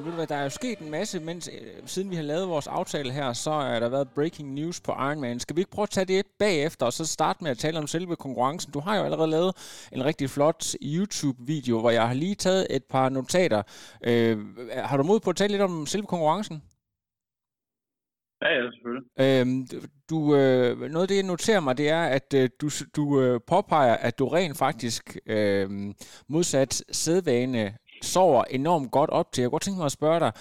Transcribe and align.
Daniel, 0.00 0.04
ved 0.04 0.12
du 0.12 0.16
hvad, 0.16 0.26
der 0.26 0.34
er 0.36 0.42
jo 0.42 0.50
sket 0.50 0.78
en 0.78 0.90
masse, 0.90 1.20
mens, 1.20 1.50
øh, 1.52 1.86
siden 1.86 2.10
vi 2.10 2.16
har 2.16 2.22
lavet 2.22 2.48
vores 2.48 2.66
aftale 2.66 3.12
her, 3.12 3.32
så 3.32 3.50
er 3.50 3.80
der 3.80 3.88
været 3.88 4.08
breaking 4.14 4.54
news 4.54 4.80
på 4.80 4.92
Ironman. 4.92 5.40
Skal 5.40 5.56
vi 5.56 5.60
ikke 5.60 5.70
prøve 5.70 5.82
at 5.82 5.90
tage 5.90 6.04
det 6.04 6.26
bagefter, 6.38 6.86
og 6.86 6.92
så 6.92 7.06
starte 7.06 7.44
med 7.44 7.50
at 7.50 7.58
tale 7.58 7.78
om 7.78 7.86
selve 7.86 8.16
konkurrencen? 8.16 8.72
Du 8.72 8.80
har 8.80 8.96
jo 8.96 9.02
allerede 9.02 9.30
lavet 9.30 9.52
en 9.92 10.04
rigtig 10.04 10.30
flot 10.30 10.64
YouTube-video, 10.82 11.80
hvor 11.80 11.90
jeg 11.90 12.06
har 12.06 12.14
lige 12.14 12.34
taget 12.34 12.66
et 12.70 12.84
par 12.84 13.08
notater. 13.08 13.62
Øh, 14.04 14.38
har 14.72 14.96
du 14.96 15.02
mod 15.02 15.20
på 15.20 15.30
at 15.30 15.36
tale 15.36 15.50
lidt 15.50 15.62
om 15.62 15.86
selve 15.86 16.06
konkurrencen? 16.06 16.62
Ja, 18.42 18.48
ja, 18.48 18.70
selvfølgelig. 18.70 19.06
Øhm, 19.20 19.66
du, 20.10 20.36
øh, 20.36 20.80
noget 20.80 21.02
af 21.02 21.08
det, 21.08 21.16
jeg 21.16 21.24
noterer 21.24 21.60
mig, 21.60 21.78
det 21.78 21.88
er, 21.88 22.02
at 22.02 22.34
øh, 22.34 22.48
du, 22.60 22.68
du 22.96 23.20
øh, 23.20 23.40
påpeger, 23.46 23.96
at 23.96 24.18
du 24.18 24.28
rent 24.28 24.58
faktisk 24.58 25.16
øh, 25.26 25.70
modsat 26.28 26.84
sædvane 26.92 27.76
sover 28.02 28.44
enormt 28.44 28.90
godt 28.90 29.10
op 29.10 29.32
til. 29.32 29.42
Jeg 29.42 29.46
kunne 29.46 29.54
godt 29.56 29.62
tænke 29.62 29.78
mig 29.78 29.86
at 29.86 29.92
spørge 29.92 30.20
dig, 30.20 30.32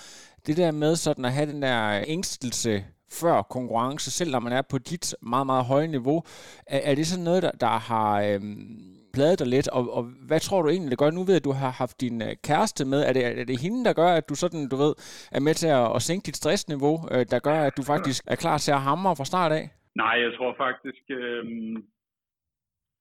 det 0.47 0.57
der 0.57 0.71
med 0.71 0.95
sådan 0.95 1.25
at 1.25 1.33
have 1.33 1.51
den 1.51 1.61
der 1.61 2.03
ængstelse 2.07 2.83
før 3.21 3.41
konkurrence, 3.41 4.11
selv 4.11 4.31
når 4.31 4.39
man 4.39 4.53
er 4.53 4.61
på 4.71 4.77
dit 4.77 5.15
meget, 5.21 5.45
meget 5.45 5.65
høje 5.65 5.87
niveau, 5.87 6.23
er, 6.67 6.79
er 6.91 6.95
det 6.95 7.07
sådan 7.07 7.23
noget, 7.23 7.43
der, 7.43 7.51
der 7.51 7.75
har 7.89 8.21
øhm, 8.21 8.99
pladet 9.13 9.39
dig 9.39 9.47
lidt, 9.47 9.67
og, 9.77 9.83
og 9.97 10.03
hvad 10.27 10.39
tror 10.39 10.61
du 10.61 10.69
egentlig, 10.69 10.91
det 10.91 10.99
gør? 10.99 11.11
Nu 11.11 11.23
ved 11.23 11.35
jeg, 11.35 11.43
at 11.43 11.49
du 11.49 11.55
har 11.63 11.71
haft 11.81 12.01
din 12.01 12.17
øh, 12.27 12.33
kæreste 12.47 12.83
med. 12.91 12.99
Er 13.07 13.13
det, 13.13 13.21
er 13.41 13.45
det 13.51 13.63
hende, 13.65 13.85
der 13.87 13.93
gør, 14.01 14.09
at 14.19 14.29
du 14.29 14.35
sådan, 14.43 14.69
du 14.73 14.75
ved, 14.83 14.93
er 15.37 15.41
med 15.47 15.53
til 15.61 15.69
at, 15.79 15.87
at 15.95 16.01
sænke 16.07 16.25
dit 16.27 16.37
stressniveau, 16.41 16.95
øh, 17.13 17.23
der 17.31 17.39
gør, 17.47 17.59
at 17.67 17.77
du 17.77 17.83
faktisk 17.93 18.21
er 18.33 18.37
klar 18.43 18.57
til 18.57 18.71
at 18.77 18.85
hamre 18.87 19.15
fra 19.19 19.29
start 19.31 19.51
af? 19.59 19.65
Nej, 20.03 20.15
jeg 20.25 20.31
tror 20.37 20.51
faktisk, 20.65 21.03
øh, 21.19 21.43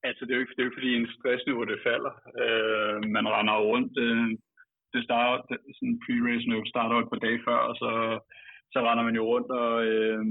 altså 0.09 0.21
det 0.25 0.33
er 0.33 0.39
jo 0.39 0.45
ikke, 0.45 0.55
det 0.55 0.61
er 0.61 0.67
jo 0.67 0.71
ikke 0.71 0.79
fordi 0.81 0.93
en 0.97 1.09
stressniveau 1.19 1.65
det 1.73 1.81
falder. 1.89 2.15
Øh, 2.43 2.97
man 3.17 3.27
render 3.35 3.57
rundt, 3.71 3.95
øh, 4.07 4.27
det 4.93 5.05
starter, 5.05 5.43
det, 5.49 5.59
sådan 5.77 6.01
pre-race 6.05 6.47
nu 6.51 6.59
starter 6.73 6.97
et 6.97 7.11
par 7.13 7.23
dage 7.27 7.41
før, 7.47 7.59
og 7.69 7.75
så, 7.83 7.91
så 8.73 8.79
render 8.87 9.05
man 9.05 9.15
jo 9.21 9.25
rundt 9.33 9.51
og, 9.51 9.75
øh, 9.87 10.25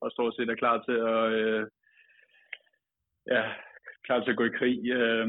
og 0.00 0.10
stort 0.10 0.34
set 0.36 0.48
er 0.50 0.62
klar 0.62 0.76
til 0.86 0.96
at, 1.14 1.22
øh, 1.40 1.62
ja, 3.34 3.42
klar 4.06 4.18
til 4.20 4.30
at 4.30 4.36
gå 4.40 4.44
i 4.48 4.56
krig. 4.58 4.78
Øh, 5.00 5.28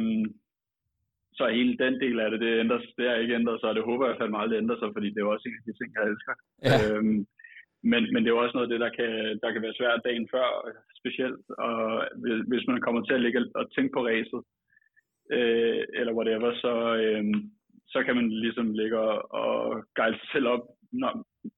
så 1.37 1.43
hele 1.48 1.77
den 1.83 1.93
del 2.04 2.20
af 2.20 2.32
det, 2.32 2.39
det, 2.39 2.60
ændres, 2.60 2.86
det 2.98 3.05
er 3.08 3.15
ikke 3.15 3.36
ændret 3.36 3.60
sig, 3.60 3.70
og 3.70 3.76
det 3.76 3.83
håber 3.83 4.05
jeg 4.05 4.10
i 4.10 4.11
hvert 4.11 4.21
fald 4.23 4.36
meget, 4.36 4.49
det 4.52 4.58
ændrer 4.64 4.77
sig, 4.80 4.89
fordi 4.93 5.08
det 5.10 5.17
er 5.20 5.26
jo 5.27 5.32
også 5.33 5.45
en 5.49 5.60
af 5.60 5.66
de 5.67 5.77
ting, 5.80 5.89
jeg 5.95 6.04
elsker. 6.11 6.33
Ja. 6.67 6.77
Øhm, 6.98 7.20
men, 7.92 8.02
men 8.14 8.20
det 8.23 8.30
er 8.30 8.36
jo 8.37 8.43
også 8.43 8.55
noget 8.58 8.67
af 8.67 8.73
det, 8.73 8.82
der 8.86 8.92
kan, 8.99 9.11
der 9.43 9.49
kan 9.52 9.61
være 9.61 9.77
svært 9.80 10.02
dagen 10.08 10.27
før, 10.33 10.48
specielt, 10.99 11.42
og 11.67 11.80
hvis- 12.49 12.67
man 12.67 12.82
kommer 12.82 13.02
til 13.05 13.14
at 13.14 13.21
ligge 13.26 13.39
og 13.55 13.64
tænke 13.76 13.92
på 13.93 14.02
racet, 14.08 14.42
øh, 15.37 15.82
eller 15.99 16.14
whatever, 16.17 16.49
så, 16.64 16.73
øh, 17.04 17.23
så 17.93 18.04
kan 18.04 18.15
man 18.15 18.30
ligesom 18.30 18.73
ligge 18.73 18.99
og, 18.99 19.17
og 19.42 19.86
gejle 19.95 20.17
sig 20.20 20.30
selv 20.31 20.48
op, 20.48 20.64
når, 20.92 21.11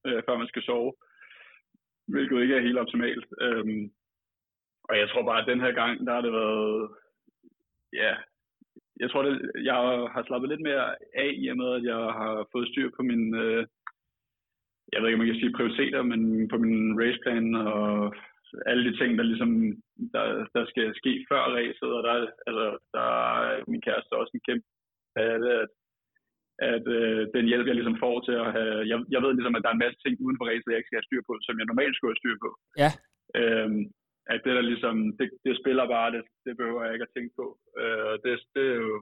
øh, 0.07 0.21
før 0.25 0.37
man 0.37 0.47
skal 0.47 0.63
sove, 0.63 0.93
hvilket 2.07 2.41
ikke 2.41 2.55
er 2.55 2.67
helt 2.67 2.77
optimalt. 2.83 3.25
Øhm, 3.41 3.83
og 4.89 4.97
jeg 4.97 5.09
tror 5.09 5.23
bare, 5.25 5.41
at 5.41 5.51
den 5.51 5.59
her 5.65 5.71
gang, 5.81 6.05
der 6.05 6.13
har 6.13 6.21
det 6.21 6.33
været, 6.33 6.89
ja, 7.93 8.13
jeg 8.99 9.11
tror, 9.11 9.21
det, 9.23 9.51
jeg 9.63 9.73
har 10.13 10.23
slappet 10.27 10.49
lidt 10.49 10.61
mere 10.61 10.85
af 11.23 11.31
i 11.43 11.47
og 11.47 11.57
med, 11.57 11.69
at 11.77 11.83
jeg 11.83 12.01
har 12.19 12.47
fået 12.51 12.69
styr 12.71 12.89
på 12.97 13.01
min, 13.03 13.35
øh, 13.35 13.67
jeg 14.91 15.01
ved 15.01 15.07
ikke, 15.07 15.17
om 15.17 15.23
man 15.23 15.31
kan 15.31 15.41
sige 15.41 15.57
prioriteter, 15.57 16.01
men 16.01 16.47
på 16.47 16.57
min 16.57 17.01
raceplan 17.01 17.55
og 17.55 18.15
alle 18.65 18.83
de 18.91 18.97
ting, 18.97 19.17
der 19.17 19.23
ligesom, 19.23 19.51
der, 20.13 20.25
der 20.55 20.65
skal 20.65 20.95
ske 20.95 21.25
før 21.29 21.41
racet, 21.57 21.89
og 21.97 22.03
der, 22.03 22.13
altså, 22.47 22.65
der 22.93 23.07
er 23.49 23.63
min 23.67 23.81
kæreste 23.81 24.13
også 24.13 24.31
en 24.33 24.45
kæmpe 24.47 24.67
af 25.15 25.39
det, 25.39 25.49
at, 25.63 25.69
at 26.71 26.85
øh, 26.97 27.21
den 27.35 27.45
hjælp, 27.51 27.67
jeg 27.67 27.75
ligesom 27.77 27.97
får 28.03 28.15
til 28.27 28.35
at 28.43 28.49
have, 28.57 28.77
jeg, 28.91 28.97
jeg 29.13 29.21
ved 29.23 29.31
ligesom, 29.33 29.55
at 29.55 29.63
der 29.63 29.69
er 29.69 29.77
en 29.77 29.85
masse 29.85 29.99
ting 30.01 30.13
uden 30.25 30.37
for 30.37 30.45
racet, 30.49 30.71
jeg 30.71 30.79
ikke 30.79 30.89
skal 30.89 30.99
have 30.99 31.09
styr 31.09 31.23
på, 31.29 31.33
som 31.45 31.55
jeg 31.59 31.67
normalt 31.67 31.95
skulle 31.95 32.11
have 32.13 32.21
styr 32.21 32.37
på. 32.45 32.49
Ja. 32.83 32.91
Øhm, 33.39 33.81
at 34.33 34.39
det 34.45 34.53
der 34.57 34.65
ligesom, 34.71 34.95
det, 35.19 35.27
det 35.45 35.53
spiller 35.61 35.85
bare, 35.95 36.09
det, 36.15 36.23
det 36.45 36.53
behøver 36.57 36.83
jeg 36.83 36.93
ikke 36.93 37.07
at 37.07 37.15
tænke 37.15 37.33
på. 37.39 37.47
Øh, 37.81 38.13
det, 38.23 38.31
det 38.55 38.65
er 38.73 38.79
jo, 38.85 38.93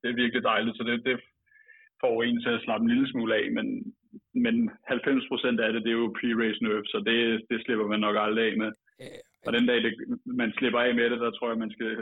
det 0.00 0.08
er 0.08 0.20
virkelig 0.22 0.42
dejligt, 0.42 0.76
så 0.76 0.82
det, 0.88 0.96
det 1.08 1.16
får 2.02 2.22
en 2.22 2.40
til 2.42 2.52
at 2.56 2.64
slappe 2.64 2.82
en 2.84 2.92
lille 2.94 3.08
smule 3.12 3.32
af, 3.40 3.44
men, 3.56 3.66
men 4.44 4.56
90% 4.90 5.64
af 5.64 5.72
det, 5.72 5.82
det 5.84 5.92
er 5.92 6.00
jo 6.02 6.16
pre-race 6.18 6.60
nerve, 6.62 6.84
så 6.92 6.98
det, 7.08 7.18
det 7.50 7.58
slipper 7.64 7.86
man 7.86 8.00
nok 8.00 8.16
aldrig 8.18 8.44
af 8.50 8.56
med. 8.62 8.70
Og 9.46 9.52
den 9.52 9.66
dag, 9.66 9.76
det, 9.76 9.92
man 10.26 10.52
slipper 10.58 10.80
af 10.80 10.94
med 10.94 11.10
det, 11.10 11.20
der 11.20 11.30
tror 11.30 11.48
jeg, 11.48 11.58
man 11.58 11.70
skal 11.70 11.96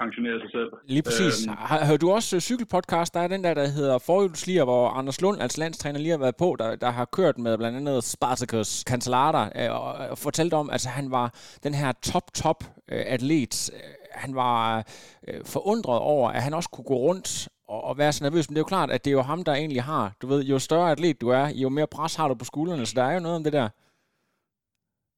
pensionere 0.00 0.40
sig 0.40 0.50
selv. 0.50 0.70
Lige 0.88 1.02
præcis. 1.02 1.46
Øhm, 1.46 1.56
Har, 1.58 1.84
hører 1.84 1.96
du 1.96 2.10
også 2.10 2.36
øh, 2.36 2.40
cykelpodcast? 2.40 3.14
Der 3.14 3.20
er 3.20 3.28
den 3.28 3.44
der, 3.44 3.54
der 3.54 3.66
hedder 3.66 3.98
Forhjulslier, 3.98 4.64
hvor 4.64 4.88
Anders 4.88 5.20
Lund, 5.20 5.42
altså 5.42 5.60
landstræner, 5.60 5.98
lige 5.98 6.10
har 6.10 6.18
været 6.18 6.36
på, 6.36 6.56
der, 6.58 6.76
der 6.76 6.90
har 6.90 7.04
kørt 7.04 7.38
med 7.38 7.58
blandt 7.58 7.76
andet 7.76 8.04
Spartacus 8.04 8.68
Cancellara, 8.88 9.50
øh, 9.60 9.70
og, 9.80 9.92
og 10.10 10.18
fortalt 10.18 10.54
om, 10.54 10.68
at 10.68 10.72
altså, 10.72 10.88
han 10.88 11.10
var 11.10 11.34
den 11.62 11.74
her 11.74 11.92
top, 11.92 12.34
top 12.34 12.64
øh, 12.92 13.02
atlet. 13.06 13.70
Øh, 13.74 13.80
Han 14.12 14.34
var 14.34 14.84
øh, 15.28 15.40
forundret 15.44 15.98
over, 15.98 16.30
at 16.30 16.42
han 16.42 16.54
også 16.54 16.68
kunne 16.70 16.84
gå 16.84 16.94
rundt 16.96 17.48
og, 17.68 17.84
og 17.84 17.98
være 17.98 18.12
så 18.12 18.24
nervøs. 18.24 18.48
Men 18.50 18.54
det 18.54 18.58
er 18.58 18.64
jo 18.66 18.74
klart, 18.76 18.90
at 18.90 19.04
det 19.04 19.10
er 19.10 19.14
jo 19.14 19.22
ham, 19.22 19.44
der 19.44 19.54
egentlig 19.54 19.82
har, 19.82 20.12
du 20.22 20.26
ved, 20.26 20.44
jo 20.44 20.58
større 20.58 20.90
atlet 20.90 21.20
du 21.20 21.28
er, 21.28 21.48
jo 21.48 21.68
mere 21.68 21.86
pres 21.86 22.14
har 22.14 22.28
du 22.28 22.34
på 22.34 22.44
skuldrene, 22.44 22.86
så 22.86 22.92
der 22.96 23.02
er 23.02 23.14
jo 23.14 23.20
noget 23.20 23.36
om 23.36 23.44
det 23.44 23.52
der. 23.52 23.68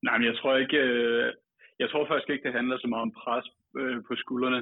Nej, 0.07 0.15
men 0.19 0.27
jeg 0.31 0.37
tror 0.37 0.57
ikke, 0.57 0.81
øh, 0.91 1.33
jeg 1.83 1.89
tror 1.91 2.07
faktisk 2.07 2.31
ikke, 2.31 2.47
det 2.47 2.59
handler 2.59 2.77
så 2.79 2.89
meget 2.89 3.07
om 3.09 3.17
pres 3.23 3.47
øh, 3.81 3.99
på 4.09 4.13
skuldrene. 4.23 4.61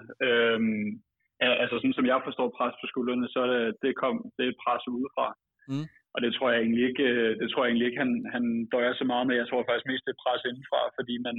Al- 1.45 1.61
altså 1.63 1.77
sådan 1.77 1.99
som 1.99 2.07
jeg 2.13 2.21
forstår 2.25 2.49
pres 2.59 2.75
på 2.81 2.87
skuldrene, 2.93 3.29
så 3.29 3.39
er 3.47 3.51
det, 3.55 3.75
det, 3.83 3.93
kom, 4.03 4.15
det 4.39 4.45
er 4.47 4.61
pres 4.65 4.85
udefra. 4.95 5.29
Mm. 5.69 5.87
Og 6.15 6.19
det 6.25 6.31
tror 6.35 6.51
jeg 6.51 6.61
egentlig 6.61 6.85
ikke, 6.91 7.07
øh, 7.15 7.33
det 7.41 7.49
tror 7.51 7.63
jeg 7.63 7.71
egentlig 7.71 7.87
ikke 7.89 8.03
han, 8.05 8.13
han 8.35 8.45
døjer 8.73 8.95
så 8.95 9.05
meget 9.05 9.27
med. 9.27 9.37
Jeg 9.37 9.49
tror 9.49 9.65
faktisk 9.65 9.87
mest, 9.91 10.05
det 10.07 10.13
er 10.15 10.25
pres 10.25 10.43
indenfra, 10.49 10.81
fordi 10.99 11.15
man, 11.27 11.37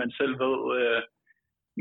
man 0.00 0.10
selv 0.18 0.34
ved, 0.44 0.56
øh, 0.78 1.02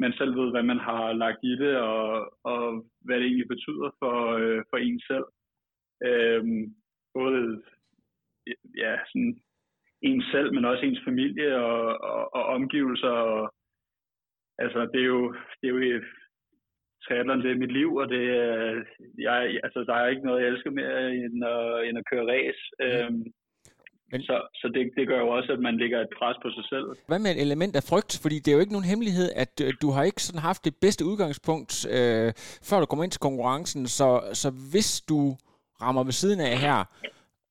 man 0.03 0.13
selv 0.19 0.33
ved, 0.39 0.47
hvad 0.51 0.63
man 0.72 0.79
har 0.88 1.13
lagt 1.23 1.41
i 1.51 1.55
det, 1.63 1.75
og, 1.78 2.03
og 2.51 2.61
hvad 3.05 3.16
det 3.17 3.25
egentlig 3.25 3.47
betyder 3.55 3.89
for, 4.01 4.16
øh, 4.39 4.61
for 4.69 4.78
en 4.78 4.99
selv. 5.09 5.28
Øhm, 6.09 6.63
både 7.17 7.61
ja, 8.83 8.93
sådan 9.11 9.41
en 10.01 10.22
selv, 10.31 10.53
men 10.53 10.66
også 10.66 10.84
ens 10.85 11.01
familie 11.07 11.55
og, 11.55 11.81
og, 12.11 12.35
og 12.35 12.43
omgivelser. 12.46 13.08
Og, 13.08 13.53
altså, 14.64 14.79
det 14.93 15.02
er 15.02 15.09
jo, 15.16 15.35
det 15.61 15.66
er 15.70 15.73
jo 15.73 16.02
triathlon, 17.03 17.41
det 17.43 17.52
er 17.52 17.64
mit 17.64 17.73
liv, 17.79 17.96
og 17.96 18.09
det 18.09 18.23
er, 18.29 18.84
jeg, 19.17 19.59
altså, 19.66 19.79
der 19.87 19.93
er 19.96 20.08
ikke 20.08 20.25
noget, 20.28 20.41
jeg 20.41 20.49
elsker 20.49 20.72
mere 20.79 21.16
end 21.16 21.46
at, 21.46 21.90
end 21.90 21.97
at 21.97 22.08
køre 22.11 22.25
race. 22.34 22.61
Øhm, 22.85 23.23
Men- 24.11 24.22
så 24.22 24.35
så 24.55 24.67
det, 24.75 24.81
det 24.97 25.08
gør 25.08 25.20
jo 25.20 25.29
også, 25.37 25.52
at 25.53 25.59
man 25.59 25.78
lægger 25.78 25.99
et 26.02 26.11
pres 26.17 26.37
på 26.43 26.49
sig 26.58 26.66
selv. 26.70 26.85
Hvad 27.08 27.20
med 27.20 27.31
et 27.31 27.41
element 27.41 27.75
af 27.75 27.84
frygt? 27.90 28.20
Fordi 28.23 28.35
det 28.40 28.47
er 28.47 28.55
jo 28.58 28.59
ikke 28.64 28.75
nogen 28.78 28.91
hemmelighed, 28.91 29.28
at 29.43 29.53
øh, 29.66 29.73
du 29.81 29.87
har 29.96 30.03
ikke 30.03 30.23
sådan 30.23 30.47
haft 30.49 30.66
det 30.66 30.75
bedste 30.81 31.05
udgangspunkt, 31.05 31.72
øh, 31.97 32.29
før 32.70 32.79
du 32.79 32.85
kommer 32.85 33.03
ind 33.03 33.11
til 33.11 33.25
konkurrencen. 33.28 33.87
Så, 33.87 34.08
så 34.41 34.47
hvis 34.72 34.90
du 35.09 35.20
rammer 35.81 36.03
ved 36.03 36.11
siden 36.22 36.40
af 36.40 36.58
her, 36.66 36.78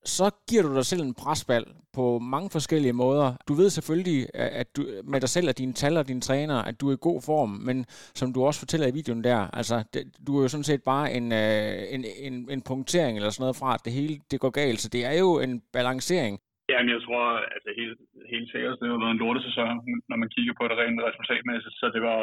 så 0.04 0.26
giver 0.48 0.62
du 0.62 0.74
dig 0.74 0.84
selv 0.84 1.02
en 1.02 1.14
presbal 1.14 1.64
på 1.92 2.18
mange 2.18 2.50
forskellige 2.50 2.92
måder. 2.92 3.28
Du 3.48 3.54
ved 3.54 3.70
selvfølgelig, 3.70 4.26
at 4.34 4.76
du, 4.76 4.80
med 5.12 5.20
dig 5.20 5.28
selv 5.28 5.48
og 5.48 5.58
dine 5.58 5.72
tal 5.72 5.96
og 5.96 6.08
dine 6.08 6.20
træner, 6.20 6.58
at 6.68 6.80
du 6.80 6.88
er 6.88 6.94
i 6.96 7.06
god 7.08 7.20
form, 7.30 7.50
men 7.68 7.84
som 8.20 8.32
du 8.32 8.38
også 8.44 8.60
fortæller 8.60 8.86
i 8.88 8.96
videoen 8.98 9.24
der, 9.24 9.40
altså, 9.60 9.76
det, 9.94 10.02
du 10.26 10.30
er 10.38 10.42
jo 10.42 10.48
sådan 10.48 10.70
set 10.70 10.82
bare 10.92 11.06
en, 11.18 11.26
øh, 11.42 11.94
en, 11.94 12.02
en, 12.26 12.34
en 12.54 12.62
punktering 12.70 13.14
eller 13.16 13.30
sådan 13.30 13.42
noget 13.44 13.60
fra, 13.60 13.70
at 13.74 13.84
det 13.84 13.92
hele 13.98 14.14
det 14.30 14.38
går 14.44 14.52
galt. 14.62 14.80
Så 14.80 14.88
det 14.94 15.02
er 15.10 15.16
jo 15.24 15.30
en 15.46 15.54
balancering. 15.76 16.34
Jamen, 16.70 16.90
jeg 16.94 17.02
tror, 17.06 17.24
altså 17.54 17.70
helt, 17.80 17.98
helt 18.34 18.48
sikkert, 18.52 18.78
det 18.80 18.88
har 18.88 19.02
været 19.04 19.14
en 19.16 19.22
lortesæson, 19.24 19.76
når 20.10 20.18
man 20.22 20.32
kigger 20.34 20.54
på 20.56 20.64
det 20.68 20.76
rent 20.82 21.06
resultatmæssigt, 21.08 21.76
så 21.80 21.86
det 21.94 22.02
var, 22.10 22.20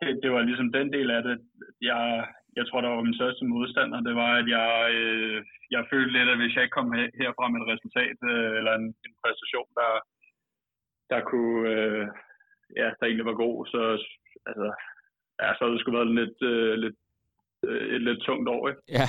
det, 0.00 0.08
det 0.22 0.30
var 0.34 0.42
ligesom 0.50 0.68
den 0.78 0.88
del 0.96 1.08
af 1.16 1.22
det. 1.28 1.36
Jeg, 1.90 2.02
jeg 2.56 2.64
tror, 2.66 2.80
der 2.80 2.88
var 2.88 3.02
min 3.08 3.18
største 3.20 3.44
modstander. 3.44 4.00
Det 4.08 4.14
var, 4.22 4.32
at 4.40 4.48
jeg, 4.56 4.72
øh, 5.00 5.38
jeg 5.74 5.82
følte 5.92 6.12
lidt, 6.12 6.28
at 6.32 6.38
hvis 6.40 6.54
jeg 6.54 6.62
ikke 6.64 6.78
kom 6.78 6.92
her, 6.92 7.08
herfra 7.20 7.48
med 7.48 7.60
et 7.60 7.70
resultat 7.74 8.16
øh, 8.32 8.52
eller 8.58 8.72
en, 8.80 8.88
en 9.06 9.14
præstation, 9.22 9.68
der, 9.78 9.90
der 11.12 11.20
kunne, 11.30 11.60
øh, 11.74 12.06
ja, 12.80 12.88
der 12.96 13.04
egentlig 13.06 13.28
var 13.30 13.42
god, 13.44 13.56
så 13.72 13.80
altså, 14.48 14.68
ja, 15.40 15.46
så 15.52 15.60
havde 15.60 15.74
det 15.74 15.80
sgu 15.80 15.90
været 15.92 16.18
lidt, 16.20 16.38
øh, 16.52 16.74
lidt, 16.84 16.98
øh, 17.66 17.84
et 17.94 18.02
lidt 18.08 18.20
tungt 18.28 18.48
år, 18.54 18.62
ikke? 18.70 18.82
Ja. 18.98 19.06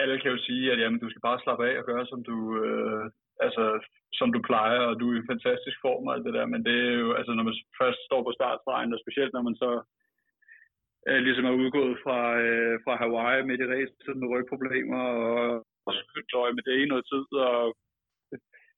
Alle 0.00 0.20
kan 0.20 0.32
jo 0.34 0.38
sige, 0.48 0.72
at 0.72 0.80
jamen, 0.80 1.00
du 1.00 1.08
skal 1.10 1.26
bare 1.28 1.42
slappe 1.44 1.62
af 1.68 1.74
og 1.78 1.84
gøre, 1.90 2.06
som 2.06 2.20
du, 2.30 2.36
øh, 2.64 3.04
altså, 3.46 3.64
som 4.18 4.28
du 4.32 4.40
plejer, 4.48 4.80
og 4.88 4.94
du 5.00 5.06
er 5.12 5.18
i 5.18 5.30
fantastisk 5.32 5.78
form 5.86 6.06
og 6.06 6.14
alt 6.14 6.26
det 6.26 6.34
der, 6.38 6.46
men 6.46 6.64
det 6.66 6.76
er 6.88 6.94
jo, 7.04 7.12
altså, 7.18 7.32
når 7.34 7.44
man 7.48 7.54
først 7.80 8.00
står 8.08 8.22
på 8.24 8.32
startstregen, 8.38 8.94
og 8.94 9.00
specielt 9.04 9.32
når 9.32 9.42
man 9.48 9.56
så 9.64 9.70
øh, 11.08 11.20
ligesom 11.26 11.44
er 11.50 11.60
udgået 11.62 11.96
fra, 12.04 12.18
øh, 12.44 12.74
fra 12.84 12.94
Hawaii 13.00 13.46
midt 13.48 13.64
i 13.64 13.70
racet 13.72 14.16
med 14.20 14.28
rygproblemer, 14.32 15.02
og, 15.24 15.66
og 15.86 15.92
med 16.56 16.64
det 16.68 16.76
i 16.78 16.90
noget 16.92 17.04
tid, 17.12 17.26
og 17.48 17.76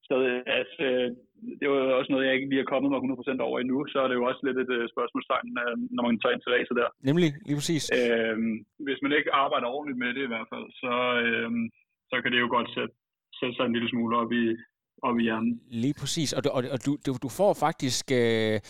stadig, 0.07 0.33
altså, 0.59 0.87
det 1.61 1.67
var 1.71 1.81
også 1.99 2.11
noget, 2.13 2.27
jeg 2.27 2.35
ikke 2.35 2.51
lige 2.51 2.65
er 2.65 2.73
kommet 2.73 2.91
mig 2.91 3.01
100% 3.01 3.47
over 3.47 3.57
endnu, 3.59 3.79
så 3.93 3.99
er 4.05 4.09
det 4.09 4.17
jo 4.19 4.25
også 4.31 4.43
lidt 4.45 4.59
et 4.65 4.73
uh, 4.77 4.85
spørgsmålstegn, 4.95 5.49
uh, 5.63 5.75
når 5.95 6.03
man 6.07 6.19
tager 6.19 6.35
ind 6.35 6.43
til 6.43 6.55
racet 6.55 6.77
der. 6.81 6.89
Nemlig, 7.09 7.29
lige 7.47 7.59
præcis. 7.61 7.85
Uh, 7.99 8.37
hvis 8.87 9.01
man 9.05 9.13
ikke 9.19 9.31
arbejder 9.45 9.75
ordentligt 9.77 10.03
med 10.03 10.11
det 10.17 10.23
i 10.25 10.33
hvert 10.33 10.49
fald, 10.53 10.67
så, 10.83 10.93
uh, 11.27 11.53
så 12.11 12.17
kan 12.23 12.31
det 12.33 12.41
jo 12.45 12.49
godt 12.57 12.69
sætte, 12.77 12.95
sætte 13.39 13.55
sig 13.57 13.65
en 13.67 13.77
lille 13.77 13.91
smule 13.93 14.15
op 14.23 14.33
i, 14.43 14.45
op 15.05 15.19
i 15.19 15.23
hjernen. 15.23 15.61
Lige 15.71 15.95
præcis, 15.95 16.33
og, 16.33 16.43
og, 16.51 16.65
og 16.71 16.87
du, 16.87 16.97
du, 17.23 17.29
får 17.29 17.55
faktisk 17.55 18.11
øh, 18.13 18.61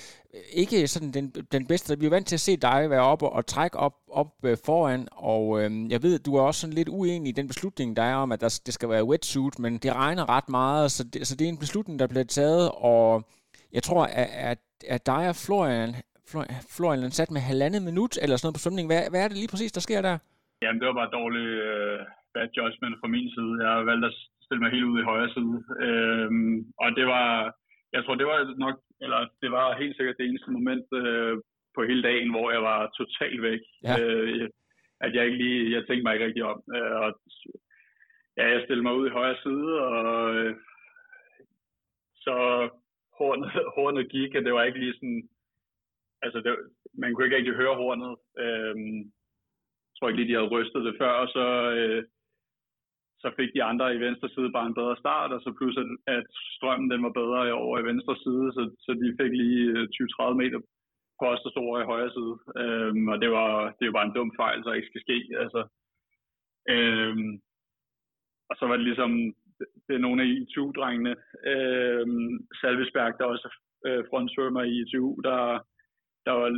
ikke 0.53 0.89
sådan 0.89 1.11
den, 1.13 1.31
den 1.53 1.67
bedste, 1.67 1.99
vi 2.01 2.07
er 2.07 2.11
vant 2.11 2.27
til 2.27 2.37
at 2.37 2.41
se 2.41 2.57
dig 2.57 2.91
være 2.91 3.01
oppe 3.01 3.27
og, 3.27 3.33
og 3.33 3.47
trække 3.47 3.77
op, 3.77 3.95
op 4.11 4.33
øh, 4.45 4.57
foran, 4.65 5.09
og 5.13 5.63
øh, 5.63 5.91
jeg 5.93 6.03
ved, 6.03 6.19
du 6.19 6.37
er 6.37 6.43
også 6.43 6.61
sådan 6.61 6.75
lidt 6.75 6.89
uenig 6.89 7.29
i 7.29 7.33
den 7.33 7.49
beslutning, 7.49 7.97
der 7.97 8.03
er 8.03 8.15
om, 8.15 8.33
at 8.33 8.41
der, 8.41 8.61
det 8.67 8.75
skal 8.75 8.89
være 8.89 9.05
wetsuit, 9.05 9.59
men 9.59 9.79
det 9.79 9.93
regner 9.93 10.29
ret 10.29 10.49
meget, 10.49 10.93
så 10.93 11.05
det, 11.05 11.27
så 11.27 11.37
det 11.37 11.45
er 11.45 11.49
en 11.49 11.59
beslutning, 11.59 11.99
der 11.99 12.07
bliver 12.07 12.25
taget, 12.25 12.71
og 12.75 13.25
jeg 13.73 13.83
tror, 13.83 14.05
at, 14.05 14.29
at, 14.33 14.59
at 14.89 15.07
dig 15.07 15.29
og 15.29 15.37
Florian, 15.37 15.95
Florian, 16.29 16.55
Florian 16.77 17.11
sat 17.11 17.31
med 17.31 17.41
halvandet 17.41 17.83
minut 17.83 18.19
eller 18.23 18.37
sådan 18.37 18.47
noget 18.47 18.55
på 18.55 18.65
svømning. 18.65 18.89
Hvad, 18.89 19.03
hvad 19.11 19.25
er 19.25 19.29
det 19.29 19.37
lige 19.37 19.49
præcis, 19.49 19.73
der 19.73 19.81
sker 19.81 20.03
der? 20.03 20.19
Jamen, 20.63 20.81
det 20.81 20.87
var 20.89 20.95
bare 20.95 21.11
dårlig 21.21 21.47
øh, 21.71 21.99
bad 22.35 22.49
judgment 22.57 22.97
fra 23.01 23.13
min 23.15 23.29
side. 23.37 23.55
Jeg 23.63 23.71
har 23.75 23.83
valgt 23.91 24.05
at 24.11 24.15
stille 24.45 24.63
mig 24.63 24.71
helt 24.71 24.91
ud 24.93 24.99
i 25.01 25.09
højre 25.11 25.33
side. 25.37 25.57
Øhm, 25.87 26.57
og 26.83 26.89
det 26.99 27.07
var, 27.15 27.29
jeg 27.93 28.05
tror, 28.05 28.15
det 28.15 28.27
var 28.27 28.39
nok, 28.65 28.77
eller 29.05 29.21
det 29.43 29.51
var 29.51 29.81
helt 29.83 29.97
sikkert 29.97 30.17
det 30.19 30.27
eneste 30.27 30.51
moment 30.51 30.87
øh, 31.01 31.35
på 31.75 31.81
hele 31.91 32.03
dagen, 32.03 32.31
hvor 32.31 32.51
jeg 32.51 32.63
var 32.63 32.81
totalt 32.99 33.43
væk. 33.43 33.63
Ja. 33.85 33.95
Øh, 34.01 34.49
at 35.01 35.15
jeg 35.15 35.25
ikke 35.25 35.39
lige, 35.45 35.73
jeg 35.75 35.87
tænkte 35.87 36.03
mig 36.03 36.15
ikke 36.15 36.27
rigtig 36.27 36.45
om. 36.45 36.59
Øh, 36.77 36.97
og 37.03 37.09
ja, 38.37 38.45
jeg 38.53 38.63
stillede 38.65 38.87
mig 38.87 38.95
ud 38.95 39.07
i 39.07 39.17
højre 39.19 39.39
side, 39.43 39.71
og 39.89 40.35
øh, 40.35 40.55
så 42.25 42.37
hornet, 43.19 43.51
hornet 43.77 44.11
gik, 44.11 44.35
og 44.35 44.43
det 44.45 44.55
var 44.55 44.63
ikke 44.63 44.79
lige 44.79 44.95
sådan, 44.95 45.29
altså 46.23 46.39
det, 46.41 46.53
man 46.95 47.15
kunne 47.15 47.25
ikke 47.27 47.37
rigtig 47.37 47.55
høre 47.55 47.77
hornet. 47.83 48.17
Øh, 48.39 48.77
jeg 49.89 49.95
tror 49.97 50.09
ikke 50.09 50.21
lige, 50.21 50.29
de 50.29 50.39
havde 50.39 50.55
rystet 50.55 50.85
det 50.85 50.95
før, 51.01 51.13
og 51.23 51.29
så, 51.29 51.47
øh, 51.79 52.05
så 53.25 53.31
fik 53.39 53.51
de 53.55 53.63
andre 53.71 53.87
i 53.95 54.03
venstre 54.07 54.29
side 54.29 54.55
bare 54.57 54.67
en 54.69 54.79
bedre 54.81 54.97
start, 55.03 55.31
og 55.37 55.41
så 55.41 55.51
pludselig 55.59 55.87
at, 56.15 56.27
strømmen 56.57 56.91
den 56.93 57.03
var 57.07 57.13
bedre 57.21 57.41
over 57.65 57.77
i 57.79 57.89
venstre 57.91 58.17
side, 58.25 58.47
så, 58.57 58.63
så 58.85 58.91
de 59.01 59.17
fik 59.21 59.33
lige 59.43 59.65
øh, 59.77 59.85
20-30 60.31 60.35
meter 60.43 60.61
på 61.19 61.25
os, 61.33 61.43
der 61.43 61.51
stod 61.51 61.67
over 61.69 61.81
i 61.81 61.91
højre 61.93 62.13
side. 62.17 62.35
Øhm, 62.63 63.09
og 63.13 63.17
det 63.23 63.31
var, 63.39 63.51
det 63.79 63.85
var 63.87 63.97
bare 63.97 64.09
en 64.09 64.17
dum 64.17 64.33
fejl, 64.43 64.59
så 64.65 64.71
ikke 64.73 64.91
skal 64.91 65.05
ske. 65.07 65.19
Altså, 65.43 65.61
øhm, 66.75 67.31
og 68.51 68.55
så 68.59 68.65
var 68.67 68.77
det 68.77 68.87
ligesom, 68.91 69.11
det 69.87 69.95
er 69.95 70.05
nogle 70.07 70.23
af 70.23 70.29
ITU-drengene, 70.29 71.15
øhm, 71.53 72.33
Salvesberg, 72.61 73.13
der 73.19 73.25
også 73.35 73.49
øh, 73.87 74.05
frontsvømmer 74.11 74.63
i 74.63 74.73
ITU, 74.81 75.09
der, 75.29 75.39
der, 76.27 76.33
var, 76.39 76.49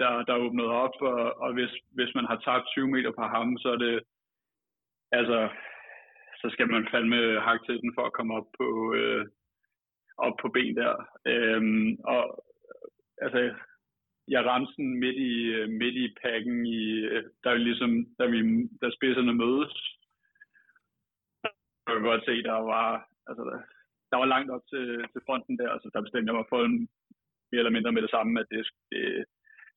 der, 0.00 0.10
der 0.28 0.42
åbnede 0.44 0.72
op, 0.84 0.96
og, 1.00 1.22
og 1.44 1.50
hvis, 1.54 1.72
hvis 1.96 2.12
man 2.14 2.26
har 2.30 2.38
tabt 2.46 2.66
20 2.66 2.88
meter 2.88 3.12
på 3.18 3.22
ham, 3.34 3.58
så 3.58 3.68
er 3.68 3.80
det, 3.86 4.00
altså, 5.12 5.38
så 6.40 6.46
skal 6.52 6.68
man 6.70 6.88
fandme 6.90 7.40
hakke 7.40 7.66
til 7.66 7.80
den 7.82 7.92
for 7.94 8.04
at 8.06 8.12
komme 8.12 8.34
op 8.34 8.48
på, 8.58 8.94
øh, 8.94 9.26
op 10.18 10.36
på 10.42 10.48
ben 10.48 10.76
der. 10.76 10.94
Øhm, 11.26 11.96
og 12.04 12.44
altså, 13.24 13.54
jeg 14.28 14.44
ramte 14.44 14.72
sådan 14.72 14.98
midt 15.04 15.16
i, 15.16 15.34
øh, 15.56 15.68
midt 15.68 15.96
i 16.04 16.14
pakken, 16.22 16.66
i, 16.66 16.82
øh, 17.12 17.24
der 17.44 17.50
er 17.50 17.66
ligesom, 17.68 17.90
da, 18.18 18.24
vi, 18.26 18.38
da 18.82 18.86
spidserne 18.90 19.34
mødes. 19.34 19.74
Jeg 21.86 21.94
kan 21.94 22.02
godt 22.02 22.24
se, 22.24 22.42
der 22.42 22.52
var, 22.52 23.08
altså, 23.26 23.44
der 24.10 24.16
var 24.16 24.24
langt 24.34 24.50
op 24.50 24.64
til, 24.72 24.86
til 25.12 25.20
fronten 25.26 25.58
der, 25.58 25.68
altså 25.70 25.90
der 25.92 26.00
bestemte 26.00 26.30
jeg 26.30 26.38
mig 26.38 26.46
for 26.48 26.64
en, 26.64 26.88
mere 27.50 27.60
eller 27.60 27.76
mindre 27.76 27.92
med 27.92 28.02
det 28.02 28.10
samme, 28.10 28.40
at 28.40 28.46
det, 28.50 28.66
det, 28.92 29.24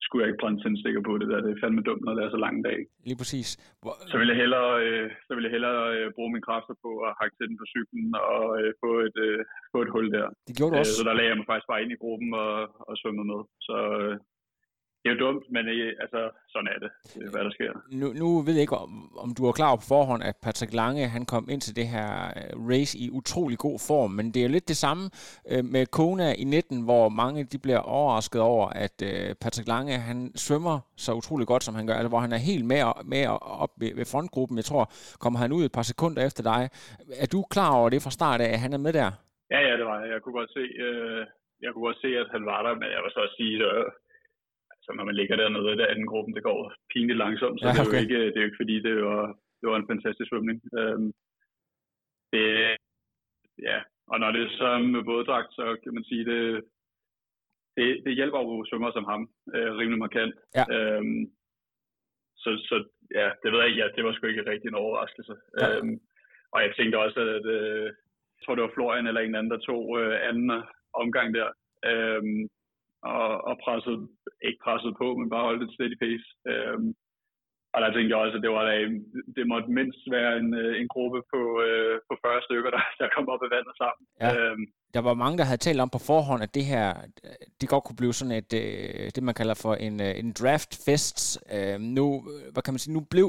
skulle 0.04 0.20
jeg 0.22 0.28
ikke 0.30 0.42
brænde 0.42 0.60
tændstikker 0.62 1.02
på 1.08 1.12
det 1.20 1.28
der. 1.32 1.40
Det 1.44 1.50
er 1.52 1.60
fandme 1.62 1.82
dumt, 1.88 2.04
når 2.04 2.14
det 2.14 2.22
er 2.24 2.30
så 2.32 2.40
lang 2.46 2.56
dag. 2.68 2.78
Lige 3.08 3.20
præcis. 3.22 3.48
Hvor... 3.82 3.94
Så 4.12 4.16
vil 4.20 4.30
jeg 4.32 4.38
hellere, 4.42 4.70
øh, 4.84 5.06
så 5.26 5.32
vil 5.34 5.44
jeg 5.46 5.54
hellere 5.56 5.80
øh, 5.96 6.06
bruge 6.16 6.32
mine 6.34 6.46
kræfter 6.48 6.74
på 6.84 6.90
at 7.06 7.12
hakke 7.20 7.34
til 7.36 7.48
den 7.48 7.56
på 7.60 7.66
cyklen 7.74 8.08
og 8.34 8.44
øh, 8.60 8.70
få, 8.82 8.90
et, 9.08 9.16
øh, 9.26 9.38
få 9.72 9.78
et 9.84 9.92
hul 9.94 10.06
der. 10.16 10.26
Det 10.48 10.54
gjorde 10.58 10.72
du 10.72 10.78
også. 10.80 10.92
Øh, 10.92 10.98
så 10.98 11.02
der 11.08 11.14
lagde 11.16 11.30
jeg 11.30 11.38
mig 11.38 11.48
faktisk 11.50 11.70
bare 11.72 11.82
ind 11.82 11.92
i 11.96 12.02
gruppen 12.02 12.30
og, 12.44 12.52
og 12.88 12.94
svømmede 13.00 13.28
med. 13.32 13.40
Så 13.68 13.76
øh, 14.00 14.14
det 15.02 15.10
er 15.10 15.14
jo 15.14 15.20
dumt, 15.26 15.44
men 15.50 15.68
øh, 15.68 15.92
altså, 16.00 16.30
sådan 16.48 16.68
er 16.74 16.78
det. 16.78 16.90
Det 17.14 17.22
er, 17.26 17.30
hvad 17.30 17.44
der 17.44 17.50
sker. 17.50 17.72
Nu, 18.00 18.06
nu 18.22 18.40
ved 18.46 18.54
jeg 18.54 18.60
ikke, 18.60 18.76
om, 18.76 19.18
om 19.24 19.34
du 19.38 19.42
er 19.46 19.52
klar 19.52 19.76
på 19.76 19.82
forhånd, 19.88 20.22
at 20.22 20.36
Patrick 20.42 20.74
Lange 20.74 21.08
han 21.08 21.24
kom 21.26 21.44
ind 21.50 21.60
til 21.60 21.76
det 21.76 21.86
her 21.94 22.08
øh, 22.38 22.68
race 22.70 22.98
i 22.98 23.10
utrolig 23.10 23.58
god 23.58 23.78
form, 23.88 24.10
men 24.10 24.26
det 24.26 24.40
er 24.40 24.46
jo 24.48 24.52
lidt 24.56 24.68
det 24.68 24.76
samme 24.76 25.04
øh, 25.52 25.64
med 25.74 25.86
Kona 25.86 26.28
i 26.42 26.44
19, 26.44 26.84
hvor 26.84 27.08
mange 27.08 27.44
de 27.52 27.58
bliver 27.58 27.78
overrasket 27.78 28.40
over, 28.40 28.66
at 28.84 28.96
øh, 29.10 29.34
Patrick 29.42 29.68
Lange 29.68 29.98
han 30.10 30.18
svømmer 30.36 30.76
så 30.96 31.12
utrolig 31.12 31.46
godt, 31.46 31.64
som 31.64 31.74
han 31.74 31.86
gør, 31.86 31.94
altså 31.94 32.08
hvor 32.08 32.22
han 32.26 32.32
er 32.32 32.42
helt 32.50 32.64
med, 32.72 32.80
med 33.12 33.22
op 33.60 33.72
ved, 33.80 33.92
ved 33.98 34.06
frontgruppen. 34.12 34.56
Jeg 34.56 34.64
tror, 34.64 34.84
kommer 35.22 35.38
han 35.38 35.52
ud 35.52 35.64
et 35.64 35.72
par 35.72 35.86
sekunder 35.92 36.26
efter 36.26 36.42
dig. 36.52 36.62
Er 37.24 37.28
du 37.34 37.40
klar 37.54 37.70
over 37.78 37.88
det 37.90 38.02
fra 38.02 38.16
start 38.18 38.40
af, 38.40 38.50
at 38.52 38.60
han 38.64 38.72
er 38.72 38.82
med 38.86 38.92
der? 38.92 39.10
Ja, 39.50 39.60
ja, 39.68 39.72
det 39.78 39.86
var 39.90 40.00
jeg. 40.00 40.08
Jeg 40.12 40.20
kunne 40.22 40.38
godt 40.40 40.52
se, 40.58 40.64
øh, 40.86 41.20
jeg 41.62 41.70
kunne 41.70 41.86
godt 41.88 42.00
se 42.04 42.10
at 42.22 42.28
han 42.34 42.44
var 42.52 42.60
der, 42.66 42.74
men 42.80 42.88
jeg 42.94 43.00
vil 43.02 43.12
så 43.14 43.20
også 43.26 43.36
sige, 43.42 43.56
at 43.70 43.84
så 44.90 44.96
når 44.96 45.04
man 45.04 45.18
ligger 45.18 45.36
dernede 45.36 45.72
i 45.72 45.78
den 45.80 45.90
anden 45.92 46.06
gruppen, 46.12 46.34
det 46.34 46.42
går 46.42 46.60
pinligt 46.92 47.22
langsomt, 47.24 47.60
så 47.60 47.66
ja, 47.66 47.82
okay. 47.82 47.90
det, 47.90 47.96
er 47.96 47.98
jo 47.98 48.04
ikke, 48.06 48.20
det 48.32 48.36
er 48.36 48.44
jo 48.44 48.48
ikke 48.50 48.62
fordi, 48.62 48.76
det 48.86 48.94
var, 49.10 49.24
det 49.60 49.66
var 49.70 49.76
en 49.76 49.90
fantastisk 49.92 50.28
svømning. 50.28 50.58
Øhm, 50.78 51.10
det, 52.32 52.44
ja, 53.68 53.78
og 54.12 54.16
når 54.20 54.30
det 54.32 54.42
er 54.42 54.56
så 54.62 54.68
med 54.94 55.02
våddragt, 55.10 55.50
så 55.58 55.64
kan 55.82 55.94
man 55.94 56.04
sige, 56.04 56.24
det, 56.30 56.40
det, 57.76 57.86
det 58.04 58.14
hjælper 58.18 58.40
jo 58.40 58.64
svømmer 58.68 58.90
som 58.92 59.04
ham 59.12 59.22
øh, 59.54 59.70
rimelig 59.80 59.98
markant. 59.98 60.34
Ja. 60.58 60.64
Øhm, 60.74 61.22
så, 62.42 62.50
så 62.68 62.76
ja, 63.18 63.26
det 63.42 63.48
ved 63.52 63.58
jeg 63.60 63.68
ikke, 63.68 63.82
ja, 63.82 63.88
det 63.96 64.04
var 64.04 64.12
sgu 64.12 64.26
ikke 64.26 64.50
rigtig 64.50 64.68
en 64.68 64.82
overraskelse. 64.84 65.34
Ja. 65.60 65.66
Øhm, 65.68 65.96
og 66.52 66.58
jeg 66.62 66.72
tænkte 66.76 67.02
også, 67.04 67.20
at 67.20 67.46
øh, 67.58 67.86
jeg 68.34 68.40
tror, 68.42 68.54
det 68.54 68.64
var 68.64 68.74
Florian 68.74 69.06
eller 69.06 69.20
en 69.20 69.34
anden, 69.34 69.52
der 69.54 69.66
tog 69.70 70.00
øh, 70.00 70.28
anden 70.28 70.50
omgang 71.02 71.34
der. 71.34 71.48
Øhm, 71.90 72.48
og, 73.02 73.30
og 73.48 73.54
presset, 73.64 73.98
ikke 74.48 74.60
presset 74.64 74.92
på, 75.00 75.06
men 75.18 75.30
bare 75.30 75.48
holdt 75.48 75.62
et 75.62 75.74
steady 75.74 75.98
pace. 76.04 76.28
Øhm, 76.50 76.94
og 77.74 77.78
der 77.82 77.90
tænkte 77.92 78.12
jeg 78.12 78.22
også, 78.24 78.36
at 78.36 78.44
det, 78.46 78.52
var, 78.56 78.64
det 79.36 79.44
måtte 79.52 79.68
mindst 79.78 80.02
være 80.16 80.32
en, 80.40 80.54
øh, 80.62 80.80
en 80.80 80.88
gruppe 80.94 81.20
på, 81.32 81.40
øh, 81.66 81.94
på 82.08 82.14
40 82.24 82.42
stykker, 82.46 82.70
der, 82.76 82.84
der 83.00 83.08
kom 83.14 83.28
op 83.34 83.42
i 83.46 83.52
vandet 83.54 83.74
sammen. 83.82 84.04
Ja. 84.22 84.30
Øhm, 84.36 84.64
der 84.94 85.00
var 85.08 85.14
mange, 85.14 85.38
der 85.38 85.44
havde 85.44 85.64
talt 85.66 85.80
om 85.80 85.90
på 85.90 85.98
forhånd, 86.10 86.42
at 86.42 86.54
det 86.54 86.64
her, 86.64 86.86
det 87.60 87.68
godt 87.68 87.84
kunne 87.84 88.00
blive 88.00 88.14
sådan 88.14 88.36
et, 88.40 88.52
øh, 88.62 89.10
det 89.14 89.22
man 89.22 89.34
kalder 89.34 89.54
for 89.64 89.74
en, 89.74 90.00
øh, 90.00 90.12
en 90.22 90.32
draft 90.40 90.72
fest. 90.86 91.18
Øhm, 91.54 91.82
nu, 91.98 92.06
hvad 92.52 92.62
kan 92.62 92.74
man 92.74 92.78
sige, 92.78 92.94
nu 92.94 93.02
blev 93.14 93.28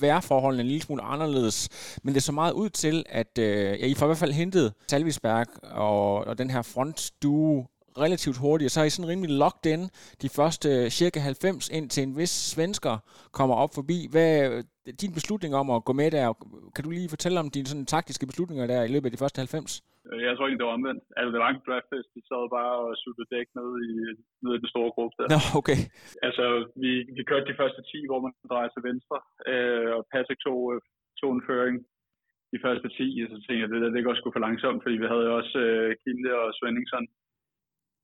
vejrforholdene 0.00 0.62
en 0.62 0.68
lille 0.68 0.82
smule 0.82 1.02
anderledes, 1.02 1.58
men 2.04 2.14
det 2.14 2.22
så 2.22 2.32
meget 2.32 2.52
ud 2.52 2.68
til, 2.68 3.04
at 3.08 3.38
øh, 3.38 3.80
ja, 3.80 3.86
I 3.86 3.94
får 3.94 4.06
i 4.06 4.08
hvert 4.08 4.24
fald 4.24 4.40
hentet 4.42 4.74
Talvisberg 4.88 5.46
og, 5.72 6.24
og 6.28 6.38
den 6.38 6.50
her 6.50 6.62
frontduo 6.62 7.66
relativt 8.04 8.38
hurtigt, 8.44 8.68
og 8.68 8.72
så 8.74 8.80
er 8.80 8.84
I 8.84 8.90
sådan 8.90 9.10
rimelig 9.12 9.30
locked 9.42 9.66
in 9.74 9.82
de 10.22 10.28
første 10.38 10.90
cirka 10.90 11.18
90 11.20 11.68
ind 11.68 11.86
til 11.90 12.02
en 12.02 12.16
vis 12.20 12.34
svensker 12.54 12.94
kommer 13.38 13.56
op 13.64 13.72
forbi. 13.78 13.98
Hvad 14.12 14.28
er 14.88 14.92
din 15.02 15.12
beslutning 15.18 15.52
om 15.60 15.66
at 15.76 15.84
gå 15.88 15.92
med 15.92 16.10
der? 16.10 16.24
Kan 16.74 16.84
du 16.84 16.90
lige 16.90 17.14
fortælle 17.14 17.40
om 17.42 17.50
dine 17.56 17.68
sådan 17.70 17.92
taktiske 17.96 18.26
beslutninger 18.30 18.66
der 18.72 18.80
i 18.82 18.92
løbet 18.94 19.06
af 19.08 19.14
de 19.14 19.22
første 19.22 19.38
90? 19.38 19.82
Jeg 20.28 20.32
tror 20.34 20.46
ikke, 20.46 20.60
det 20.60 20.68
var 20.68 20.78
omvendt. 20.80 21.02
Altså, 21.18 21.30
det 21.32 21.40
var 21.42 21.50
ikke 21.52 21.66
draftfest. 21.68 22.08
Vi 22.16 22.22
sad 22.30 22.42
bare 22.58 22.74
og 22.86 22.92
suttede 23.02 23.30
dæk 23.34 23.48
ned 23.58 23.70
i, 23.90 23.92
ned 24.42 24.52
i 24.54 24.62
den 24.62 24.72
store 24.74 24.90
gruppe 24.96 25.14
der. 25.18 25.26
Nå, 25.34 25.40
okay. 25.60 25.78
Altså, 26.26 26.44
vi, 26.82 26.90
vi 27.16 27.22
kørte 27.30 27.50
de 27.50 27.60
første 27.60 27.80
10, 27.82 28.10
hvor 28.10 28.20
man 28.24 28.32
drejer 28.52 28.70
til 28.72 28.82
venstre, 28.90 29.18
øh, 29.52 29.88
og 29.96 30.02
Patrick 30.12 30.40
tog, 30.46 30.60
tog 31.20 31.30
en 31.34 31.46
føring 31.48 31.76
de 32.54 32.58
første 32.64 32.88
10, 32.88 33.22
og 33.24 33.28
så 33.32 33.36
tænkte 33.40 33.62
jeg, 33.62 33.70
det 33.72 33.82
der, 33.82 33.90
det 33.96 34.04
går 34.06 34.14
sgu 34.16 34.28
for 34.32 34.46
langsomt, 34.46 34.82
fordi 34.82 34.96
vi 35.02 35.08
havde 35.12 35.28
også 35.38 35.54
øh, 35.66 35.88
Kilde 36.02 36.32
og 36.42 36.48
Svendingsen 36.58 37.06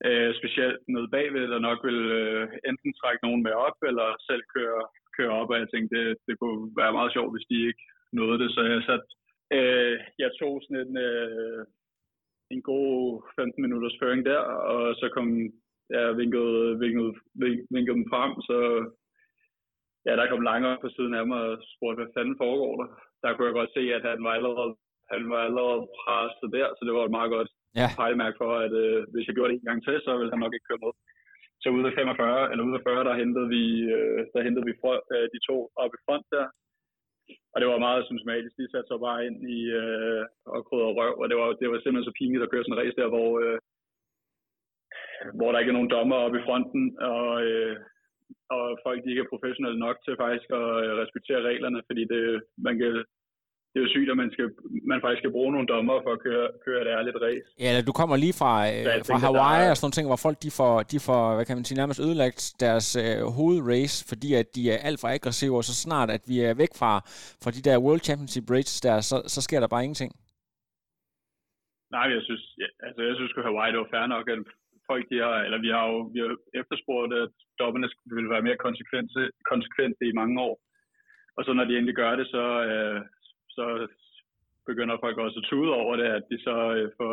øh, 0.06 0.30
specielt 0.40 0.78
nede 0.88 1.08
bagved, 1.14 1.44
der 1.52 1.66
nok 1.68 1.80
vil 1.88 2.00
øh, 2.20 2.48
enten 2.68 2.92
trække 3.00 3.24
nogen 3.26 3.42
med 3.42 3.52
op, 3.66 3.78
eller 3.88 4.08
selv 4.28 4.42
køre, 4.54 4.82
køre 5.16 5.32
op, 5.40 5.50
og 5.50 5.58
jeg 5.58 5.68
tænkte, 5.70 5.96
det, 5.96 6.16
det 6.26 6.34
kunne 6.38 6.60
være 6.80 6.96
meget 6.98 7.12
sjovt, 7.12 7.32
hvis 7.34 7.48
de 7.50 7.66
ikke 7.68 7.84
nåede 8.12 8.38
det, 8.42 8.50
så 8.54 8.60
jeg 8.62 8.82
sat, 8.82 9.04
øh, 9.58 9.94
jeg 10.22 10.30
tog 10.40 10.54
sådan 10.62 10.82
en, 10.86 10.96
øh, 11.08 11.64
en 12.50 12.62
god 12.62 13.22
15 13.36 13.62
minutters 13.62 13.96
føring 14.00 14.26
der, 14.26 14.40
og 14.74 14.94
så 15.00 15.06
kom 15.14 15.26
jeg 15.94 16.02
ja, 16.06 16.10
vinkede, 16.20 16.78
vinkede, 16.78 17.12
vinkede 17.74 17.96
dem 17.98 18.10
frem, 18.12 18.32
så 18.48 18.58
ja, 20.06 20.12
der 20.16 20.30
kom 20.30 20.40
langt 20.40 20.66
op 20.66 20.80
på 20.80 20.88
siden 20.96 21.14
af 21.14 21.26
mig 21.26 21.40
og 21.48 21.58
spurgte, 21.74 21.98
hvad 21.98 22.12
fanden 22.16 22.36
foregår 22.42 22.74
der? 22.82 22.88
Der 23.22 23.28
kunne 23.34 23.46
jeg 23.48 23.58
godt 23.60 23.72
se, 23.76 23.82
at 23.96 24.02
han 24.10 24.24
var 24.24 24.32
allerede, 24.38 24.72
han 25.12 25.30
var 25.32 25.40
allerede 25.48 25.82
presset 26.00 26.48
der, 26.56 26.68
så 26.76 26.82
det 26.86 26.94
var 26.94 27.04
et 27.04 27.16
meget 27.18 27.30
godt 27.36 27.50
ja. 27.80 27.88
pejlemærke 28.00 28.36
for, 28.42 28.52
at 28.66 28.72
øh, 28.84 29.00
hvis 29.12 29.26
jeg 29.26 29.34
gjorde 29.34 29.50
det 29.50 29.58
en 29.58 29.70
gang 29.70 29.80
til, 29.84 29.96
så 30.04 30.10
ville 30.18 30.32
han 30.32 30.42
nok 30.44 30.54
ikke 30.54 30.68
køre 30.68 30.84
med. 30.84 30.92
Så 31.62 31.66
ude 31.76 31.88
af 31.90 31.94
45, 31.94 32.50
eller 32.50 32.64
ude 32.68 32.78
af 32.78 32.84
40, 32.86 33.04
der 33.08 33.20
hentede 33.22 33.48
vi, 33.56 33.64
øh, 33.96 34.20
der 34.34 34.40
hentede 34.46 34.66
vi 34.68 34.74
frø, 34.80 34.94
øh, 35.14 35.26
de 35.34 35.38
to 35.48 35.56
op 35.82 35.92
i 35.98 36.02
front 36.06 36.26
der. 36.34 36.46
Og 37.52 37.56
det 37.60 37.68
var 37.68 37.86
meget 37.86 38.06
symptomatisk. 38.08 38.54
De 38.56 38.70
satte 38.72 38.88
sig 38.88 39.00
bare 39.06 39.20
ind 39.26 39.38
i 39.56 39.58
øh, 39.80 40.22
og 40.54 40.60
krydder 40.66 40.96
røv, 40.98 41.14
og 41.22 41.26
det 41.30 41.36
var, 41.40 41.48
det 41.60 41.66
var 41.70 41.78
simpelthen 41.80 42.08
så 42.10 42.14
pinligt 42.18 42.44
at 42.44 42.50
køre 42.50 42.64
sådan 42.64 42.76
en 42.76 42.82
race 42.82 42.98
der, 43.00 43.08
hvor, 43.14 43.30
øh, 43.44 43.58
hvor 45.38 45.48
der 45.50 45.58
ikke 45.58 45.72
er 45.72 45.78
nogen 45.78 45.94
dommer 45.96 46.16
oppe 46.24 46.38
i 46.38 46.46
fronten, 46.46 46.84
og, 47.14 47.28
øh, 47.46 47.76
og 48.56 48.64
folk 48.84 48.98
de 49.00 49.10
ikke 49.10 49.24
er 49.24 49.32
professionelle 49.32 49.78
nok 49.86 49.96
til 50.04 50.14
faktisk 50.24 50.48
at 50.60 50.68
øh, 50.84 50.92
respektere 51.02 51.46
reglerne, 51.50 51.80
fordi 51.88 52.02
det, 52.12 52.22
man 52.66 52.74
kan 52.80 52.92
det 53.78 53.84
er 53.84 53.88
jo 53.88 53.96
sygt, 53.96 54.10
at 54.14 54.20
man, 54.22 54.30
skal, 54.34 54.48
man 54.92 55.00
faktisk 55.00 55.20
skal 55.22 55.34
bruge 55.36 55.52
nogle 55.54 55.68
dommer 55.74 55.96
for 56.04 56.12
at 56.16 56.22
køre, 56.26 56.48
køre 56.66 56.80
et 56.84 56.90
ærligt 56.96 57.16
race. 57.26 57.48
Ja, 57.64 57.70
du 57.88 57.92
kommer 58.00 58.16
lige 58.24 58.36
fra, 58.40 58.52
øh, 58.72 58.84
fra 59.08 59.18
Hawaii 59.26 59.64
er... 59.66 59.70
og 59.70 59.76
sådan 59.76 59.84
nogle 59.86 59.98
ting, 59.98 60.06
hvor 60.10 60.20
folk 60.26 60.38
de 60.46 60.50
får, 60.60 60.74
de 60.92 60.98
får 61.08 61.22
hvad 61.36 61.46
kan 61.46 61.56
man 61.58 61.66
sige, 61.68 61.80
nærmest 61.80 62.00
ødelagt 62.06 62.42
deres 62.64 62.88
øh, 63.02 63.18
hovedrace, 63.38 63.96
fordi 64.10 64.28
at 64.40 64.46
de 64.56 64.62
er 64.74 64.78
alt 64.88 65.00
for 65.00 65.08
aggressive, 65.16 65.56
og 65.60 65.64
så 65.68 65.74
snart 65.84 66.08
at 66.16 66.22
vi 66.30 66.36
er 66.48 66.60
væk 66.62 66.72
fra, 66.80 66.92
fra 67.42 67.50
de 67.56 67.64
der 67.66 67.82
World 67.84 68.02
Championship 68.08 68.46
races 68.56 68.80
der, 68.86 68.94
så, 69.10 69.16
så 69.34 69.40
sker 69.46 69.60
der 69.60 69.68
bare 69.74 69.84
ingenting. 69.86 70.12
Nej, 71.96 72.06
jeg 72.16 72.22
synes, 72.28 72.44
ja, 72.62 72.68
altså 72.86 73.00
jeg 73.08 73.14
synes 73.16 73.32
at 73.38 73.46
Hawaii 73.48 73.72
det 73.72 73.80
var 73.82 73.92
fair 73.94 74.06
nok, 74.16 74.26
at 74.34 74.40
folk 74.90 75.04
de 75.12 75.18
har, 75.24 75.36
eller 75.46 75.58
vi 75.66 75.70
har 75.76 75.84
jo 75.92 75.98
vi 76.14 76.18
har 76.24 76.30
efterspurgt, 76.60 77.12
at 77.22 77.32
dommerne 77.62 77.88
vil 78.16 78.32
være 78.34 78.46
mere 78.48 78.64
konsekvente, 78.66 79.20
konsekvente 79.52 80.02
i 80.10 80.18
mange 80.20 80.36
år. 80.48 80.54
Og 81.38 81.44
så 81.44 81.50
når 81.52 81.64
de 81.64 81.76
endelig 81.76 81.96
gør 82.02 82.12
det, 82.20 82.26
så, 82.34 82.44
øh, 82.70 83.00
så 83.58 83.66
begynder 84.70 85.02
folk 85.04 85.16
også 85.18 85.38
at 85.42 85.48
tude 85.50 85.72
over 85.82 85.94
det, 86.00 86.08
at 86.18 86.24
de 86.30 86.38
så 86.46 86.56
øh, 86.76 86.88
får, 86.98 87.12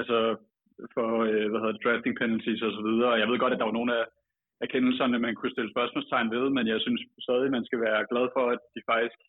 altså, 0.00 0.18
for 0.94 1.08
øh, 1.28 1.46
hvad 1.50 1.60
hedder 1.60 1.76
det, 1.76 1.84
drafting 1.84 2.14
penalties 2.20 2.62
og 2.66 2.72
så 2.76 2.82
videre. 2.88 3.12
Og 3.14 3.18
jeg 3.20 3.28
ved 3.28 3.38
godt, 3.42 3.54
at 3.54 3.60
der 3.60 3.70
var 3.70 3.78
nogle 3.78 3.92
af 4.00 4.04
erkendelserne, 4.64 5.24
man 5.26 5.34
kunne 5.34 5.54
stille 5.54 5.74
spørgsmålstegn 5.74 6.30
ved, 6.36 6.44
men 6.56 6.64
jeg 6.72 6.78
synes 6.80 7.00
stadig, 7.26 7.48
man 7.56 7.64
skal 7.68 7.80
være 7.86 8.08
glad 8.10 8.26
for, 8.36 8.44
at 8.54 8.60
de 8.74 8.80
faktisk, 8.90 9.20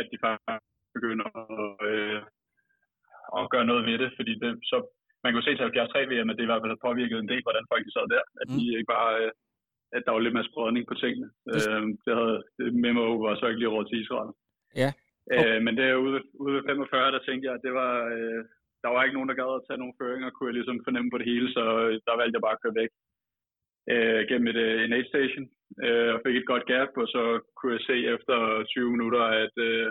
at 0.00 0.06
de 0.12 0.18
faktisk 0.26 0.64
begynder 0.96 1.28
at, 1.42 1.74
øh, 1.92 2.20
at 3.38 3.50
gøre 3.52 3.68
noget 3.70 3.82
ved 3.88 3.96
det, 4.02 4.10
fordi 4.18 4.32
det, 4.42 4.50
så 4.70 4.76
man 5.24 5.32
kunne 5.32 5.46
se 5.46 5.52
til 5.56 5.58
73 5.58 6.10
VM, 6.10 6.30
at 6.30 6.36
det 6.36 6.44
i 6.44 6.50
hvert 6.50 6.62
fald 6.62 6.74
har 6.74 6.86
påvirket 6.88 7.18
en 7.18 7.30
del, 7.32 7.42
hvordan 7.46 7.70
folk 7.72 7.84
sad 7.96 8.06
der. 8.14 8.24
At 8.40 8.46
de 8.56 8.64
mm. 8.64 8.76
ikke 8.78 8.92
bare, 8.96 9.10
øh, 9.20 9.30
at 9.96 10.02
der 10.04 10.12
var 10.12 10.22
lidt 10.22 10.36
mere 10.36 10.50
spredning 10.50 10.84
på 10.86 10.94
tingene. 11.02 11.28
Øh, 11.54 11.82
det 12.04 12.12
havde, 12.18 12.38
det 12.58 12.68
memo 12.84 13.04
var 13.24 13.34
så 13.36 13.46
ikke 13.46 13.60
lige 13.60 13.74
råd 13.74 13.84
til 13.86 14.00
Israel. 14.04 14.32
Ja, 14.82 14.90
Okay. 15.26 15.56
Øh, 15.56 15.58
men 15.64 15.72
det 15.76 16.02
ude, 16.06 16.20
ude 16.44 16.54
ved 16.54 16.62
45, 16.66 17.12
der 17.12 17.22
tænkte 17.26 17.46
jeg, 17.46 17.54
at 17.54 17.64
det 17.66 17.72
var, 17.82 17.94
øh, 18.14 18.40
der 18.82 18.90
var 18.92 19.02
ikke 19.02 19.16
nogen, 19.16 19.30
der 19.30 19.40
gad 19.40 19.50
at 19.56 19.66
tage 19.66 19.82
nogle 19.82 19.98
føringer, 20.00 20.30
kunne 20.30 20.48
jeg 20.48 20.58
ligesom 20.58 20.84
fornemme 20.86 21.10
på 21.10 21.18
det 21.18 21.26
hele, 21.32 21.48
så 21.56 21.64
øh, 21.84 21.92
der 22.06 22.18
valgte 22.20 22.36
jeg 22.36 22.44
bare 22.46 22.56
at 22.56 22.62
køre 22.62 22.78
væk 22.82 22.90
øh, 23.92 24.20
gennem 24.28 24.48
et, 24.52 24.58
øh, 24.66 24.78
en 24.84 24.92
aid 24.96 25.06
station, 25.12 25.46
øh, 25.84 26.10
og 26.14 26.20
fik 26.26 26.36
et 26.36 26.50
godt 26.52 26.64
gap, 26.72 26.90
og 27.02 27.08
så 27.14 27.22
kunne 27.56 27.74
jeg 27.76 27.84
se 27.88 27.96
efter 28.14 28.36
20 28.64 28.90
minutter, 28.94 29.22
at, 29.42 29.54
øh, 29.68 29.86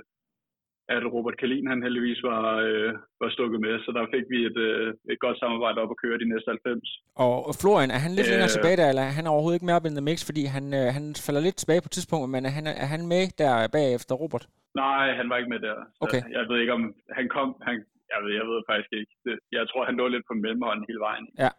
at 0.98 1.04
Robert 1.16 1.38
Kalin 1.40 1.68
han 1.72 1.84
heldigvis 1.86 2.22
var, 2.32 2.46
øh, 2.68 2.90
var 3.22 3.30
stukket 3.36 3.60
med, 3.66 3.74
så 3.86 3.90
der 3.98 4.06
fik 4.16 4.26
vi 4.34 4.40
et, 4.50 4.58
øh, 4.68 4.88
et 5.14 5.20
godt 5.26 5.38
samarbejde 5.44 5.78
op 5.84 5.94
at 5.96 6.02
køre 6.04 6.22
de 6.24 6.32
næste 6.34 6.50
90. 6.50 6.90
Og 7.26 7.54
Florian, 7.62 7.92
er 7.96 8.02
han 8.06 8.14
lidt 8.18 8.30
længere 8.32 8.52
øh, 8.52 8.56
tilbage 8.56 8.78
der, 8.82 8.88
eller 8.92 9.06
er 9.10 9.16
han 9.20 9.28
overhovedet 9.34 9.58
ikke 9.58 9.70
med 9.70 9.78
op 9.78 9.88
in 9.90 9.98
the 10.00 10.08
mix, 10.10 10.20
fordi 10.30 10.44
han, 10.56 10.66
øh, 10.80 10.88
han 10.98 11.06
falder 11.26 11.42
lidt 11.44 11.58
tilbage 11.60 11.84
på 11.86 11.90
tidspunktet, 11.94 12.30
men 12.36 12.42
er 12.50 12.54
han, 12.58 12.66
er 12.84 12.90
han 12.94 13.04
med 13.14 13.24
der 13.42 13.54
bagefter 13.78 14.14
Robert? 14.24 14.46
Nej, 14.84 15.06
han 15.20 15.28
var 15.30 15.38
ikke 15.40 15.54
med 15.56 15.62
der. 15.68 15.78
Så 15.98 16.02
okay. 16.06 16.22
Jeg 16.38 16.44
ved 16.50 16.58
ikke 16.62 16.76
om, 16.78 16.84
han 17.18 17.26
kom, 17.36 17.48
han, 17.68 17.76
jeg 18.12 18.20
ved, 18.24 18.32
jeg 18.40 18.46
ved 18.52 18.60
faktisk 18.70 18.92
ikke. 19.00 19.14
Det, 19.26 19.36
jeg 19.58 19.64
tror, 19.70 19.82
han 19.90 20.00
lå 20.02 20.06
lidt 20.08 20.26
på 20.30 20.36
mellemhånden 20.46 20.86
hele 20.90 21.02
vejen. 21.08 21.26
Ja. 21.44 21.52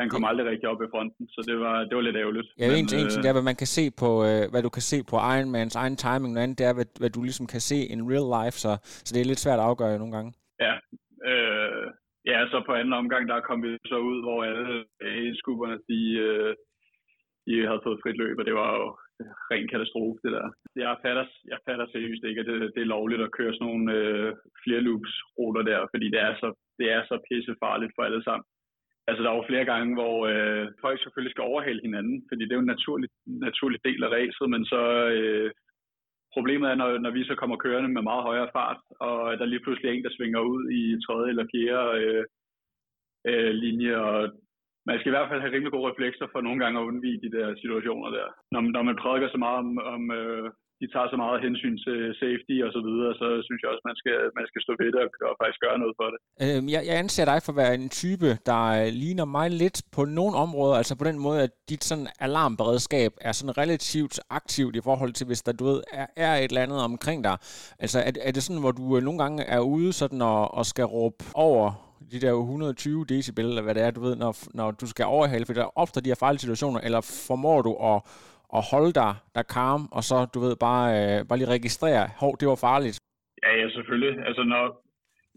Han 0.00 0.08
kom 0.12 0.24
aldrig 0.30 0.46
rigtig 0.46 0.68
op 0.72 0.82
i 0.82 0.92
fronten, 0.94 1.24
så 1.34 1.40
det 1.48 1.56
var, 1.64 1.76
det 1.88 1.94
var 1.96 2.04
lidt 2.08 2.20
ærgerligt. 2.22 2.48
Ja, 2.60 2.66
men, 2.68 2.78
en, 2.82 2.88
ting, 2.92 3.02
en 3.02 3.08
ting 3.08 3.20
øh, 3.20 3.22
det 3.22 3.28
er, 3.30 3.36
hvad 3.38 3.50
man 3.50 3.60
kan 3.62 3.70
se 3.78 3.84
på, 4.02 4.10
øh, 4.28 4.42
hvad 4.52 4.62
du 4.66 4.72
kan 4.76 4.86
se 4.92 4.98
på 5.10 5.16
Ironmans 5.34 5.76
egen 5.82 5.96
timing, 6.04 6.32
noget 6.32 6.44
andet 6.44 6.58
det 6.60 6.66
er, 6.70 6.74
hvad, 6.78 6.88
hvad 7.00 7.10
du 7.16 7.20
ligesom 7.22 7.46
kan 7.54 7.62
se 7.70 7.78
in 7.92 8.00
real 8.12 8.28
life, 8.38 8.56
så, 8.64 8.72
så 9.06 9.10
det 9.12 9.20
er 9.20 9.30
lidt 9.30 9.44
svært 9.44 9.60
at 9.60 9.68
afgøre 9.70 10.00
nogle 10.02 10.16
gange. 10.16 10.30
Ja, 10.66 10.74
øh, 11.30 11.86
ja, 12.30 12.38
så 12.52 12.58
på 12.66 12.72
anden 12.80 12.98
omgang, 13.02 13.24
der 13.32 13.46
kom 13.48 13.58
vi 13.66 13.70
så 13.92 13.98
ud, 14.10 14.18
hvor 14.24 14.38
alle 14.44 15.36
skubberne, 15.40 15.78
de, 15.90 16.00
øh, 16.28 16.52
de 17.46 17.52
havde 17.68 17.84
fået 17.86 18.00
frit 18.02 18.18
løb, 18.22 18.36
og 18.40 18.46
det 18.48 18.56
var 18.62 18.70
jo 18.80 18.86
ren 19.50 19.66
katastrofe, 19.72 20.18
det 20.24 20.32
der. 20.36 20.46
Jeg 20.84 20.96
fatter, 21.04 21.26
jeg 21.52 21.58
fatter 21.66 21.86
seriøst 21.86 22.24
ikke, 22.28 22.40
at 22.40 22.46
det, 22.46 22.56
det 22.74 22.82
er 22.82 22.94
lovligt 22.96 23.26
at 23.26 23.34
køre 23.38 23.54
sådan 23.54 23.66
nogle 23.66 23.84
øh, 24.00 24.28
flerloops-ruter 24.62 25.62
der, 25.70 25.80
fordi 25.92 26.06
det 26.14 26.20
er 26.28 26.34
så, 26.42 26.48
det 26.80 26.86
er 26.96 27.02
så 27.10 27.16
pissefarligt 27.28 27.92
for 27.96 28.02
alle 28.08 28.22
sammen. 28.28 28.46
Altså, 29.08 29.22
der 29.22 29.30
var 29.30 29.44
flere 29.48 29.64
gange, 29.72 29.94
hvor 29.98 30.16
øh, 30.32 30.66
folk 30.80 30.98
selvfølgelig 31.02 31.32
skal 31.32 31.48
overhale 31.50 31.80
hinanden, 31.86 32.16
fordi 32.28 32.42
det 32.44 32.52
er 32.52 32.60
jo 32.60 32.66
en 32.66 32.74
naturlig, 32.76 33.10
naturlig 33.26 33.80
del 33.84 34.04
af 34.04 34.12
racet, 34.16 34.46
men 34.50 34.64
så 34.72 34.82
øh, 35.16 35.50
problemet 36.36 36.66
er, 36.70 36.74
når, 36.74 36.98
når 36.98 37.10
vi 37.10 37.24
så 37.24 37.34
kommer 37.34 37.56
kørende 37.56 37.90
med 37.92 38.02
meget 38.02 38.22
højere 38.22 38.50
fart, 38.56 38.80
og 39.00 39.38
der 39.38 39.44
lige 39.44 39.64
pludselig 39.64 39.88
er 39.88 39.94
en, 39.94 40.04
der 40.04 40.16
svinger 40.16 40.40
ud 40.40 40.62
i 40.80 40.82
tredje 41.06 41.28
eller 41.32 41.46
fjerde 41.54 41.90
øh, 42.02 42.24
øh, 43.28 43.52
linje, 43.64 43.96
og 43.96 44.18
man 44.88 44.98
skal 44.98 45.10
i 45.10 45.16
hvert 45.16 45.28
fald 45.28 45.40
have 45.40 45.52
rimelig 45.52 45.72
gode 45.72 45.90
reflekser 45.90 46.26
for 46.32 46.40
nogle 46.40 46.60
gange 46.62 46.80
at 46.80 46.86
undvige 46.90 47.22
de 47.24 47.34
der 47.36 47.46
situationer 47.62 48.10
der. 48.18 48.28
Når, 48.52 48.60
når 48.60 48.82
man 48.82 48.96
prædiker 49.02 49.28
så 49.30 49.38
meget 49.44 49.58
om, 49.64 49.78
om 49.94 50.02
øh, 50.10 50.50
de 50.80 50.86
tager 50.92 51.08
så 51.12 51.16
meget 51.24 51.38
hensyn 51.46 51.76
til 51.86 51.98
safety 52.22 52.56
og 52.66 52.70
så 52.76 52.80
videre, 52.88 53.12
så 53.20 53.26
synes 53.46 53.60
jeg 53.62 53.70
også, 53.72 53.84
man 53.90 53.98
skal, 54.02 54.18
man 54.38 54.46
skal 54.50 54.60
stå 54.64 54.72
ved 54.82 54.90
det 54.94 55.00
og, 55.04 55.10
og 55.30 55.34
faktisk 55.40 55.60
gøre 55.66 55.78
noget 55.82 55.94
for 56.00 56.08
det. 56.12 56.18
Øhm, 56.44 56.66
jeg, 56.74 56.82
jeg 56.88 56.96
anser 57.02 57.24
dig 57.32 57.38
for 57.44 57.52
at 57.52 57.60
være 57.62 57.74
en 57.80 57.88
type, 58.02 58.28
der 58.50 58.62
øh, 58.78 58.88
ligner 59.02 59.26
mig 59.36 59.48
lidt 59.62 59.78
på 59.96 60.02
nogle 60.18 60.34
områder, 60.44 60.76
altså 60.80 60.94
på 61.00 61.06
den 61.10 61.18
måde, 61.26 61.38
at 61.46 61.52
dit 61.70 61.84
sådan 61.84 62.08
alarmberedskab 62.26 63.12
er 63.28 63.32
sådan 63.32 63.58
relativt 63.62 64.16
aktivt 64.38 64.74
i 64.76 64.82
forhold 64.88 65.12
til, 65.12 65.26
hvis 65.26 65.42
der 65.46 65.52
du 65.52 65.64
ved, 65.70 65.80
er, 66.00 66.06
er 66.26 66.32
et 66.36 66.50
eller 66.50 66.66
andet 66.66 66.80
omkring 66.90 67.24
dig. 67.24 67.36
Altså 67.84 67.98
er, 68.06 68.12
er 68.28 68.32
det 68.32 68.42
sådan, 68.42 68.62
hvor 68.64 68.74
du 68.78 68.96
øh, 68.96 69.02
nogle 69.02 69.18
gange 69.22 69.42
er 69.56 69.60
ude 69.60 69.92
sådan 69.92 70.22
og, 70.22 70.54
og 70.58 70.66
skal 70.66 70.84
råbe 70.84 71.24
over 71.34 71.86
de 72.12 72.20
der 72.20 72.32
120 72.32 73.04
decibel, 73.04 73.44
eller 73.44 73.62
hvad 73.62 73.74
det 73.74 73.82
er, 73.82 73.90
du 73.90 74.00
ved, 74.00 74.16
når, 74.16 74.36
når 74.54 74.70
du 74.70 74.86
skal 74.86 75.04
overhale, 75.04 75.46
for 75.46 75.52
der 75.52 75.78
opstår 75.78 76.00
de 76.00 76.10
her 76.10 76.14
farlige 76.14 76.40
situationer, 76.40 76.80
eller 76.80 77.00
formår 77.26 77.62
du 77.62 77.72
at, 77.74 78.02
at 78.58 78.62
holde 78.72 78.92
dig 79.02 79.12
der 79.34 79.44
calm, 79.56 79.82
og 79.96 80.02
så, 80.08 80.16
du 80.34 80.38
ved, 80.44 80.54
bare, 80.66 80.86
øh, 80.98 81.18
bare 81.28 81.38
lige 81.38 81.54
registrere, 81.58 82.02
hov, 82.20 82.32
det 82.40 82.48
var 82.48 82.60
farligt? 82.68 82.96
Ja, 83.44 83.50
ja, 83.60 83.66
selvfølgelig. 83.76 84.12
Altså, 84.28 84.42
når, 84.52 84.62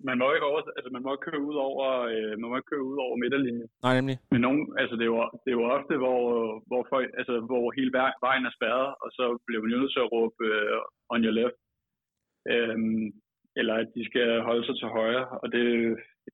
man 0.07 0.17
må 0.21 0.27
ikke 0.33 0.47
over, 0.49 0.61
altså 0.77 0.89
man 0.95 1.03
må 1.03 1.09
ikke 1.13 1.27
køre 1.29 1.47
ud 1.49 1.57
over, 1.67 1.85
øh, 2.13 2.33
man 2.39 2.47
må 2.49 2.55
ikke 2.57 2.71
køre 2.73 2.89
ud 2.91 2.97
over 3.05 3.15
midterlinjen. 3.21 3.67
Nej, 3.85 3.93
nemlig. 3.99 4.17
Men 4.33 4.41
nogen, 4.45 4.61
altså 4.81 4.95
det 4.95 5.05
er 5.07 5.13
jo, 5.13 5.19
det 5.43 5.49
er 5.49 5.57
jo 5.59 5.65
ofte, 5.77 5.93
hvor, 6.03 6.19
hvor, 6.69 6.81
folk, 6.93 7.07
altså, 7.19 7.33
hvor 7.49 7.65
hele 7.77 7.91
vejen 8.27 8.45
er 8.45 8.53
spærret, 8.57 8.89
og 9.03 9.09
så 9.17 9.25
bliver 9.45 9.61
man 9.61 9.71
nødt 9.71 9.93
til 9.93 10.03
at 10.05 10.11
råbe 10.15 10.43
øh, 10.53 10.79
on 11.13 11.23
your 11.25 11.35
left. 11.39 11.57
Øhm, 12.53 13.05
eller 13.59 13.75
at 13.81 13.89
de 13.95 14.03
skal 14.09 14.29
holde 14.49 14.65
sig 14.65 14.75
til 14.77 14.87
højre, 14.97 15.25
og 15.41 15.47
det, 15.53 15.65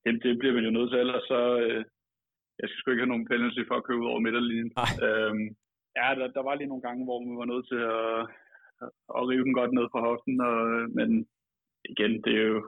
det, 0.04 0.12
det 0.24 0.40
bliver 0.40 0.54
man 0.58 0.68
jo 0.68 0.72
nødt 0.78 0.90
til, 0.92 1.00
ellers 1.00 1.26
så, 1.34 1.42
øh, 1.64 1.82
jeg 2.60 2.66
skal 2.68 2.78
sgu 2.80 2.92
ikke 2.92 3.04
have 3.04 3.14
nogen 3.14 3.30
penalty 3.32 3.62
for 3.68 3.76
at 3.78 3.86
køre 3.88 4.02
ud 4.02 4.12
over 4.12 4.20
midterlinjen. 4.26 4.72
Øhm, 5.06 5.48
ja, 6.00 6.08
der, 6.20 6.28
der 6.36 6.44
var 6.48 6.56
lige 6.56 6.72
nogle 6.72 6.86
gange, 6.88 7.04
hvor 7.08 7.20
man 7.20 7.38
var 7.42 7.50
nødt 7.54 7.68
til 7.72 7.82
at, 8.00 8.20
at 9.18 9.22
rive 9.30 9.44
den 9.48 9.54
godt 9.60 9.74
ned 9.74 9.86
fra 9.92 10.02
hoften, 10.10 10.36
og, 10.50 10.58
men 10.98 11.10
igen, 11.94 12.14
det 12.24 12.34
er 12.42 12.46
jo, 12.54 12.60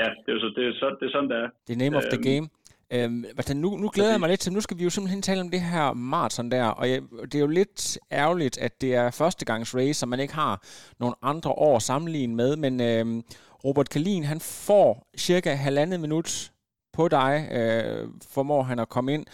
ja, 0.00 0.06
det 0.22 0.28
er, 0.30 0.36
jo 0.36 0.40
så, 0.44 0.48
det, 0.56 0.62
er 0.68 0.72
så, 0.82 0.96
det 1.00 1.06
er 1.06 1.12
sådan, 1.12 1.30
det 1.30 1.38
er. 1.44 1.48
Det 1.66 1.72
er 1.74 1.82
name 1.84 1.96
of 1.96 2.02
the 2.12 2.20
øhm, 2.20 2.28
game. 2.30 2.46
Øhm, 2.94 3.24
altså 3.40 3.54
nu, 3.56 3.70
nu 3.76 3.88
glæder 3.94 4.10
jeg 4.10 4.20
mig 4.20 4.28
lidt 4.28 4.40
til, 4.40 4.52
nu 4.52 4.60
skal 4.60 4.78
vi 4.78 4.84
jo 4.84 4.90
simpelthen 4.90 5.22
tale 5.22 5.40
om 5.40 5.50
det 5.50 5.60
her 5.60 5.92
maraton 5.92 6.50
der, 6.50 6.66
og 6.66 6.90
jeg, 6.90 7.02
det 7.22 7.34
er 7.34 7.40
jo 7.40 7.56
lidt 7.60 7.98
ærgerligt, 8.12 8.58
at 8.58 8.80
det 8.80 8.94
er 8.94 9.10
førstegangs 9.10 9.76
race, 9.76 9.94
så 9.94 10.06
man 10.06 10.20
ikke 10.20 10.34
har 10.34 10.54
nogle 11.00 11.14
andre 11.22 11.50
år 11.50 11.78
sammenlignet 11.78 12.36
med, 12.36 12.56
men 12.56 12.80
øhm, 12.80 13.22
Robert 13.64 13.88
Kalin, 13.88 14.24
han 14.24 14.40
får 14.40 15.08
cirka 15.16 15.50
halvandet 15.54 16.00
minut 16.00 16.52
på 17.00 17.08
dig, 17.08 17.34
øh, 17.58 18.08
formår 18.34 18.62
han 18.62 18.78
at 18.78 18.88
komme 18.88 19.14
ind 19.14 19.24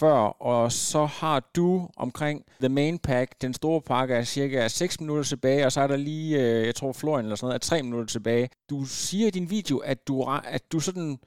før, 0.00 0.18
og 0.52 0.72
så 0.72 1.04
har 1.20 1.38
du 1.56 1.88
omkring 1.96 2.36
The 2.60 2.68
Main 2.68 2.98
Pack, 2.98 3.28
den 3.42 3.54
store 3.54 3.80
pakke, 3.90 4.14
er 4.14 4.22
cirka 4.22 4.68
6 4.68 5.00
minutter 5.00 5.24
tilbage, 5.24 5.64
og 5.66 5.72
så 5.72 5.80
er 5.80 5.86
der 5.86 5.96
lige, 5.96 6.30
øh, 6.42 6.66
jeg 6.66 6.74
tror 6.74 6.92
Florian 6.92 7.24
eller 7.24 7.36
sådan 7.36 7.46
noget, 7.46 7.54
er 7.54 7.76
3 7.76 7.82
minutter 7.82 8.06
tilbage. 8.06 8.48
Du 8.70 8.78
siger 8.84 9.26
i 9.26 9.30
din 9.30 9.50
video, 9.50 9.76
at 9.78 10.08
du, 10.08 10.14
at 10.56 10.72
du 10.72 10.78
sådan 10.80 11.18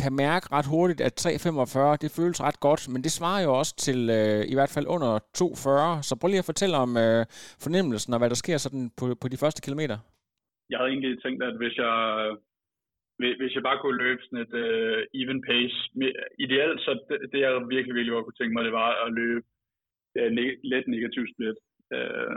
kan 0.00 0.12
mærke 0.12 0.46
ret 0.52 0.66
hurtigt, 0.66 1.00
at 1.00 1.26
3.45, 1.26 1.96
det 2.02 2.10
føles 2.18 2.40
ret 2.46 2.60
godt, 2.60 2.88
men 2.92 3.04
det 3.04 3.12
svarer 3.12 3.42
jo 3.42 3.50
også 3.60 3.76
til 3.76 4.10
øh, 4.10 4.44
i 4.52 4.54
hvert 4.54 4.72
fald 4.74 4.86
under 4.86 5.18
2.40. 5.18 6.02
Så 6.08 6.16
prøv 6.20 6.28
lige 6.28 6.44
at 6.44 6.50
fortælle 6.52 6.76
om 6.76 6.96
øh, 6.96 7.26
fornemmelsen 7.64 8.12
og 8.14 8.18
hvad 8.18 8.30
der 8.30 8.34
sker 8.44 8.56
sådan 8.56 8.90
på, 8.98 9.04
på 9.20 9.28
de 9.28 9.36
første 9.36 9.62
kilometer. 9.62 9.98
Jeg 10.70 10.78
havde 10.78 10.90
egentlig 10.90 11.22
tænkt, 11.22 11.42
at 11.42 11.54
hvis 11.56 11.76
jeg, 11.84 11.94
hvis 13.18 13.54
jeg 13.54 13.62
bare 13.62 13.78
kunne 13.80 14.02
løbe 14.04 14.22
sådan 14.22 14.44
et 14.46 14.54
uh, 14.64 15.20
even 15.20 15.40
pace, 15.50 15.76
ideelt, 16.44 16.80
så 16.80 16.90
det, 17.08 17.18
det 17.32 17.40
jeg 17.40 17.68
virkelig, 17.74 17.94
virkelig 17.94 18.14
godt 18.14 18.24
kunne 18.26 18.40
tænke 18.40 18.54
mig, 18.54 18.64
det 18.64 18.72
var 18.82 18.90
at 19.06 19.12
løbe 19.20 19.46
uh, 20.18 20.30
ne- 20.38 20.60
let 20.70 20.86
negativ 20.88 21.24
split. 21.32 21.58
Uh, 21.96 22.36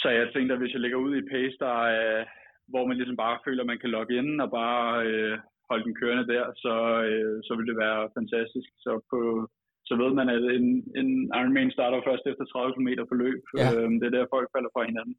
så 0.00 0.08
jeg 0.08 0.32
tænkte, 0.32 0.52
at 0.54 0.60
hvis 0.60 0.72
jeg 0.74 0.80
ligger 0.82 0.98
ud 1.06 1.12
i 1.16 1.28
pace, 1.32 1.56
der 1.66 1.76
er, 2.00 2.24
hvor 2.72 2.86
man 2.86 2.96
ligesom 2.96 3.16
bare 3.16 3.42
føler, 3.44 3.62
at 3.62 3.70
man 3.72 3.80
kan 3.80 3.90
logge 3.96 4.14
ind 4.20 4.40
og 4.44 4.50
bare 4.60 4.86
uh, 5.10 5.36
holde 5.70 5.84
den 5.84 5.94
kørende 6.00 6.26
der, 6.34 6.44
så, 6.62 6.74
uh, 7.12 7.36
så 7.46 7.52
vil 7.56 7.66
det 7.70 7.76
være 7.84 8.10
fantastisk. 8.18 8.68
Så, 8.84 8.90
på, 9.10 9.18
så 9.88 9.92
ved 10.02 10.12
man, 10.18 10.28
at 10.36 10.42
en, 10.58 10.68
en 11.00 11.10
Ironman 11.38 11.70
starter 11.76 12.06
først 12.08 12.24
efter 12.26 12.44
30 12.44 12.74
km 12.74 12.90
på 13.10 13.14
løb. 13.24 13.42
Ja. 13.58 13.68
Uh, 13.70 13.92
det 14.00 14.06
er 14.06 14.16
der, 14.16 14.32
folk 14.34 14.48
falder 14.54 14.70
fra 14.74 14.88
hinanden. 14.90 15.16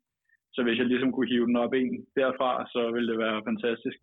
Så 0.56 0.60
hvis 0.64 0.78
jeg 0.80 0.88
ligesom 0.90 1.12
kunne 1.12 1.32
hive 1.34 1.48
den 1.50 1.62
op 1.64 1.74
en 1.74 2.06
derfra, 2.20 2.52
så 2.74 2.82
ville 2.92 3.12
det 3.12 3.20
være 3.26 3.48
fantastisk. 3.50 3.98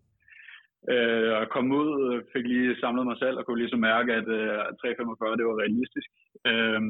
Øh, 0.93 1.33
og 1.41 1.49
kom 1.55 1.73
ud, 1.73 2.23
fik 2.33 2.47
lige 2.47 2.81
samlet 2.81 3.07
mig 3.07 3.19
selv 3.19 3.37
og 3.39 3.45
kunne 3.47 3.61
ligesom 3.63 3.81
mærke, 3.81 4.13
at 4.21 4.29
øh, 4.39 4.59
3.45 4.59 5.37
det 5.39 5.47
var 5.49 5.61
realistisk. 5.63 6.11
Øh, 6.51 6.81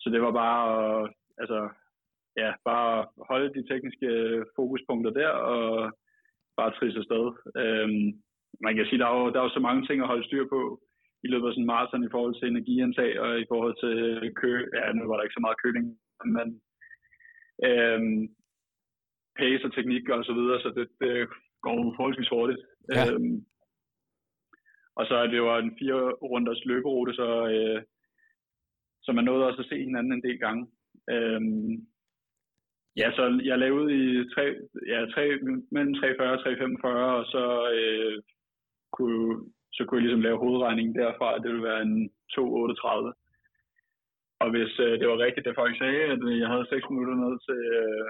så 0.00 0.06
det 0.10 0.20
var 0.22 0.32
bare 0.42 0.60
at, 0.84 1.12
altså, 1.42 1.58
ja, 2.36 2.50
bare 2.64 3.06
holde 3.30 3.54
de 3.56 3.68
tekniske 3.70 4.06
øh, 4.06 4.44
fokuspunkter 4.56 5.12
der 5.20 5.28
og 5.28 5.92
bare 6.56 6.74
trisse 6.78 6.98
afsted. 6.98 7.24
Øh, 7.62 7.88
man 8.64 8.74
kan 8.76 8.86
sige, 8.86 8.98
der 8.98 9.06
er, 9.08 9.16
jo, 9.20 9.30
der 9.32 9.38
er 9.38 9.46
jo 9.46 9.56
så 9.56 9.62
mange 9.68 9.86
ting 9.86 9.98
at 10.00 10.10
holde 10.12 10.26
styr 10.26 10.44
på 10.48 10.80
i 11.24 11.28
løbet 11.28 11.46
af 11.46 11.52
sådan 11.52 11.62
en 11.62 11.72
maraton 11.72 12.04
i 12.04 12.12
forhold 12.14 12.34
til 12.36 12.48
energiindtag 12.48 13.20
og 13.20 13.40
i 13.40 13.46
forhold 13.50 13.74
til 13.84 13.96
kø. 14.42 14.52
Ja, 14.76 14.92
nu 14.92 15.02
var 15.06 15.16
der 15.16 15.22
ikke 15.22 15.38
så 15.38 15.44
meget 15.46 15.62
køling, 15.64 15.86
men 16.36 16.48
øh, 17.68 18.00
pace 19.38 19.64
og 19.66 19.72
teknik 19.74 20.08
og 20.08 20.24
så 20.24 20.32
videre, 20.38 20.60
så 20.60 20.68
det, 20.76 20.88
det 21.00 21.28
går 21.64 21.94
forholdsvis 21.96 22.28
hurtigt. 22.28 22.62
Ja. 22.94 23.12
Øhm, 23.12 23.44
og 24.96 25.06
så 25.06 25.14
er 25.14 25.26
det 25.26 25.36
jo 25.36 25.56
en 25.56 25.76
fire 25.78 26.12
runders 26.12 26.64
løberute, 26.64 27.14
så, 27.14 27.28
øh, 27.54 27.82
så 29.02 29.12
man 29.12 29.24
nåede 29.24 29.46
også 29.46 29.60
at 29.62 29.68
se 29.68 29.84
hinanden 29.84 30.12
en 30.12 30.22
del 30.22 30.38
gange. 30.38 30.66
Øhm, 31.10 31.86
ja, 32.96 33.08
så 33.16 33.40
jeg 33.44 33.58
lavede 33.58 33.82
ud 33.82 33.90
i 33.90 34.34
tre, 34.34 34.44
ja, 34.92 34.98
tre, 35.14 35.24
mellem 35.74 35.94
340 35.94 36.32
og 36.32 36.42
345, 36.42 37.16
og 37.20 37.24
så, 37.34 37.44
øh, 37.78 38.22
kunne, 38.92 39.30
så 39.72 39.84
kunne 39.84 39.98
jeg 39.98 40.06
ligesom 40.06 40.26
lave 40.26 40.38
hovedregningen 40.38 40.94
derfra, 40.94 41.28
at 41.34 41.42
det 41.42 41.50
ville 41.50 41.68
være 41.70 41.82
en 41.82 42.10
238. 42.34 43.12
Og 44.42 44.50
hvis 44.50 44.72
øh, 44.86 44.94
det 45.00 45.08
var 45.08 45.18
rigtigt, 45.18 45.46
det 45.46 45.60
folk 45.62 45.78
sagde, 45.78 46.02
at 46.14 46.20
jeg 46.42 46.48
havde 46.48 46.66
6 46.68 46.90
minutter 46.90 47.16
ned 47.24 47.34
til, 47.46 47.60
øh, 47.80 48.08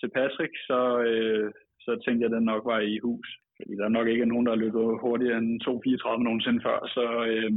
til 0.00 0.08
Patrick, 0.16 0.54
så, 0.68 0.80
øh, 1.08 1.52
så 1.84 1.90
tænkte 2.04 2.22
jeg, 2.22 2.30
at 2.30 2.36
den 2.36 2.44
nok 2.52 2.64
var 2.72 2.80
i 2.80 2.98
hus. 2.98 3.28
Fordi 3.56 3.72
der 3.76 3.88
nok 3.88 4.08
ikke 4.08 4.22
er 4.22 4.32
nogen, 4.32 4.46
der 4.46 4.52
har 4.52 4.64
løbet 4.64 5.00
hurtigere 5.04 5.38
end 5.38 5.62
2.34 5.62 6.22
nogensinde 6.22 6.60
før. 6.66 6.78
Så 6.96 7.04
øh, 7.32 7.52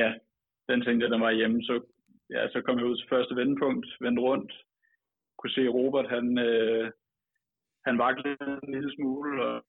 ja, 0.00 0.08
den 0.68 0.78
tænkte 0.82 1.04
jeg, 1.04 1.12
den 1.12 1.20
var 1.26 1.30
hjemme. 1.30 1.62
Så, 1.62 1.74
ja, 2.30 2.48
så 2.48 2.62
kom 2.62 2.78
jeg 2.78 2.86
ud 2.86 2.96
til 2.96 3.08
første 3.08 3.36
vendepunkt, 3.36 3.86
vendte 4.00 4.22
rundt, 4.22 4.52
kunne 5.38 5.50
se 5.50 5.68
Robert, 5.68 6.08
han, 6.16 6.38
øh, 6.38 6.90
han 7.86 7.98
vaklede 7.98 8.60
en 8.62 8.72
lille 8.74 8.94
smule, 8.96 9.30
og 9.46 9.64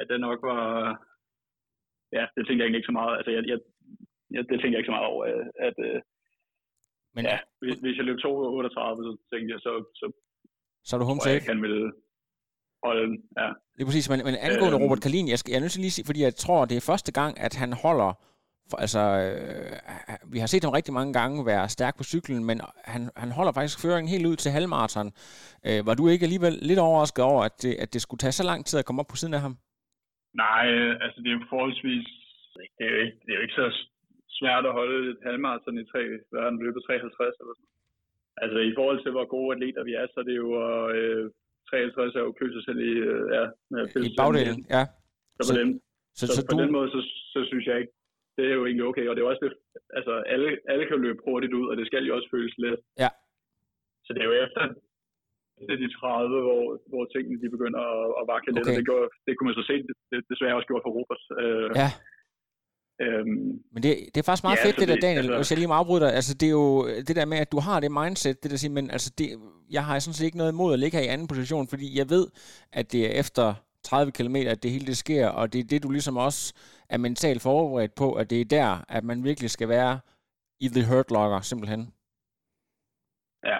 at 0.00 0.08
det 0.08 0.20
nok 0.20 0.42
var, 0.42 0.64
ja, 2.12 2.26
det 2.36 2.46
tænkte 2.46 2.64
jeg 2.64 2.74
ikke 2.74 2.90
så 2.90 2.96
meget, 3.00 3.16
altså 3.16 3.30
jeg, 3.30 3.42
jeg, 3.52 3.58
jeg 4.30 4.42
det 4.48 4.56
tænkte 4.60 4.74
jeg 4.74 4.80
ikke 4.80 4.92
så 4.92 4.96
meget 4.98 5.12
over, 5.12 5.24
at, 5.24 5.50
at 5.68 5.76
øh, 5.88 6.00
men, 7.14 7.24
ja, 7.24 7.38
hvis, 7.60 7.74
hvis 7.82 7.96
jeg 7.96 8.04
løb 8.04 8.18
2.38, 8.18 8.22
så 9.06 9.12
tænkte 9.32 9.52
jeg, 9.54 9.60
så, 9.66 9.72
så, 9.98 10.06
så 10.84 10.96
er 10.96 11.00
du 11.00 11.06
home 11.06 11.20
safe? 11.20 11.34
Jeg 11.34 11.48
kan 11.50 11.62
vel 11.62 11.92
holde 12.84 13.02
den, 13.08 13.16
ja. 13.40 13.48
Det 13.74 13.82
er 13.82 13.88
præcis, 13.90 14.10
men, 14.10 14.20
men 14.28 14.34
angående 14.48 14.76
øhm, 14.76 14.84
Robert 14.84 15.02
Kalin, 15.04 15.28
jeg, 15.28 15.38
skal, 15.38 15.50
jeg 15.50 15.58
er 15.58 15.64
nødt 15.64 15.74
til 15.74 15.84
lige 15.86 15.96
sige, 15.96 16.08
fordi 16.10 16.20
jeg 16.28 16.34
tror, 16.44 16.60
det 16.70 16.76
er 16.76 16.90
første 16.92 17.12
gang, 17.20 17.32
at 17.46 17.54
han 17.62 17.70
holder, 17.84 18.10
for, 18.70 18.76
altså, 18.84 19.02
øh, 19.24 20.32
vi 20.32 20.38
har 20.42 20.48
set 20.52 20.64
ham 20.64 20.72
rigtig 20.78 20.94
mange 20.98 21.12
gange 21.20 21.46
være 21.52 21.74
stærk 21.76 21.94
på 21.96 22.04
cyklen, 22.12 22.42
men 22.48 22.56
han, 22.92 23.02
han 23.22 23.30
holder 23.38 23.52
faktisk 23.52 23.78
føringen 23.84 24.12
helt 24.14 24.26
ud 24.30 24.36
til 24.36 24.54
halvmarathon. 24.56 25.08
Øh, 25.68 25.80
var 25.88 25.94
du 25.96 26.04
ikke 26.08 26.26
alligevel 26.28 26.54
lidt 26.70 26.80
overrasket 26.86 27.24
over, 27.30 27.42
at 27.48 27.54
det, 27.62 27.72
at 27.84 27.88
det 27.94 28.00
skulle 28.02 28.22
tage 28.22 28.38
så 28.40 28.44
lang 28.50 28.60
tid 28.66 28.76
at 28.78 28.86
komme 28.86 29.00
op 29.02 29.10
på 29.12 29.20
siden 29.20 29.34
af 29.38 29.42
ham? 29.46 29.54
Nej, 30.44 30.66
altså 31.04 31.18
det 31.22 31.28
er 31.30 31.38
jo 31.38 31.52
forholdsvis, 31.54 32.06
det 32.76 32.82
er 32.86 32.92
jo 32.94 33.00
ikke, 33.04 33.16
det 33.24 33.30
er 33.30 33.38
jo 33.38 33.46
ikke 33.46 33.60
så 33.62 33.68
svært 34.38 34.64
at 34.68 34.76
holde 34.80 34.98
et 35.12 35.20
halvmarathon 35.26 35.82
i 35.82 35.90
tre, 35.92 36.00
hvad 36.30 36.40
er 36.42 36.50
den 36.50 36.64
løbet 36.64 36.82
53 36.86 37.40
eller 37.40 37.54
sådan 37.56 37.72
Altså 38.42 38.58
i 38.58 38.72
forhold 38.78 38.98
til, 39.02 39.12
hvor 39.12 39.26
gode 39.36 39.52
atleter 39.54 39.82
vi 39.84 39.94
er, 40.00 40.06
så 40.06 40.16
er 40.20 40.26
det 40.30 40.36
jo, 40.42 40.48
øh, 40.96 41.30
53 41.72 42.14
er 42.18 42.22
jo 42.26 42.32
købt 42.40 42.54
sig 42.56 42.64
selv 42.68 42.80
i, 42.90 42.92
øh, 43.10 43.24
ja, 43.36 43.44
med 43.72 43.82
I 44.08 44.10
bagdelen, 44.20 44.60
ja. 44.76 44.82
Så 45.36 45.40
på, 45.40 45.44
så, 45.48 45.54
den, 45.58 45.68
så, 46.18 46.24
så, 46.26 46.32
så 46.36 46.40
på 46.48 46.52
du... 46.52 46.62
den 46.62 46.72
måde, 46.76 46.88
så, 46.94 47.00
så 47.34 47.40
synes 47.50 47.64
jeg 47.68 47.76
ikke, 47.80 47.92
det 48.36 48.44
er 48.50 48.54
jo 48.58 48.62
egentlig 48.66 48.86
okay, 48.90 49.04
og 49.08 49.12
det 49.14 49.20
er 49.22 49.28
også 49.32 49.44
det, 49.46 49.52
altså 49.98 50.12
alle, 50.34 50.48
alle 50.72 50.84
kan 50.90 50.98
løbe 51.06 51.20
hurtigt 51.28 51.54
ud, 51.58 51.66
og 51.70 51.74
det 51.78 51.86
skal 51.86 52.04
jo 52.06 52.16
også 52.16 52.28
føles 52.34 52.54
let. 52.64 52.80
Ja. 53.02 53.10
Så 54.04 54.10
det 54.12 54.20
er 54.20 54.28
jo 54.30 54.36
efter, 54.46 54.62
efter 55.60 55.76
de 55.82 55.88
30, 55.92 56.40
hvor, 56.46 56.62
hvor 56.90 57.04
tingene 57.14 57.42
de 57.42 57.54
begynder 57.56 57.82
at, 57.94 58.06
at 58.20 58.24
vakle 58.32 58.50
okay. 58.50 58.58
lidt, 58.58 58.68
og 58.70 58.74
det, 58.78 58.86
gjorde, 58.88 59.08
det 59.26 59.32
kunne 59.34 59.48
man 59.48 59.58
så 59.60 59.64
se, 59.70 59.74
det, 59.88 59.94
det 60.10 60.18
desværre 60.30 60.56
også 60.58 60.68
gjort 60.70 60.84
for 60.86 60.94
Robert. 60.98 61.22
Øh, 61.42 61.70
ja. 61.80 61.88
Øhm, 63.02 63.62
Men 63.72 63.80
det, 63.82 63.92
det 64.12 64.18
er 64.20 64.26
faktisk 64.28 64.44
meget 64.48 64.58
ja, 64.60 64.66
fedt, 64.66 64.76
det 64.80 64.88
der, 64.88 64.96
Daniel, 65.06 65.24
altså, 65.24 65.36
hvis 65.36 65.50
jeg 65.50 65.58
lige 65.58 65.68
må 65.72 65.74
afbryde 65.74 66.04
dig. 66.04 66.12
Altså, 66.18 66.32
det 66.40 66.46
er 66.46 66.56
jo 66.62 66.86
det 67.08 67.16
der 67.16 67.26
med, 67.32 67.38
at 67.44 67.52
du 67.52 67.60
har 67.68 67.80
det 67.80 67.92
mindset, 68.00 68.42
det 68.42 68.50
der 68.50 68.56
siger, 68.56 68.72
men 68.78 68.90
altså, 68.90 69.08
det, 69.18 69.26
jeg 69.76 69.84
har 69.86 69.98
sådan 69.98 70.14
set 70.14 70.26
ikke 70.28 70.40
noget 70.42 70.52
imod 70.52 70.72
at 70.72 70.78
ligge 70.78 70.96
her 70.96 71.04
i 71.04 71.12
anden 71.14 71.28
position, 71.32 71.68
fordi 71.72 71.86
jeg 71.98 72.06
ved, 72.14 72.26
at 72.72 72.92
det 72.92 73.00
er 73.06 73.20
efter 73.22 73.46
30 73.84 74.12
km, 74.18 74.36
at 74.54 74.62
det 74.62 74.70
hele 74.74 74.86
det 74.86 74.96
sker, 75.04 75.26
og 75.28 75.52
det 75.52 75.58
er 75.60 75.68
det, 75.72 75.82
du 75.82 75.90
ligesom 75.90 76.16
også 76.16 76.42
er 76.94 76.98
mentalt 76.98 77.42
forberedt 77.42 77.94
på, 77.94 78.08
at 78.20 78.30
det 78.30 78.40
er 78.40 78.44
der, 78.58 78.84
at 78.96 79.04
man 79.04 79.24
virkelig 79.24 79.50
skal 79.50 79.68
være 79.68 79.94
i 80.64 80.68
the 80.76 80.84
hurt 80.90 81.10
locker, 81.16 81.40
simpelthen. 81.50 81.82
Ja, 83.50 83.58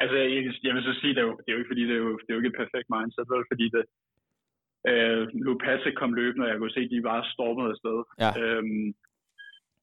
altså 0.00 0.16
jeg, 0.34 0.42
jeg 0.66 0.72
vil 0.74 0.82
så 0.88 0.94
sige, 1.00 1.14
det 1.14 1.22
er 1.24 1.28
jo, 1.30 1.34
det 1.42 1.48
er 1.48 1.54
jo 1.56 1.60
ikke 1.60 1.72
fordi, 1.72 1.84
det 1.88 1.94
er 1.98 2.02
jo, 2.06 2.12
det 2.22 2.28
er 2.28 2.34
jo 2.34 2.40
ikke 2.42 2.52
et 2.54 2.60
perfekt 2.62 2.88
mindset, 2.96 3.26
vel, 3.32 3.44
fordi 3.52 3.66
det, 3.74 3.82
Øh, 4.90 5.22
Patrick 5.64 5.96
kom 5.98 6.12
løbende, 6.14 6.44
og 6.46 6.50
jeg 6.50 6.58
kunne 6.58 6.76
se, 6.76 6.80
at 6.80 6.94
de 6.94 7.02
var 7.10 7.30
stormet 7.34 7.70
afsted. 7.72 7.98
Ja. 8.24 8.30
Øhm, 8.40 8.88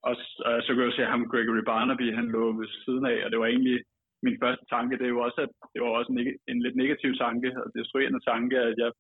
og, 0.08 0.16
og 0.48 0.56
så 0.64 0.70
kunne 0.72 0.88
jeg 0.88 0.98
se 0.98 1.06
ham, 1.14 1.30
Gregory 1.32 1.64
Barnaby, 1.72 2.08
han 2.20 2.28
lå 2.36 2.44
ved 2.60 2.68
siden 2.86 3.06
af, 3.06 3.18
og 3.26 3.32
det 3.32 3.40
var 3.40 3.46
egentlig 3.46 3.80
min 4.26 4.38
første 4.44 4.66
tanke, 4.74 4.98
det 4.98 5.06
er 5.06 5.16
jo 5.16 5.22
også, 5.28 5.40
at 5.46 5.52
det 5.74 5.80
var 5.82 5.90
også 6.00 6.12
en, 6.12 6.20
en 6.52 6.60
lidt 6.66 6.76
negativ 6.84 7.12
tanke, 7.24 7.50
og 7.62 7.68
destruerende 7.78 8.22
tanke, 8.32 8.58
at 8.70 8.78
jeg, 8.84 8.92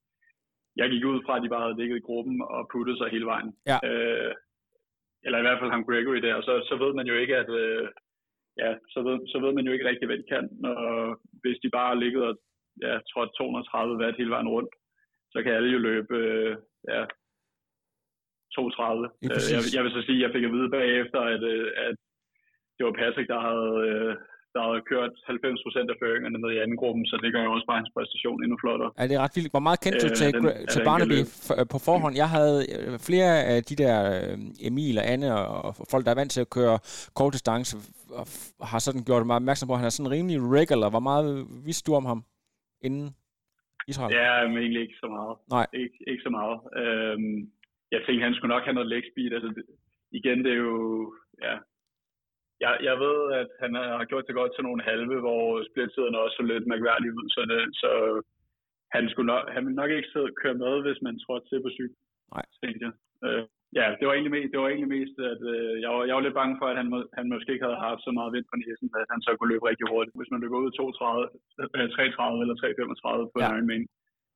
jeg 0.80 0.88
gik 0.90 1.06
ud 1.12 1.20
fra, 1.26 1.34
at 1.38 1.44
de 1.44 1.54
bare 1.54 1.66
havde 1.66 1.82
ligget 1.82 1.98
i 1.98 2.08
gruppen 2.08 2.36
og 2.56 2.62
puttet 2.74 2.98
sig 2.98 3.08
hele 3.10 3.28
vejen. 3.34 3.50
Ja. 3.72 3.78
Øh, 3.90 4.34
eller 5.26 5.38
i 5.40 5.46
hvert 5.46 5.60
fald 5.60 5.72
ham 5.72 5.86
Gregory 5.90 6.20
der, 6.26 6.36
og 6.40 6.44
så, 6.44 6.54
så 6.70 6.76
ved 6.84 6.94
man 6.94 7.08
jo 7.12 7.16
ikke, 7.24 7.36
at 7.44 7.50
øh, 7.62 7.88
ja, 8.62 8.70
så 8.94 9.00
ved, 9.08 9.18
så 9.32 9.38
ved 9.44 9.52
man 9.54 9.66
jo 9.66 9.72
ikke 9.74 9.88
rigtig, 9.90 10.06
hvad 10.08 10.18
de 10.18 10.28
kan, 10.34 10.46
og 10.66 11.20
hvis 11.42 11.60
de 11.64 11.70
bare 11.78 11.90
har 11.94 12.00
ligget 12.04 12.24
og 12.30 12.36
ja, 12.86 12.94
tror 13.10 13.26
230 13.26 13.98
watt 14.02 14.18
hele 14.18 14.36
vejen 14.36 14.50
rundt, 14.56 14.74
så 15.36 15.40
kan 15.44 15.52
alle 15.58 15.70
jo 15.76 15.80
løbe 15.90 16.16
øh, 16.18 16.52
ja, 16.94 17.02
2.30. 18.56 18.60
Ja, 18.60 19.36
øh, 19.36 19.48
jeg, 19.54 19.62
jeg 19.76 19.82
vil 19.84 19.96
så 19.98 20.02
sige, 20.08 20.20
at 20.20 20.24
jeg 20.26 20.32
fik 20.36 20.46
at 20.48 20.54
vide 20.56 20.70
bagefter, 20.78 21.20
at, 21.34 21.44
øh, 21.54 21.68
at 21.88 21.96
det 22.76 22.84
var 22.88 22.96
Patrick, 23.02 23.28
der 23.34 23.42
havde, 23.50 23.74
øh, 23.90 24.12
der 24.54 24.62
havde 24.68 24.84
kørt 24.92 25.14
90% 25.30 25.92
af 25.94 25.98
føringerne 26.02 26.38
ned 26.44 26.52
i 26.54 26.62
anden 26.64 26.78
gruppen, 26.82 27.04
så 27.10 27.16
det 27.24 27.34
gør 27.34 27.44
jo 27.48 27.52
også 27.56 27.68
bare 27.70 27.80
hans 27.82 27.94
præstation 27.96 28.44
endnu 28.44 28.58
flottere. 28.64 28.92
Ja, 29.00 29.04
det 29.10 29.16
er 29.16 29.24
ret 29.26 29.36
vildt. 29.38 29.54
Hvor 29.56 29.66
meget 29.68 29.80
kendte 29.84 30.02
du 30.06 30.12
til, 30.22 30.30
den, 30.34 30.44
til 30.74 30.82
Barnaby 30.90 31.20
på 31.74 31.78
forhånd? 31.88 32.14
Jeg 32.24 32.30
havde 32.38 32.58
flere 33.10 33.32
af 33.54 33.60
de 33.70 33.76
der 33.84 33.96
Emil 34.68 34.98
og 35.02 35.06
Anne 35.14 35.28
og 35.66 35.72
folk, 35.92 36.04
der 36.06 36.12
er 36.12 36.22
vant 36.22 36.32
til 36.36 36.46
at 36.46 36.54
køre 36.58 36.76
kort 37.18 37.34
distance, 37.38 37.72
har 38.72 38.80
sådan 38.86 39.04
gjort 39.08 39.28
mig 39.28 39.36
opmærksom 39.42 39.68
på, 39.68 39.74
at 39.74 39.82
han 39.82 39.90
er 39.92 39.98
sådan 39.98 40.14
rimelig 40.16 40.38
regular. 40.60 40.90
Hvor 40.96 41.06
meget 41.10 41.30
vidste 41.68 41.86
du 41.88 41.96
om 42.00 42.06
ham 42.12 42.20
inden? 42.88 43.08
Israel? 43.92 44.12
Ja, 44.20 44.48
men 44.48 44.58
egentlig 44.58 44.82
ikke 44.82 45.02
så 45.04 45.08
meget. 45.08 45.36
Nej. 45.56 45.68
Ikke, 45.74 45.98
ikke 46.08 46.24
så 46.24 46.30
meget. 46.40 46.58
Øhm, 46.82 47.40
jeg 47.92 48.02
tænkte, 48.02 48.24
han 48.28 48.36
skulle 48.36 48.54
nok 48.56 48.64
have 48.64 48.78
noget 48.78 48.92
leg 48.94 49.04
speed. 49.12 49.32
Altså, 49.38 49.50
det, 49.56 49.66
igen, 50.20 50.38
det 50.46 50.52
er 50.54 50.62
jo... 50.70 50.76
Ja, 51.46 51.56
jeg, 52.64 52.74
jeg 52.88 52.96
ved, 53.06 53.20
at 53.42 53.50
han 53.64 53.72
har 53.76 54.06
gjort 54.06 54.28
det 54.28 54.36
godt 54.36 54.52
til 54.56 54.64
nogle 54.64 54.84
halve, 54.84 55.20
hvor 55.26 55.44
splittiderne 55.70 56.20
også 56.24 56.36
så 56.40 56.44
lidt 56.44 56.68
mærkværdigt 56.68 57.14
ud, 57.20 57.28
så, 57.36 57.42
det, 57.52 57.60
så 57.82 57.92
han, 58.96 59.10
skulle 59.10 59.30
nok, 59.34 59.44
han 59.56 59.66
ville 59.66 59.82
nok 59.82 59.92
ikke 59.92 60.10
sidde 60.12 60.30
og 60.32 60.38
køre 60.42 60.58
med, 60.64 60.74
hvis 60.86 61.02
man 61.02 61.20
trådte 61.20 61.48
til 61.50 61.62
på 61.62 61.70
cykel. 61.78 61.98
Nej. 62.34 62.46
jeg. 62.86 62.94
Øh, 63.26 63.44
ja, 63.80 63.88
det 63.98 64.06
var 64.08 64.14
egentlig 64.14 64.36
mest, 64.38 64.52
det 64.52 64.60
var 64.62 64.70
egentlig 64.70 64.94
mest 64.98 65.16
at 65.32 65.42
øh, 65.54 65.74
jeg, 65.84 65.90
var, 65.96 66.02
jeg 66.08 66.16
var 66.16 66.24
lidt 66.26 66.40
bange 66.42 66.56
for, 66.60 66.68
at 66.72 66.78
han, 66.82 66.90
må, 66.94 66.98
han 67.18 67.26
måske 67.34 67.54
ikke 67.54 67.68
havde 67.68 67.86
haft 67.90 68.02
så 68.08 68.12
meget 68.18 68.34
vind 68.36 68.48
på 68.50 68.58
næsen, 68.62 68.88
at 69.02 69.08
han 69.14 69.22
så 69.26 69.32
kunne 69.34 69.52
løbe 69.54 69.70
rigtig 69.72 69.88
hurtigt. 69.94 70.18
Hvis 70.20 70.32
man 70.34 70.42
løber 70.44 70.58
ud 70.64 70.70
2.30, 70.80 70.82
3.30 72.36 72.44
eller 72.44 72.56
3.35 72.64 73.32
på 73.34 73.40
ja. 73.42 73.48
Ironman 73.52 73.84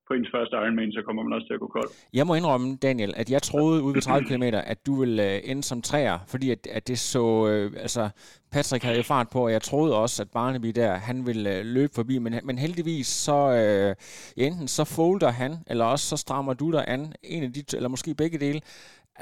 på 0.10 0.14
ens 0.14 0.30
første 0.36 0.56
Ironman, 0.56 0.92
så 0.92 1.02
kommer 1.06 1.24
man 1.24 1.34
også 1.34 1.48
til 1.48 1.54
at 1.54 1.60
gå 1.60 1.68
kold. 1.68 1.90
Jeg 2.14 2.28
må 2.28 2.34
indrømme, 2.36 2.68
Daniel, 2.76 3.14
at 3.22 3.32
jeg 3.32 3.42
troede 3.42 3.84
ude 3.84 3.94
ved 3.96 4.02
30 4.02 4.28
km, 4.30 4.44
at 4.74 4.86
du 4.86 4.94
ville 5.00 5.34
øh, 5.34 5.42
ende 5.44 5.64
som 5.64 5.82
træer, 5.82 6.18
fordi 6.28 6.52
at, 6.52 6.68
at 6.68 6.88
det 6.88 7.00
så, 7.00 7.48
øh, 7.48 7.72
altså 7.86 8.10
Patrick 8.52 8.84
havde 8.84 8.98
jo 8.98 9.04
fart 9.04 9.28
på, 9.34 9.40
og 9.46 9.52
jeg 9.52 9.62
troede 9.62 9.98
også, 10.04 10.24
at 10.24 10.30
Barnaby 10.34 10.68
der, 10.68 10.94
han 10.94 11.26
ville 11.26 11.58
øh, 11.58 11.66
løbe 11.66 11.94
forbi, 11.96 12.18
men, 12.20 12.34
men 12.44 12.58
heldigvis 12.58 13.08
så, 13.08 13.40
øh, 13.62 13.96
enten 14.38 14.68
så 14.68 14.84
folder 14.86 15.32
han, 15.32 15.52
eller 15.68 15.86
også 15.86 16.06
så 16.10 16.18
strammer 16.18 16.54
du 16.54 16.72
dig 16.72 16.84
an, 16.88 17.14
en 17.24 17.44
af 17.44 17.54
de, 17.54 17.64
eller 17.74 17.90
måske 17.90 18.16
begge 18.16 18.38
dele, 18.40 18.62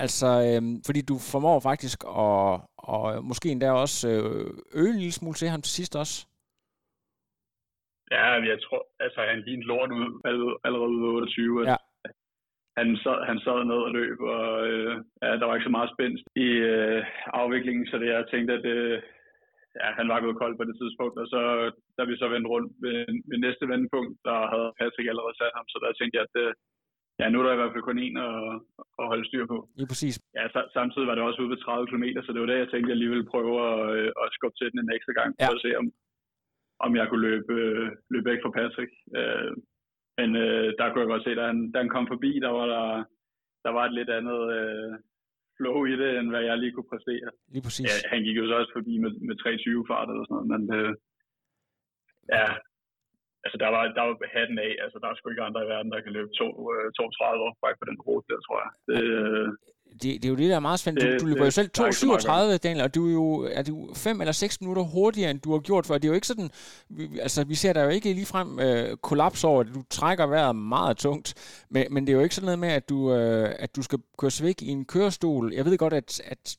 altså 0.03 0.29
øh, 0.47 0.61
fordi 0.87 1.01
du 1.01 1.15
formår 1.31 1.59
faktisk 1.69 1.99
at, 2.25 2.61
og 2.93 3.25
måske 3.29 3.49
endda 3.49 3.71
også 3.71 3.97
øh, 4.13 4.47
øge 4.81 4.93
en 4.93 5.01
lille 5.03 5.17
smule 5.19 5.37
til 5.37 5.53
ham 5.53 5.61
til 5.61 5.73
sidst 5.77 5.95
også. 5.95 6.15
Ja, 8.11 8.25
jeg 8.51 8.59
tror, 8.65 8.81
altså 8.99 9.19
han 9.31 9.39
lignede 9.47 9.67
lort 9.67 9.91
ud 9.91 10.09
allerede 10.65 10.89
ude 10.89 11.07
28. 11.07 11.69
Ja. 11.71 11.75
Han 12.79 12.89
sad, 13.03 13.19
han 13.29 13.39
sad 13.45 13.59
ned 13.63 13.81
og 13.87 13.91
løb, 13.99 14.19
og 14.35 14.67
øh, 14.67 14.93
ja, 15.23 15.29
der 15.39 15.45
var 15.45 15.55
ikke 15.55 15.69
så 15.69 15.75
meget 15.77 15.93
spændt 15.95 16.19
i 16.45 16.47
øh, 16.71 17.01
afviklingen, 17.41 17.85
så 17.87 17.95
det, 17.97 18.07
jeg 18.07 18.31
tænkte, 18.33 18.53
at 18.59 18.65
øh, 18.75 18.95
ja, 19.79 19.87
han 19.99 20.07
var 20.11 20.19
gået 20.25 20.41
kold 20.41 20.55
på 20.57 20.65
det 20.69 20.75
tidspunkt, 20.81 21.15
og 21.21 21.27
så 21.33 21.41
da 21.97 22.01
vi 22.09 22.13
så 22.17 22.27
vendte 22.33 22.49
rundt 22.53 22.71
ved, 22.83 22.97
ved 23.29 23.37
næste 23.45 23.65
vendepunkt, 23.71 24.13
der 24.27 24.37
havde 24.53 24.69
Patrick 24.79 25.07
allerede 25.09 25.37
sat 25.37 25.53
ham, 25.57 25.67
så 25.69 25.77
der 25.83 25.91
tænkte 25.99 26.15
jeg, 26.17 26.25
at 26.27 26.35
øh, 26.43 26.51
ja, 27.19 27.25
nu 27.29 27.35
er 27.39 27.43
der 27.45 27.53
i 27.53 27.61
hvert 27.61 27.73
fald 27.73 27.87
kun 27.89 27.99
en 28.05 28.17
at, 28.27 28.35
at 29.01 29.05
holde 29.11 29.25
styr 29.29 29.45
på. 29.53 29.57
Ja, 29.79 29.85
præcis. 29.91 30.15
Ja, 30.37 30.43
samtidig 30.77 31.07
var 31.07 31.15
det 31.15 31.23
også 31.23 31.41
ude 31.41 31.53
ved 31.53 31.57
30 31.57 31.87
km, 31.89 32.05
så 32.25 32.29
det 32.33 32.41
var 32.41 32.49
det, 32.49 32.63
jeg 32.63 32.69
tænkte, 32.69 32.87
at 32.87 32.93
jeg 32.93 33.01
lige 33.01 33.13
ville 33.13 33.31
prøve 33.33 33.53
at, 33.69 33.79
øh, 33.97 34.09
at 34.21 34.27
skubbe 34.35 34.57
til 34.57 34.71
den 34.71 34.79
en 34.79 34.95
ekstra 34.95 35.13
gang, 35.19 35.29
for 35.35 35.53
ja. 35.53 35.57
at 35.57 35.63
se, 35.65 35.71
om, 35.81 35.85
om 36.85 36.91
jeg 36.99 37.05
kunne 37.07 37.27
løbe, 37.29 37.53
øh, 37.63 37.87
løbe 38.11 38.29
væk 38.29 38.39
fra 38.43 38.55
Patrick. 38.57 38.91
Øh, 39.19 39.51
men 40.19 40.29
øh, 40.43 40.67
der 40.77 40.85
kunne 40.85 41.03
jeg 41.03 41.13
godt 41.13 41.25
se, 41.25 41.35
da 41.39 41.43
han, 41.51 41.59
da 41.71 41.77
han 41.83 41.93
kom 41.95 42.07
forbi, 42.13 42.31
der 42.45 42.51
var 42.59 42.65
der, 42.75 42.85
der 43.65 43.71
var 43.77 43.83
et 43.85 43.97
lidt 43.99 44.11
andet 44.19 44.39
øh, 44.57 44.93
flow 45.57 45.77
i 45.91 45.95
det, 46.01 46.09
end 46.19 46.29
hvad 46.29 46.43
jeg 46.49 46.57
lige 46.57 46.73
kunne 46.73 46.91
præstere. 46.93 47.29
Lige 47.53 47.65
præcis. 47.67 47.87
Ja, 47.89 47.95
han 48.13 48.23
gik 48.25 48.37
jo 48.37 48.45
så 48.47 48.55
også 48.59 48.73
forbi 48.77 48.93
med, 49.03 49.11
med 49.27 49.35
320 49.35 49.85
fart 49.91 50.09
eller 50.09 50.25
sådan 50.25 50.35
noget, 50.35 50.49
men 50.53 50.63
øh, 50.77 50.91
ja, 52.35 52.45
altså 53.47 53.59
der 53.63 53.69
var, 53.75 53.83
der 53.97 54.03
var 54.07 54.15
hatten 54.37 54.57
af, 54.67 54.71
altså 54.83 54.97
der 55.01 55.07
er 55.07 55.15
sgu 55.15 55.25
ikke 55.29 55.47
andre 55.49 55.65
i 55.65 55.71
verden, 55.73 55.91
der 55.93 56.01
kan 56.05 56.13
løbe 56.17 56.29
2, 56.29 56.45
øh, 56.73 56.85
32 56.91 57.43
år 57.45 57.53
på 57.81 57.85
den 57.89 57.97
rute 58.07 58.27
der, 58.31 58.39
tror 58.45 58.57
jeg. 58.63 58.71
Det, 58.89 59.01
det, 60.01 60.09
det 60.21 60.25
er 60.25 60.33
jo 60.33 60.41
det, 60.41 60.49
der 60.49 60.55
er 60.55 60.67
meget 60.69 60.79
spændende. 60.79 61.05
Du, 61.11 61.17
du 61.23 61.25
løber 61.25 61.45
jo 61.45 61.51
selv 61.51 61.69
2.37, 61.77 62.57
Daniel, 62.65 62.83
og 62.87 62.95
du 62.95 63.01
er 63.09 63.13
jo 63.21 63.27
er 63.57 63.63
du 63.63 63.75
5 63.95 64.21
eller 64.21 64.31
6 64.31 64.61
minutter 64.61 64.83
hurtigere, 64.83 65.31
end 65.31 65.39
du 65.39 65.51
har 65.51 65.59
gjort 65.59 65.85
før. 65.85 65.97
Det 65.97 66.05
er 66.05 66.13
jo 66.13 66.19
ikke 66.19 66.31
sådan, 66.33 66.49
vi, 66.89 67.03
altså 67.19 67.39
vi 67.51 67.55
ser 67.55 67.73
der 67.73 67.83
jo 67.83 67.89
ikke 67.89 68.13
ligefrem 68.13 68.59
øh, 68.59 68.97
kollaps 68.97 69.43
over 69.43 69.63
det. 69.63 69.75
Du 69.75 69.83
trækker 69.89 70.25
vejret 70.25 70.55
meget 70.55 70.97
tungt, 70.97 71.27
men, 71.69 71.85
men 71.93 72.07
det 72.07 72.13
er 72.13 72.17
jo 72.17 72.23
ikke 72.23 72.35
sådan 72.35 72.45
noget 72.45 72.59
med, 72.59 72.69
at 72.69 72.89
du, 72.89 73.13
øh, 73.13 73.55
at 73.59 73.75
du 73.75 73.81
skal 73.81 73.99
køre 74.17 74.31
væk 74.43 74.61
i 74.61 74.67
en 74.67 74.85
kørestol. 74.85 75.53
Jeg 75.53 75.65
ved 75.65 75.77
godt, 75.77 75.93
at, 75.93 76.21
at 76.25 76.57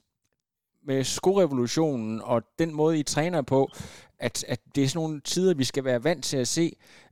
med 0.87 1.05
skorevolutionen 1.05 2.21
og 2.25 2.43
den 2.59 2.75
måde, 2.75 2.99
I 2.99 3.03
træner 3.03 3.43
på, 3.43 3.71
at, 4.27 4.37
at 4.53 4.61
det 4.75 4.83
er 4.83 4.89
sådan 4.89 5.03
nogle 5.05 5.21
tider, 5.21 5.55
vi 5.63 5.65
skal 5.65 5.85
være 5.85 6.05
vant 6.05 6.25
til 6.25 6.39
at 6.45 6.49
se. 6.57 6.67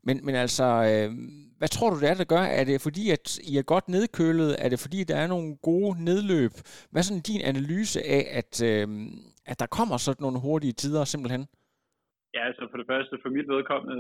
Men, 0.07 0.16
men 0.27 0.35
altså, 0.35 0.66
øh, 0.90 1.11
hvad 1.59 1.69
tror 1.69 1.90
du, 1.90 1.97
det 2.01 2.09
er, 2.11 2.14
der 2.14 2.33
gør? 2.35 2.45
Er 2.59 2.64
det 2.64 2.87
fordi, 2.87 3.05
at 3.16 3.27
I 3.51 3.53
er 3.61 3.71
godt 3.75 3.87
nedkølet? 3.97 4.51
Er 4.64 4.69
det 4.73 4.79
fordi, 4.85 5.01
der 5.11 5.16
er 5.16 5.29
nogle 5.35 5.51
gode 5.69 5.92
nedløb? 6.09 6.53
Hvad 6.90 7.01
er 7.01 7.09
sådan 7.09 7.29
din 7.31 7.42
analyse 7.51 7.99
af, 8.16 8.23
at, 8.40 8.53
øh, 8.71 8.87
at 9.51 9.57
der 9.62 9.75
kommer 9.79 9.97
sådan 9.97 10.25
nogle 10.27 10.45
hurtige 10.47 10.79
tider 10.83 11.05
simpelthen? 11.05 11.42
Ja, 12.35 12.42
altså 12.49 12.62
for 12.71 12.79
det 12.81 12.87
første, 12.92 13.14
for 13.23 13.31
mit 13.37 13.49
vedkommende, 13.55 13.99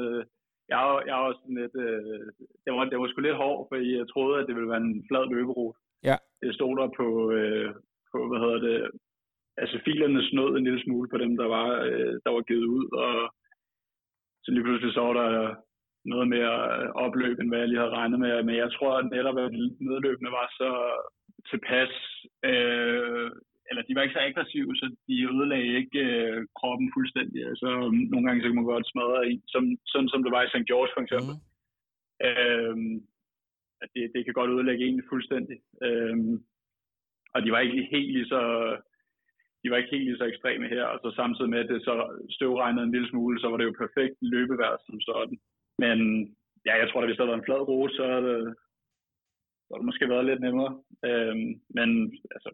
jeg 0.72 0.78
er, 0.86 1.00
jeg 1.08 1.14
er 1.18 1.24
også 1.28 1.40
sådan 1.42 1.60
lidt, 1.62 1.76
øh, 1.86 2.24
det, 2.64 2.70
var, 2.74 2.84
det 2.90 2.98
var 2.98 3.08
sgu 3.08 3.20
lidt 3.20 3.42
hårdt, 3.44 3.68
fordi 3.70 3.88
jeg 3.98 4.06
troede, 4.12 4.34
at 4.40 4.46
det 4.48 4.54
ville 4.56 4.72
være 4.72 4.84
en 4.88 5.04
flad 5.08 5.24
løberute. 5.34 5.78
Ja. 6.08 6.16
Det 6.42 6.54
stod 6.58 6.72
der 6.80 6.88
på, 7.00 7.06
øh, 7.38 7.68
på 8.12 8.18
hvad 8.28 8.40
hedder 8.44 8.60
det, 8.68 8.78
altså 9.62 9.76
filerne 9.84 10.22
snød 10.22 10.50
en 10.56 10.64
lille 10.64 10.82
smule 10.82 11.08
på 11.08 11.18
dem, 11.18 11.36
der 11.36 11.48
var, 11.56 11.68
øh, 11.88 12.14
der 12.24 12.30
var 12.30 12.42
givet 12.48 12.66
ud, 12.76 12.86
og 13.04 13.34
så 14.42 14.48
lige 14.52 14.64
pludselig 14.64 14.92
så 14.94 15.00
var 15.00 15.16
der 15.22 15.54
noget 16.12 16.28
mere 16.28 16.54
opløb, 17.04 17.38
end 17.38 17.48
hvad 17.50 17.58
jeg 17.58 17.68
lige 17.68 17.82
havde 17.82 17.98
regnet 18.00 18.18
med. 18.20 18.42
Men 18.42 18.56
jeg 18.56 18.72
tror 18.72 18.92
at 18.98 19.10
netop, 19.10 19.38
at 19.38 19.52
nedløbene 19.88 20.30
var 20.38 20.46
så 20.60 20.70
tilpas, 21.50 21.92
øh, 22.50 23.30
eller 23.70 23.82
de 23.82 23.94
var 23.94 24.02
ikke 24.02 24.16
så 24.18 24.26
aggressive, 24.28 24.76
så 24.80 24.86
de 25.08 25.16
ødelagde 25.32 25.76
ikke 25.80 25.98
øh, 25.98 26.46
kroppen 26.58 26.88
fuldstændig. 26.96 27.40
Altså, 27.50 27.68
nogle 28.10 28.26
gange 28.26 28.40
så 28.40 28.46
kan 28.48 28.58
man 28.58 28.72
godt 28.72 28.90
smadre 28.90 29.26
en, 29.30 29.42
som, 29.46 29.62
sådan 29.92 30.08
som 30.08 30.22
det 30.22 30.32
var 30.32 30.42
i 30.42 30.48
St. 30.48 30.68
George 30.70 30.92
for 30.94 31.02
eksempel. 31.04 31.34
Mm. 31.36 31.44
Øh, 32.26 32.76
at 33.82 33.88
det, 33.94 34.04
det 34.14 34.24
kan 34.24 34.34
godt 34.34 34.50
ødelægge 34.50 34.86
en 34.86 35.02
fuldstændig. 35.10 35.58
Øh, 35.86 36.16
og 37.34 37.38
de 37.44 37.52
var 37.52 37.60
ikke 37.60 37.88
helt 37.94 38.12
lige 38.12 38.26
så 38.34 38.42
de 39.66 39.70
var 39.72 39.80
ikke 39.80 39.94
helt 39.94 40.06
lige 40.08 40.20
så 40.20 40.26
ekstreme 40.32 40.66
her, 40.74 40.84
og 40.92 40.98
så 41.02 41.08
samtidig 41.20 41.50
med, 41.50 41.60
at 41.64 41.70
det 41.72 41.80
så 41.88 41.94
støvregnede 42.36 42.84
en 42.86 42.94
lille 42.94 43.08
smule, 43.10 43.40
så 43.40 43.46
var 43.48 43.56
det 43.58 43.68
jo 43.68 43.80
perfekt 43.82 44.16
løbevejr 44.32 44.76
som 44.86 45.00
sådan. 45.08 45.36
Men 45.84 45.98
ja, 46.66 46.74
jeg 46.82 46.88
tror, 46.88 47.00
at 47.00 47.08
hvis 47.08 47.18
der 47.18 47.26
var 47.30 47.38
en 47.38 47.46
flad 47.46 47.62
rute, 47.68 47.94
så 47.96 48.02
havde 48.10 48.24
det, 48.30 48.40
så 49.64 49.68
havde 49.70 49.82
det 49.82 49.90
måske 49.90 50.12
været 50.14 50.28
lidt 50.30 50.42
nemmere. 50.46 50.72
Øhm, 51.08 51.48
men 51.76 51.88
altså, 52.34 52.50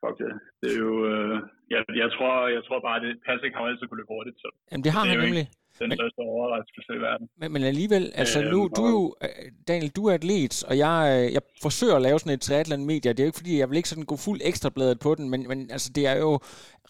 fuck 0.00 0.16
det. 0.22 0.32
Det 0.60 0.68
er 0.74 0.80
jo, 0.86 0.94
øh, 1.12 1.36
jeg, 1.74 1.80
jeg, 2.02 2.08
tror, 2.16 2.32
jeg 2.56 2.62
tror 2.64 2.80
bare, 2.86 2.98
at 3.00 3.16
Patrick 3.26 3.54
har 3.54 3.62
altid 3.62 3.86
kunne 3.86 4.00
løbe 4.00 4.14
hurtigt. 4.16 4.38
Så 4.42 4.48
Jamen 4.70 4.84
det 4.84 4.92
har 4.94 5.02
han 5.04 5.10
nemlig. 5.12 5.44
Ikke, 5.46 5.61
den 5.78 5.88
men, 5.88 5.98
største 5.98 6.18
overraskelse 6.18 6.92
i 6.94 7.00
verden. 7.00 7.28
Men, 7.36 7.52
men 7.52 7.62
alligevel, 7.62 8.12
altså 8.14 8.42
øh, 8.42 8.50
nu, 8.50 8.70
du 8.76 8.84
er 8.84 8.90
jo, 8.90 9.14
øh, 9.22 9.28
Daniel, 9.68 9.90
du 9.90 10.06
er 10.06 10.14
atlet, 10.14 10.64
og 10.64 10.78
jeg, 10.78 11.24
øh, 11.26 11.32
jeg 11.32 11.42
forsøger 11.62 11.96
at 11.96 12.02
lave 12.02 12.18
sådan 12.18 12.32
et 12.32 12.40
triathlon 12.40 12.84
media. 12.84 13.12
Det 13.12 13.20
er 13.20 13.24
jo 13.24 13.28
ikke 13.28 13.36
fordi, 13.36 13.58
jeg 13.58 13.70
vil 13.70 13.76
ikke 13.76 13.88
sådan 13.88 14.04
gå 14.04 14.16
fuld 14.16 14.40
ekstrabladet 14.44 14.98
på 14.98 15.14
den, 15.14 15.30
men, 15.30 15.48
men 15.48 15.70
altså, 15.70 15.90
det 15.94 16.06
er 16.06 16.16
jo 16.16 16.40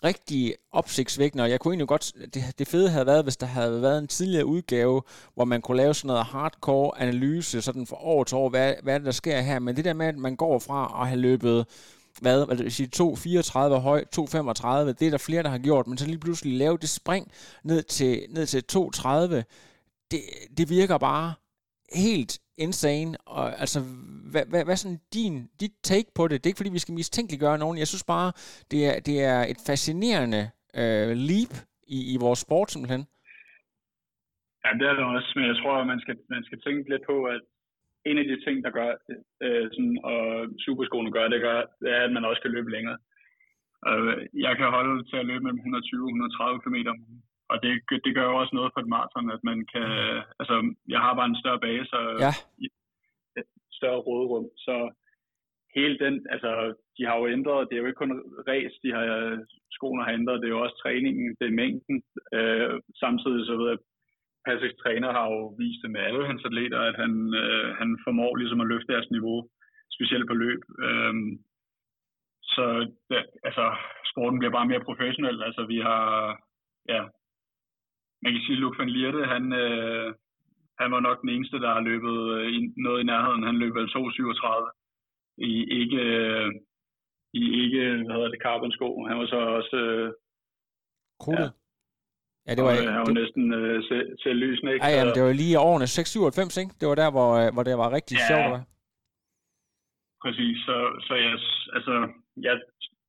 rigtig 0.05 0.55
opsigtsvækkende, 0.73 1.45
og 1.45 1.51
jeg 1.51 1.61
kunne 1.61 1.73
egentlig 1.73 1.89
godt, 1.89 2.13
det, 2.35 2.43
det 2.59 2.69
fede 2.69 2.91
havde 2.91 3.07
været, 3.07 3.25
hvis 3.25 3.37
der 3.37 3.47
havde 3.47 3.83
været 3.83 3.99
en 3.99 4.09
tidligere 4.09 4.47
udgave, 4.47 5.03
hvor 5.35 5.45
man 5.45 5.63
kunne 5.63 5.77
lave 5.77 5.95
sådan 5.95 6.07
noget 6.07 6.25
hardcore 6.25 7.01
analyse, 7.01 7.63
sådan 7.63 7.87
fra 7.87 7.97
år 8.01 8.25
til 8.25 8.37
år, 8.37 8.49
hvad, 8.49 8.75
hvad 8.83 9.01
der 9.01 9.11
sker 9.11 9.41
her, 9.41 9.59
men 9.59 9.77
det 9.77 9.85
der 9.85 9.93
med, 9.93 10.07
at 10.07 10.17
man 10.17 10.37
går 10.37 10.59
fra 10.59 11.01
at 11.03 11.09
have 11.09 11.21
løbet 11.21 11.67
hvad, 12.21 12.47
hvad 12.47 12.57
det 12.57 12.73
sige, 12.73 12.89
2,34 12.97 13.59
høj, 13.59 14.05
2,35, 14.17 14.93
det 14.99 15.03
er 15.03 15.11
der 15.11 15.27
flere, 15.27 15.43
der 15.43 15.49
har 15.49 15.59
gjort, 15.59 15.87
men 15.87 15.99
så 15.99 16.07
lige 16.07 16.21
pludselig 16.21 16.59
lave 16.59 16.79
det 16.79 16.89
spring 16.89 17.33
ned 17.65 17.83
til, 17.83 18.27
ned 18.31 18.47
til 18.47 18.63
2,30, 18.73 19.43
det, 20.11 20.21
det 20.59 20.71
virker 20.71 20.99
bare 20.99 21.35
helt 21.95 22.39
insane. 22.59 23.17
Og, 23.27 23.61
altså, 23.61 23.81
hvad, 24.33 24.45
hvad, 24.47 24.65
hvad 24.65 24.77
sådan 24.77 25.01
din, 25.15 25.49
dit 25.61 25.73
take 25.85 26.11
på 26.15 26.29
det? 26.29 26.45
Det 26.45 26.47
er 26.47 26.51
ikke, 26.51 26.63
fordi 26.63 26.71
vi 26.79 26.85
skal 26.85 26.95
mistænkeliggøre 26.95 27.59
nogen. 27.59 27.79
Jeg 27.79 27.89
synes 27.89 28.05
bare, 28.05 28.33
det 28.71 28.81
er, 28.87 29.01
det 29.01 29.17
er 29.23 29.41
et 29.53 29.61
fascinerende 29.67 30.43
øh, 30.81 31.11
leap 31.29 31.53
i, 31.97 31.99
i 32.15 32.17
vores 32.25 32.39
sport, 32.39 32.71
simpelthen. 32.71 33.03
Ja, 34.65 34.71
det 34.79 34.87
er 34.91 34.95
det 34.99 35.05
også, 35.17 35.33
men 35.37 35.45
jeg 35.51 35.57
tror, 35.61 35.75
at 35.83 35.87
man 35.87 36.01
skal, 36.01 36.17
man 36.31 36.45
skal 36.45 36.61
tænke 36.61 36.91
lidt 36.93 37.05
på, 37.13 37.17
at 37.35 37.43
en 38.09 38.19
af 38.19 38.25
de 38.25 38.45
ting, 38.45 38.65
der 38.65 38.71
gør, 38.79 38.91
øh, 39.45 39.67
sådan, 39.75 39.99
og 40.05 40.21
superskoene 40.65 41.11
gør, 41.17 41.29
det, 41.29 41.41
gør, 41.41 41.59
det 41.83 41.91
er, 41.97 42.03
at 42.05 42.13
man 42.13 42.25
også 42.25 42.43
kan 42.43 42.55
løbe 42.57 42.71
længere. 42.71 42.99
Øh, 43.89 44.17
jeg 44.47 44.57
kan 44.57 44.69
holde 44.77 45.05
til 45.11 45.17
at 45.17 45.27
løbe 45.27 45.45
mellem 45.45 45.61
120-130 45.61 46.59
km 46.65 46.79
og 47.53 47.57
det, 47.63 47.73
det 48.05 48.15
gør 48.15 48.27
jo 48.31 48.37
også 48.43 48.55
noget 48.55 48.71
for 48.73 48.81
et 48.81 48.93
maraton, 48.95 49.31
at 49.37 49.43
man 49.51 49.59
kan, 49.73 49.89
altså 50.41 50.57
jeg 50.89 51.01
har 51.05 51.15
bare 51.15 51.31
en 51.31 51.43
større 51.43 51.65
base 51.67 51.93
og 52.01 52.09
ja. 52.27 52.33
et 53.41 53.47
større 53.79 54.01
råderum, 54.09 54.47
så 54.67 54.77
hele 55.77 55.97
den, 56.05 56.15
altså 56.35 56.51
de 56.97 57.03
har 57.09 57.17
jo 57.21 57.27
ændret, 57.37 57.69
det 57.69 57.75
er 57.75 57.83
jo 57.83 57.89
ikke 57.91 58.03
kun 58.03 58.15
race, 58.53 58.77
de 58.85 58.91
har, 58.97 59.07
skoene 59.77 60.05
har 60.05 60.13
ændret, 60.19 60.41
det 60.41 60.47
er 60.47 60.57
jo 60.57 60.65
også 60.65 60.79
træningen, 60.83 61.37
det 61.41 61.47
er 61.47 61.59
mængden, 61.63 61.97
øh, 62.37 62.75
samtidig 63.03 63.43
så 63.47 63.55
ved 63.61 63.69
jeg, 63.73 63.79
Patricks 64.47 64.81
træner 64.83 65.11
har 65.13 65.27
jo 65.35 65.41
vist 65.63 65.83
det 65.83 65.91
med 65.91 66.01
alle 66.01 66.27
hans 66.31 66.45
atleter, 66.49 66.81
at 66.91 66.97
han, 67.03 67.13
øh, 67.43 67.69
han 67.81 67.91
formår 68.05 68.37
ligesom 68.37 68.61
at 68.61 68.71
løfte 68.73 68.93
deres 68.93 69.11
niveau, 69.11 69.39
specielt 69.97 70.27
på 70.29 70.35
løb. 70.35 70.61
Øh, 70.87 71.15
så 72.55 72.65
det, 73.09 73.27
altså, 73.49 73.65
sporten 74.11 74.39
bliver 74.39 74.53
bare 74.57 74.71
mere 74.71 74.87
professionel. 74.89 75.43
Altså, 75.43 75.63
vi 75.73 75.79
har, 75.89 76.07
ja, 76.89 77.03
man 78.23 78.33
kan 78.33 78.43
sige, 78.47 78.61
Luke 78.63 78.79
van 78.79 78.91
Lierde, 78.91 79.25
han, 79.35 79.45
øh, 79.53 80.15
han 80.81 80.91
var 80.95 81.01
nok 81.01 81.21
den 81.23 81.29
eneste, 81.29 81.57
der 81.65 81.71
har 81.73 81.81
løbet 81.91 82.17
øh, 82.37 82.47
noget 82.77 83.01
i 83.01 83.09
nærheden. 83.13 83.43
Han 83.43 83.57
løb 83.63 83.75
vel 83.75 83.89
2,37 83.89 84.83
i 85.51 85.53
ikke, 85.81 86.01
øh, 86.21 86.51
i 87.35 87.43
ikke, 87.63 87.83
hvad 88.05 88.15
hedder 88.17 88.29
det, 88.29 88.43
carbon 88.43 88.73
sko. 88.73 89.05
Han 89.05 89.19
var 89.19 89.27
så 89.27 89.37
også... 89.37 89.77
Øh, 89.77 90.13
Ja, 91.39 91.49
Ja, 92.47 92.51
det 92.57 92.63
var, 92.67 92.75
og, 92.75 92.93
han 92.97 93.03
var 93.07 93.13
det, 93.13 93.21
næsten 93.23 93.45
øh, 93.61 93.77
selv 94.25 94.39
lysende, 94.45 94.71
ikke? 94.73 94.87
Ja, 94.87 94.91
jamen, 94.97 95.15
det 95.17 95.23
var 95.27 95.33
lige 95.43 95.65
årene 95.69 95.87
6-97, 95.97 96.63
ikke? 96.63 96.75
Det 96.81 96.87
var 96.91 96.99
der, 97.03 97.11
hvor, 97.17 97.31
øh, 97.41 97.49
hvor 97.55 97.65
det 97.69 97.75
var 97.83 97.89
rigtig 97.99 98.17
ja, 98.21 98.29
sjovt. 98.31 98.51
Var. 98.55 98.63
Præcis, 100.25 100.57
så, 100.67 100.77
så 101.07 101.15
jeg, 101.25 101.35
altså, 101.77 101.95
jeg, 102.47 102.55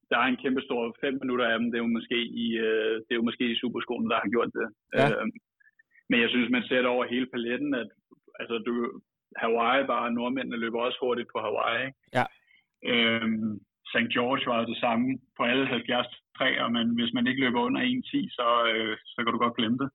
der 0.10 0.17
er 0.19 0.28
en 0.30 0.41
kæmpe 0.43 0.62
stor 0.67 0.82
fem 1.04 1.13
minutter 1.22 1.46
af 1.52 1.56
dem, 1.60 1.67
det 1.69 1.78
er 1.78 1.86
jo 1.86 1.96
måske 1.98 2.17
i, 2.43 2.48
øh, 2.67 2.93
det 3.06 3.12
er 3.12 3.19
jo 3.22 3.30
måske 3.30 3.46
i 3.52 3.60
Superskolen, 3.62 4.10
der 4.12 4.17
har 4.24 4.30
gjort 4.36 4.52
det. 4.58 4.67
Ja. 4.98 5.08
Øh, 5.10 5.26
men 6.10 6.17
jeg 6.24 6.30
synes, 6.30 6.50
man 6.56 6.67
ser 6.69 6.80
det 6.82 6.89
over 6.96 7.06
hele 7.13 7.28
paletten, 7.34 7.72
at 7.82 7.89
altså, 8.39 8.56
du, 8.67 8.74
Hawaii 9.41 9.88
var, 9.88 10.10
nordmændene 10.10 10.58
løber 10.63 10.80
også 10.80 10.98
hurtigt 11.02 11.30
på 11.34 11.39
Hawaii. 11.46 11.86
Ikke? 11.86 11.98
Ja. 12.17 12.26
Øhm, 12.91 13.52
St. 13.91 14.10
George 14.15 14.43
var 14.52 14.65
det 14.65 14.78
samme 14.86 15.08
på 15.38 15.43
alle 15.43 15.65
70 15.67 16.23
træer, 16.38 16.67
men 16.76 16.86
hvis 16.98 17.13
man 17.13 17.28
ikke 17.28 17.43
løber 17.43 17.62
under 17.67 17.82
1.10, 17.82 18.38
så, 18.38 18.48
øh, 18.72 18.98
så 19.13 19.17
kan 19.22 19.34
du 19.34 19.39
godt 19.43 19.58
glemme 19.60 19.80
det. 19.84 19.89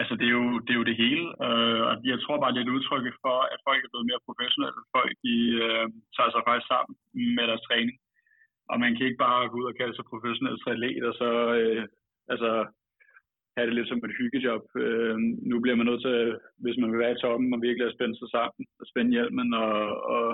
Altså, 0.00 0.12
det 0.20 0.26
er 0.28 0.34
jo 0.40 0.46
det, 0.64 0.72
er 0.72 0.80
jo 0.82 0.90
det 0.90 1.00
hele, 1.04 1.24
øh, 1.46 1.80
og 1.88 1.94
jeg 2.12 2.18
tror 2.20 2.36
bare, 2.40 2.52
det 2.52 2.60
er 2.60 2.66
et 2.66 2.76
udtryk 2.76 3.06
for, 3.24 3.38
at 3.54 3.58
folk 3.68 3.80
er 3.82 3.90
blevet 3.92 4.08
mere 4.10 4.26
professionelle. 4.28 4.80
Folk, 4.96 5.12
de 5.26 5.36
øh, 5.66 5.86
tager 6.16 6.30
sig 6.32 6.42
faktisk 6.48 6.68
sammen 6.72 6.94
med 7.36 7.44
deres 7.50 7.66
træning. 7.68 7.96
Og 8.70 8.76
man 8.82 8.92
kan 8.94 9.06
ikke 9.06 9.24
bare 9.26 9.48
gå 9.50 9.56
ud 9.60 9.70
og 9.70 9.76
kalde 9.80 9.94
sig 9.96 10.04
professionel 10.12 10.56
atlet, 10.72 11.04
og 11.10 11.14
så 11.20 11.30
øh, 11.58 11.82
altså, 12.32 12.50
have 13.56 13.66
det 13.66 13.74
lidt 13.76 13.88
som 13.88 14.04
et 14.08 14.18
hyggejob. 14.20 14.64
Øh, 14.84 15.16
nu 15.50 15.56
bliver 15.60 15.76
man 15.78 15.86
nødt 15.90 16.02
til, 16.06 16.18
hvis 16.62 16.76
man 16.80 16.90
vil 16.90 17.02
være 17.04 17.14
i 17.14 17.20
toppen 17.22 17.54
og 17.54 17.60
virkelig 17.66 17.86
at 17.86 17.96
spænde 17.96 18.16
sig 18.18 18.30
sammen, 18.36 18.62
og 18.80 18.84
spænde 18.90 19.14
hjelmen 19.16 19.48
og, 19.64 19.78
og 20.14 20.26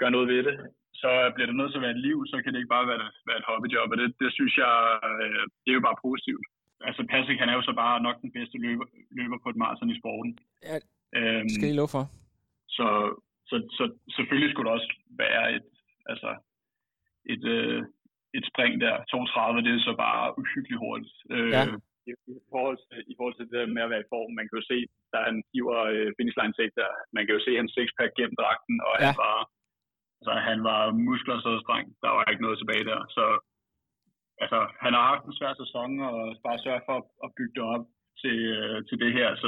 gøre 0.00 0.14
noget 0.16 0.28
ved 0.32 0.42
det, 0.48 0.56
så 1.02 1.10
bliver 1.34 1.48
det 1.48 1.56
nødt 1.58 1.70
til 1.70 1.80
at 1.80 1.86
være 1.86 1.96
et 1.96 2.06
liv, 2.08 2.18
så 2.32 2.36
kan 2.42 2.50
det 2.50 2.58
ikke 2.60 2.74
bare 2.76 2.88
være, 2.92 3.06
være 3.28 3.38
et 3.40 3.48
hobbyjob, 3.48 3.90
og 3.92 3.98
det, 4.00 4.08
det 4.22 4.30
synes 4.38 4.54
jeg, 4.64 4.74
øh, 5.08 5.44
det 5.62 5.70
er 5.70 5.78
jo 5.78 5.88
bare 5.88 6.02
positivt. 6.06 6.46
Altså 6.88 7.02
Patrick, 7.12 7.40
han 7.40 7.50
er 7.50 7.56
jo 7.58 7.64
så 7.68 7.74
bare 7.82 8.04
nok 8.06 8.16
den 8.24 8.32
bedste 8.38 8.56
løber, 8.64 8.86
løber 9.18 9.38
på 9.42 9.48
et 9.52 9.60
maraton 9.62 9.94
i 9.94 10.00
sporten. 10.00 10.32
Ja, 10.68 10.76
øhm, 11.18 11.48
skal 11.54 11.70
I 11.72 11.78
love 11.80 11.92
for. 11.96 12.04
Så, 12.76 12.86
så, 13.48 13.56
så 13.76 13.84
selvfølgelig 14.16 14.50
skulle 14.50 14.68
det 14.68 14.76
også 14.78 14.90
være 15.24 15.44
et, 15.56 15.68
altså, 16.12 16.30
et, 17.34 17.44
øh, 17.56 17.80
et 18.38 18.44
spring 18.50 18.72
der. 18.84 18.94
2.30, 19.12 19.64
det 19.64 19.72
er 19.72 19.88
så 19.90 19.94
bare 20.06 20.24
uhyggeligt 20.40 20.82
hurtigt. 20.84 21.16
Øh, 21.34 21.50
ja. 21.56 21.62
i, 22.08 22.12
i, 22.36 22.38
forhold 22.52 22.78
til, 22.86 22.98
I 23.12 23.14
forhold 23.18 23.36
til 23.36 23.48
det 23.54 23.62
med 23.74 23.82
at 23.84 23.92
være 23.92 24.04
i 24.04 24.12
form, 24.14 24.30
man 24.38 24.46
kan 24.46 24.58
jo 24.60 24.64
se, 24.72 24.78
da 25.12 25.18
han 25.28 25.36
giver 25.54 25.76
øh, 25.94 26.08
finish 26.18 26.36
line 26.40 26.56
take 26.58 26.76
der, 26.80 26.90
man 27.16 27.22
kan 27.24 27.34
jo 27.36 27.42
se 27.46 27.52
hans 27.60 27.72
sixpack 27.76 28.12
gennem 28.18 28.36
dragten, 28.42 28.76
og 28.88 28.94
ja. 28.96 29.04
han 29.06 29.14
var 29.26 29.38
Altså, 30.26 30.44
han 30.50 30.60
var 30.70 30.80
muskler 31.08 31.38
så 31.46 31.52
streng. 31.64 31.86
Der 32.04 32.10
var 32.16 32.24
ikke 32.30 32.44
noget 32.46 32.58
tilbage 32.58 32.84
der. 32.90 33.00
Så 33.16 33.24
altså, 34.42 34.60
han 34.84 34.92
har 34.96 35.04
haft 35.12 35.24
en 35.24 35.38
svær 35.38 35.52
sæson, 35.62 35.90
og 36.08 36.18
bare 36.46 36.62
sørge 36.66 36.82
for 36.88 36.98
at 37.24 37.30
bygge 37.38 37.54
det 37.58 37.64
op 37.74 37.84
til, 38.22 38.36
øh, 38.58 38.76
til 38.88 38.96
det 39.02 39.12
her. 39.18 39.28
Så 39.42 39.46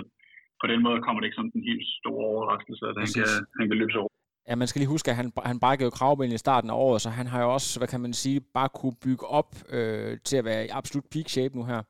på 0.61 0.67
den 0.73 0.81
måde 0.87 0.99
kommer 1.05 1.19
det 1.21 1.27
ikke 1.27 1.41
som 1.41 1.51
en 1.61 1.69
helt 1.71 1.87
stor 2.01 2.19
overraskelse, 2.31 2.85
at 2.91 2.97
han 3.03 3.09
kan, 3.17 3.31
han 3.59 3.67
kan 3.69 3.79
løbe 3.81 3.95
så 3.97 4.03
Ja, 4.49 4.55
man 4.55 4.69
skal 4.69 4.81
lige 4.81 4.95
huske, 4.97 5.11
at 5.11 5.17
han, 5.21 5.33
han 5.51 5.61
brækkede 5.61 5.89
jo 5.89 5.91
kravben 5.99 6.33
i 6.33 6.45
starten 6.47 6.71
af 6.71 6.75
året, 6.87 7.01
så 7.01 7.11
han 7.11 7.27
har 7.33 7.41
jo 7.45 7.49
også, 7.57 7.79
hvad 7.81 7.89
kan 7.89 8.01
man 8.01 8.13
sige, 8.23 8.41
bare 8.41 8.71
kunne 8.79 8.97
bygge 9.07 9.27
op 9.39 9.51
øh, 9.77 10.19
til 10.29 10.37
at 10.41 10.45
være 10.45 10.65
i 10.67 10.69
absolut 10.79 11.07
peak 11.13 11.29
shape 11.29 11.57
nu 11.59 11.65
her. 11.65 11.81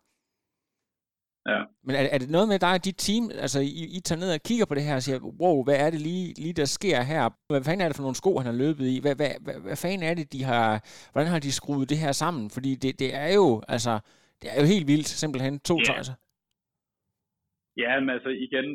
Ja. 1.52 1.60
Men 1.86 1.96
er, 1.96 2.02
er 2.14 2.18
det 2.22 2.30
noget 2.36 2.48
med 2.52 2.58
dig 2.58 2.72
og 2.78 2.84
dit 2.88 2.98
team, 3.06 3.24
altså 3.44 3.58
I, 3.60 3.82
I 3.96 4.00
tager 4.06 4.20
ned 4.22 4.30
og 4.36 4.40
kigger 4.48 4.66
på 4.66 4.74
det 4.74 4.82
her 4.88 4.94
og 5.00 5.02
siger, 5.06 5.18
wow, 5.42 5.56
hvad 5.66 5.78
er 5.84 5.90
det 5.94 6.00
lige, 6.08 6.26
lige 6.42 6.52
der 6.60 6.68
sker 6.78 6.98
her? 7.12 7.22
Hvad 7.50 7.62
fanden 7.66 7.82
er 7.84 7.88
det 7.88 7.96
for 7.96 8.06
nogle 8.06 8.20
sko, 8.22 8.30
han 8.40 8.46
har 8.50 8.58
løbet 8.64 8.86
i? 8.94 8.96
Hvad, 9.04 9.14
hvad, 9.20 9.32
hvad, 9.44 9.56
hvad 9.66 9.76
fanden 9.82 10.02
er 10.10 10.14
det, 10.14 10.32
de 10.32 10.42
har, 10.50 10.68
hvordan 11.12 11.30
har 11.34 11.40
de 11.46 11.52
skruet 11.60 11.90
det 11.92 11.98
her 12.04 12.12
sammen? 12.22 12.44
Fordi 12.56 12.70
det, 12.82 12.92
det 13.02 13.10
er 13.24 13.30
jo, 13.40 13.46
altså, 13.74 13.94
det 14.40 14.46
er 14.52 14.56
jo 14.62 14.66
helt 14.74 14.86
vildt, 14.92 15.08
simpelthen, 15.22 15.54
to 15.70 15.76
Ja. 15.78 15.84
tøjser. 15.90 16.14
Ja, 17.84 17.92
men 18.00 18.10
altså 18.16 18.30
igen, 18.46 18.66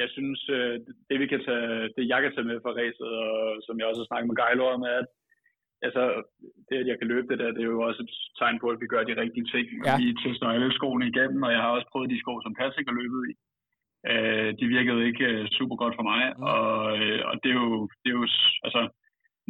jeg 0.00 0.08
synes, 0.16 0.40
øh, 0.56 0.74
det 1.08 1.16
vi 1.22 1.26
kan 1.32 1.40
tage, 1.48 1.68
det 1.96 2.04
jeg 2.12 2.18
kan 2.22 2.32
tage 2.34 2.48
med 2.50 2.58
fra 2.64 2.72
racet, 2.80 3.10
og 3.24 3.34
som 3.66 3.74
jeg 3.78 3.86
også 3.86 4.00
har 4.02 4.08
snakket 4.10 4.28
med 4.30 4.38
Geilo 4.40 4.64
om, 4.74 4.82
er, 4.92 4.96
at 5.02 5.08
altså, 5.86 6.02
det, 6.68 6.76
at 6.82 6.86
jeg 6.90 6.98
kan 6.98 7.08
løbe 7.12 7.28
det 7.30 7.38
der, 7.42 7.50
det 7.56 7.62
er 7.62 7.72
jo 7.76 7.82
også 7.88 8.00
et 8.06 8.14
tegn 8.38 8.58
på, 8.60 8.66
at 8.74 8.80
vi 8.82 8.86
gør 8.92 9.02
de 9.04 9.20
rigtige 9.22 9.46
ting. 9.54 9.66
Ja. 9.86 9.94
Vi 10.00 10.06
tester 10.22 10.46
alle 10.48 10.72
skoene 10.78 11.06
igennem, 11.08 11.42
og 11.46 11.52
jeg 11.52 11.60
har 11.64 11.70
også 11.76 11.88
prøvet 11.92 12.10
de 12.10 12.20
sko, 12.22 12.32
som 12.40 12.54
Patrick 12.60 12.88
har 12.88 12.96
løbet 13.02 13.22
i. 13.30 13.32
Øh, 14.10 14.48
de 14.58 14.66
virkede 14.76 15.06
ikke 15.10 15.24
øh, 15.24 15.48
super 15.58 15.76
godt 15.82 15.94
for 15.98 16.06
mig, 16.12 16.22
Mm. 16.36 16.42
og, 16.52 16.72
øh, 16.98 17.20
og 17.28 17.34
det 17.42 17.50
er 17.50 17.58
jo, 17.64 17.88
det 18.02 18.08
er 18.10 18.16
jo, 18.20 18.26
altså, 18.66 18.82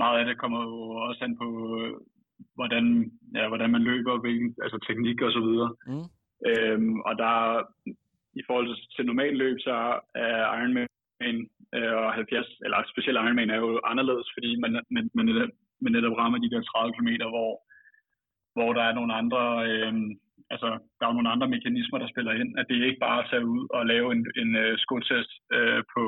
meget 0.02 0.18
af 0.18 0.24
det 0.26 0.36
kommer 0.38 0.60
jo 0.70 0.76
også 1.08 1.20
an 1.24 1.38
på, 1.42 1.48
øh, 1.80 1.92
hvordan, 2.58 2.84
ja, 3.36 3.48
hvordan 3.48 3.70
man 3.70 3.82
løber, 3.90 4.20
hvilken, 4.20 4.48
altså 4.64 4.78
teknik 4.88 5.18
og 5.26 5.32
så 5.32 5.40
videre. 5.48 5.70
Mm. 5.90 6.06
Øhm, 6.48 7.00
og 7.08 7.14
der 7.22 7.34
i 8.40 8.42
forhold 8.46 8.66
til, 8.68 8.78
til 8.96 9.06
normalt 9.06 9.36
løb, 9.36 9.56
så 9.60 9.74
er 10.14 10.36
Ironman 10.58 10.88
øh, 11.76 11.94
og 12.02 12.12
70, 12.14 12.46
eller 12.64 12.78
specielt 12.92 13.18
Ironman 13.18 13.50
er 13.50 13.56
jo 13.64 13.80
anderledes, 13.84 14.28
fordi 14.36 14.50
man, 14.60 14.72
man, 14.90 15.10
man, 15.14 15.26
men 15.82 15.92
netop 15.92 16.18
rammer 16.20 16.38
de 16.38 16.50
der 16.50 16.62
30 16.62 16.94
km, 16.96 17.10
hvor, 17.34 17.52
hvor 18.56 18.70
der 18.76 18.82
er 18.86 18.94
nogle 18.98 19.12
andre, 19.20 19.42
øh, 19.68 19.92
altså 20.54 20.68
der 20.98 21.04
er 21.06 21.12
nogle 21.18 21.32
andre 21.34 21.48
mekanismer, 21.54 21.98
der 21.98 22.12
spiller 22.12 22.32
ind, 22.32 22.58
at 22.58 22.66
det 22.68 22.76
er 22.76 22.90
ikke 22.90 23.04
bare 23.08 23.18
at 23.22 23.28
tage 23.30 23.46
ud 23.54 23.62
og 23.76 23.86
lave 23.92 24.08
en, 24.14 24.22
en 24.42 24.50
uh, 24.64 24.74
skotest 24.84 25.32
øh, 25.56 25.80
på, 25.94 26.04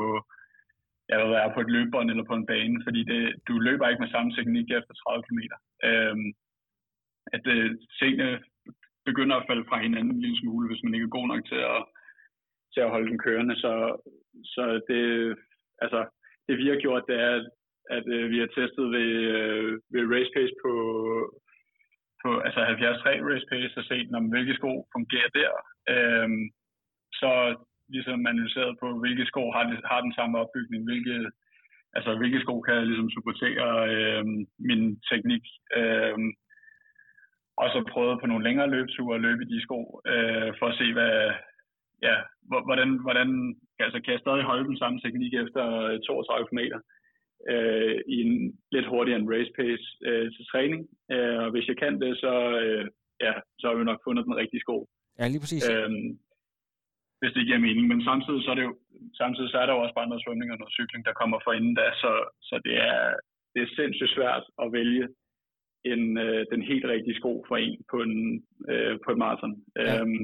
ja, 1.09 1.15
ved, 1.17 1.31
det 1.31 1.39
er, 1.43 1.55
på 1.55 1.61
et 1.61 1.71
løbebånd 1.75 2.11
eller 2.11 2.25
på 2.31 2.35
en 2.37 2.47
bane, 2.53 2.79
fordi 2.87 3.01
det, 3.13 3.23
du 3.49 3.55
løber 3.59 3.89
ikke 3.89 4.03
med 4.05 4.15
samme 4.15 4.31
teknik 4.33 4.67
efter 4.71 4.95
30 4.95 5.23
km. 5.27 5.41
Øh, 5.89 6.17
at 7.37 7.45
øh, 7.55 7.71
tingene 8.01 8.31
begynder 9.09 9.37
at 9.37 9.47
falde 9.49 9.65
fra 9.69 9.83
hinanden 9.83 10.15
en 10.15 10.21
lille 10.21 10.39
smule, 10.41 10.69
hvis 10.69 10.83
man 10.85 10.95
ikke 10.95 11.09
er 11.11 11.19
god 11.19 11.27
nok 11.29 11.45
til 11.51 11.61
at, 11.75 11.81
til 12.73 12.81
at 12.81 12.91
holde 12.91 13.09
den 13.11 13.19
kørende. 13.19 13.57
Så, 13.57 13.73
så 14.55 14.63
det, 14.89 15.03
altså, 15.85 16.01
det 16.49 16.59
vi 16.59 16.67
har 16.69 16.79
gjort, 16.85 17.05
det 17.09 17.17
er, 17.21 17.33
at, 17.41 17.47
at 17.91 18.07
øh, 18.17 18.31
vi 18.31 18.39
har 18.39 18.47
testet 18.47 18.87
ved, 18.97 19.11
øh, 19.39 19.73
ved 19.93 20.03
race 20.15 20.31
pace 20.37 20.55
på, 20.65 20.73
på 22.23 22.29
altså 22.47 22.61
73 22.61 23.07
race 23.31 23.47
pace 23.51 23.79
og 23.81 23.85
set, 23.85 24.09
om 24.19 24.27
hvilke 24.33 24.55
sko 24.55 24.73
fungerer 24.95 25.31
der. 25.41 25.53
Øh, 25.95 26.29
så 27.21 27.33
ligesom 27.89 28.27
analyseret 28.27 28.73
på, 28.83 28.87
hvilke 29.03 29.27
sko 29.27 29.51
har, 29.51 29.65
det, 29.71 29.79
har 29.91 30.01
den 30.01 30.15
samme 30.19 30.39
opbygning, 30.39 30.85
hvilke, 30.85 31.31
altså 31.97 32.11
hvilke 32.19 32.41
sko 32.41 32.61
kan 32.61 32.87
ligesom 32.87 33.11
supportere 33.11 33.69
øh, 33.95 34.25
min 34.69 34.83
teknik. 35.11 35.45
Øh, 35.79 36.19
og 37.63 37.69
så 37.71 37.79
prøvet 37.93 38.21
på 38.21 38.27
nogle 38.27 38.45
længere 38.45 38.71
løbeture 38.71 39.15
at 39.15 39.21
løbe 39.21 39.43
i 39.43 39.51
de 39.53 39.63
sko, 39.63 39.81
øh, 40.13 40.51
for 40.59 40.67
at 40.69 40.79
se, 40.81 40.93
hvad, 40.93 41.15
ja, 42.03 42.17
hvordan, 42.69 42.91
hvordan 43.05 43.31
altså, 43.79 43.99
kan 44.01 44.13
jeg 44.13 44.21
stadig 44.21 44.43
holde 44.43 44.65
den 44.65 44.79
samme 44.79 45.01
teknik 45.01 45.35
efter 45.35 45.65
øh, 45.81 46.01
32 46.01 46.49
km 46.49 46.61
øh, 47.53 47.97
i 48.15 48.17
en 48.27 48.35
lidt 48.75 48.87
hurtigere 48.93 49.21
en 49.21 49.31
race 49.35 49.53
pace 49.59 49.87
øh, 50.09 50.27
til 50.35 50.45
træning. 50.53 50.83
Øh, 51.15 51.39
og 51.45 51.51
hvis 51.51 51.69
jeg 51.69 51.77
kan 51.83 52.01
det, 52.01 52.13
så, 52.25 52.35
øh, 52.63 52.85
ja, 53.27 53.33
så 53.59 53.65
har 53.67 53.75
vi 53.75 53.85
nok 53.85 54.05
fundet 54.05 54.25
den 54.25 54.37
rigtige 54.43 54.65
sko. 54.65 54.77
Ja, 55.19 55.25
lige 55.29 55.43
præcis. 55.45 55.65
Øhm, 55.71 56.09
hvis 57.21 57.35
det 57.37 57.47
giver 57.49 57.67
mening. 57.67 57.87
Men 57.93 58.01
samtidig 58.11 58.41
så 58.43 58.51
er 58.51 58.59
det 58.59 58.67
jo, 58.69 58.75
samtidig 59.21 59.51
så 59.51 59.59
er 59.59 59.67
der 59.67 59.75
jo 59.75 59.83
også 59.85 59.97
bare 59.99 60.11
noget 60.11 60.25
svømning 60.25 60.49
og 60.53 60.59
noget 60.59 60.77
cykling, 60.79 61.03
der 61.09 61.21
kommer 61.21 61.39
fra 61.45 61.53
inden 61.59 61.75
da, 61.81 61.87
så, 62.03 62.13
så 62.49 62.55
det, 62.67 62.75
er, 62.91 63.01
det 63.53 63.61
er 63.63 63.75
sindssygt 63.79 64.15
svært 64.17 64.45
at 64.63 64.73
vælge 64.79 65.05
en, 65.93 66.03
øh, 66.25 66.41
den 66.53 66.63
helt 66.71 66.87
rigtige 66.95 67.19
sko 67.21 67.33
for 67.49 67.57
en 67.57 67.77
på, 67.91 67.97
en, 68.07 68.17
øh, 68.73 68.95
på 69.05 69.09
et 69.13 69.19
maraton. 69.25 69.55
Ja. 69.77 70.01
Øhm, 70.01 70.23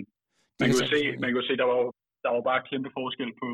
man, 0.60 0.72
sandt, 0.72 0.90
se, 0.92 1.00
man 1.22 1.30
jo 1.36 1.42
se, 1.42 1.56
der 1.62 1.68
var, 1.72 1.78
der 2.24 2.30
var 2.34 2.42
bare 2.50 2.66
kæmpe 2.70 2.90
forskel 2.98 3.32
på, 3.42 3.48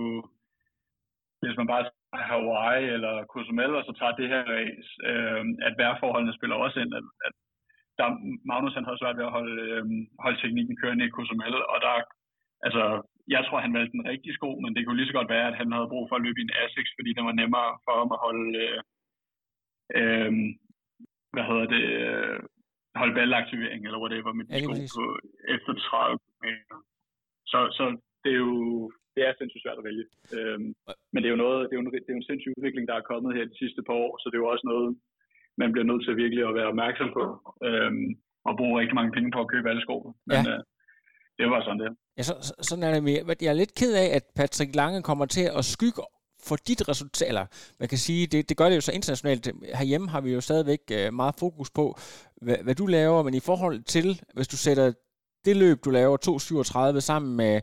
hvis 1.46 1.60
man 1.60 1.70
bare 1.72 1.84
tager 1.84 2.28
Hawaii 2.30 2.84
eller 2.96 3.14
Cozumel, 3.32 3.72
og 3.78 3.82
så 3.84 3.92
tager 3.98 4.18
det 4.20 4.28
her 4.32 4.42
race, 4.56 4.90
øh, 5.08 5.44
at 5.66 5.74
vejrforholdene 5.80 6.36
spiller 6.38 6.56
også 6.56 6.78
ind, 6.84 6.92
at, 7.00 7.06
at 7.26 7.34
der, 7.98 8.08
Magnus 8.50 8.76
han 8.78 8.86
havde 8.86 9.00
svært 9.02 9.18
ved 9.18 9.28
at 9.28 9.36
holde, 9.38 9.56
øh, 9.74 9.84
holde 10.24 10.38
teknikken 10.40 10.76
kørende 10.82 11.06
i 11.06 11.14
Cozumel, 11.16 11.54
og 11.72 11.78
der, 11.86 11.94
altså, 12.66 12.82
jeg 13.34 13.42
tror, 13.44 13.58
han 13.66 13.74
valgte 13.76 13.96
den 13.98 14.08
rigtige 14.12 14.36
sko, 14.38 14.50
men 14.62 14.70
det 14.74 14.82
kunne 14.82 14.98
lige 14.98 15.10
så 15.10 15.18
godt 15.18 15.34
være, 15.36 15.48
at 15.50 15.58
han 15.60 15.72
havde 15.72 15.92
brug 15.92 16.04
for 16.08 16.16
at 16.16 16.24
løbe 16.24 16.40
i 16.40 16.46
en 16.46 16.56
Asics, 16.62 16.92
fordi 16.98 17.10
det 17.16 17.24
var 17.28 17.36
nemmere 17.42 17.70
for 17.84 17.94
ham 18.00 18.10
at 18.16 18.22
holde, 18.26 18.48
øh, 18.64 18.80
øh, 19.98 20.32
hvad 21.34 21.44
hedder 21.50 21.66
det, 21.74 21.84
øh, 22.06 22.38
holde 23.00 23.14
ballaktivering, 23.18 23.80
eller 23.86 24.02
whatever, 24.02 24.32
med 24.32 24.44
de 24.44 24.52
Ja, 24.52 24.58
lige 24.58 24.88
sko 24.88 25.00
på, 25.00 25.04
efter 25.54 25.72
30 25.74 26.18
meter. 26.44 26.76
Så, 27.52 27.58
så 27.78 27.84
det 28.26 28.32
er 28.36 28.40
jo 28.48 28.54
det 29.14 29.22
er 29.28 29.32
sindssygt 29.38 29.62
svært 29.64 29.80
at 29.80 29.86
vælge. 29.88 30.04
Øhm, 30.36 30.68
men 31.12 31.18
det 31.20 31.26
er 31.28 31.34
jo 31.36 31.42
noget, 31.46 31.58
det 31.68 31.72
er 31.74 31.78
jo 31.80 31.84
en, 31.84 31.92
det 31.94 32.08
er 32.10 32.14
jo 32.16 32.20
en 32.22 32.28
sindssyg 32.30 32.52
udvikling, 32.58 32.84
der 32.90 32.96
er 32.96 33.08
kommet 33.10 33.36
her 33.36 33.44
de 33.52 33.60
sidste 33.62 33.80
par 33.86 33.96
år, 34.04 34.12
så 34.20 34.24
det 34.28 34.36
er 34.36 34.42
jo 34.44 34.52
også 34.54 34.66
noget, 34.72 34.88
man 35.62 35.72
bliver 35.72 35.88
nødt 35.90 36.02
til 36.04 36.20
virkelig 36.22 36.42
at 36.48 36.54
være 36.58 36.70
opmærksom 36.72 37.08
på, 37.18 37.24
øhm, 37.68 38.06
og 38.48 38.52
bruge 38.60 38.74
rigtig 38.80 38.94
mange 38.98 39.12
penge 39.16 39.30
på 39.34 39.40
at 39.44 39.50
købe 39.54 39.66
alle 39.70 39.82
sko. 39.86 39.96
Men 40.30 40.42
Ja. 40.46 40.52
øh, 40.52 40.60
det 41.38 41.46
var 41.52 41.60
sådan 41.66 41.80
det. 41.84 41.90
Ja, 42.18 42.22
så, 42.28 42.34
så, 42.48 42.52
sådan 42.68 42.84
er 42.86 42.92
det. 42.94 43.02
Men 43.04 43.12
jeg- 43.16 43.42
Jeg 43.44 43.50
er 43.54 43.60
lidt 43.62 43.74
ked 43.80 43.92
af, 44.04 44.08
at 44.18 44.24
Patrick 44.38 44.70
Lange 44.80 45.00
kommer 45.08 45.26
til 45.36 45.46
at 45.58 45.64
skygge 45.74 46.02
for 46.48 46.56
dit 46.68 46.80
resultat, 46.92 47.28
eller 47.32 47.46
man 47.80 47.88
kan 47.92 47.98
sige, 48.06 48.22
det, 48.32 48.48
det 48.48 48.56
gør 48.56 48.68
det 48.68 48.76
jo 48.76 48.80
så 48.88 48.92
internationalt. 49.00 49.44
Herhjemme 49.80 50.08
har 50.14 50.20
vi 50.20 50.30
jo 50.36 50.40
stadigvæk 50.40 50.82
øh, 50.98 51.08
meget 51.20 51.34
fokus 51.44 51.70
på, 51.78 51.84
hvad, 52.46 52.58
hvad 52.64 52.74
du 52.74 52.86
laver, 52.86 53.22
men 53.22 53.34
i 53.34 53.40
forhold 53.50 53.78
til, 53.94 54.06
hvis 54.36 54.48
du 54.48 54.56
sætter 54.56 54.86
det 55.44 55.56
løb, 55.56 55.78
du 55.84 55.90
laver, 55.90 56.16
2.37 56.94 57.00
sammen 57.00 57.36
med 57.36 57.60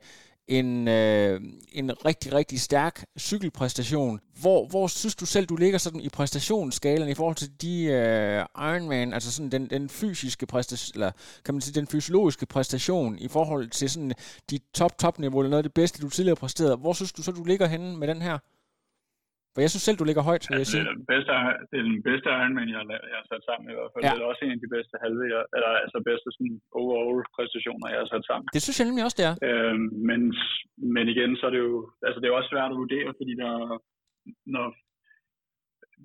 en, 0.48 0.88
øh, 0.88 1.42
en 1.72 2.06
rigtig, 2.06 2.34
rigtig 2.34 2.62
stærk 2.62 3.06
cykelpræstation. 3.20 4.20
Hvor, 4.42 4.68
hvor 4.68 4.88
synes 4.88 5.16
du 5.16 5.26
selv, 5.26 5.46
du 5.46 5.56
ligger 5.56 5.78
sådan 5.78 6.02
i 6.02 6.10
præstationsskalen 6.10 7.10
i 7.10 7.14
forhold 7.14 7.36
til 7.36 7.62
de 7.62 7.84
øh, 7.84 8.46
Ironman, 8.58 9.14
altså 9.14 9.32
sådan 9.32 9.52
den, 9.52 9.70
den 9.70 9.90
fysiske 9.90 10.46
præstation, 10.46 10.94
eller 10.94 11.12
kan 11.46 11.54
man 11.54 11.62
sige 11.62 11.80
den 11.80 11.88
fysiologiske 11.88 12.46
præstation 12.46 13.20
i 13.20 13.28
forhold 13.28 13.70
til 13.70 13.90
sådan 13.90 14.12
de 14.50 14.60
top-top-niveau, 14.74 15.40
eller 15.40 15.50
noget 15.50 15.64
af 15.64 15.70
det 15.70 15.74
bedste, 15.74 16.02
du 16.02 16.10
tidligere 16.10 16.36
præsterede. 16.36 16.76
Hvor 16.76 16.94
synes 16.94 17.12
du 17.12 17.24
så, 17.24 17.32
du 17.32 17.44
ligger 17.44 17.68
henne 17.68 17.98
med 17.98 18.08
den 18.08 18.22
her? 18.22 18.38
For 19.54 19.60
jeg 19.64 19.72
synes 19.72 19.86
selv, 19.86 20.00
du 20.02 20.08
ligger 20.08 20.24
højt, 20.30 20.46
vil 20.50 20.62
jeg 20.64 20.70
sige. 20.72 20.84
Det 20.84 20.92
er 20.94 21.00
den 21.02 21.10
bedste, 21.14 21.32
det 21.70 21.78
er 21.82 21.88
den 21.94 22.02
bedste 22.10 22.28
Ironman, 22.38 22.70
jeg 22.74 22.80
har, 22.82 22.88
jeg 23.12 23.18
har 23.22 23.28
sat 23.32 23.44
sammen 23.50 23.66
i 23.72 23.76
hvert 23.78 23.92
fald. 23.92 24.04
Ja. 24.04 24.12
Det 24.14 24.22
er 24.22 24.32
også 24.34 24.44
en 24.46 24.56
af 24.58 24.62
de 24.66 24.74
bedste 24.76 24.96
halve, 25.04 25.24
jeg, 25.34 25.42
eller 25.56 25.72
altså 25.84 25.98
bedste 26.10 26.28
sådan 26.36 26.56
overall 26.82 27.20
præstationer, 27.36 27.88
jeg 27.94 28.00
har 28.04 28.10
sat 28.14 28.26
sammen. 28.30 28.48
Det 28.56 28.62
synes 28.64 28.78
jeg 28.78 28.88
nemlig 28.88 29.06
også, 29.08 29.20
det 29.22 29.28
er. 29.32 29.36
Øhm, 29.48 29.88
men, 30.10 30.22
men 30.96 31.06
igen, 31.14 31.32
så 31.40 31.44
er 31.48 31.54
det 31.56 31.62
jo, 31.68 31.74
altså 32.08 32.20
det 32.20 32.28
er 32.28 32.38
også 32.40 32.52
svært 32.54 32.74
at 32.74 32.82
vurdere, 32.84 33.10
fordi 33.20 33.34
der, 33.44 33.54
når, 34.56 34.66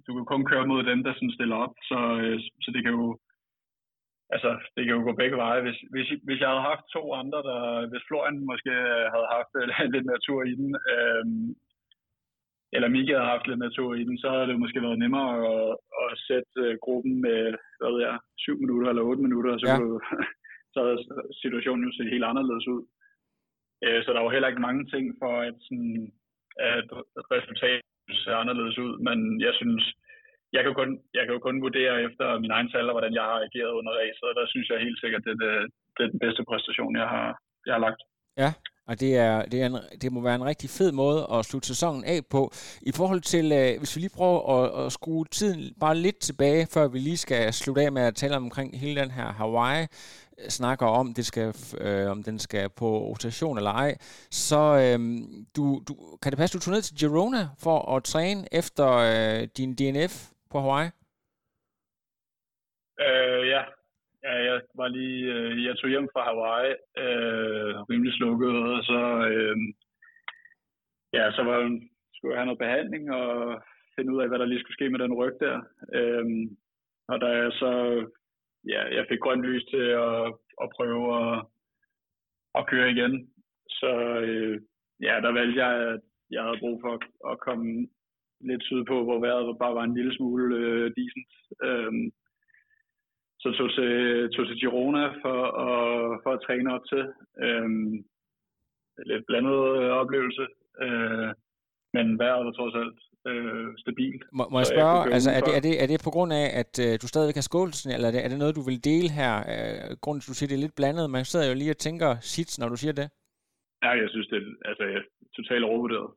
du 0.06 0.10
kan 0.16 0.26
kun 0.32 0.44
køre 0.50 0.66
mod 0.72 0.82
dem, 0.90 1.00
der 1.06 1.12
sådan 1.14 1.36
stiller 1.38 1.56
op, 1.64 1.74
så, 1.90 1.98
øh, 2.22 2.36
så 2.64 2.68
det 2.74 2.80
kan 2.84 2.94
jo, 3.00 3.06
altså, 4.34 4.50
det 4.74 4.82
kan 4.84 4.94
jo 4.96 5.02
gå 5.08 5.12
begge 5.20 5.36
veje. 5.44 5.60
Hvis, 5.66 5.78
hvis, 5.92 6.08
hvis 6.26 6.40
jeg 6.42 6.50
havde 6.50 6.68
haft 6.70 6.84
to 6.96 7.02
andre, 7.22 7.40
der, 7.48 7.60
hvis 7.90 8.06
Florian 8.08 8.38
måske 8.50 8.72
havde 9.14 9.28
haft 9.36 9.52
lidt 9.94 10.06
mere 10.08 10.24
tur 10.26 10.40
i 10.52 10.54
den, 10.60 10.70
øhm, 10.94 11.48
eller 12.76 12.88
Mika 12.88 13.12
havde 13.16 13.32
haft 13.34 13.46
lidt 13.46 13.64
natur 13.66 13.90
i 13.94 14.04
den, 14.08 14.18
så 14.18 14.26
havde 14.30 14.48
det 14.50 14.62
måske 14.62 14.82
været 14.86 15.02
nemmere 15.04 15.30
at, 15.54 15.68
at 16.02 16.12
sætte 16.28 16.52
uh, 16.64 16.74
gruppen 16.84 17.14
med, 17.26 17.40
hvad 17.78 17.90
ved 17.94 18.00
jeg, 18.08 18.16
syv 18.44 18.56
minutter 18.62 18.88
eller 18.88 19.08
otte 19.08 19.22
minutter, 19.26 19.50
og 19.54 19.60
så, 19.60 19.66
ja. 19.70 19.76
kunne, 19.78 20.00
så 20.74 20.78
havde 20.84 21.00
situationen 21.42 21.84
jo 21.86 21.92
set 21.92 22.14
helt 22.14 22.28
anderledes 22.30 22.66
ud. 22.74 22.82
Uh, 23.84 23.98
så 24.04 24.10
der 24.12 24.20
var 24.22 24.34
heller 24.34 24.50
ikke 24.50 24.66
mange 24.68 24.84
ting 24.94 25.04
for, 25.20 25.32
at, 25.48 25.56
sådan, 25.66 26.12
at 26.74 26.88
resultatet 27.34 28.16
ser 28.24 28.36
anderledes 28.42 28.78
ud, 28.84 28.92
men 29.06 29.18
jeg 29.46 29.54
synes, 29.60 29.82
jeg 30.56 30.62
kan, 30.64 30.74
kun, 30.74 30.90
jeg 31.16 31.22
kan 31.24 31.34
jo 31.34 31.40
kun 31.46 31.62
vurdere 31.66 32.02
efter 32.06 32.26
min 32.44 32.50
egen 32.56 32.68
tal, 32.70 32.90
hvordan 32.90 33.14
jeg 33.18 33.26
har 33.30 33.38
ageret 33.48 33.72
under 33.78 33.92
racet, 34.00 34.26
og 34.30 34.34
der 34.38 34.46
synes 34.48 34.68
jeg 34.68 34.84
helt 34.86 35.00
sikkert, 35.00 35.24
det, 35.26 35.34
det, 35.42 35.50
det 35.96 36.02
er 36.04 36.12
den 36.14 36.24
bedste 36.24 36.42
præstation, 36.48 36.96
jeg 37.02 37.08
har, 37.14 37.28
jeg 37.66 37.74
har 37.74 37.82
lagt. 37.86 38.00
Ja, 38.42 38.50
og 38.88 39.00
det, 39.00 39.16
er, 39.16 39.42
det, 39.42 39.62
er 39.62 39.66
en, 39.66 39.78
det 40.02 40.12
må 40.12 40.20
være 40.20 40.34
en 40.34 40.44
rigtig 40.44 40.70
fed 40.70 40.92
måde 40.92 41.26
at 41.32 41.44
slutte 41.44 41.68
sæsonen 41.68 42.04
af 42.04 42.26
på. 42.30 42.52
I 42.82 42.92
forhold 42.92 43.20
til, 43.20 43.52
øh, 43.52 43.78
hvis 43.78 43.96
vi 43.96 44.00
lige 44.00 44.16
prøver 44.16 44.40
at, 44.56 44.86
at 44.86 44.92
skrue 44.92 45.24
tiden 45.24 45.74
bare 45.80 45.96
lidt 45.96 46.18
tilbage, 46.18 46.66
før 46.66 46.88
vi 46.88 46.98
lige 46.98 47.16
skal 47.16 47.52
slutte 47.52 47.82
af 47.82 47.92
med 47.92 48.02
at 48.02 48.14
tale 48.14 48.36
omkring 48.36 48.80
hele 48.80 49.00
den 49.00 49.10
her 49.10 49.32
Hawaii, 49.32 49.86
øh, 50.38 50.48
snakker 50.48 50.86
om, 50.86 51.14
det 51.14 51.26
skal, 51.26 51.54
øh, 51.80 52.10
om 52.10 52.22
den 52.22 52.38
skal 52.38 52.68
på 52.68 52.98
rotation 52.98 53.58
eller 53.58 53.70
ej, 53.70 53.96
så 54.30 54.58
øh, 54.58 55.18
du, 55.56 55.82
du, 55.88 56.16
kan 56.22 56.32
det 56.32 56.38
passe, 56.38 56.58
du 56.58 56.62
tog 56.62 56.72
ned 56.74 56.82
til 56.82 56.96
Girona 56.96 57.48
for 57.58 57.96
at 57.96 58.04
træne 58.04 58.44
efter 58.52 58.88
øh, 58.92 59.48
din 59.56 59.74
DNF 59.74 60.28
på 60.50 60.60
Hawaii? 60.60 60.90
Øh, 63.00 63.48
ja, 63.48 63.62
Ja, 64.22 64.34
jeg 64.48 64.60
var 64.74 64.88
lige, 64.88 65.32
øh, 65.34 65.64
jeg 65.64 65.76
tog 65.76 65.90
hjem 65.90 66.08
fra 66.12 66.22
Hawaii, 66.24 66.74
øh, 67.04 67.74
rimelig 67.90 68.12
slukket, 68.14 68.56
og 68.74 68.82
så, 68.90 69.00
øh, 69.32 69.56
ja, 71.12 71.32
så 71.32 71.42
var, 71.42 71.58
skulle 72.14 72.32
jeg 72.32 72.40
have 72.40 72.46
noget 72.46 72.64
behandling 72.64 73.04
og 73.12 73.62
finde 73.96 74.12
ud 74.14 74.20
af, 74.22 74.28
hvad 74.28 74.38
der 74.38 74.46
lige 74.46 74.60
skulle 74.60 74.78
ske 74.78 74.90
med 74.90 74.98
den 74.98 75.14
ryg 75.14 75.34
der. 75.40 75.56
Øh, 75.98 76.26
og 77.08 77.20
da 77.20 77.26
jeg 77.26 77.52
så, 77.52 77.70
ja, 78.72 78.82
jeg 78.96 79.06
fik 79.08 79.20
grønt 79.20 79.42
lys 79.42 79.64
til 79.64 79.86
at, 80.06 80.22
at 80.62 80.68
prøve 80.76 81.04
at, 81.22 81.46
at 82.58 82.66
køre 82.66 82.90
igen, 82.90 83.30
så 83.68 83.90
øh, 84.26 84.60
ja, 85.00 85.14
der 85.24 85.32
valgte 85.32 85.58
jeg, 85.64 85.72
at 85.88 86.00
jeg 86.30 86.42
havde 86.42 86.58
brug 86.60 86.80
for 86.80 86.92
at, 87.32 87.40
komme 87.40 87.88
lidt 88.40 88.62
sydpå, 88.64 89.04
hvor 89.04 89.20
vejret 89.20 89.58
bare 89.58 89.74
var 89.74 89.84
en 89.84 89.94
lille 89.94 90.14
smule 90.16 90.56
øh, 90.56 90.90
decent. 90.98 91.32
Øh, 91.62 91.92
så 93.42 93.48
tog 93.58 93.68
til, 93.76 93.92
tog 94.34 94.46
til 94.46 94.60
Girona 94.60 95.04
for 95.22 95.38
at, 95.66 96.20
for 96.22 96.30
at 96.32 96.42
træne 96.46 96.74
op 96.74 96.84
til. 96.92 97.02
Øhm, 97.44 98.04
lidt 99.10 99.26
blandet 99.26 99.58
øh, 99.80 99.90
oplevelse, 100.02 100.44
øh, 100.84 101.28
men 101.94 102.18
vejret 102.18 102.46
var 102.46 102.52
trods 102.52 102.74
alt 102.82 102.98
øh, 103.30 103.68
stabilt. 103.82 104.22
Må, 104.32 104.44
må 104.52 104.58
jeg 104.58 104.66
spørge, 104.66 104.98
jeg 105.02 105.12
altså, 105.16 105.30
er, 105.30 105.40
det, 105.46 105.52
er, 105.56 105.62
det, 105.66 105.74
er 105.82 105.86
det 105.86 106.00
på 106.06 106.12
grund 106.14 106.32
af, 106.42 106.46
at 106.62 106.72
øh, 106.84 106.92
du 107.02 107.06
stadigvæk 107.08 107.38
har 107.40 107.48
skålsen, 107.50 107.90
eller 107.94 108.08
er 108.08 108.14
det, 108.14 108.20
er 108.24 108.30
det 108.30 108.38
noget, 108.38 108.58
du 108.58 108.64
vil 108.68 108.84
dele 108.90 109.10
her? 109.20 109.32
Øh, 109.52 109.96
grunden 110.02 110.20
til, 110.20 110.28
at 110.28 110.32
du 110.32 110.38
siger, 110.38 110.50
det 110.50 110.58
er 110.58 110.66
lidt 110.66 110.78
blandet. 110.80 111.04
Man 111.16 111.24
sidder 111.24 111.46
jo 111.50 111.54
lige 111.54 111.74
og 111.76 111.82
tænker 111.86 112.10
shit, 112.32 112.50
når 112.60 112.68
du 112.72 112.76
siger 112.82 112.94
det. 113.00 113.08
Ja, 113.84 113.90
jeg 114.02 114.08
synes, 114.14 114.28
det 114.32 114.38
er, 114.42 114.68
altså, 114.70 114.84
jeg 114.94 115.02
totalt 115.38 115.64
overvurderet. 115.70 116.10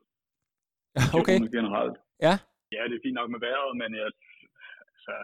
okay. 1.19 1.37
Generelt. 1.57 1.97
Ja? 2.27 2.35
Ja, 2.75 2.81
det 2.89 2.95
er 2.95 3.05
fint 3.05 3.17
nok 3.19 3.29
med 3.33 3.39
vejret, 3.47 3.71
men 3.81 3.89
jeg, 3.99 4.09
altså, 4.95 5.15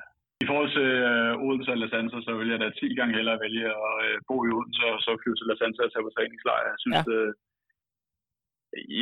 i 0.44 0.46
forhold 0.50 0.70
til 0.78 0.90
øh, 1.10 1.46
Odense 1.46 1.72
og 1.76 1.82
Lasanza, 1.84 2.18
så 2.28 2.32
vil 2.40 2.50
jeg 2.54 2.60
da 2.62 2.70
10 2.70 2.96
gange 3.00 3.18
hellere 3.18 3.44
vælge 3.46 3.68
at 3.88 3.96
øh, 4.08 4.16
bo 4.28 4.36
i 4.48 4.54
Odense, 4.58 4.84
og 4.94 5.00
så 5.06 5.12
flyve 5.22 5.38
til 5.38 5.50
Lasanza 5.52 5.82
og 5.84 5.92
tage 5.92 6.06
på 6.06 6.14
træningslejr. 6.16 6.64
Jeg 6.72 6.80
synes, 6.84 7.00
ja. 7.00 7.04
det, 7.10 7.22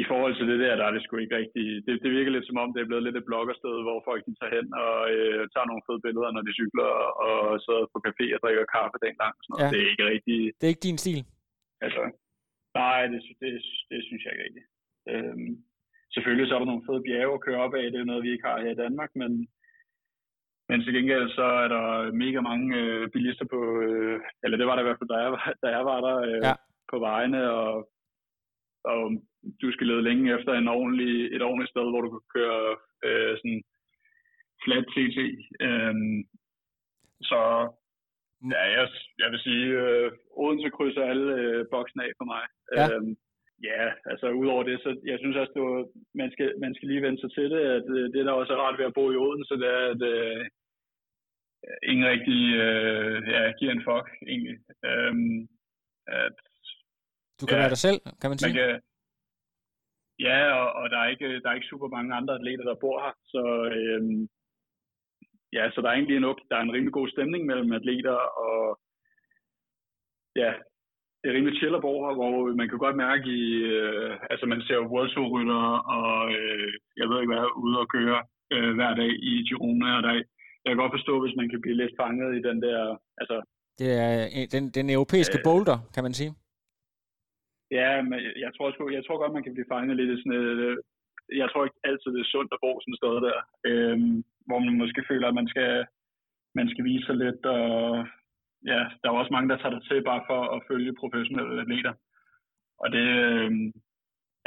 i 0.01 0.03
forhold 0.11 0.33
til 0.35 0.47
det 0.51 0.59
der, 0.63 0.73
der 0.79 0.85
er 0.87 0.93
det 0.95 1.03
sgu 1.03 1.13
ikke 1.17 1.37
rigtig... 1.41 1.65
Det, 1.85 1.93
det 2.03 2.11
virker 2.17 2.31
lidt 2.35 2.47
som 2.47 2.61
om, 2.63 2.69
det 2.73 2.81
er 2.81 2.89
blevet 2.89 3.05
lidt 3.05 3.17
et 3.19 3.29
bloggersted, 3.29 3.75
hvor 3.85 3.99
folk 4.09 4.21
de 4.27 4.33
tager 4.39 4.55
hen 4.57 4.67
og 4.85 4.95
øh, 5.15 5.41
tager 5.53 5.69
nogle 5.69 5.85
fede 5.87 6.01
billeder, 6.05 6.29
når 6.31 6.43
de 6.47 6.57
cykler, 6.59 6.89
og 7.27 7.37
sidder 7.65 7.83
på 7.93 7.97
café 8.07 8.25
og 8.35 8.39
drikker 8.43 8.65
kaffe 8.75 8.97
den 9.05 9.15
lang. 9.23 9.35
Sådan 9.43 9.59
ja. 9.61 9.67
Det 9.73 9.79
er 9.81 9.89
ikke 9.93 10.05
rigtig... 10.13 10.39
Det 10.57 10.65
er 10.65 10.73
ikke 10.73 10.87
din 10.89 11.01
stil? 11.03 11.21
Altså, 11.85 12.03
nej, 12.81 13.01
det, 13.11 13.19
det, 13.41 13.51
det 13.91 13.99
synes 14.07 14.21
jeg 14.23 14.31
ikke 14.33 14.45
rigtigt. 14.47 14.67
Øhm, 15.11 15.51
selvfølgelig 16.15 16.45
så 16.47 16.53
er 16.55 16.61
der 16.61 16.71
nogle 16.71 16.87
fede 16.87 17.05
bjerge 17.07 17.35
at 17.37 17.43
køre 17.45 17.63
op 17.65 17.73
af, 17.79 17.85
det 17.91 17.99
er 17.99 18.09
noget, 18.09 18.25
vi 18.25 18.31
ikke 18.31 18.47
har 18.49 18.57
her 18.63 18.73
i 18.75 18.81
Danmark, 18.85 19.11
men 19.21 19.31
men 20.69 20.81
til 20.81 20.93
gengæld 20.93 21.29
så 21.29 21.45
er 21.63 21.67
der 21.67 22.11
mega 22.11 22.41
mange 22.41 22.77
øh, 22.81 23.09
bilister 23.09 23.45
på, 23.53 23.59
øh, 23.81 24.19
eller 24.43 24.57
det 24.57 24.67
var 24.67 24.75
der 24.75 24.83
i 24.83 24.87
hvert 24.87 24.99
fald, 24.99 25.09
da 25.09 25.17
jeg 25.25 25.31
var, 25.31 25.53
da 25.63 25.67
jeg 25.77 25.85
var 25.85 25.99
der 26.07 26.17
øh, 26.29 26.41
ja. 26.47 26.53
på 26.91 26.99
vejene, 26.99 27.41
og, 27.51 27.89
og 28.83 29.01
du 29.61 29.71
skal 29.71 29.87
lede 29.87 30.01
længe 30.01 30.33
efter 30.37 30.53
en 30.53 30.67
ordentlig, 30.67 31.35
et 31.35 31.41
ordentligt 31.41 31.71
sted, 31.71 31.85
hvor 31.89 32.01
du 32.01 32.09
kan 32.11 32.25
køre 32.35 32.77
øh, 33.07 33.37
sådan 33.37 33.61
flat 34.63 34.85
TT. 34.93 35.19
Øh, 35.67 35.95
så 37.29 37.41
ja, 38.53 38.63
jeg, 38.77 38.87
jeg 39.21 39.31
vil 39.31 39.39
sige, 39.39 39.65
øh, 39.83 40.11
Odense 40.41 40.69
krydser 40.69 41.03
alle 41.11 41.33
øh, 41.41 41.65
boksene 41.71 42.03
af 42.03 42.11
for 42.19 42.25
mig. 42.33 42.43
Ja. 42.77 42.85
Øh, 42.93 43.15
Ja, 43.63 43.93
altså 44.05 44.27
udover 44.29 44.63
det, 44.63 44.81
så 44.81 44.89
jeg 45.05 45.19
synes 45.19 45.35
også, 45.35 45.53
at 45.53 45.87
man, 46.15 46.31
skal, 46.31 46.59
man 46.59 46.75
skal 46.75 46.87
lige 46.87 47.01
vende 47.01 47.19
sig 47.21 47.31
til 47.31 47.49
det, 47.51 47.61
at 47.77 47.87
øh, 47.97 48.13
det, 48.13 48.25
der 48.25 48.31
også 48.31 48.53
er 48.53 48.57
rart 48.57 48.79
ved 48.79 48.85
at 48.85 48.93
bo 48.93 49.11
i 49.11 49.15
Odense, 49.15 49.53
det 49.53 49.69
er, 49.77 49.85
at 49.93 50.01
øh, 50.13 50.45
ingen 51.91 52.05
rigtig 52.13 52.41
øh, 52.65 53.17
ja, 53.33 53.41
giver 53.59 53.71
en 53.71 53.85
fuck, 53.87 54.07
egentlig. 54.31 54.57
Øhm, 54.89 55.39
at, 56.07 56.37
du 57.39 57.45
kan 57.45 57.57
ja, 57.57 57.61
være 57.61 57.73
dig 57.75 57.81
selv, 57.87 57.99
kan 58.21 58.29
man 58.29 58.37
sige? 58.37 58.53
Man 58.53 58.57
kan, 58.59 58.81
ja, 60.27 60.39
og, 60.59 60.67
og 60.79 60.89
der, 60.89 60.99
er 60.99 61.09
ikke, 61.09 61.39
der 61.41 61.49
er 61.49 61.57
ikke 61.57 61.73
super 61.73 61.87
mange 61.87 62.15
andre 62.15 62.33
atleter, 62.35 62.63
der 62.63 62.83
bor 62.83 62.97
her, 63.05 63.15
så 63.33 63.43
øhm, 63.77 64.21
ja, 65.57 65.63
så 65.73 65.81
der 65.81 65.89
er 65.89 65.93
egentlig 65.97 66.17
en, 66.17 66.23
der 66.49 66.55
er 66.57 66.63
en 66.63 66.73
rimelig 66.75 66.93
god 66.93 67.09
stemning 67.09 67.45
mellem 67.45 67.71
atleter, 67.71 68.17
og 68.45 68.79
ja, 70.35 70.53
det 71.25 71.31
er 71.31 71.37
rimelig 71.37 71.57
chill 71.57 71.77
hvor 72.19 72.55
man 72.61 72.69
kan 72.69 72.83
godt 72.85 72.97
mærke 73.05 73.27
i, 73.43 73.45
øh, 73.73 74.11
altså 74.31 74.45
man 74.53 74.61
ser 74.67 74.89
World 74.91 75.09
Tour 75.13 75.27
rytter, 75.35 75.63
og 75.97 76.17
øh, 76.37 76.69
jeg 76.99 77.05
ved 77.09 77.17
ikke 77.19 77.33
hvad, 77.33 77.45
ude 77.63 77.77
og 77.83 77.87
køre 77.95 78.19
øh, 78.53 78.71
hver 78.77 78.93
dag 79.01 79.11
i 79.29 79.33
Girona, 79.47 79.89
og 79.97 80.03
der, 80.03 80.13
jeg 80.63 80.69
kan 80.71 80.81
godt 80.83 80.95
forstå, 80.97 81.13
hvis 81.23 81.35
man 81.39 81.49
kan 81.49 81.61
blive 81.61 81.79
lidt 81.81 81.93
fanget 82.01 82.29
i 82.39 82.41
den 82.47 82.57
der, 82.65 82.79
altså... 83.21 83.37
Det 83.79 83.89
er 84.05 84.11
øh, 84.35 84.45
den, 84.55 84.63
den 84.77 84.87
europæiske 84.97 85.39
øh, 85.39 85.45
boulder, 85.47 85.77
kan 85.95 86.03
man 86.07 86.13
sige. 86.19 86.31
Ja, 87.79 87.89
men 88.09 88.19
jeg 88.43 88.51
tror, 88.55 88.67
jeg, 88.69 88.93
jeg 88.97 89.03
tror 89.05 89.17
godt, 89.21 89.33
man 89.37 89.45
kan 89.45 89.55
blive 89.55 89.71
fanget 89.73 89.97
lidt 89.97 90.11
i 90.13 90.17
sådan 90.21 90.37
et, 90.41 90.59
øh, 90.67 90.77
jeg 91.41 91.47
tror 91.49 91.63
ikke 91.65 91.81
altid, 91.89 92.09
det 92.15 92.21
er 92.23 92.33
sundt 92.35 92.51
at 92.55 92.61
bo 92.63 92.71
sådan 92.79 92.93
et 92.93 93.01
sted 93.01 93.15
der, 93.27 93.37
øh, 93.69 93.97
hvor 94.47 94.59
man 94.65 94.75
måske 94.83 95.01
føler, 95.09 95.27
at 95.27 95.39
man 95.41 95.47
skal, 95.53 95.71
man 96.59 96.67
skal 96.71 96.83
vise 96.89 97.05
sig 97.05 97.17
lidt, 97.23 97.41
og 97.57 97.63
ja, 98.71 98.81
der 98.99 99.07
er 99.09 99.19
også 99.21 99.33
mange, 99.35 99.49
der 99.49 99.57
tager 99.57 99.75
det 99.75 99.83
til 99.89 100.03
bare 100.03 100.23
for 100.29 100.39
at 100.55 100.59
følge 100.69 100.99
professionelle 101.01 101.61
atleter. 101.61 101.93
Og 102.83 102.87
det, 102.95 103.07
øh, 103.25 103.51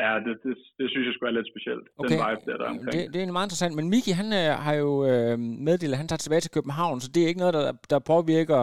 ja, 0.02 0.10
det, 0.26 0.34
det, 0.44 0.54
det 0.78 0.86
synes 0.90 1.06
jeg 1.06 1.14
skulle 1.14 1.28
være 1.28 1.38
lidt 1.38 1.52
specielt, 1.52 1.86
okay. 1.98 2.08
den 2.10 2.18
vibe 2.24 2.42
der, 2.50 2.56
der 2.58 2.64
er 2.64 2.74
omkring. 2.76 2.92
Det, 2.92 3.14
det 3.14 3.20
er 3.22 3.32
meget 3.32 3.46
interessant, 3.46 3.74
men 3.78 3.90
Miki, 3.92 4.12
han 4.20 4.28
øh, 4.40 4.50
har 4.66 4.74
jo 4.84 4.90
øh, 5.10 5.38
meddelt, 5.66 5.94
at 5.94 6.00
han 6.02 6.08
tager 6.08 6.24
tilbage 6.24 6.44
til 6.44 6.56
København, 6.56 7.00
så 7.00 7.08
det 7.14 7.20
er 7.22 7.28
ikke 7.28 7.44
noget, 7.44 7.54
der, 7.58 7.66
der 7.92 7.98
påvirker 8.12 8.60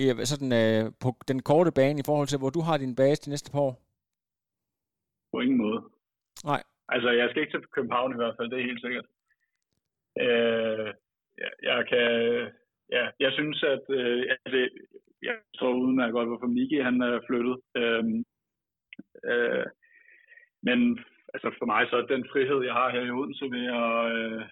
øh, 0.00 0.14
sådan, 0.32 0.52
øh, 0.62 0.82
på 1.02 1.08
den 1.30 1.38
korte 1.48 1.72
bane 1.78 2.00
i 2.00 2.08
forhold 2.08 2.28
til, 2.28 2.38
hvor 2.38 2.52
du 2.56 2.60
har 2.68 2.76
din 2.76 2.96
base 3.00 3.24
de 3.24 3.30
næste 3.30 3.52
par 3.52 3.62
år? 3.68 3.74
På 5.32 5.40
ingen 5.44 5.58
måde. 5.64 5.80
Nej. 6.52 6.62
Altså, 6.94 7.10
jeg 7.10 7.26
skal 7.28 7.42
ikke 7.42 7.54
til 7.54 7.74
København 7.76 8.12
i 8.12 8.20
hvert 8.20 8.34
fald, 8.36 8.50
det 8.50 8.58
er 8.58 8.70
helt 8.70 8.84
sikkert. 8.86 9.06
Øh, 10.24 10.88
jeg, 11.42 11.50
jeg 11.70 11.80
kan 11.90 12.08
ja, 12.90 13.04
jeg 13.20 13.32
synes, 13.32 13.62
at 13.62 13.84
øh, 13.88 14.22
altså, 14.44 14.68
jeg 15.22 15.36
tror 15.58 15.74
uden 15.74 16.00
at 16.00 16.12
godt, 16.12 16.28
hvorfor 16.28 16.46
Miki 16.46 16.78
han 16.78 17.00
er 17.02 17.20
flyttet. 17.28 17.56
Øhm, 17.76 18.24
øh, 19.30 19.66
men 20.62 20.98
altså 21.34 21.48
for 21.58 21.66
mig 21.66 21.86
så 21.90 21.96
er 21.96 22.06
den 22.06 22.24
frihed, 22.32 22.64
jeg 22.64 22.74
har 22.74 22.90
her 22.90 23.02
i 23.04 23.10
Odense 23.10 23.44
ved 23.44 23.66
at, 23.82 23.96
øh, 24.16 24.42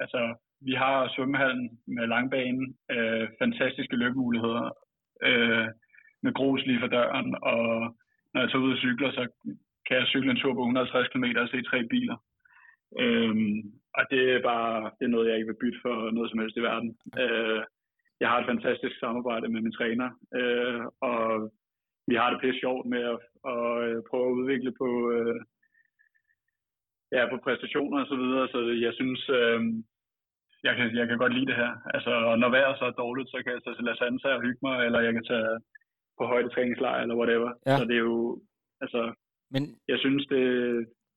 altså 0.00 0.34
vi 0.60 0.72
har 0.72 1.12
svømmehallen 1.14 1.78
med 1.86 2.06
langbane, 2.06 2.66
øh, 2.90 3.28
fantastiske 3.38 3.96
løbemuligheder, 3.96 4.64
øh, 5.22 5.68
med 6.22 6.32
grus 6.34 6.66
lige 6.66 6.80
for 6.80 6.86
døren, 6.86 7.34
og 7.42 7.96
når 8.34 8.40
jeg 8.40 8.50
tager 8.50 8.64
ud 8.64 8.72
og 8.72 8.78
cykler, 8.78 9.10
så 9.12 9.22
kan 9.86 9.96
jeg 9.96 10.06
cykle 10.06 10.30
en 10.30 10.36
tur 10.36 10.54
på 10.54 10.60
150 10.60 11.08
km 11.08 11.24
og 11.36 11.48
se 11.48 11.62
tre 11.62 11.78
biler. 11.92 12.16
Øh, 13.00 13.36
og 13.98 14.02
det 14.10 14.22
er 14.34 14.42
bare 14.42 14.90
det 14.98 15.04
er 15.04 15.14
noget, 15.14 15.28
jeg 15.28 15.36
ikke 15.36 15.50
vil 15.50 15.62
bytte 15.62 15.80
for 15.84 16.10
noget 16.10 16.30
som 16.30 16.38
helst 16.38 16.56
i 16.56 16.66
verden. 16.70 16.90
Øh, 17.22 17.60
jeg 18.20 18.28
har 18.28 18.38
et 18.38 18.50
fantastisk 18.52 18.96
samarbejde 18.98 19.48
med 19.48 19.60
min 19.60 19.76
træner, 19.78 20.08
øh, 20.38 20.82
og 21.10 21.50
vi 22.10 22.14
har 22.20 22.30
det 22.30 22.40
pisse 22.40 22.60
sjovt 22.60 22.86
med 22.86 23.02
at, 23.12 23.18
at, 23.52 23.62
at 23.96 24.04
prøve 24.10 24.28
at 24.28 24.38
udvikle 24.40 24.72
på, 24.80 24.88
øh, 25.14 25.40
ja, 27.12 27.22
på 27.30 27.36
præstationer 27.44 27.98
og 28.00 28.06
så 28.06 28.16
videre. 28.16 28.48
Så 28.48 28.58
jeg 28.86 28.92
synes, 28.94 29.20
øh, 29.38 29.60
jeg, 30.66 30.74
kan, 30.76 30.96
jeg 30.98 31.06
kan 31.08 31.18
godt 31.18 31.34
lide 31.34 31.46
det 31.50 31.56
her. 31.62 31.72
Altså, 31.94 32.12
når 32.42 32.50
vejret 32.56 32.78
så 32.78 32.84
er 32.84 33.00
dårligt, 33.02 33.30
så 33.30 33.36
kan 33.42 33.52
jeg 33.52 33.62
tage 33.62 33.76
til 33.76 33.84
La 33.84 33.94
Santa 33.96 34.28
og 34.28 34.42
hygge 34.42 34.62
mig, 34.62 34.76
eller 34.86 35.00
jeg 35.00 35.12
kan 35.12 35.24
tage 35.24 35.58
på 36.18 36.24
højde 36.32 36.48
træningslejr 36.48 37.00
eller 37.02 37.16
whatever. 37.20 37.50
Ja. 37.66 37.76
Så 37.78 37.84
det 37.84 37.96
er 37.96 38.06
jo, 38.12 38.40
altså, 38.80 39.00
Men... 39.50 39.62
jeg 39.88 39.98
synes, 39.98 40.26
det, 40.26 40.44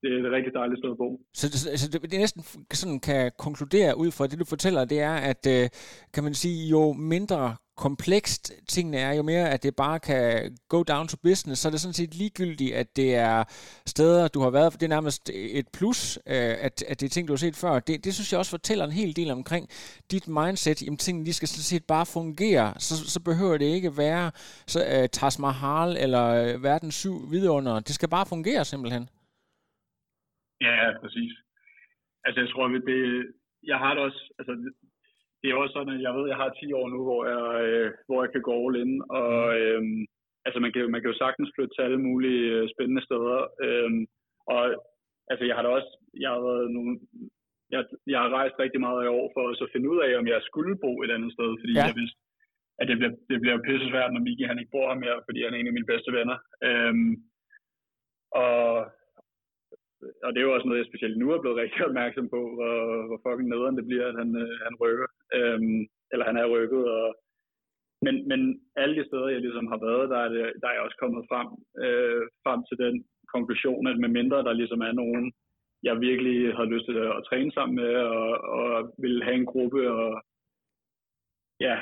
det 0.01 0.07
er 0.13 0.27
et 0.27 0.31
rigtig 0.31 0.53
dejligt 0.53 0.79
sted 0.79 0.91
at 0.91 0.97
bo. 0.97 1.19
Så, 1.33 1.45
så, 1.51 1.77
så 1.77 1.89
det, 1.89 2.01
det 2.11 2.19
næsten 2.19 2.43
sådan 2.73 2.99
kan 2.99 3.31
konkludere 3.37 3.97
ud 3.97 4.11
fra 4.11 4.27
det, 4.27 4.39
du 4.39 4.45
fortæller, 4.45 4.85
det 4.85 4.99
er, 4.99 5.13
at 5.13 5.47
øh, 5.49 5.69
kan 6.13 6.23
man 6.23 6.33
sige, 6.33 6.67
jo 6.67 6.93
mindre 6.93 7.55
komplekst 7.79 8.53
tingene 8.67 8.97
er, 8.97 9.13
jo 9.13 9.23
mere 9.23 9.49
at 9.49 9.63
det 9.63 9.75
bare 9.75 9.99
kan 9.99 10.57
go 10.69 10.83
down 10.83 11.07
to 11.07 11.17
business, 11.23 11.61
så 11.61 11.67
er 11.67 11.71
det 11.71 11.81
sådan 11.81 11.93
set 11.93 12.15
ligegyldigt, 12.15 12.75
at 12.75 12.95
det 12.95 13.15
er 13.15 13.43
steder, 13.85 14.27
du 14.27 14.41
har 14.41 14.49
været, 14.49 14.73
for 14.73 14.77
det 14.77 14.85
er 14.85 14.89
nærmest 14.89 15.29
et 15.33 15.67
plus, 15.67 16.19
øh, 16.27 16.33
at, 16.35 16.83
at 16.87 16.99
det 16.99 17.05
er 17.05 17.09
ting, 17.09 17.27
du 17.27 17.33
har 17.33 17.37
set 17.37 17.55
før. 17.55 17.79
Det, 17.79 18.03
det 18.03 18.13
synes 18.13 18.31
jeg 18.31 18.39
også 18.39 18.49
fortæller 18.49 18.85
en 18.85 18.91
hel 18.91 19.15
del 19.15 19.31
omkring 19.31 19.69
dit 20.11 20.27
mindset, 20.27 20.81
jamen 20.83 20.97
tingene, 20.97 21.25
de 21.25 21.33
skal 21.33 21.47
sådan 21.47 21.63
set 21.63 21.85
bare 21.85 22.05
fungere, 22.05 22.73
så, 22.77 23.09
så 23.09 23.19
behøver 23.19 23.57
det 23.57 23.65
ikke 23.65 23.97
være 23.97 24.31
så, 24.67 24.99
uh, 25.01 25.09
Taj 25.11 25.29
Mahal 25.39 25.97
eller 25.97 26.25
øh, 26.25 26.63
verdens 26.63 26.95
syv 26.95 27.31
vidunder. 27.31 27.79
Det 27.79 27.95
skal 27.95 28.09
bare 28.09 28.25
fungere 28.25 28.65
simpelthen. 28.65 29.09
Ja, 30.61 30.75
præcis. 31.01 31.33
Altså 32.25 32.39
jeg 32.41 32.49
tror, 32.49 32.65
at 32.65 32.83
det, 32.91 33.01
jeg 33.63 33.77
har 33.83 33.93
det 33.93 34.03
også, 34.03 34.21
altså 34.39 34.53
det 35.41 35.47
er 35.49 35.55
også 35.55 35.73
sådan, 35.73 35.95
at 35.95 36.01
jeg 36.01 36.13
ved, 36.13 36.23
at 36.25 36.31
jeg 36.33 36.41
har 36.43 36.49
10 36.49 36.73
år 36.79 36.87
nu, 36.89 36.99
hvor 37.07 37.21
jeg, 37.33 37.45
øh, 37.65 37.91
hvor 38.07 38.19
jeg 38.23 38.31
kan 38.31 38.41
gå 38.49 38.53
all 38.63 38.75
in, 38.83 38.93
og 39.19 39.59
øh, 39.59 39.81
altså 40.45 40.59
man 40.59 40.71
kan, 40.73 40.91
man 40.91 41.01
kan 41.01 41.11
jo 41.11 41.17
sagtens 41.17 41.49
flytte 41.55 41.73
til 41.75 41.85
alle 41.87 42.01
mulige 42.07 42.43
øh, 42.55 42.69
spændende 42.73 43.03
steder, 43.07 43.39
øh, 43.65 43.91
og 44.53 44.61
altså 45.31 45.43
jeg 45.45 45.55
har 45.55 45.63
da 45.63 45.69
også, 45.69 45.91
jeg 46.23 46.29
har 46.33 46.41
været 46.49 46.71
nogle, 46.75 46.93
jeg, 47.73 47.81
jeg 48.13 48.19
har 48.21 48.29
rejst 48.39 48.55
rigtig 48.59 48.81
meget 48.85 49.05
i 49.05 49.13
år 49.17 49.27
for 49.35 49.43
at 49.49 49.57
så 49.57 49.65
finde 49.73 49.89
ud 49.93 49.99
af, 50.05 50.11
om 50.19 50.27
jeg 50.27 50.41
skulle 50.49 50.75
bo 50.83 50.91
et 51.01 51.11
andet 51.15 51.31
sted, 51.33 51.49
fordi 51.61 51.73
ja. 51.75 51.85
jeg 51.87 51.95
vidste, 52.01 52.19
at 52.79 52.87
det 52.89 52.97
bliver, 52.99 53.13
det 53.29 53.37
bliver 53.41 53.65
pisse 53.67 53.87
svært, 53.89 54.13
når 54.13 54.21
Miki 54.25 54.43
han 54.43 54.59
ikke 54.59 54.75
bor 54.75 54.87
her 54.89 54.99
mere, 55.03 55.17
fordi 55.27 55.39
han 55.43 55.53
er 55.53 55.59
en 55.59 55.71
af 55.71 55.75
mine 55.77 55.91
bedste 55.93 56.11
venner. 56.17 56.37
Øhm, 56.67 57.11
og 58.45 58.63
Øh, 60.03 60.13
og 60.25 60.29
det 60.29 60.39
er 60.39 60.47
jo 60.47 60.55
også 60.55 60.67
noget, 60.67 60.81
jeg 60.81 60.89
specielt 60.91 61.17
nu 61.17 61.27
er 61.31 61.41
blevet 61.41 61.61
rigtig 61.63 61.79
opmærksom 61.89 62.27
på, 62.35 62.39
hvor, 62.55 62.75
hvor 63.07 63.19
fucking 63.23 63.49
nederen 63.49 63.77
det 63.79 63.85
bliver, 63.89 64.05
at 64.07 64.17
han, 64.21 64.29
øh, 64.43 64.53
han 64.67 64.75
rykker. 64.83 65.09
Øhm, 65.37 65.81
eller 66.11 66.25
han 66.29 66.37
er 66.37 66.53
rykket. 66.55 66.83
Og, 66.97 67.07
men, 68.05 68.15
men 68.31 68.41
alle 68.81 68.95
de 68.99 69.07
steder, 69.07 69.27
jeg 69.27 69.41
ligesom 69.41 69.67
har 69.73 69.79
været, 69.87 70.09
der 70.13 70.19
er, 70.25 70.29
det, 70.29 70.41
der 70.61 70.67
er 70.67 70.75
jeg 70.75 70.85
også 70.87 70.97
kommet 70.99 71.23
frem, 71.31 71.47
øh, 71.83 72.23
frem 72.45 72.59
til 72.69 72.77
den 72.85 72.95
konklusion, 73.33 73.87
at 73.87 73.97
med 73.99 74.09
mindre 74.09 74.43
der 74.47 74.53
ligesom 74.53 74.81
er 74.81 74.91
nogen, 74.91 75.33
jeg 75.83 76.01
virkelig 76.01 76.55
har 76.55 76.65
lyst 76.65 76.85
til 76.85 76.97
at, 77.05 77.11
at 77.17 77.25
træne 77.29 77.51
sammen 77.51 77.75
med, 77.75 77.93
og, 77.95 78.29
og 78.57 78.93
vil 79.03 79.23
have 79.23 79.35
en 79.35 79.45
gruppe, 79.45 79.91
og 79.91 80.23
ja, 81.59 81.75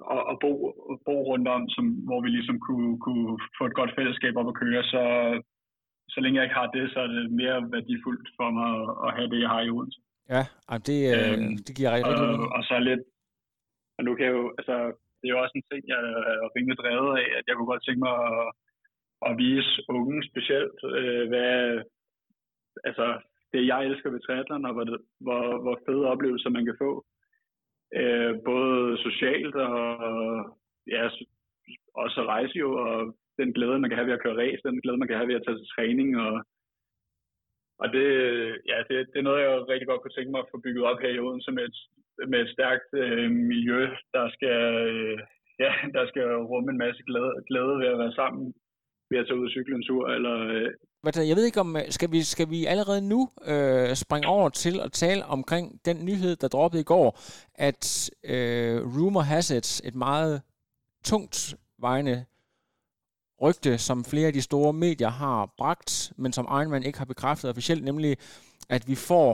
og, 0.00 0.20
og 0.30 0.36
bo, 0.40 0.52
bo 1.06 1.16
rundt 1.30 1.48
om, 1.48 1.68
som, 1.68 1.84
hvor 2.06 2.20
vi 2.20 2.28
ligesom 2.28 2.60
kunne, 2.60 3.00
kunne 3.00 3.38
få 3.58 3.66
et 3.66 3.74
godt 3.74 3.92
fællesskab 3.96 4.36
op 4.36 4.48
at 4.48 4.58
køre, 4.62 4.82
så, 4.82 5.02
så 6.08 6.20
længe 6.20 6.36
jeg 6.36 6.44
ikke 6.44 6.60
har 6.60 6.70
det, 6.76 6.92
så 6.92 6.98
er 7.00 7.06
det 7.06 7.32
mere 7.42 7.58
værdifuldt 7.74 8.28
for 8.38 8.48
mig 8.56 8.68
at, 8.80 8.88
at 9.06 9.10
have 9.16 9.30
det, 9.32 9.40
jeg 9.40 9.50
har 9.54 9.62
i 9.62 9.70
Odense. 9.70 10.00
Ja, 10.34 10.44
det, 10.88 10.98
øh, 11.14 11.32
øhm, 11.32 11.56
det 11.66 11.72
giver 11.76 11.94
rigtig 11.94 12.14
og, 12.14 12.28
og, 12.28 12.48
og 12.56 12.62
så 12.68 12.74
lidt, 12.78 13.02
og 13.98 14.02
nu 14.04 14.10
kan 14.14 14.26
jeg 14.26 14.34
jo, 14.40 14.44
altså, 14.58 14.76
det 15.18 15.26
er 15.26 15.34
jo 15.34 15.42
også 15.42 15.54
en 15.56 15.68
ting, 15.70 15.82
jeg 15.92 16.00
er 16.42 16.50
rimelig 16.56 16.78
drevet 16.78 17.12
af, 17.22 17.28
at 17.38 17.44
jeg 17.46 17.54
kunne 17.54 17.72
godt 17.72 17.84
tænke 17.84 18.02
mig 18.08 18.16
at, 18.30 18.44
at 19.28 19.32
vise 19.42 19.72
unge 19.88 20.22
specielt, 20.30 20.78
øh, 20.98 21.24
hvad, 21.30 21.54
altså, 22.88 23.06
det 23.52 23.66
jeg 23.66 23.80
elsker 23.86 24.10
ved 24.10 24.20
triathlon, 24.20 24.64
og 24.68 24.72
hvor, 24.74 24.84
hvor, 25.24 25.42
hvor 25.64 25.76
fede 25.86 26.04
oplevelser 26.12 26.50
man 26.50 26.64
kan 26.68 26.76
få. 26.84 26.90
Øh, 28.00 28.32
både 28.44 28.98
socialt 29.06 29.54
og 29.54 29.78
ja, 30.94 31.02
også 31.94 32.20
rejse 32.32 32.56
jo, 32.64 32.68
og 32.86 33.16
den 33.40 33.50
glæde, 33.56 33.78
man 33.80 33.90
kan 33.90 33.98
have 33.98 34.08
ved 34.08 34.18
at 34.18 34.22
køre 34.24 34.40
race, 34.42 34.62
den 34.68 34.82
glæde, 34.82 35.00
man 35.00 35.08
kan 35.08 35.18
have 35.18 35.28
ved 35.30 35.38
at 35.38 35.44
tage 35.44 35.58
til 35.58 35.72
træning. 35.74 36.08
Og, 36.24 36.34
og 37.82 37.86
det, 37.94 38.06
ja, 38.70 38.76
det, 38.88 38.96
det 39.12 39.18
er 39.18 39.28
noget, 39.28 39.42
jeg 39.42 39.68
rigtig 39.72 39.88
godt 39.88 40.02
kunne 40.02 40.16
tænke 40.16 40.32
mig 40.32 40.40
at 40.42 40.50
få 40.52 40.58
bygget 40.64 40.84
op 40.90 41.00
her 41.02 41.12
i 41.14 41.22
Odense 41.24 41.50
med 41.52 41.64
et, 41.70 41.78
med 42.32 42.38
et 42.40 42.52
stærkt 42.54 42.88
øh, 43.02 43.30
miljø, 43.52 43.80
der 44.16 44.24
skal, 44.34 44.58
øh, 44.88 45.18
ja, 45.64 45.72
der 45.96 46.04
skal 46.10 46.26
rumme 46.52 46.70
en 46.72 46.82
masse 46.84 47.02
glæde, 47.08 47.32
glæde 47.48 47.74
ved 47.82 47.88
at 47.94 47.98
være 48.04 48.18
sammen 48.20 48.54
ved 49.12 49.18
at 49.20 49.26
tage 49.26 49.38
ud 49.40 49.48
og 49.48 49.54
cykle 49.56 49.74
en 49.76 49.86
tur, 49.88 50.04
eller... 50.16 50.34
Øh. 50.54 50.70
Jeg 51.30 51.36
ved 51.36 51.44
ikke 51.46 51.60
om, 51.60 51.76
øh, 51.76 51.82
skal 51.96 52.10
vi, 52.14 52.20
skal 52.22 52.50
vi 52.50 52.60
allerede 52.64 53.08
nu 53.08 53.20
øh, 53.52 53.94
springe 53.94 54.28
over 54.28 54.48
til 54.48 54.80
at 54.84 54.92
tale 54.92 55.22
omkring 55.24 55.80
den 55.84 56.04
nyhed, 56.04 56.36
der 56.36 56.48
droppede 56.48 56.82
i 56.82 56.90
går, 56.92 57.08
at 57.54 58.10
øh, 58.32 58.76
Rumor 58.94 59.20
Has 59.20 59.50
It, 59.50 59.68
et 59.88 59.94
meget 59.94 60.42
tungt 61.04 61.54
vejende 61.78 62.24
rygte, 63.42 63.78
som 63.78 64.04
flere 64.12 64.26
af 64.26 64.32
de 64.32 64.42
store 64.42 64.72
medier 64.72 65.08
har 65.08 65.54
bragt, 65.58 66.12
men 66.18 66.32
som 66.32 66.44
Ironman 66.44 66.82
ikke 66.82 66.98
har 66.98 67.10
bekræftet 67.12 67.50
officielt, 67.50 67.84
nemlig 67.84 68.16
at 68.70 68.82
vi 68.88 68.94
får 68.94 69.30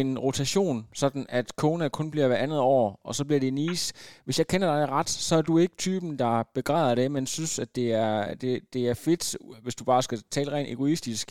en 0.00 0.18
rotation, 0.26 0.76
sådan 1.02 1.24
at 1.38 1.46
Kona 1.60 1.88
kun 1.88 2.10
bliver 2.10 2.28
hver 2.28 2.44
andet 2.44 2.60
år, 2.60 3.00
og 3.08 3.12
så 3.14 3.22
bliver 3.26 3.40
det 3.40 3.52
Nice. 3.52 3.86
Hvis 4.24 4.38
jeg 4.40 4.46
kender 4.52 4.68
dig 4.76 4.88
ret, 4.96 5.10
så 5.28 5.32
er 5.40 5.44
du 5.48 5.54
ikke 5.58 5.76
typen, 5.86 6.12
der 6.22 6.34
begræder 6.58 6.94
det, 7.00 7.08
men 7.14 7.26
synes, 7.26 7.54
at 7.64 7.70
det 7.78 7.88
er, 8.06 8.14
det, 8.42 8.52
det 8.74 8.82
er 8.90 9.02
fedt, 9.06 9.24
hvis 9.62 9.78
du 9.78 9.84
bare 9.92 10.02
skal 10.06 10.18
tale 10.36 10.52
rent 10.52 10.72
egoistisk. 10.74 11.26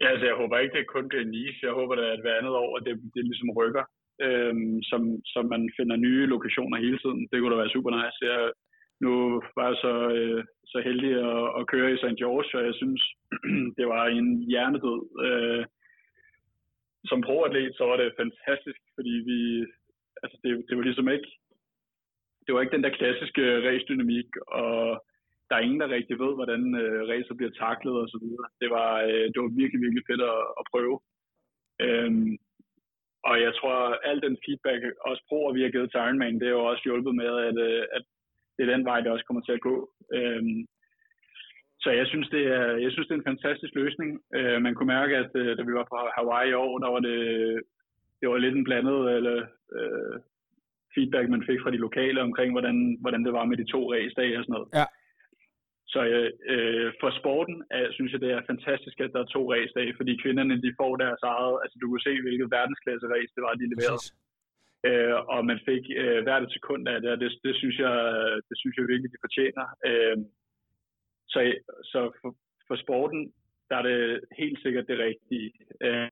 Ja, 0.00 0.06
altså 0.12 0.26
jeg 0.30 0.36
håber 0.40 0.56
ikke, 0.58 0.76
det 0.76 0.94
kun 0.94 1.08
bliver 1.10 1.26
Nice. 1.36 1.60
Jeg 1.68 1.74
håber, 1.78 1.94
at 2.14 2.20
hver 2.24 2.38
andet 2.40 2.54
år, 2.64 2.72
det, 2.86 2.94
det 3.14 3.22
ligesom 3.30 3.50
rykker, 3.60 3.84
øhm, 4.26 4.76
som, 4.90 5.02
som 5.34 5.44
man 5.54 5.62
finder 5.78 5.96
nye 6.06 6.26
lokationer 6.34 6.78
hele 6.86 6.98
tiden. 7.02 7.20
Det 7.28 7.36
kunne 7.36 7.52
da 7.52 7.62
være 7.62 7.76
super 7.76 7.90
nice. 7.98 8.18
Jeg, 8.30 8.40
nu 9.06 9.14
var 9.56 9.66
jeg 9.68 9.78
så, 9.84 9.94
øh, 10.16 10.44
så 10.72 10.78
heldig 10.88 11.12
at, 11.32 11.44
at 11.58 11.66
køre 11.72 11.92
i 11.92 12.00
St. 12.02 12.20
George, 12.22 12.50
og 12.58 12.64
jeg 12.68 12.74
synes, 12.80 13.02
det 13.78 13.86
var 13.92 14.04
en 14.06 14.28
hjernedød. 14.50 15.00
Øh, 15.26 15.64
som 17.10 17.20
proatlet, 17.28 17.76
så 17.76 17.84
var 17.90 17.96
det 17.96 18.18
fantastisk, 18.22 18.80
fordi 18.96 19.14
vi, 19.30 19.38
altså 20.22 20.36
det, 20.42 20.50
det 20.68 20.76
var 20.76 20.84
ligesom 20.84 21.08
ikke, 21.08 21.30
det 22.44 22.54
var 22.54 22.60
ikke 22.60 22.76
den 22.76 22.84
der 22.86 22.98
klassiske 22.98 23.42
race-dynamik, 23.68 24.30
og 24.60 25.04
der 25.48 25.54
er 25.56 25.66
ingen, 25.66 25.80
der 25.80 25.96
rigtig 25.96 26.16
ved, 26.22 26.32
hvordan 26.38 26.62
øh, 26.82 27.00
racer 27.10 27.34
bliver 27.34 27.54
taklet 27.64 27.94
og 28.02 28.08
så 28.08 28.18
videre. 28.22 28.46
Det 28.60 28.68
var, 28.76 28.90
øh, 29.08 29.26
det 29.32 29.38
var 29.42 29.50
virkelig, 29.60 29.80
virkelig 29.84 30.04
fedt 30.10 30.22
at, 30.32 30.40
at 30.60 30.64
prøve. 30.72 30.96
Øhm, 31.84 32.32
og 33.28 33.34
jeg 33.44 33.52
tror, 33.58 33.76
at 33.92 33.98
al 34.10 34.18
den 34.26 34.36
feedback, 34.44 34.80
også 35.08 35.22
proer, 35.28 35.52
vi 35.52 35.62
har 35.62 35.70
givet 35.70 35.90
til 35.90 36.00
Ironman, 36.00 36.38
det 36.40 36.46
har 36.48 36.56
jo 36.58 36.64
også 36.70 36.82
hjulpet 36.84 37.14
med, 37.22 37.32
at, 37.48 37.58
øh, 37.68 37.84
at 37.96 38.04
det 38.56 38.62
er 38.62 38.72
den 38.74 38.84
vej, 38.84 39.00
det 39.00 39.10
også 39.10 39.24
kommer 39.26 39.42
til 39.44 39.52
at 39.52 39.64
gå. 39.68 39.76
Øhm, 40.14 40.66
så 41.84 41.90
jeg 41.90 42.06
synes, 42.06 42.28
det 42.28 42.44
er, 42.46 42.66
jeg 42.84 42.90
synes, 42.92 43.06
det 43.06 43.14
er 43.14 43.18
en 43.18 43.30
fantastisk 43.32 43.74
løsning. 43.74 44.10
Øh, 44.36 44.62
man 44.62 44.74
kunne 44.74 44.92
mærke, 44.96 45.16
at 45.16 45.30
øh, 45.34 45.56
da 45.56 45.62
vi 45.62 45.72
var 45.78 45.86
på 45.88 45.96
Hawaii 46.16 46.50
i 46.50 46.58
år, 46.64 46.78
der 46.78 46.90
var 46.94 47.00
det, 47.08 47.18
det 48.20 48.28
var 48.28 48.36
lidt 48.36 48.56
en 48.56 48.68
blandet 48.68 49.16
eller, 49.16 49.36
øh, 49.78 50.16
feedback, 50.94 51.26
man 51.28 51.46
fik 51.48 51.60
fra 51.60 51.74
de 51.74 51.84
lokale 51.86 52.20
omkring, 52.28 52.50
hvordan, 52.56 52.76
hvordan 53.02 53.22
det 53.26 53.32
var 53.38 53.44
med 53.44 53.56
de 53.56 53.70
to 53.74 53.80
race-dage 53.94 54.38
og 54.38 54.44
sådan 54.44 54.56
noget. 54.56 54.68
Ja. 54.80 54.86
Så 55.92 56.00
øh, 56.54 56.88
for 57.00 57.10
sporten 57.20 57.56
øh, 57.76 57.88
synes 57.96 58.12
jeg, 58.12 58.20
det 58.20 58.30
er 58.32 58.48
fantastisk, 58.52 58.96
at 59.00 59.12
der 59.14 59.20
er 59.22 59.34
to 59.36 59.42
race-dage, 59.54 59.92
fordi 59.98 60.12
kvinderne 60.22 60.62
de 60.64 60.78
får 60.80 60.92
deres 61.04 61.22
eget, 61.34 61.56
altså 61.62 61.76
du 61.82 61.86
kan 61.90 62.00
se, 62.06 62.12
hvilket 62.24 62.54
verdensklasse 62.58 63.06
race 63.14 63.32
det 63.36 63.42
var, 63.46 63.54
de 63.54 63.72
leverede. 63.74 64.02
Præcis 64.04 64.23
øh, 64.88 65.14
og 65.34 65.40
man 65.50 65.60
fik 65.68 65.84
øh, 65.96 66.22
hvert 66.22 66.42
et 66.42 66.52
sekund 66.52 66.88
af 66.88 67.00
det, 67.00 67.10
og 67.10 67.20
det, 67.20 67.30
det, 67.44 67.54
synes 67.56 67.78
jeg, 67.78 67.96
det 68.48 68.56
synes 68.58 68.76
jeg 68.76 68.88
virkelig, 68.88 69.12
de 69.12 69.24
fortjener. 69.26 69.66
Øh, 69.88 70.16
så 71.28 71.38
så 71.82 72.00
for, 72.20 72.36
for 72.68 72.76
sporten, 72.76 73.32
der 73.68 73.76
er 73.76 73.82
det 73.82 74.20
helt 74.38 74.58
sikkert 74.62 74.86
det 74.88 74.98
rigtige. 74.98 75.52
Øh, 75.86 76.08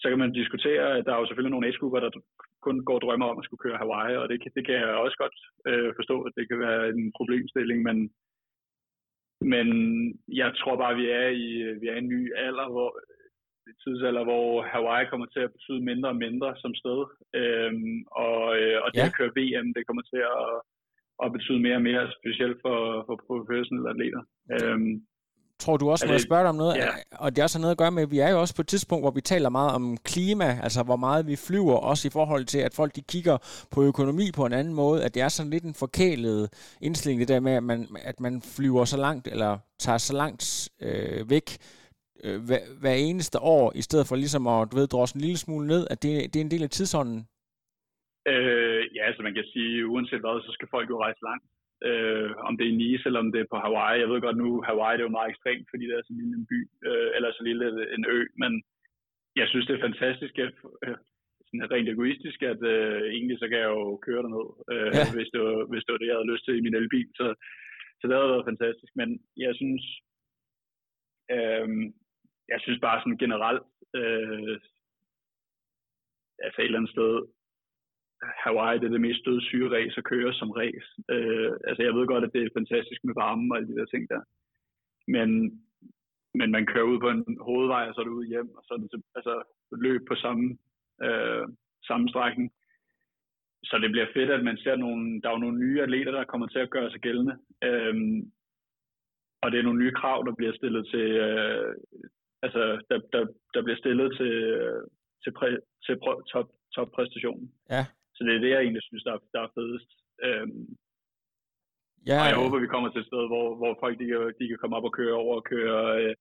så 0.00 0.08
kan 0.08 0.18
man 0.18 0.32
diskutere, 0.32 0.98
at 0.98 1.04
der 1.06 1.12
er 1.12 1.20
jo 1.20 1.26
selvfølgelig 1.26 1.50
nogle 1.50 1.66
age 1.66 1.80
der 1.80 2.20
kun 2.66 2.84
går 2.84 2.98
drømmer 2.98 3.26
om 3.26 3.38
at 3.38 3.44
skulle 3.44 3.64
køre 3.64 3.80
Hawaii, 3.82 4.16
og 4.16 4.28
det, 4.28 4.36
det 4.56 4.66
kan 4.66 4.74
jeg 4.74 4.84
også 5.04 5.16
godt 5.22 5.38
øh, 5.68 5.92
forstå, 5.98 6.22
at 6.22 6.32
det 6.36 6.48
kan 6.48 6.58
være 6.58 6.88
en 6.88 7.12
problemstilling, 7.18 7.82
men 7.82 8.10
men 9.52 9.68
jeg 10.28 10.52
tror 10.56 10.76
bare, 10.76 10.96
vi 10.96 11.10
er 11.10 11.28
i, 11.28 11.46
vi 11.80 11.86
er 11.86 11.94
i 11.94 11.98
en 11.98 12.08
ny 12.08 12.36
alder, 12.36 12.68
hvor 12.70 13.00
tidsalder, 13.84 14.24
hvor 14.30 14.46
Hawaii 14.72 15.10
kommer 15.10 15.26
til 15.26 15.42
at 15.46 15.52
betyde 15.56 15.86
mindre 15.90 16.08
og 16.14 16.20
mindre 16.26 16.48
som 16.62 16.72
sted. 16.82 17.00
Øhm, 17.40 17.98
og, 18.26 18.42
øh, 18.60 18.76
og 18.84 18.88
det 18.94 19.00
ja. 19.00 19.10
at 19.10 19.16
køre 19.18 19.36
VM, 19.38 19.68
det 19.76 19.86
kommer 19.86 20.04
til 20.12 20.22
at, 20.36 20.48
at 21.24 21.28
betyde 21.36 21.60
mere 21.66 21.78
og 21.80 21.86
mere, 21.88 22.12
specielt 22.18 22.58
for, 22.64 22.78
for 23.06 23.14
professionelle 23.26 23.90
atleter. 23.92 24.22
Øhm, 24.54 24.94
Tror 25.60 25.76
du 25.76 25.90
også, 25.90 26.06
må 26.06 26.12
jeg 26.12 26.20
spørge 26.20 26.42
dig 26.42 26.48
om 26.48 26.56
noget, 26.56 26.76
ja. 26.76 26.88
og 27.12 27.36
det 27.36 27.44
også 27.44 27.58
har 27.58 27.60
noget 27.60 27.70
at 27.70 27.78
gøre 27.78 27.90
med, 27.90 28.02
at 28.02 28.10
vi 28.10 28.18
er 28.18 28.30
jo 28.30 28.40
også 28.40 28.56
på 28.56 28.62
et 28.62 28.68
tidspunkt, 28.68 29.04
hvor 29.04 29.10
vi 29.10 29.20
taler 29.20 29.48
meget 29.48 29.72
om 29.74 29.96
klima, 29.96 30.58
altså 30.62 30.82
hvor 30.82 30.96
meget 30.96 31.26
vi 31.26 31.36
flyver, 31.36 31.76
også 31.76 32.08
i 32.08 32.10
forhold 32.10 32.44
til, 32.44 32.58
at 32.58 32.74
folk 32.74 32.96
de 32.96 33.02
kigger 33.02 33.66
på 33.70 33.82
økonomi 33.82 34.30
på 34.36 34.46
en 34.46 34.52
anden 34.52 34.74
måde, 34.74 35.04
at 35.04 35.14
det 35.14 35.22
er 35.22 35.28
sådan 35.28 35.50
lidt 35.50 35.64
en 35.64 35.74
forkælet 35.74 36.50
indstilling, 36.80 37.20
det 37.20 37.28
der 37.28 37.40
med, 37.40 37.52
at 37.52 37.62
man, 37.62 37.88
at 38.04 38.20
man 38.20 38.42
flyver 38.56 38.84
så 38.84 38.96
langt, 38.96 39.28
eller 39.28 39.58
tager 39.78 39.98
så 39.98 40.16
langt 40.16 40.68
øh, 40.82 41.30
væk 41.30 41.58
øh, 42.24 42.38
hver, 42.46 42.62
hver 42.80 42.96
eneste 43.08 43.38
år, 43.56 43.66
i 43.80 43.82
stedet 43.88 44.06
for 44.08 44.16
ligesom 44.16 44.44
at, 44.54 44.68
du 44.70 44.74
ved, 44.76 44.86
drosle 44.88 45.18
en 45.18 45.26
lille 45.26 45.40
smule 45.44 45.66
ned, 45.72 45.82
at 45.92 45.98
det, 46.02 46.10
det 46.30 46.38
er 46.38 46.44
en 46.44 46.54
del 46.54 46.66
af 46.66 46.70
tidsånden? 46.70 47.20
Øh, 48.32 48.82
ja, 48.96 49.02
altså 49.08 49.22
man 49.22 49.34
kan 49.34 49.46
sige, 49.52 49.86
uanset 49.92 50.20
hvad, 50.20 50.36
så 50.46 50.52
skal 50.52 50.68
folk 50.74 50.90
jo 50.90 51.02
rejse 51.04 51.22
langt 51.28 51.46
øh, 51.88 52.30
om 52.48 52.52
det 52.56 52.64
er 52.64 52.72
i 52.72 52.80
Nice 52.82 53.06
eller 53.06 53.20
om 53.24 53.32
det 53.32 53.40
er 53.40 53.52
på 53.52 53.58
Hawaii. 53.64 54.00
Jeg 54.00 54.08
ved 54.08 54.20
godt 54.20 54.38
nu, 54.44 54.50
Hawaii 54.68 54.96
det 54.96 55.02
er 55.02 55.08
jo 55.08 55.18
meget 55.18 55.30
ekstremt, 55.30 55.66
fordi 55.70 55.84
det 55.86 55.94
er 55.94 56.02
så 56.08 56.14
lille 56.18 56.34
en 56.40 56.46
by, 56.52 56.60
øh, 56.88 57.08
eller 57.16 57.30
så 57.32 57.42
lille 57.48 57.66
en 57.96 58.04
ø, 58.16 58.18
men 58.42 58.52
jeg 59.40 59.46
synes, 59.48 59.66
det 59.66 59.74
er 59.74 59.86
fantastisk, 59.88 60.34
at, 60.46 60.54
øh, 60.84 60.96
sådan 61.46 61.70
rent 61.72 61.88
egoistisk, 61.88 62.38
at 62.52 62.60
øh, 62.74 63.02
egentlig 63.16 63.38
så 63.38 63.46
kan 63.48 63.58
jeg 63.64 63.70
jo 63.78 63.84
køre 64.06 64.22
derned, 64.24 64.48
øh, 64.72 64.90
ja. 64.96 65.04
hvis, 65.16 65.30
det 65.34 65.40
var, 65.46 65.56
hvis 65.70 65.84
det 65.84 65.92
var 65.92 66.00
det, 66.00 66.08
jeg 66.10 66.16
havde 66.16 66.32
lyst 66.32 66.44
til 66.44 66.56
i 66.56 66.64
min 66.66 66.78
elbil. 66.80 67.08
Så, 67.18 67.26
så 67.98 68.02
det 68.06 68.14
havde 68.16 68.34
været 68.34 68.50
fantastisk, 68.50 68.92
men 69.00 69.08
jeg 69.44 69.52
synes, 69.60 69.84
øh, 71.36 71.68
jeg 72.50 72.60
synes 72.60 72.80
bare 72.80 73.00
sådan 73.00 73.22
generelt, 73.24 73.62
øh, 73.94 74.56
altså 76.44 76.58
et 76.60 76.64
eller 76.64 76.78
andet 76.78 76.94
sted, 76.96 77.12
Hawaii 78.42 78.78
det 78.78 78.86
er 78.86 78.94
det 78.96 79.00
mest 79.00 79.26
dødssyge 79.26 79.72
race 79.76 79.98
at 79.98 80.04
køre 80.04 80.32
som 80.34 80.50
race. 80.50 80.88
Øh, 81.10 81.52
altså 81.68 81.82
jeg 81.82 81.94
ved 81.94 82.06
godt, 82.06 82.24
at 82.24 82.32
det 82.32 82.42
er 82.42 82.56
fantastisk 82.58 83.00
med 83.04 83.14
varme 83.14 83.52
og 83.52 83.56
alle 83.56 83.68
de 83.68 83.78
der 83.78 83.86
ting 83.86 84.08
der. 84.10 84.22
Men, 85.08 85.28
men 86.34 86.50
man 86.50 86.66
kører 86.66 86.90
ud 86.92 86.98
på 87.00 87.08
en 87.08 87.38
hovedvej, 87.40 87.84
og 87.88 87.94
så 87.94 88.00
er 88.00 88.04
det 88.04 88.18
ud 88.20 88.26
hjem, 88.26 88.50
og 88.56 88.62
så 88.64 88.74
er 88.74 88.78
det 88.78 89.02
altså, 89.14 89.42
løb 89.72 90.00
på 90.08 90.14
samme, 90.14 90.58
øh, 91.02 91.46
samme 91.88 92.08
strækning. 92.08 92.52
Så 93.64 93.78
det 93.78 93.90
bliver 93.90 94.06
fedt, 94.14 94.30
at 94.30 94.44
man 94.44 94.56
ser 94.56 94.76
nogle, 94.76 95.20
der 95.22 95.30
er 95.30 95.38
nogle 95.38 95.58
nye 95.58 95.82
atleter, 95.82 96.12
der 96.12 96.24
kommer 96.24 96.46
til 96.46 96.58
at 96.58 96.70
gøre 96.70 96.90
sig 96.90 97.00
gældende. 97.00 97.38
Øh, 97.64 97.94
og 99.42 99.52
det 99.52 99.58
er 99.58 99.62
nogle 99.62 99.82
nye 99.84 99.92
krav, 100.00 100.24
der 100.26 100.34
bliver 100.34 100.52
stillet 100.52 100.86
til, 100.86 101.06
øh, 101.26 101.74
altså 102.44 102.62
der, 102.90 102.98
der, 103.12 103.22
der 103.54 103.60
bliver 103.62 103.78
stillet 103.82 104.08
til, 104.18 104.34
til, 105.22 105.32
præ, 105.38 105.48
til 105.84 105.94
top, 106.32 106.48
top 106.74 106.88
præstationen. 106.96 107.46
Ja. 107.74 107.82
Så 108.14 108.20
det 108.24 108.32
er 108.34 108.42
det, 108.44 108.50
jeg 108.50 108.62
egentlig 108.62 108.82
synes, 108.82 109.04
der, 109.08 109.16
der 109.34 109.40
er 109.42 109.54
fedest. 109.56 109.90
Øhm, 110.26 110.66
ja, 112.08 112.18
og 112.22 112.26
jeg 112.30 112.40
håber, 112.42 112.58
vi 112.64 112.72
kommer 112.74 112.88
til 112.90 113.00
et 113.00 113.10
sted, 113.10 113.22
hvor, 113.32 113.46
hvor 113.60 113.72
folk 113.82 113.94
de 114.00 114.06
kan, 114.10 114.20
de 114.38 114.48
kan 114.48 114.58
komme 114.60 114.76
op 114.76 114.88
og 114.88 114.94
køre 115.00 115.16
over 115.24 115.34
og 115.40 115.44
køre 115.52 115.80
øh, 116.02 116.14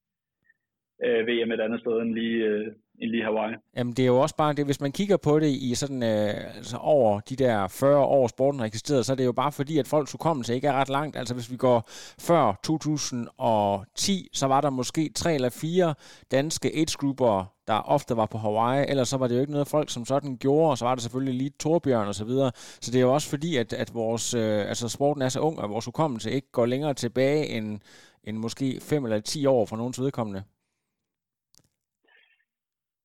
øh, 1.05 1.27
VM 1.27 1.51
et 1.51 1.61
andet 1.61 1.79
sted 1.79 2.01
end 2.01 2.13
lige, 2.13 2.43
øh, 2.45 2.67
end 3.01 3.11
lige 3.11 3.23
Hawaii. 3.23 3.55
Jamen 3.77 3.93
det 3.93 4.03
er 4.03 4.07
jo 4.07 4.19
også 4.19 4.35
bare 4.35 4.53
det, 4.53 4.65
hvis 4.65 4.81
man 4.81 4.91
kigger 4.91 5.17
på 5.17 5.39
det 5.39 5.49
i 5.49 5.75
sådan 5.75 6.03
øh, 6.03 6.55
altså 6.55 6.77
over 6.77 7.19
de 7.19 7.35
der 7.35 7.67
40 7.67 7.97
år 7.97 8.27
sporten 8.27 8.59
har 8.59 8.67
eksisteret, 8.67 9.05
så 9.05 9.11
er 9.11 9.15
det 9.15 9.25
jo 9.25 9.31
bare 9.31 9.51
fordi, 9.51 9.77
at 9.77 9.87
folks 9.87 10.11
hukommelse 10.11 10.55
ikke 10.55 10.67
er 10.67 10.73
ret 10.73 10.89
langt. 10.89 11.15
Altså 11.15 11.33
hvis 11.33 11.51
vi 11.51 11.57
går 11.57 11.89
før 12.19 12.59
2010, 12.63 14.29
så 14.33 14.47
var 14.47 14.61
der 14.61 14.69
måske 14.69 15.11
tre 15.15 15.33
eller 15.35 15.49
fire 15.49 15.95
danske 16.31 16.71
age-grupper, 16.75 17.53
der 17.67 17.73
ofte 17.73 18.17
var 18.17 18.25
på 18.25 18.37
Hawaii, 18.37 18.85
ellers 18.89 19.09
så 19.09 19.17
var 19.17 19.27
det 19.27 19.35
jo 19.35 19.39
ikke 19.39 19.51
noget 19.51 19.67
folk 19.67 19.89
som 19.89 20.05
sådan 20.05 20.37
gjorde, 20.37 20.71
og 20.71 20.77
så 20.77 20.85
var 20.85 20.95
det 20.95 21.01
selvfølgelig 21.01 21.33
lige 21.33 21.51
Torbjørn 21.59 22.07
og 22.07 22.15
så 22.15 22.25
videre. 22.25 22.51
Så 22.55 22.91
det 22.91 22.97
er 22.97 23.01
jo 23.01 23.13
også 23.13 23.29
fordi, 23.29 23.57
at, 23.57 23.73
at 23.73 23.93
vores, 23.93 24.33
øh, 24.33 24.69
altså 24.69 24.89
sporten 24.89 25.21
er 25.21 25.29
så 25.29 25.39
ung, 25.39 25.59
og 25.59 25.69
vores 25.69 25.85
hukommelse 25.85 26.31
ikke 26.31 26.51
går 26.51 26.65
længere 26.65 26.93
tilbage 26.93 27.47
end, 27.47 27.79
end 28.23 28.37
måske 28.37 28.79
5 28.81 29.03
eller 29.03 29.19
10 29.19 29.45
år 29.45 29.65
fra 29.65 29.77
nogens 29.77 30.01
vedkommende. 30.01 30.43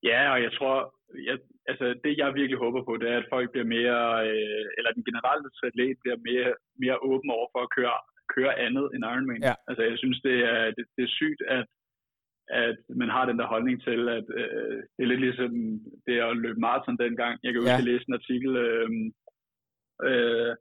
Ja, 0.03 0.19
og 0.33 0.39
jeg 0.45 0.51
tror, 0.57 0.75
jeg, 1.29 1.37
altså 1.71 1.85
det 2.03 2.17
jeg 2.17 2.35
virkelig 2.39 2.59
håber 2.65 2.81
på, 2.83 2.93
det 2.97 3.07
er, 3.09 3.17
at 3.19 3.31
folk 3.35 3.51
bliver 3.51 3.73
mere, 3.77 4.03
øh, 4.29 4.65
eller 4.77 4.91
den 4.97 5.03
generelle 5.09 5.49
triatlet 5.57 5.97
bliver 6.03 6.17
mere, 6.29 6.51
mere 6.83 6.97
åben 7.11 7.29
over 7.37 7.47
for 7.53 7.61
at 7.63 7.73
køre, 7.77 7.97
køre 8.35 8.53
andet 8.65 8.85
end 8.93 9.03
Ironman. 9.11 9.43
Ja. 9.49 9.55
Altså 9.69 9.83
jeg 9.89 9.97
synes, 9.97 10.19
det 10.27 10.37
er, 10.53 10.61
det, 10.75 10.85
det 10.97 11.03
er 11.03 11.17
sygt, 11.19 11.41
at, 11.57 11.65
at 12.65 12.77
man 13.01 13.09
har 13.15 13.25
den 13.25 13.39
der 13.39 13.47
holdning 13.53 13.77
til, 13.87 14.01
at 14.17 14.27
øh, 14.41 14.77
det 14.95 15.01
er 15.03 15.11
lidt 15.11 15.25
ligesom 15.27 15.51
det 16.07 16.15
at 16.27 16.37
løbe 16.37 16.59
maraton 16.59 16.97
dengang. 16.97 17.35
Jeg 17.43 17.49
kan 17.51 17.61
jo 17.61 17.67
ja. 17.67 17.79
læse 17.89 18.05
en 18.07 18.19
artikel, 18.19 18.51
øh, 18.65 18.89
øh, 20.09 20.51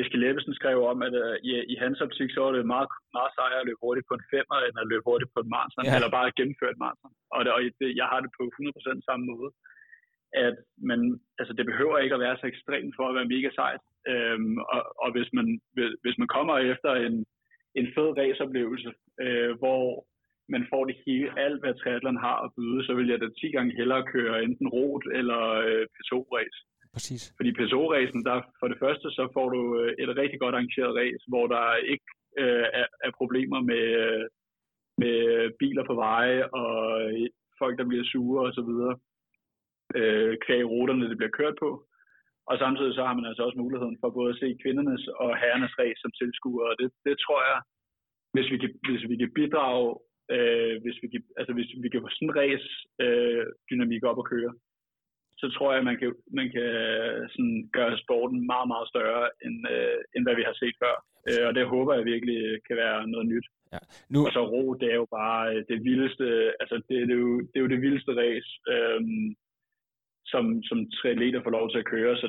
Eskild 0.00 0.26
Ebbesen 0.28 0.54
skrev 0.60 0.78
om, 0.92 0.98
at 1.08 1.14
uh, 1.24 1.36
i, 1.48 1.50
i 1.72 1.74
hans 1.82 1.98
optik, 2.06 2.30
så 2.32 2.40
var 2.44 2.52
det 2.52 2.72
meget, 2.74 2.88
meget 3.16 3.32
sejere 3.38 3.60
at 3.62 3.68
løbe 3.68 3.84
hurtigt 3.86 4.08
på 4.08 4.14
en 4.16 4.28
femmer, 4.32 4.56
end 4.66 4.76
at 4.82 4.90
løbe 4.90 5.06
hurtigt 5.08 5.32
på 5.34 5.40
en 5.42 5.52
maraton, 5.54 5.86
ja. 5.86 5.94
eller 5.96 6.16
bare 6.16 6.36
gennemføre 6.38 6.72
et 6.74 6.82
maraton. 6.84 7.12
Og, 7.34 7.40
det, 7.44 7.50
og 7.56 7.60
det, 7.80 7.88
jeg 8.00 8.06
har 8.12 8.20
det 8.24 8.30
på 8.38 8.42
100% 8.44 9.08
samme 9.08 9.24
måde. 9.32 9.50
At 10.48 10.56
man, 10.90 11.00
altså 11.40 11.52
det 11.58 11.66
behøver 11.70 11.98
ikke 11.98 12.16
at 12.16 12.24
være 12.26 12.36
så 12.38 12.46
ekstremt 12.46 12.94
for 12.96 13.04
at 13.08 13.16
være 13.18 13.32
mega 13.34 13.50
sejt. 13.60 13.82
Øhm, 14.12 14.56
og, 14.74 14.82
og 15.04 15.08
hvis, 15.14 15.30
man, 15.38 15.46
hvis 16.04 16.18
man 16.22 16.28
kommer 16.36 16.54
efter 16.72 16.92
en, 17.06 17.16
en 17.78 17.86
fed 17.94 18.10
raceoplevelse, 18.20 18.90
øh, 19.24 19.52
hvor 19.60 19.82
man 20.54 20.66
får 20.72 20.84
det 20.84 20.96
hele, 21.06 21.28
alt 21.44 21.60
hvad 21.60 21.74
triathlon 21.74 22.24
har 22.26 22.38
at 22.44 22.52
byde, 22.56 22.86
så 22.86 22.92
vil 22.94 23.08
jeg 23.08 23.20
da 23.20 23.28
10 23.28 23.50
gange 23.56 23.76
hellere 23.76 24.10
køre 24.14 24.42
enten 24.44 24.68
rot 24.68 25.04
eller 25.18 25.42
øh, 25.66 25.84
P2-race. 25.94 26.60
Præcis. 26.96 27.22
Fordi 27.38 27.50
PSO-ræsen, 27.58 28.20
der 28.28 28.36
for 28.60 28.68
det 28.68 28.78
første, 28.84 29.06
så 29.16 29.24
får 29.34 29.48
du 29.54 29.60
øh, 29.80 29.92
et 30.02 30.10
rigtig 30.20 30.38
godt 30.40 30.54
arrangeret 30.54 30.96
ræs, 30.98 31.22
hvor 31.32 31.46
der 31.54 31.66
ikke 31.92 32.08
øh, 32.42 32.66
er, 32.80 32.86
er 33.06 33.12
problemer 33.20 33.60
med, 33.70 33.84
øh, 34.04 34.24
med 35.02 35.16
biler 35.60 35.84
på 35.86 35.94
veje 36.04 36.40
og 36.60 36.74
øh, 37.02 37.28
folk, 37.60 37.74
der 37.78 37.86
bliver 37.90 38.04
sure 38.12 38.46
og 38.48 38.52
så 38.58 38.62
videre. 38.70 38.94
Øh, 39.98 40.32
kvæg 40.44 40.62
ruterne, 40.72 41.08
det 41.10 41.18
bliver 41.18 41.36
kørt 41.38 41.56
på. 41.64 41.70
Og 42.50 42.54
samtidig 42.58 42.94
så 42.94 43.02
har 43.06 43.14
man 43.18 43.28
altså 43.30 43.42
også 43.46 43.58
muligheden 43.58 43.96
for 44.00 44.10
både 44.18 44.30
at 44.32 44.40
se 44.42 44.48
kvindernes 44.62 45.04
og 45.22 45.30
herrenes 45.40 45.78
ræs 45.78 45.98
som 46.00 46.12
tilskuere. 46.20 46.70
Og 46.72 46.76
det, 46.80 46.88
det 47.06 47.16
tror 47.24 47.40
jeg, 47.50 47.58
hvis 48.34 48.48
vi 48.52 48.56
kan, 48.62 48.70
hvis 48.88 49.04
vi 49.10 49.16
kan 49.22 49.30
bidrage, 49.38 49.88
øh, 50.34 50.74
hvis, 50.82 50.96
vi 51.02 51.08
kan, 51.12 51.22
altså 51.40 51.52
hvis 51.56 51.70
vi 51.82 51.88
kan 51.88 52.02
få 52.02 52.08
sådan 52.12 52.28
en 52.28 52.36
ræs 52.40 52.64
øh, 53.04 53.44
dynamik 53.68 54.02
op 54.10 54.18
at 54.22 54.28
køre, 54.32 54.52
så 55.40 55.46
tror 55.56 55.74
jeg, 55.74 55.82
man 55.90 55.96
kan, 56.00 56.10
man 56.40 56.48
kan 56.54 56.70
sådan 57.32 57.56
gøre 57.76 57.98
sporten 58.04 58.38
meget, 58.52 58.68
meget 58.72 58.88
større, 58.92 59.24
end, 59.44 59.56
øh, 59.74 59.98
end 60.14 60.22
hvad 60.24 60.36
vi 60.40 60.44
har 60.48 60.56
set 60.62 60.76
før. 60.82 60.94
Øh, 61.28 61.44
og 61.48 61.52
det 61.56 61.72
håber 61.74 61.92
jeg 61.94 62.04
virkelig 62.04 62.38
kan 62.66 62.76
være 62.84 62.98
noget 63.12 63.26
nyt. 63.32 63.46
Ja. 63.72 63.80
Nu... 64.12 64.18
Og 64.26 64.32
så 64.36 64.42
ro, 64.52 64.64
det 64.80 64.88
er 64.92 64.98
jo 65.02 65.08
bare 65.20 65.42
øh, 65.52 65.60
det 65.70 65.78
vildeste, 65.88 66.26
altså 66.60 66.76
det, 66.88 66.96
det, 67.08 67.14
er, 67.18 67.22
jo, 67.26 67.34
det 67.40 67.56
er 67.56 67.64
jo 67.66 67.72
det 67.74 67.80
vildeste 67.84 68.12
race, 68.22 68.50
øh, 68.74 69.00
som, 70.32 70.44
som 70.68 70.78
triatleter 70.98 71.40
får 71.42 71.50
lov 71.58 71.66
til 71.70 71.78
at 71.82 71.90
køre, 71.94 72.16
så 72.22 72.26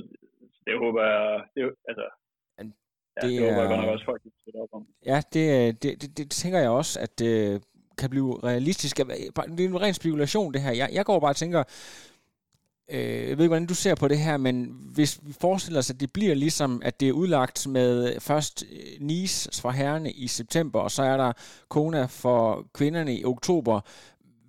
det 0.68 0.76
håber 0.84 1.02
jeg, 1.12 1.44
det, 1.56 1.62
altså, 1.90 2.06
ja, 2.58 2.64
det, 3.22 3.30
det 3.30 3.40
håber 3.46 3.62
jeg 3.62 3.70
godt 3.72 3.82
nok 3.82 3.94
også 3.96 4.06
folk 4.06 4.22
kan 4.22 4.62
op 4.64 4.74
om. 4.78 4.84
Ja, 5.12 5.20
det, 5.34 5.46
det, 5.84 5.92
det, 6.02 6.10
det 6.18 6.32
tænker 6.32 6.60
jeg 6.60 6.70
også, 6.70 6.94
at 7.06 7.20
det 7.20 7.34
kan 8.00 8.10
blive 8.10 8.30
realistisk. 8.44 8.98
Det 8.98 9.64
er 9.66 9.70
en 9.70 9.82
ren 9.82 9.94
spekulation, 9.94 10.54
det 10.54 10.62
her. 10.62 10.74
Jeg, 10.82 10.90
jeg 10.94 11.06
går 11.06 11.20
bare 11.20 11.36
og 11.38 11.42
tænker, 11.44 11.64
Øh, 12.92 13.30
jeg 13.30 13.38
ved 13.38 13.46
ikke, 13.46 13.48
hvordan 13.48 13.66
du 13.66 13.76
ser 13.76 13.96
på 13.96 14.08
det 14.08 14.18
her, 14.18 14.38
men 14.38 14.78
hvis 14.94 15.20
vi 15.24 15.34
forestiller 15.42 15.80
os, 15.80 15.90
at 15.90 16.00
det 16.00 16.14
bliver 16.14 16.36
ligesom, 16.36 16.82
at 16.86 17.00
det 17.00 17.08
er 17.08 17.14
udlagt 17.14 17.68
med 17.68 18.20
først 18.20 18.66
øh, 18.72 19.02
Nice 19.02 19.62
for 19.62 19.72
herrene 19.72 20.12
i 20.12 20.28
september, 20.28 20.80
og 20.80 20.92
så 20.92 21.04
er 21.04 21.18
der 21.18 21.32
Kona 21.70 22.06
for 22.06 22.66
kvinderne 22.74 23.16
i 23.16 23.26
oktober. 23.26 23.82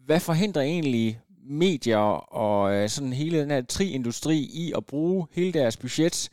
Hvad 0.07 0.21
forhindrer 0.21 0.63
egentlig 0.63 1.21
medier 1.51 1.99
og 2.35 2.75
øh, 2.75 2.89
sådan 2.89 3.13
hele 3.13 3.41
den 3.41 3.51
her 3.51 3.63
tri-industri 3.63 4.39
i 4.39 4.73
at 4.77 4.87
bruge 4.87 5.27
hele 5.33 5.53
deres 5.53 5.77
budget 5.77 6.29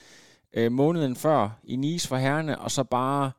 øh, 0.54 0.72
måneden 0.72 1.16
før 1.16 1.60
i 1.64 1.76
Nice 1.76 2.08
for 2.08 2.18
herrene, 2.18 2.60
og 2.60 2.72
så 2.72 2.84
bare, 2.84 3.32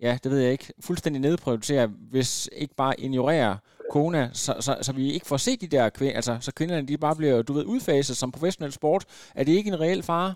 ja, 0.00 0.18
det 0.22 0.32
ved 0.32 0.38
jeg 0.38 0.52
ikke, 0.52 0.72
fuldstændig 0.80 1.22
nedprioritere, 1.22 1.86
hvis 1.86 2.48
ikke 2.52 2.74
bare 2.74 3.00
ignorere 3.00 3.58
Kona, 3.94 4.22
så, 4.44 4.52
så, 4.66 4.72
så 4.86 4.90
vi 4.98 5.04
ikke 5.16 5.30
får 5.32 5.40
set 5.46 5.60
de 5.64 5.74
der 5.76 5.86
kvinder, 5.98 6.16
altså 6.20 6.34
så 6.46 6.50
kvinderne 6.58 6.88
de 6.90 7.04
bare 7.06 7.16
bliver, 7.20 7.36
du 7.48 7.52
ved, 7.56 7.64
udfaset 7.74 8.16
som 8.16 8.34
professionel 8.36 8.72
sport. 8.80 9.02
Er 9.38 9.42
det 9.44 9.52
ikke 9.58 9.72
en 9.72 9.82
reel 9.84 10.02
fare? 10.10 10.30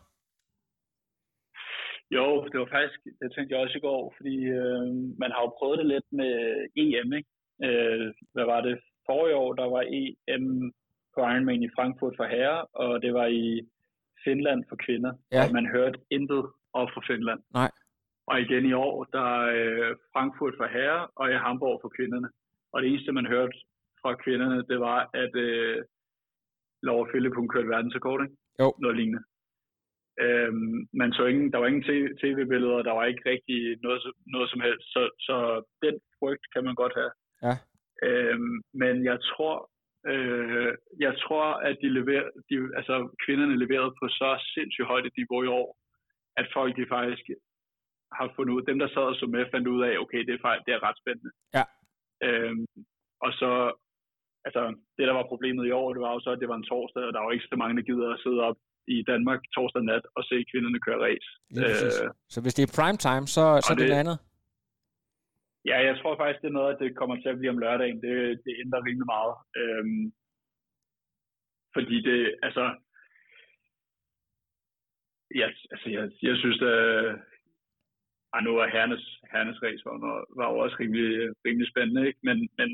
Jo, 2.17 2.27
det 2.51 2.59
var 2.63 2.69
faktisk, 2.77 2.99
det 3.21 3.29
tænkte 3.35 3.53
jeg 3.53 3.63
også 3.65 3.79
i 3.79 3.87
går, 3.89 4.03
fordi 4.17 4.37
øh, 4.59 4.83
man 5.23 5.31
har 5.35 5.43
jo 5.47 5.57
prøvet 5.59 5.79
det 5.81 5.87
lidt 5.95 6.09
med 6.21 6.33
EM, 6.83 7.11
ikke? 7.19 7.31
Øh, 7.67 8.07
hvad 8.35 8.47
var 8.53 8.61
det? 8.69 8.77
Forrige 9.09 9.37
år, 9.37 9.53
der 9.61 9.69
var 9.75 9.83
EM 10.01 10.47
på 11.15 11.19
Ironman 11.31 11.63
i 11.63 11.75
Frankfurt 11.77 12.15
for 12.17 12.27
herrer, 12.35 12.61
og 12.83 13.03
det 13.03 13.13
var 13.15 13.27
i 13.27 13.47
Finland 14.25 14.61
for 14.69 14.77
kvinder. 14.87 15.13
Ja. 15.33 15.43
Og 15.45 15.53
man 15.59 15.67
hørte 15.75 15.99
intet 16.11 16.45
op 16.81 16.89
for 16.95 17.03
Finland. 17.11 17.41
Nej. 17.61 17.71
Og 18.31 18.41
igen 18.41 18.65
i 18.67 18.73
år, 18.73 19.05
der 19.17 19.27
er 19.41 19.47
øh, 19.61 19.97
Frankfurt 20.13 20.55
for 20.61 20.69
herre, 20.77 21.01
og 21.21 21.27
i 21.31 21.37
Hamburg 21.45 21.79
for 21.83 21.91
kvinderne. 21.97 22.29
Og 22.77 22.83
det 22.83 22.89
eneste, 22.91 23.12
man 23.12 23.33
hørte 23.35 23.57
fra 24.03 24.14
kvinderne, 24.24 24.59
det 24.70 24.79
var, 24.81 25.11
at 25.22 25.33
øh, 25.37 25.85
Laura 26.83 27.09
Philip, 27.11 27.35
hun 27.37 27.49
kørte 27.49 27.68
verdensrekord, 27.68 28.20
ikke? 28.24 28.37
Jo. 28.61 28.68
Noget 28.83 28.97
lignende. 28.97 29.22
Øhm, 30.24 30.79
man 31.01 31.12
så 31.12 31.24
ingen, 31.31 31.53
der 31.53 31.59
var 31.59 31.66
ingen 31.66 31.89
tv-billeder, 32.22 32.83
der 32.83 32.95
var 32.99 33.05
ikke 33.05 33.31
rigtig 33.33 33.59
noget, 33.83 34.01
noget 34.35 34.51
som 34.51 34.61
helst, 34.61 34.87
så, 34.95 35.03
så 35.27 35.37
den 35.85 35.95
frygt 36.18 36.45
kan 36.55 36.64
man 36.64 36.74
godt 36.74 36.95
have. 37.01 37.12
Ja. 37.47 37.55
Øhm, 38.07 38.57
men 38.83 39.05
jeg 39.05 39.18
tror, 39.31 39.70
øh, 40.12 40.72
jeg 41.07 41.14
tror, 41.24 41.47
at 41.68 41.77
de 41.83 41.89
leverer, 41.99 42.29
de, 42.49 42.55
altså 42.79 42.95
kvinderne 43.24 43.57
leverede 43.64 43.93
på 44.01 44.05
så 44.09 44.31
sindssygt 44.55 44.91
højt 44.93 45.07
et 45.07 45.16
niveau 45.16 45.43
i 45.45 45.53
år, 45.61 45.68
at 46.41 46.47
folk 46.57 46.77
de 46.77 46.87
faktisk 46.97 47.24
har 48.18 48.33
fundet 48.37 48.55
ud, 48.55 48.62
dem 48.62 48.79
der 48.79 48.89
sad 48.89 49.07
og 49.12 49.16
så 49.16 49.27
med, 49.27 49.51
fandt 49.55 49.68
ud 49.68 49.83
af, 49.89 49.99
okay, 49.99 50.20
det 50.27 50.35
er, 50.35 50.43
faktisk, 50.47 50.66
det 50.66 50.74
er 50.74 50.83
ret 50.89 50.99
spændende. 51.03 51.31
Ja. 51.59 51.64
Øhm, 52.23 52.67
og 53.25 53.33
så, 53.41 53.51
altså, 54.47 54.62
det 54.97 55.07
der 55.09 55.12
var 55.12 55.31
problemet 55.33 55.67
i 55.67 55.71
år, 55.71 55.93
det 55.93 56.03
var 56.03 56.12
jo 56.12 56.21
så, 56.21 56.31
at 56.31 56.41
det 56.41 56.49
var 56.49 56.59
en 56.59 56.71
torsdag, 56.73 57.03
og 57.05 57.12
der 57.12 57.21
var 57.21 57.33
ikke 57.33 57.51
så 57.53 57.57
mange, 57.57 57.77
der 57.77 57.89
gider 57.89 58.09
at 58.12 58.21
sidde 58.25 58.41
op 58.49 58.57
i 58.89 59.03
Danmark 59.03 59.41
torsdag 59.55 59.83
nat 59.83 60.05
og 60.17 60.25
se 60.25 60.45
kvinderne 60.51 60.81
køre 60.87 61.01
race. 61.07 61.29
Øh, 61.61 62.11
så 62.29 62.39
hvis 62.43 62.55
det 62.55 62.64
er 62.64 62.77
prime 62.79 62.99
time, 63.09 63.27
så, 63.37 63.45
så 63.67 63.73
er 63.73 63.79
det, 63.79 63.89
det 63.89 64.03
andet? 64.03 64.19
Ja, 65.71 65.79
jeg 65.89 65.95
tror 65.99 66.17
faktisk, 66.17 66.41
det 66.43 66.49
er 66.49 66.59
noget, 66.61 66.75
at 66.75 66.81
det 66.83 66.97
kommer 66.97 67.17
til 67.17 67.29
at 67.29 67.39
blive 67.39 67.51
om 67.55 67.59
lørdagen. 67.59 67.99
Det, 68.07 68.14
det 68.45 68.53
ændrer 68.62 68.87
rimelig 68.89 69.09
meget. 69.14 69.35
Øhm, 69.61 70.05
fordi 71.77 71.97
det, 72.09 72.21
altså, 72.47 72.64
ja, 75.41 75.49
altså 75.73 75.89
jeg, 75.97 76.05
jeg 76.23 76.37
synes, 76.37 76.62
at 76.62 76.77
ah, 78.37 78.45
nu 78.45 78.51
var 78.59 78.68
hernes, 78.76 79.05
hernes 79.32 79.62
race 79.62 79.82
var, 79.84 80.24
var 80.39 80.47
jo 80.53 80.59
også 80.59 80.76
rimelig, 80.80 81.11
rimelig 81.47 81.68
spændende, 81.68 82.07
ikke? 82.09 82.20
Men, 82.22 82.49
men 82.59 82.68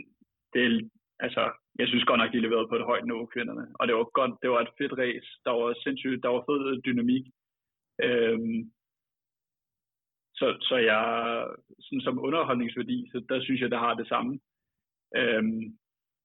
det, 0.54 0.90
altså, 1.24 1.42
jeg 1.78 1.88
synes 1.88 2.04
godt 2.04 2.20
nok, 2.20 2.32
de 2.32 2.40
leverede 2.40 2.68
på 2.68 2.76
et 2.76 2.88
højt 2.90 3.04
niveau, 3.04 3.26
kvinderne. 3.26 3.66
Og 3.78 3.88
det 3.88 3.94
var 3.96 4.04
godt, 4.04 4.42
det 4.42 4.50
var 4.50 4.60
et 4.60 4.74
fedt 4.78 4.94
race. 4.98 5.28
Der 5.44 5.50
var 5.50 5.74
sindssygt, 5.84 6.22
der 6.22 6.28
var 6.28 6.42
fed 6.48 6.82
dynamik. 6.82 7.24
Øhm, 8.06 8.60
så, 10.34 10.46
så 10.60 10.76
jeg, 10.76 11.02
sådan 11.80 12.00
som 12.00 12.24
underholdningsværdi, 12.26 13.08
så 13.12 13.24
der 13.28 13.42
synes 13.42 13.60
jeg, 13.60 13.70
der 13.70 13.78
har 13.78 13.94
det 13.94 14.08
samme. 14.08 14.40
Øhm, 15.16 15.62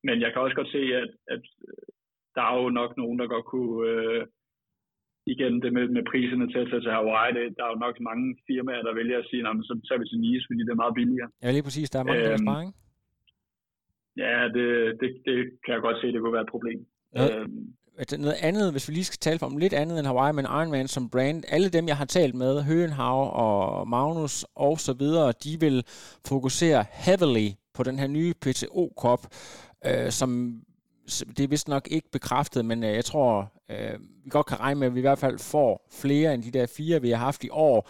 men 0.04 0.22
jeg 0.22 0.34
kan 0.34 0.42
også 0.42 0.56
godt 0.56 0.72
se, 0.72 0.82
at, 1.02 1.12
at 1.28 1.44
der 2.36 2.42
er 2.42 2.62
jo 2.62 2.70
nok 2.70 2.98
nogen, 2.98 3.20
der 3.20 3.28
godt 3.28 3.46
kunne, 3.46 3.90
øh, 3.90 4.28
igen 5.34 5.54
det 5.64 5.70
med, 5.78 5.86
med 5.98 6.04
priserne 6.12 6.46
til 6.52 6.60
at 6.64 6.68
tage 6.70 6.84
til 6.86 6.92
Hawaii, 6.98 7.32
det, 7.38 7.44
der 7.58 7.64
er 7.66 7.72
jo 7.74 7.80
nok 7.86 7.96
mange 8.10 8.26
firmaer, 8.48 8.84
der 8.88 8.94
vælger 9.00 9.18
at 9.20 9.28
sige, 9.30 9.42
så 9.70 9.74
tager 9.88 10.00
vi 10.02 10.08
til 10.08 10.20
Nice, 10.26 10.46
fordi 10.50 10.62
det 10.66 10.74
er 10.76 10.84
meget 10.84 10.98
billigere. 11.00 11.30
Ja, 11.44 11.50
lige 11.56 11.66
præcis. 11.68 11.90
Der 11.90 12.00
er 12.00 12.08
mange, 12.10 12.24
øhm, 12.24 12.32
der 12.34 12.44
sparer, 12.46 12.64
ikke? 12.66 12.78
Ja, 14.24 14.36
det, 14.56 14.68
det, 15.00 15.10
det 15.28 15.38
kan 15.64 15.72
jeg 15.76 15.82
godt 15.88 15.98
se, 16.02 16.08
det 16.14 16.20
kunne 16.22 16.38
være 16.38 16.48
et 16.50 16.56
problem. 16.56 16.80
Ja. 17.16 17.26
Øhm, 17.28 17.64
noget 18.26 18.40
andet, 18.50 18.72
hvis 18.72 18.88
vi 18.88 18.94
lige 18.94 19.10
skal 19.12 19.20
tale 19.20 19.40
om 19.50 19.58
lidt 19.58 19.74
andet 19.74 20.00
end 20.00 20.08
Hawaii, 20.08 20.34
men 20.34 20.46
Ironman 20.46 20.88
som 20.88 21.10
brand, 21.10 21.44
alle 21.56 21.70
dem, 21.70 21.88
jeg 21.88 21.98
har 21.98 22.06
talt 22.06 22.36
med, 22.36 22.64
Høenhav 22.64 23.20
og 23.44 23.88
Magnus 23.88 24.46
og 24.56 24.80
så 24.80 24.94
videre, 24.94 25.34
de 25.44 25.54
vil 25.60 25.78
fokusere 26.28 26.86
heavily 27.06 27.48
på 27.74 27.84
den 27.84 28.00
her 28.00 28.08
nye 28.08 28.34
PTO 28.42 28.84
Cup, 29.02 29.22
øh, 29.88 30.10
som 30.20 30.30
det 31.08 31.40
er 31.40 31.48
vist 31.48 31.68
nok 31.68 31.88
ikke 31.92 32.10
bekræftet, 32.12 32.66
men 32.66 32.84
øh, 32.84 32.90
jeg 32.90 33.06
tror, 33.06 33.52
øh, 33.72 34.00
vi 34.24 34.30
godt 34.30 34.46
kan 34.46 34.60
regne 34.60 34.80
med, 34.80 34.88
at 34.88 34.94
vi 34.94 35.00
i 35.00 35.08
hvert 35.10 35.20
fald 35.20 35.40
får 35.54 35.88
flere 36.02 36.34
end 36.34 36.44
de 36.44 36.52
der 36.58 36.74
fire, 36.78 37.02
vi 37.02 37.10
har 37.10 37.26
haft 37.30 37.44
i 37.44 37.50
år. 37.52 37.90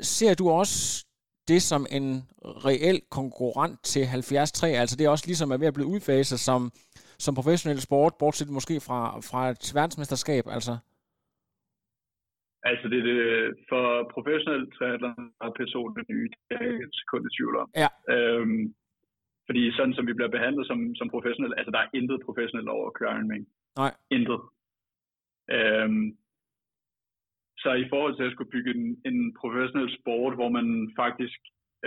Ser 0.00 0.34
du 0.34 0.50
også 0.50 1.06
det 1.48 1.62
som 1.62 1.86
en 1.90 2.06
reel 2.66 3.00
konkurrent 3.10 3.84
til 3.84 4.02
73, 4.06 4.62
altså 4.62 4.96
det 4.96 5.04
er 5.04 5.10
også 5.10 5.26
ligesom 5.26 5.50
er 5.50 5.56
ved 5.56 5.66
at 5.66 5.74
blive 5.74 5.92
udfaset 5.94 6.38
som, 6.40 6.60
som 7.24 7.34
professionel 7.34 7.80
sport, 7.80 8.12
bortset 8.18 8.48
måske 8.50 8.76
fra, 8.86 9.00
fra 9.28 9.40
et 9.50 9.72
verdensmesterskab, 9.74 10.44
altså? 10.56 10.74
Altså 12.70 12.86
det, 12.92 13.00
det 13.08 13.18
for 13.70 13.84
professionel 14.14 14.64
triathlon 14.76 15.24
er 15.44 15.50
P2 15.56 15.76
det 15.96 16.04
nye, 16.12 16.28
det 16.48 16.56
er 16.60 16.86
et 16.86 16.94
sekund 17.00 17.22
i 17.28 17.30
tvivl 17.36 17.56
om. 17.62 17.68
Ja. 17.82 17.90
Øhm, 18.14 18.74
fordi 19.46 19.62
sådan 19.76 19.94
som 19.94 20.06
vi 20.06 20.12
bliver 20.12 20.34
behandlet 20.36 20.66
som, 20.66 20.78
som 20.94 21.12
professionel, 21.14 21.54
altså 21.56 21.70
der 21.70 21.80
er 21.82 21.94
intet 21.98 22.24
professionelt 22.26 22.68
over 22.68 22.86
at 22.86 22.94
køre 22.98 23.12
Ironman. 23.14 23.46
Nej. 23.82 23.92
Intet. 24.16 24.40
Øhm, 25.56 26.06
så 27.62 27.70
i 27.84 27.86
forhold 27.92 28.14
til 28.16 28.26
at 28.26 28.32
skulle 28.32 28.54
bygge 28.56 28.70
en, 28.76 28.84
en 29.10 29.18
professionel 29.40 29.88
sport, 29.98 30.34
hvor 30.38 30.50
man 30.58 30.66
faktisk, 31.02 31.40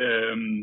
øhm, 0.03 0.60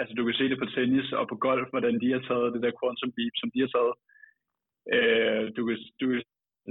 altså 0.00 0.12
du 0.14 0.22
kan 0.24 0.34
se 0.38 0.48
det 0.52 0.58
på 0.60 0.68
tennis 0.76 1.12
og 1.20 1.24
på 1.28 1.36
golf, 1.46 1.68
hvordan 1.70 1.96
de 2.02 2.08
har 2.14 2.22
taget 2.28 2.54
det 2.54 2.62
der 2.62 2.78
quantum 2.80 3.12
leap, 3.18 3.34
som 3.38 3.50
de 3.54 3.60
har 3.64 3.70
taget. 3.76 3.94
Øh, 4.94 5.42
du 5.56 5.60
kan, 5.66 5.76
du 6.00 6.04
kan 6.10 6.22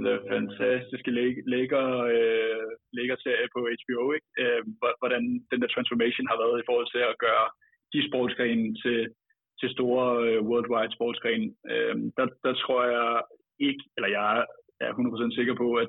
det 0.04 0.16
fantastiske 0.34 1.10
lækker, 1.52 1.86
øh, 2.14 2.68
lækker 2.96 3.16
serie 3.24 3.48
på 3.54 3.60
HBO, 3.80 4.02
ikke? 4.16 4.28
Øh, 4.42 4.62
hvordan 5.00 5.22
den 5.50 5.58
der 5.62 5.70
transformation 5.74 6.30
har 6.30 6.38
været 6.42 6.60
i 6.60 6.66
forhold 6.68 6.88
til 6.94 7.02
at 7.10 7.18
gøre 7.26 7.46
de 7.92 8.08
sportsgrene 8.08 8.74
til, 8.82 9.08
til 9.60 9.68
store 9.70 10.06
øh, 10.26 10.42
worldwide 10.48 10.94
sportsgrene. 10.96 11.48
Øh, 11.72 11.96
der, 12.16 12.26
der 12.44 12.54
tror 12.62 12.82
jeg 12.96 13.22
ikke, 13.68 13.84
eller 13.96 14.08
jeg 14.08 14.44
er 14.80 14.92
100% 14.92 15.36
sikker 15.36 15.54
på, 15.54 15.74
at 15.74 15.88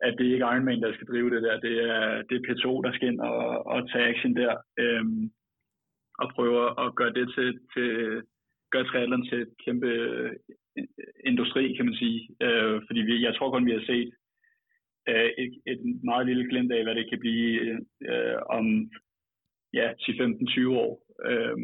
at 0.00 0.14
det 0.18 0.24
ikke 0.24 0.44
er 0.44 0.52
Ironman, 0.54 0.82
der 0.82 0.94
skal 0.94 1.06
drive 1.06 1.30
det 1.34 1.42
der. 1.42 1.60
Det 1.60 1.74
er, 1.90 2.22
det 2.28 2.34
er 2.36 2.46
P2, 2.46 2.66
der 2.86 2.92
skal 2.92 3.08
ind 3.08 3.20
og, 3.20 3.66
og 3.66 3.90
tage 3.90 4.08
action 4.08 4.36
der. 4.36 4.56
Øh, 4.78 5.04
og 6.18 6.30
prøve 6.34 6.62
at 6.84 6.94
gøre 6.94 7.12
det 7.12 7.26
til, 7.34 7.58
til 7.74 7.88
gøre 8.72 8.84
triathlon 8.84 9.26
til 9.28 9.38
et 9.40 9.52
kæmpe 9.64 9.86
øh, 9.86 10.32
industri, 11.24 11.74
kan 11.76 11.84
man 11.84 11.94
sige. 11.94 12.28
Øh, 12.42 12.82
fordi 12.86 13.00
vi, 13.00 13.24
jeg 13.24 13.34
tror 13.34 13.50
kun, 13.50 13.66
vi 13.66 13.72
har 13.72 13.84
set 13.86 14.10
øh, 15.08 15.30
et, 15.38 15.52
et 15.66 15.80
meget 16.04 16.26
lille 16.26 16.48
glimt 16.50 16.72
af, 16.72 16.82
hvad 16.82 16.94
det 16.94 17.08
kan 17.08 17.20
blive 17.20 17.78
øh, 18.08 18.36
om 18.50 18.90
ja, 19.72 19.92
10-15-20 19.92 20.68
år. 20.68 20.92
Øh, 21.24 21.56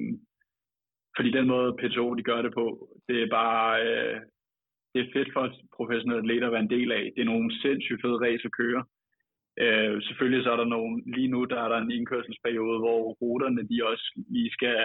fordi 1.16 1.30
den 1.30 1.46
måde 1.46 1.76
P2 1.80 2.00
de 2.18 2.22
gør 2.22 2.42
det 2.42 2.55
på, 2.55 2.66
det 3.09 3.22
er 3.22 3.28
bare, 3.30 3.68
øh, 3.86 4.20
det 4.94 5.00
er 5.00 5.12
fedt 5.12 5.30
for 5.32 5.52
professionelle 5.76 6.22
atleter 6.22 6.46
at 6.46 6.52
være 6.52 6.66
en 6.68 6.74
del 6.76 6.92
af. 6.92 7.12
Det 7.14 7.20
er 7.22 7.32
nogle 7.32 7.61
sindssygt 7.62 8.02
fede 8.02 8.18
race 8.26 8.44
at 8.44 8.57
køre. 8.61 8.84
Øh, 9.62 10.02
selvfølgelig 10.02 10.44
så 10.44 10.52
er 10.52 10.57
der 10.57 10.74
nogle, 10.76 11.02
lige 11.16 11.28
nu 11.28 11.44
der 11.44 11.61
er 11.62 11.68
der 11.68 11.78
en 11.78 11.90
indkørselsperiode, 11.90 12.78
hvor 12.78 13.00
ruterne 13.20 13.68
de 13.70 13.86
også 13.90 14.07
lige 14.30 14.50
skal 14.50 14.76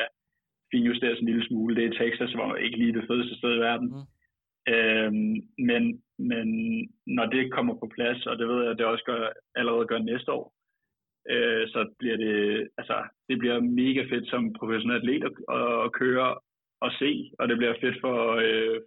finjusteres 0.72 1.20
en 1.20 1.26
lille 1.26 1.48
smule. 1.48 1.76
Det 1.76 1.86
er 1.86 1.98
Texas, 2.00 2.34
hvor 2.34 2.56
ikke 2.56 2.78
lige 2.78 2.94
det 2.94 3.08
fedeste 3.08 3.38
sted 3.38 3.56
i 3.56 3.60
verden. 3.60 3.88
Mm. 3.88 4.06
Øh, 4.74 5.12
men, 5.70 5.84
men 6.20 6.48
når 7.08 7.26
det 7.26 7.52
kommer 7.52 7.74
på 7.74 7.88
plads, 7.96 8.26
og 8.26 8.38
det 8.38 8.48
ved 8.48 8.62
jeg, 8.62 8.72
at 8.72 8.78
det 8.78 8.86
også 8.86 9.04
gør, 9.04 9.30
allerede 9.56 9.88
gør 9.88 9.98
næste 9.98 10.32
år, 10.32 10.54
øh, 11.34 11.68
så 11.74 11.80
bliver 12.00 12.18
det, 12.18 12.68
altså, 12.78 12.98
det 13.30 13.40
bliver 13.40 13.60
mega 13.60 14.02
fedt 14.12 14.30
som 14.30 14.54
professionel 14.54 14.98
atlet 14.98 15.24
at, 15.26 15.86
at 15.86 15.92
køre 15.92 16.38
og 16.82 16.92
se, 17.00 17.32
og 17.40 17.50
det 17.50 17.58
bliver 17.58 17.76
fedt 17.82 17.98
for, 18.02 18.18
øh, 18.46 18.80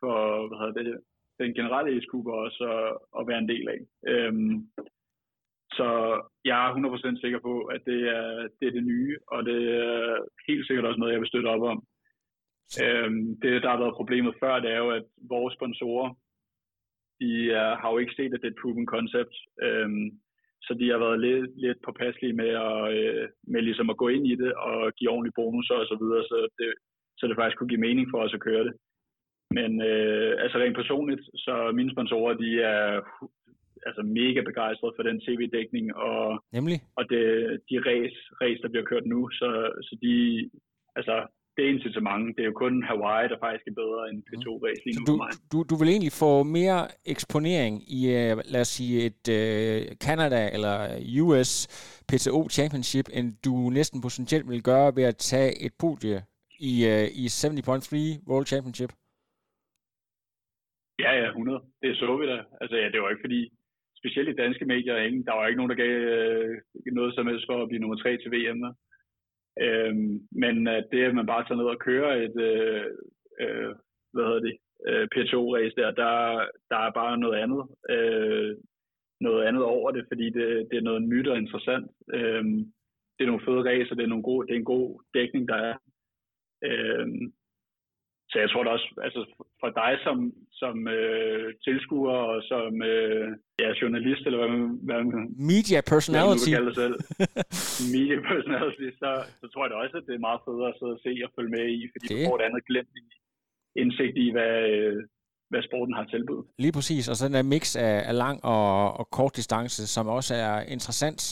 for 0.00 0.16
hvad 0.48 0.58
hedder 0.58 0.82
det, 0.82 1.00
den 1.38 1.54
generelle 1.54 1.90
e 1.96 2.00
også 2.46 2.64
at, 2.78 3.20
at 3.20 3.26
være 3.28 3.38
en 3.38 3.48
del 3.48 3.68
af. 3.68 3.80
Øhm, 4.12 4.68
så 5.72 5.88
jeg 6.44 6.56
er 6.66 6.74
100% 7.16 7.20
sikker 7.20 7.38
på, 7.38 7.62
at 7.64 7.80
det 7.86 8.00
er, 8.08 8.48
det 8.60 8.68
er 8.68 8.72
det 8.72 8.84
nye, 8.84 9.18
og 9.26 9.44
det 9.44 9.60
er 9.74 10.24
helt 10.48 10.66
sikkert 10.66 10.86
også 10.86 11.00
noget, 11.00 11.12
jeg 11.12 11.20
vil 11.20 11.28
støtte 11.28 11.46
op 11.46 11.62
om. 11.62 11.86
Øhm, 12.84 13.40
det, 13.42 13.62
der 13.62 13.70
har 13.70 13.78
været 13.78 13.98
problemet 14.00 14.34
før, 14.40 14.60
det 14.60 14.70
er 14.70 14.78
jo, 14.78 14.90
at 14.90 15.04
vores 15.28 15.54
sponsorer, 15.54 16.14
de 17.20 17.50
er, 17.50 17.76
har 17.76 17.90
jo 17.90 17.98
ikke 17.98 18.14
set, 18.16 18.34
at 18.34 18.40
det 18.40 18.48
er 18.48 18.50
et 18.54 18.62
proven 18.62 18.86
concept. 18.86 19.34
Øhm, 19.62 20.10
så 20.66 20.72
de 20.80 20.90
har 20.92 20.98
været 21.04 21.20
lidt, 21.20 21.50
lidt 21.64 21.78
påpasselige 21.86 22.38
med, 22.42 22.50
at, 22.68 22.80
øh, 22.98 23.28
med 23.52 23.62
ligesom 23.62 23.90
at 23.90 24.00
gå 24.02 24.08
ind 24.08 24.26
i 24.26 24.36
det 24.42 24.52
og 24.54 24.94
give 24.96 25.10
ordentlige 25.10 25.38
bonusser 25.38 25.76
og 25.82 25.86
så 25.86 25.96
videre, 26.02 26.22
så 26.30 26.36
det, 26.58 26.68
så 27.18 27.22
det 27.26 27.36
faktisk 27.36 27.58
kunne 27.58 27.72
give 27.72 27.86
mening 27.88 28.06
for 28.10 28.18
os 28.24 28.34
at 28.34 28.44
køre 28.48 28.64
det. 28.68 28.74
Men 29.58 29.70
øh, 29.90 30.32
altså 30.42 30.56
rent 30.58 30.76
personligt, 30.76 31.22
så 31.44 31.72
mine 31.74 31.92
sponsorer, 31.94 32.34
de 32.34 32.50
er 32.62 33.00
altså 33.86 34.02
mega 34.02 34.40
begejstrede 34.40 34.96
for 34.96 35.02
den 35.02 35.20
tv-dækning, 35.26 35.86
og, 35.96 36.44
Nemlig? 36.52 36.78
og 36.98 37.04
det, 37.10 37.24
de 37.70 37.76
race, 37.90 38.18
race, 38.42 38.62
der 38.62 38.68
bliver 38.68 38.84
kørt 38.90 39.06
nu, 39.06 39.20
så, 39.30 39.48
så 39.86 39.92
de, 40.02 40.14
altså 40.96 41.26
det 41.56 41.62
er 41.64 41.70
incitament. 41.76 42.36
Det 42.36 42.42
er 42.42 42.50
jo 42.52 42.56
kun 42.64 42.74
Hawaii, 42.90 43.28
der 43.32 43.38
faktisk 43.44 43.66
er 43.70 43.76
bedre 43.82 44.02
end 44.10 44.18
P2-race 44.28 44.82
lige 44.86 44.96
nu 44.98 45.04
du, 45.10 45.12
for 45.12 45.22
mig. 45.24 45.30
Du, 45.52 45.58
du 45.70 45.74
vil 45.80 45.88
egentlig 45.94 46.14
få 46.24 46.32
mere 46.58 46.80
eksponering 47.14 47.74
i, 47.98 48.00
uh, 48.18 48.38
lad 48.54 48.62
os 48.66 48.72
sige, 48.78 48.94
et 49.08 49.24
uh, 49.38 49.80
Canada 50.06 50.40
eller 50.56 50.76
US 51.22 51.50
PTO 52.08 52.40
Championship, 52.56 53.06
end 53.16 53.28
du 53.46 53.54
næsten 53.78 53.98
potentielt 54.06 54.46
vil 54.52 54.62
gøre 54.70 54.96
ved 54.96 55.04
at 55.12 55.16
tage 55.16 55.50
et 55.66 55.74
podie 55.84 56.18
i, 56.70 56.74
uh, 56.92 57.06
i 57.22 57.24
70.3 57.26 58.30
World 58.30 58.46
Championship? 58.52 58.92
Ja, 61.04 61.10
ja, 61.20 61.28
100. 61.28 61.60
Det 61.82 61.96
så 61.96 62.16
vi 62.20 62.26
da. 62.32 62.38
Altså, 62.60 62.76
ja, 62.82 62.86
det 62.92 63.00
var 63.02 63.10
ikke 63.10 63.26
fordi, 63.26 63.40
specielt 64.04 64.28
i 64.28 64.40
danske 64.42 64.64
medier, 64.74 64.96
ikke? 65.06 65.24
der 65.26 65.34
var 65.36 65.46
ikke 65.46 65.60
nogen, 65.60 65.72
der 65.72 65.82
gav 65.84 65.94
øh, 66.14 66.50
noget 66.98 67.14
som 67.14 67.26
helst 67.30 67.46
for 67.48 67.56
at 67.62 67.68
blive 67.68 67.82
nummer 67.82 67.98
tre 68.00 68.10
til 68.16 68.30
VM. 68.34 68.60
Øhm, 69.60 70.28
men 70.32 70.68
at 70.68 70.86
det, 70.92 71.04
at 71.04 71.14
man 71.14 71.26
bare 71.26 71.44
tager 71.44 71.56
ned 71.56 71.64
og 71.64 71.78
kører 71.78 72.14
et, 72.14 72.36
øh, 72.40 72.84
øh, 73.40 73.74
hvad 74.12 74.24
hedder 74.24 74.40
det, 74.40 74.56
øh, 74.88 75.08
PTO-race 75.14 75.74
der, 75.76 75.90
der, 75.90 76.14
der 76.70 76.76
er 76.76 76.90
bare 76.90 77.18
noget 77.18 77.38
andet. 77.38 77.62
Øh, 77.90 78.56
noget 79.20 79.44
andet 79.44 79.64
over 79.64 79.90
det, 79.90 80.04
fordi 80.08 80.26
det, 80.30 80.68
det 80.70 80.76
er 80.78 80.88
noget 80.88 81.02
nyt 81.02 81.28
og 81.28 81.38
interessant. 81.38 81.90
Øhm, 82.14 82.58
det 83.14 83.22
er 83.22 83.26
nogle 83.26 83.44
fede 83.46 83.62
racer, 83.70 83.94
det 83.94 84.04
er, 84.04 84.12
nogle 84.12 84.28
gode, 84.30 84.46
det 84.46 84.54
er 84.54 84.58
en 84.58 84.72
god 84.76 85.00
dækning, 85.14 85.48
der 85.48 85.54
er. 85.54 85.76
Øhm, 86.64 87.32
så 88.34 88.40
jeg 88.44 88.50
tror 88.50 88.62
da 88.64 88.70
også, 88.76 88.88
altså 89.06 89.20
for 89.62 89.70
dig 89.82 89.92
som, 90.06 90.16
som 90.62 90.74
øh, 90.96 91.46
tilskuer 91.66 92.18
og 92.32 92.38
som 92.52 92.70
øh, 92.92 93.26
ja, 93.62 93.68
journalist, 93.82 94.22
eller 94.26 94.38
hvad 94.40 94.50
man, 94.56 94.64
hvad 94.86 94.96
man 95.02 95.24
Media 95.52 95.80
personality. 95.94 96.50
Hvad 96.50 96.64
man 96.64 96.74
det 96.80 96.92
Media 97.94 98.18
personality, 98.32 98.86
så, 99.00 99.10
så 99.40 99.44
tror 99.50 99.62
jeg 99.64 99.70
da 99.72 99.76
også, 99.84 99.96
at 100.00 100.06
det 100.08 100.14
er 100.14 100.26
meget 100.28 100.40
federe 100.46 100.70
at 100.72 100.78
sidde 100.78 100.94
og 100.98 101.02
se 101.06 101.12
og 101.26 101.30
følge 101.36 101.52
med 101.56 101.64
i, 101.78 101.80
fordi 101.92 102.06
det. 102.08 102.14
du 102.14 102.28
får 102.28 102.36
et 102.40 102.46
andet 102.48 102.62
glemt 102.70 102.94
i, 103.02 103.06
indsigt 103.82 104.16
i, 104.24 104.26
hvad, 104.36 104.54
øh, 104.74 104.96
hvad 105.50 105.62
sporten 105.68 105.94
har 105.98 106.04
tilbud. 106.14 106.40
Lige 106.64 106.76
præcis, 106.78 107.04
og 107.10 107.14
så 107.16 107.22
den 107.28 107.34
der 107.38 107.52
mix 107.54 107.64
af, 107.86 107.96
af 108.10 108.14
lang 108.24 108.36
og, 108.54 108.68
og 109.00 109.04
kort 109.18 109.32
distance, 109.40 109.80
som 109.94 110.04
også 110.18 110.32
er 110.46 110.54
interessant 110.76 111.22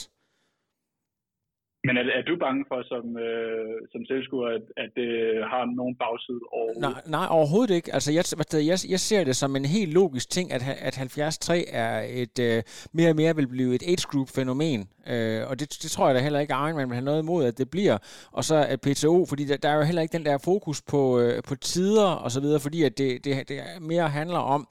men 1.85 1.97
er, 1.97 2.03
er 2.19 2.23
du 2.23 2.37
bange 2.37 2.65
for 2.69 2.83
som, 2.93 3.05
øh, 3.19 3.79
som 3.93 4.05
tilskuer, 4.05 4.49
at, 4.49 4.65
at 4.77 4.91
det 4.97 5.11
har 5.53 5.65
nogen 5.81 5.95
bagside 6.03 6.41
overhovedet? 6.53 6.81
Nej, 6.81 7.03
nej 7.07 7.27
overhovedet 7.31 7.75
ikke. 7.75 7.95
Altså, 7.95 8.13
jeg, 8.13 8.25
jeg, 8.71 8.79
jeg 8.95 9.01
ser 9.01 9.25
det 9.25 9.37
som 9.37 9.57
en 9.57 9.65
helt 9.65 9.93
logisk 9.93 10.31
ting, 10.31 10.53
at, 10.53 10.63
at 10.81 10.93
73 10.93 11.39
er 11.69 11.95
et 12.23 12.39
øh, 12.39 12.63
mere 12.93 13.11
og 13.11 13.17
mere 13.17 13.37
vil 13.37 13.49
blive 13.49 13.75
et 13.75 13.83
age 13.83 14.07
group 14.11 14.29
fænomen. 14.29 14.89
Øh, 15.07 15.43
og 15.51 15.61
det, 15.61 15.69
det 15.83 15.91
tror 15.91 16.07
jeg 16.07 16.15
da 16.15 16.21
heller 16.21 16.41
ikke, 16.41 16.55
at 16.55 16.61
Ironman 16.69 16.89
vil 16.89 16.95
have 16.95 17.05
noget 17.05 17.23
imod, 17.23 17.45
at 17.45 17.59
det 17.59 17.71
bliver. 17.71 17.99
Og 18.33 18.45
så 18.45 18.67
at 18.69 18.81
PTO, 18.81 19.27
fordi 19.29 19.45
der, 19.45 19.57
der 19.57 19.69
er 19.69 19.77
jo 19.77 19.83
heller 19.83 20.03
ikke 20.03 20.19
den 20.19 20.27
der 20.27 20.39
fokus 20.39 20.83
på, 20.83 21.21
øh, 21.21 21.43
på 21.49 21.55
tider 21.55 22.11
og 22.11 22.31
så 22.31 22.41
videre, 22.41 22.61
fordi 22.61 22.83
at 22.83 22.99
det, 22.99 23.25
det, 23.25 23.49
det 23.49 23.61
mere 23.81 24.09
handler 24.09 24.39
om, 24.39 24.69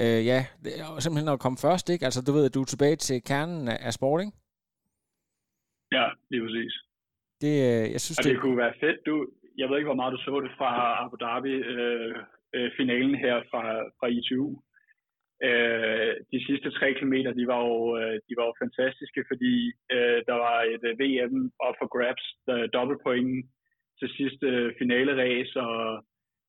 øh, 0.00 0.26
ja, 0.26 0.44
simpelthen 0.98 1.28
at 1.28 1.40
komme 1.40 1.58
først, 1.58 1.90
ikke? 1.90 2.04
Altså, 2.04 2.22
du 2.22 2.32
ved, 2.32 2.44
at 2.44 2.54
du 2.54 2.60
er 2.60 2.64
tilbage 2.64 2.96
til 2.96 3.22
kernen 3.22 3.68
af, 3.68 3.78
af 3.80 3.92
sport, 3.92 4.20
ikke? 4.20 4.32
Ja, 5.96 6.06
lige 6.30 6.42
præcis. 6.46 6.74
Det, 7.42 7.54
øh, 7.68 7.84
jeg 7.94 8.00
synes, 8.04 8.18
og 8.18 8.24
det, 8.24 8.32
det 8.32 8.40
kunne 8.40 8.62
være 8.64 8.78
fedt. 8.82 8.98
Du, 9.06 9.14
jeg 9.60 9.66
ved 9.68 9.76
ikke, 9.76 9.90
hvor 9.92 10.00
meget 10.00 10.14
du 10.16 10.20
så 10.22 10.40
det 10.44 10.52
fra 10.58 10.70
Abu 11.04 11.16
Dhabi, 11.24 11.54
øh, 11.74 12.14
øh, 12.56 12.70
finalen 12.78 13.14
her 13.24 13.36
fra, 13.50 13.62
fra 13.98 14.06
ITU. 14.16 14.46
Øh, 15.48 16.12
de 16.32 16.40
sidste 16.46 16.68
tre 16.78 16.88
kilometer, 16.98 17.32
de 17.32 17.46
var 17.52 17.60
jo, 17.68 17.78
øh, 18.00 18.16
de 18.28 18.32
var 18.38 18.44
jo 18.46 18.54
fantastiske, 18.62 19.20
fordi 19.30 19.54
øh, 19.94 20.18
der 20.28 20.36
var 20.46 20.58
et 20.74 20.84
øh, 20.90 20.98
VM 21.02 21.36
op 21.66 21.76
for 21.80 21.88
grabs, 21.94 22.26
der 22.46 22.72
dobbeltpoint 22.76 23.46
til 23.98 24.08
sidste 24.18 24.46
finale 24.80 25.12
race, 25.22 25.60
og 25.60 26.04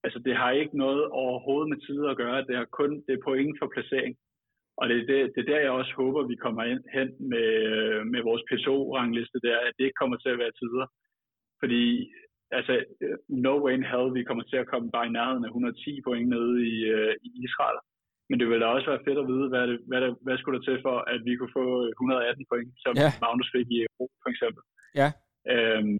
altså, 0.05 0.19
det 0.25 0.35
har 0.41 0.51
ikke 0.51 0.77
noget 0.77 1.03
overhovedet 1.23 1.69
med 1.69 1.79
tid 1.87 1.99
at 2.11 2.17
gøre. 2.17 2.45
Det 2.47 2.55
har 2.61 2.67
kun 2.79 2.91
det 3.07 3.13
er 3.15 3.25
point 3.27 3.55
for 3.59 3.67
placering. 3.73 4.15
Og 4.80 4.84
det 4.89 4.95
er, 4.97 5.05
det, 5.11 5.17
det 5.34 5.41
er 5.41 5.49
der, 5.51 5.65
jeg 5.65 5.71
også 5.71 5.93
håber, 6.01 6.30
vi 6.32 6.36
kommer 6.45 6.63
ind, 6.71 6.84
hen 6.97 7.09
med, 7.32 7.49
med 8.13 8.21
vores 8.30 8.43
PSO-rangliste 8.49 9.39
der, 9.47 9.57
at 9.67 9.73
det 9.78 9.84
ikke 9.86 10.01
kommer 10.01 10.17
til 10.17 10.32
at 10.34 10.41
være 10.43 10.57
tider. 10.61 10.86
Fordi, 11.61 11.84
altså, 12.57 12.73
no 13.45 13.53
way 13.63 13.73
in 13.78 13.89
hell, 13.91 14.13
vi 14.17 14.23
kommer 14.23 14.43
til 14.43 14.57
at 14.61 14.69
komme 14.71 14.88
bare 14.95 15.07
i 15.07 15.15
nærheden 15.17 15.45
af 15.45 15.49
110 15.49 16.01
point 16.07 16.28
nede 16.36 16.55
i, 16.73 16.76
i 17.28 17.30
Israel. 17.47 17.80
Men 18.30 18.39
det 18.39 18.47
ville 18.47 18.63
da 18.65 18.69
også 18.69 18.89
være 18.91 19.05
fedt 19.07 19.19
at 19.23 19.30
vide, 19.32 19.47
hvad, 19.53 19.65
det, 19.69 19.78
hvad, 19.89 19.99
det, 20.03 20.11
hvad 20.26 20.38
skulle 20.38 20.57
der 20.57 20.65
til 20.65 20.80
for, 20.88 20.97
at 21.13 21.19
vi 21.28 21.34
kunne 21.36 21.55
få 21.59 21.65
118 21.88 22.45
point, 22.51 22.71
som 22.84 22.93
ja. 23.03 23.09
Magnus 23.23 23.49
fik 23.55 23.67
i 23.76 23.80
Europa, 23.88 24.15
for 24.23 24.30
eksempel. 24.34 24.61
Ja. 25.01 25.09
Øhm, 25.53 25.97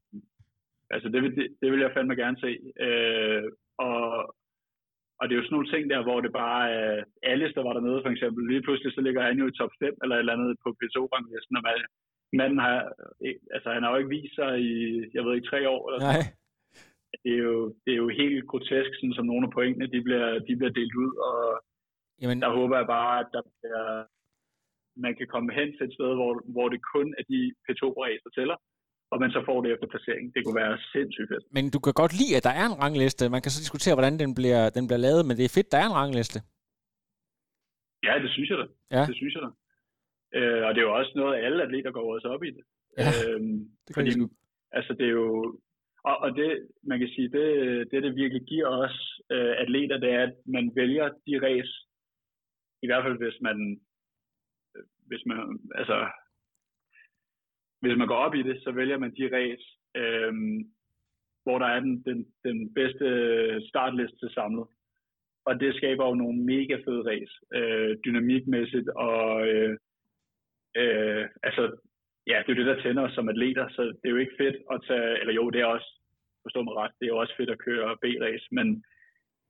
altså, 0.94 1.08
det 1.14 1.20
vil, 1.24 1.32
det, 1.40 1.48
det 1.62 1.68
vil 1.72 1.84
jeg 1.84 1.92
fandme 1.94 2.16
gerne 2.24 2.40
se. 2.46 2.52
Øh, 2.86 3.44
og, 3.88 4.02
og 5.20 5.24
det 5.24 5.34
er 5.34 5.40
jo 5.40 5.46
sådan 5.46 5.56
nogle 5.58 5.72
ting 5.74 5.84
der, 5.94 6.02
hvor 6.08 6.20
det 6.26 6.32
bare 6.44 6.64
er, 6.80 7.04
Alice, 7.32 7.56
der 7.58 7.64
var 7.68 7.74
dernede 7.74 8.04
for 8.04 8.12
eksempel, 8.16 8.42
lige 8.52 8.64
pludselig 8.66 8.92
så 8.94 9.02
ligger 9.02 9.22
han 9.28 9.38
jo 9.42 9.46
i 9.48 9.58
top 9.60 9.74
5 9.84 9.94
eller 10.04 10.16
et 10.16 10.20
eller 10.20 10.36
andet 10.36 10.52
på 10.64 10.70
PSO-ranglisten, 10.80 11.58
og 11.60 11.64
man, 11.68 11.78
manden 12.40 12.60
har, 12.66 12.78
altså 13.56 13.70
han 13.76 13.84
har 13.84 13.92
jo 13.92 14.00
ikke 14.02 14.16
vist 14.18 14.36
sig 14.40 14.52
i, 14.72 14.76
jeg 15.16 15.24
ved 15.24 15.34
ikke, 15.36 15.52
tre 15.52 15.60
år 15.76 15.82
eller 15.88 16.00
sådan 16.00 16.16
Nej. 16.16 16.44
Det 17.24 17.32
er, 17.38 17.44
jo, 17.50 17.58
det 17.84 17.92
er 17.94 18.02
jo 18.04 18.10
helt 18.22 18.48
grotesk, 18.52 18.92
sådan, 18.96 19.18
som 19.18 19.26
nogle 19.26 19.46
af 19.48 19.54
pointene, 19.58 19.88
de 19.96 20.02
bliver, 20.08 20.28
de 20.48 20.54
bliver 20.58 20.74
delt 20.80 20.96
ud, 21.06 21.14
og 21.30 21.40
Jamen... 22.22 22.42
der 22.44 22.50
håber 22.60 22.76
jeg 22.78 22.88
bare, 22.98 23.14
at 23.24 23.30
der 23.36 23.44
bliver, 23.56 23.86
man 25.06 25.14
kan 25.18 25.28
komme 25.34 25.50
hen 25.60 25.70
til 25.74 25.84
et 25.88 25.96
sted, 25.98 26.12
hvor, 26.20 26.32
hvor 26.54 26.68
det 26.74 26.82
kun 26.96 27.08
er 27.20 27.24
de 27.32 27.40
P2-racer 27.66 28.30
tæller, 28.38 28.58
og 29.12 29.18
man 29.24 29.32
så 29.36 29.42
får 29.50 29.58
det 29.62 29.70
efter 29.74 29.88
placering. 29.94 30.26
Det 30.36 30.42
kunne 30.42 30.62
være 30.64 30.78
sindssygt 30.94 31.30
fedt. 31.32 31.46
Men 31.58 31.66
du 31.76 31.80
kan 31.86 31.94
godt 32.02 32.14
lide, 32.20 32.38
at 32.38 32.44
der 32.48 32.54
er 32.62 32.66
en 32.72 32.80
rangliste. 32.84 33.24
Man 33.36 33.42
kan 33.42 33.52
så 33.52 33.60
diskutere, 33.66 33.96
hvordan 33.98 34.16
den 34.24 34.32
bliver, 34.40 34.62
den 34.78 34.84
bliver 34.88 35.02
lavet, 35.08 35.22
men 35.28 35.36
det 35.38 35.46
er 35.46 35.56
fedt, 35.58 35.72
der 35.72 35.80
er 35.84 35.88
en 35.92 36.00
rangliste. 36.02 36.40
Ja, 38.08 38.14
det 38.24 38.30
synes 38.36 38.50
jeg 38.52 38.58
da. 38.62 38.68
Ja. 38.96 39.04
Det 39.10 39.16
synes 39.20 39.34
jeg 39.36 39.44
da. 39.46 39.52
Øh, 40.38 40.62
og 40.66 40.70
det 40.72 40.80
er 40.80 40.88
jo 40.90 40.98
også 41.00 41.12
noget, 41.16 41.44
alle 41.46 41.64
atleter 41.64 41.92
går 41.92 42.14
også 42.16 42.28
op 42.36 42.44
i 42.44 42.52
det. 42.58 42.64
Ja, 42.98 43.10
øhm, 43.28 43.60
det 43.86 43.92
fordi, 43.98 44.12
altså 44.78 44.92
det 45.00 45.06
er 45.08 45.16
jo, 45.22 45.28
og, 46.10 46.16
og 46.26 46.30
det, 46.40 46.50
man 46.90 47.00
kan 47.00 47.10
sige, 47.16 47.30
det, 47.38 47.48
det, 47.92 48.04
det 48.04 48.16
virkelig 48.16 48.44
giver 48.52 48.68
os 48.84 48.98
øh, 49.32 49.54
atleter, 49.64 49.98
det 49.98 50.12
er, 50.12 50.24
at 50.24 50.36
man 50.46 50.66
vælger 50.76 51.08
de 51.28 51.36
race, 51.48 51.74
i 52.84 52.88
hvert 52.88 53.04
fald 53.06 53.18
hvis 53.24 53.38
man, 53.42 53.58
hvis 55.10 55.24
man, 55.26 55.38
altså 55.76 55.98
hvis 57.86 57.98
man 57.98 58.08
går 58.08 58.20
op 58.26 58.36
i 58.36 58.44
det, 58.44 58.58
så 58.64 58.72
vælger 58.72 58.98
man 58.98 59.16
de 59.18 59.30
ræs, 59.36 59.64
øh, 60.02 60.34
hvor 61.44 61.58
der 61.60 61.66
er 61.76 61.80
den, 61.80 62.04
den, 62.08 62.20
den 62.44 62.74
bedste 62.74 63.06
øh, 63.06 63.62
startliste 63.70 64.30
samlet. 64.30 64.66
Og 65.48 65.60
det 65.60 65.76
skaber 65.76 66.06
jo 66.08 66.14
nogle 66.14 66.38
mega 66.52 66.76
fede 66.86 67.04
ræs, 67.10 67.32
øh, 67.58 67.98
dynamikmæssigt, 68.06 68.90
og 68.90 69.48
øh, 69.48 69.78
øh, 70.82 71.26
altså, 71.48 71.64
ja, 72.32 72.38
det 72.42 72.50
er 72.50 72.56
jo 72.56 72.60
det, 72.62 72.72
der 72.72 72.82
tænder 72.84 73.04
os 73.04 73.14
som 73.14 73.30
atleter, 73.30 73.66
så 73.70 73.82
det 73.82 74.06
er 74.08 74.16
jo 74.16 74.24
ikke 74.24 74.40
fedt 74.42 74.58
at 74.74 74.82
tage, 74.88 75.20
eller 75.20 75.34
jo, 75.34 75.50
det 75.50 75.62
er 75.62 75.66
også, 75.66 75.90
forstå 76.46 76.60
mig 76.64 76.76
ret, 76.76 76.92
det 77.00 77.06
er 77.06 77.14
jo 77.14 77.18
også 77.18 77.34
fedt 77.38 77.50
at 77.50 77.64
køre 77.68 77.98
B-race, 78.02 78.48
men 78.52 78.84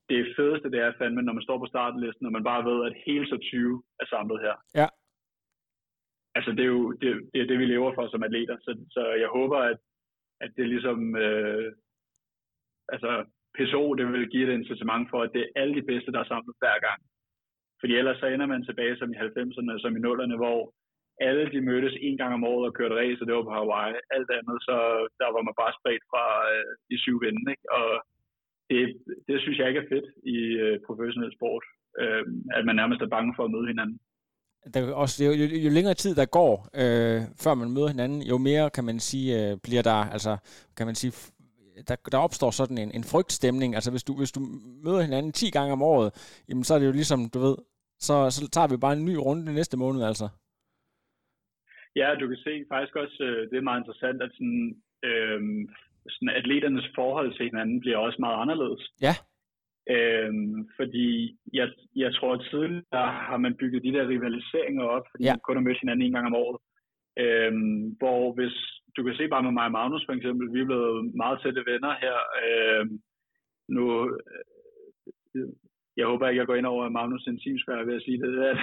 det 0.10 0.34
fedeste, 0.38 0.72
det 0.72 0.80
er 0.80 0.98
fandme, 0.98 1.22
når 1.22 1.34
man 1.34 1.44
står 1.44 1.58
på 1.60 1.66
startlisten, 1.66 2.24
når 2.24 2.32
man 2.38 2.44
bare 2.44 2.66
ved, 2.70 2.86
at 2.88 2.94
hele 3.06 3.28
så 3.28 3.38
20 3.38 3.84
er 4.00 4.06
samlet 4.06 4.42
her. 4.42 4.56
Ja 4.82 4.88
altså 6.38 6.52
det 6.52 6.64
er 6.68 6.72
jo 6.78 6.92
det, 6.92 7.10
det, 7.34 7.40
er 7.42 7.48
det, 7.48 7.60
vi 7.60 7.66
lever 7.66 7.94
for 7.94 8.08
som 8.08 8.24
atleter. 8.24 8.58
Så, 8.66 8.72
så 8.96 9.02
jeg 9.24 9.30
håber, 9.38 9.58
at, 9.72 9.78
at 10.42 10.52
det 10.58 10.68
ligesom, 10.70 11.16
øh, 11.16 11.72
altså 12.94 13.12
PSO, 13.56 13.94
det 13.94 14.06
vil 14.12 14.30
give 14.34 14.48
et 14.48 14.58
incitament 14.60 15.10
for, 15.10 15.20
at 15.22 15.32
det 15.34 15.42
er 15.42 15.60
alle 15.62 15.76
de 15.76 15.88
bedste, 15.92 16.12
der 16.12 16.20
er 16.20 16.32
samlet 16.32 16.56
hver 16.64 16.80
gang. 16.88 17.00
Fordi 17.80 17.94
ellers 17.96 18.20
så 18.20 18.26
ender 18.26 18.46
man 18.46 18.66
tilbage 18.66 18.98
som 18.98 19.14
i 19.14 19.18
90'erne, 19.18 19.74
som 19.84 19.98
i 19.98 20.04
0'erne, 20.08 20.36
hvor 20.42 20.60
alle 21.28 21.46
de 21.54 21.62
mødtes 21.70 21.96
en 22.08 22.18
gang 22.18 22.34
om 22.34 22.44
året 22.44 22.66
og 22.70 22.74
kørte 22.74 22.96
race, 23.02 23.22
og 23.22 23.28
det 23.28 23.36
var 23.36 23.48
på 23.48 23.58
Hawaii. 23.58 23.96
Alt 24.16 24.32
andet, 24.38 24.58
så 24.68 24.76
der 25.22 25.30
var 25.36 25.42
man 25.48 25.56
bare 25.62 25.78
spredt 25.80 26.06
fra 26.12 26.24
øh, 26.54 26.72
de 26.90 26.98
syv 27.04 27.18
vinde, 27.24 27.52
ikke? 27.54 27.68
Og 27.80 27.90
det, 28.70 28.80
det 29.28 29.38
synes 29.42 29.58
jeg 29.58 29.68
ikke 29.68 29.84
er 29.84 29.92
fedt 29.94 30.10
i 30.36 30.38
øh, 30.64 30.80
professionel 30.88 31.32
sport, 31.38 31.66
øh, 32.02 32.24
at 32.58 32.64
man 32.66 32.76
nærmest 32.76 33.02
er 33.02 33.16
bange 33.16 33.34
for 33.36 33.44
at 33.46 33.54
møde 33.56 33.68
hinanden 33.74 34.00
der 34.74 34.94
også, 34.94 35.26
jo, 35.26 35.32
jo, 35.32 35.46
jo 35.46 35.70
længere 35.70 35.94
tid 35.94 36.16
der 36.16 36.26
går, 36.26 36.54
øh, 36.82 37.22
før 37.44 37.54
man 37.54 37.72
møder 37.72 37.88
hinanden, 37.88 38.22
jo 38.22 38.38
mere 38.38 38.70
kan 38.70 38.84
man 38.84 39.00
sige, 39.00 39.28
øh, 39.40 39.58
bliver 39.64 39.82
der, 39.82 40.00
altså 40.16 40.38
kan 40.78 40.86
man 40.86 40.96
sige, 40.96 41.14
der, 41.88 41.96
der 42.12 42.18
opstår 42.18 42.52
sådan 42.52 42.78
en, 42.78 42.92
en 42.92 43.04
frygtstemning. 43.04 43.76
Altså 43.76 43.92
hvis 43.92 44.04
du, 44.04 44.18
hvis 44.18 44.32
du 44.32 44.42
møder 44.86 45.02
hinanden 45.02 45.32
10 45.32 45.50
gange 45.50 45.74
om 45.74 45.82
året, 45.82 46.10
jamen 46.50 46.64
så 46.64 46.74
er 46.74 46.80
det 46.80 46.88
jo 46.88 46.92
ligesom, 46.92 47.30
du 47.34 47.40
ved, 47.40 47.56
så, 48.00 48.16
så 48.30 48.50
tager 48.50 48.68
vi 48.68 48.78
bare 48.78 48.94
en 48.94 49.06
ny 49.06 49.16
runde 49.16 49.54
næste 49.54 49.78
måned 49.78 50.02
altså. 50.04 50.28
Ja, 51.96 52.08
du 52.20 52.28
kan 52.28 52.38
se 52.38 52.54
faktisk 52.74 52.96
også, 52.96 53.18
øh, 53.24 53.50
det 53.50 53.58
er 53.58 53.70
meget 53.70 53.82
interessant, 53.82 54.22
at 54.26 54.32
sådan, 54.38 54.76
øh, 55.10 55.40
sådan 56.14 56.36
atleternes 56.40 56.88
forhold 56.96 57.30
til 57.38 57.46
hinanden 57.50 57.80
bliver 57.80 57.98
også 57.98 58.18
meget 58.20 58.42
anderledes. 58.44 58.82
Ja. 59.02 59.16
Øhm, 59.90 60.70
fordi 60.78 61.38
jeg, 61.54 61.68
jeg 61.96 62.14
tror, 62.14 62.34
at 62.34 62.46
tidligere 62.52 63.12
har 63.30 63.38
man 63.38 63.56
bygget 63.62 63.84
de 63.84 63.94
der 63.94 64.08
rivaliseringer 64.08 64.84
op, 64.84 65.06
fordi 65.12 65.24
ja. 65.24 65.34
man 65.34 65.46
kun 65.46 65.56
har 65.58 65.68
mødt 65.68 65.82
hinanden 65.82 66.06
en 66.06 66.16
gang 66.16 66.28
om 66.28 66.40
året. 66.44 66.60
Øhm, 67.24 67.84
hvor 68.00 68.34
hvis, 68.38 68.56
du 68.96 69.04
kan 69.04 69.16
se 69.16 69.28
bare 69.34 69.44
med 69.44 69.52
mig 69.52 69.66
og 69.66 69.72
Magnus 69.72 70.06
for 70.06 70.14
eksempel, 70.14 70.54
vi 70.54 70.60
er 70.62 70.70
blevet 70.72 71.16
meget 71.22 71.38
tætte 71.44 71.64
venner 71.72 71.94
her. 72.04 72.18
Øhm, 72.46 72.94
nu, 73.76 73.84
øh, 75.36 75.50
jeg 75.98 76.06
håber 76.12 76.28
ikke, 76.28 76.40
jeg 76.40 76.48
går 76.48 76.56
ind 76.56 76.66
over 76.74 76.96
Magnus' 76.98 77.30
intimsfære 77.34 77.88
ved 77.88 77.96
at 77.96 78.06
sige 78.06 78.20
det, 78.22 78.32
at, 78.52 78.58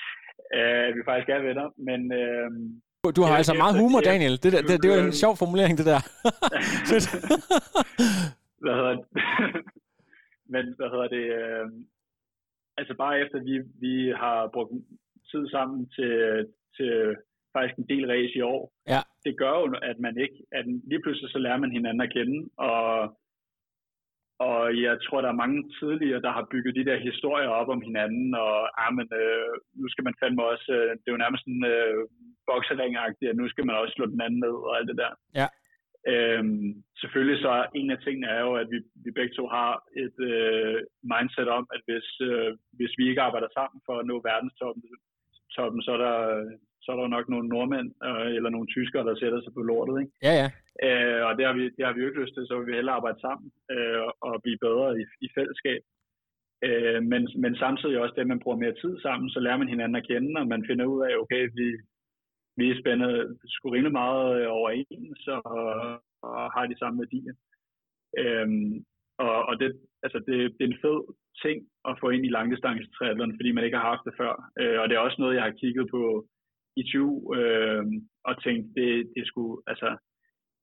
at 0.62 0.94
vi 0.96 1.00
faktisk 1.04 1.28
er 1.28 1.42
venner, 1.48 1.66
men... 1.88 2.00
Øhm, 2.20 2.82
du 3.16 3.22
har 3.22 3.36
altså 3.36 3.54
meget 3.54 3.78
humor, 3.80 4.00
Daniel. 4.00 4.42
Det, 4.42 4.52
der, 4.52 4.62
det, 4.62 4.82
det 4.82 4.90
var 4.90 4.96
en 4.96 5.20
sjov 5.22 5.36
formulering, 5.36 5.78
det 5.78 5.86
der. 5.92 6.00
Hvad 8.62 8.74
hedder 8.78 8.94
det? 8.96 9.04
Men 10.52 10.64
hvad 10.76 10.88
hedder 10.92 11.08
det, 11.16 11.26
øh, 11.40 11.66
altså 12.78 12.94
bare 13.02 13.20
efter 13.22 13.38
vi, 13.48 13.54
vi 13.84 13.94
har 14.22 14.50
brugt 14.54 14.72
tid 15.30 15.44
sammen 15.54 15.78
til, 15.96 16.14
til 16.76 16.92
faktisk 17.54 17.76
en 17.78 17.90
del 17.92 18.04
race 18.12 18.34
i 18.40 18.42
år. 18.54 18.62
Ja. 18.92 19.00
Det 19.26 19.34
gør 19.42 19.54
jo, 19.60 19.66
at 19.90 19.98
man 20.06 20.14
ikke, 20.24 20.38
at 20.58 20.64
lige 20.90 21.02
pludselig 21.02 21.30
så 21.30 21.38
lærer 21.38 21.60
man 21.64 21.72
hinanden 21.76 22.02
at 22.06 22.12
kende, 22.16 22.38
og, 22.70 22.86
og 24.48 24.60
jeg 24.86 24.94
tror, 25.04 25.20
der 25.20 25.30
er 25.30 25.42
mange 25.44 25.60
tidligere, 25.80 26.24
der 26.26 26.32
har 26.36 26.48
bygget 26.52 26.74
de 26.78 26.88
der 26.90 26.98
historier 27.08 27.50
op 27.60 27.68
om 27.74 27.82
hinanden, 27.88 28.34
og 28.44 28.54
ah, 28.82 28.90
men, 28.98 29.08
øh, 29.22 29.52
nu 29.80 29.86
skal 29.88 30.04
man 30.04 30.18
fandme 30.20 30.42
også, 30.52 30.68
øh, 30.78 30.90
det 30.98 31.06
er 31.06 31.14
jo 31.14 31.24
nærmest 31.24 31.42
sådan 31.44 31.64
øh, 31.74 31.98
boksering 32.48 32.94
at 32.96 33.36
nu 33.40 33.44
skal 33.48 33.66
man 33.66 33.76
også 33.76 33.94
slå 33.94 34.06
den 34.06 34.20
anden 34.26 34.40
ned 34.46 34.56
og 34.68 34.72
alt 34.78 34.88
det 34.90 34.98
der. 35.02 35.12
Ja. 35.40 35.46
Øhm, 36.12 36.68
selvfølgelig 37.00 37.38
så 37.40 37.50
er 37.60 37.66
en 37.74 37.90
af 37.90 37.98
tingene 38.00 38.26
er 38.26 38.40
jo, 38.48 38.54
at 38.62 38.68
vi, 38.72 38.78
vi 39.04 39.10
begge 39.18 39.34
to 39.34 39.44
har 39.56 39.72
et 40.04 40.16
øh, 40.30 40.78
mindset 41.12 41.48
om, 41.58 41.64
at 41.74 41.80
hvis, 41.86 42.08
øh, 42.28 42.50
hvis 42.78 42.92
vi 42.98 43.04
ikke 43.08 43.24
arbejder 43.26 43.50
sammen 43.58 43.80
for 43.86 43.94
at 43.98 44.06
nå 44.06 44.16
verdenstoppen, 44.30 44.82
toppen, 45.56 45.82
så 45.82 45.90
er 45.96 46.00
der, 46.06 46.16
så 46.82 46.88
er 46.92 46.96
der 46.96 47.14
nok 47.16 47.26
nogle 47.28 47.48
nordmænd 47.48 47.88
øh, 48.08 48.30
eller 48.36 48.50
nogle 48.50 48.72
tyskere, 48.74 49.06
der 49.08 49.14
sætter 49.14 49.40
sig 49.42 49.52
på 49.54 49.62
lortet. 49.70 49.96
Ikke? 50.02 50.12
Ja, 50.28 50.34
ja. 50.40 50.48
Øh, 50.86 51.20
og 51.26 51.32
det 51.36 51.44
har, 51.46 51.54
vi, 51.58 51.64
det 51.76 51.82
har 51.86 51.92
vi 51.92 52.00
jo 52.00 52.08
ikke 52.08 52.22
lyst 52.22 52.34
til, 52.34 52.46
så 52.46 52.54
vil 52.58 52.66
vi 52.66 52.78
hellere 52.78 52.98
arbejde 52.98 53.20
sammen 53.20 53.48
øh, 53.74 54.02
og 54.28 54.34
blive 54.44 54.62
bedre 54.66 54.88
i, 55.00 55.04
i 55.26 55.28
fællesskab. 55.36 55.82
Øh, 56.66 57.00
men, 57.12 57.22
men 57.42 57.52
samtidig 57.64 57.98
også 57.98 58.14
det, 58.14 58.24
at 58.26 58.32
man 58.32 58.42
bruger 58.44 58.62
mere 58.62 58.80
tid 58.82 58.94
sammen, 59.06 59.30
så 59.30 59.40
lærer 59.40 59.60
man 59.60 59.72
hinanden 59.72 60.00
at 60.00 60.06
kende, 60.10 60.40
og 60.40 60.46
man 60.54 60.66
finder 60.68 60.86
ud 60.94 61.00
af, 61.08 61.12
okay, 61.22 61.42
vi, 61.58 61.66
vi 62.58 62.64
er 62.70 62.80
spændet 62.80 63.38
sgu 63.46 63.70
rimelig 63.70 63.92
meget 63.92 64.26
øh, 64.40 64.48
overens 64.58 65.26
og, 65.28 65.42
og 66.22 66.52
har 66.54 66.66
de 66.66 66.78
samme 66.78 66.98
værdier. 67.02 67.34
Øhm, 68.22 68.74
og 69.18 69.36
og 69.48 69.54
det, 69.60 69.68
altså 70.04 70.18
det, 70.26 70.36
det 70.56 70.62
er 70.64 70.72
en 70.72 70.82
fed 70.84 71.00
ting 71.44 71.58
at 71.88 71.98
få 72.00 72.06
ind 72.14 72.24
i 72.26 72.34
langdistancetriathlon, 72.36 73.36
fordi 73.38 73.52
man 73.52 73.64
ikke 73.64 73.78
har 73.80 73.90
haft 73.92 74.04
det 74.08 74.14
før. 74.20 74.32
Øh, 74.60 74.78
og 74.80 74.84
det 74.88 74.94
er 74.94 75.06
også 75.06 75.18
noget, 75.20 75.34
jeg 75.36 75.46
har 75.48 75.60
kigget 75.62 75.86
på 75.90 76.02
i 76.80 76.82
20 76.82 77.36
øh, 77.38 77.84
og 78.28 78.34
tænkt, 78.44 78.64
det, 78.76 78.90
det 79.16 79.24
skulle, 79.30 79.54
altså, 79.66 79.88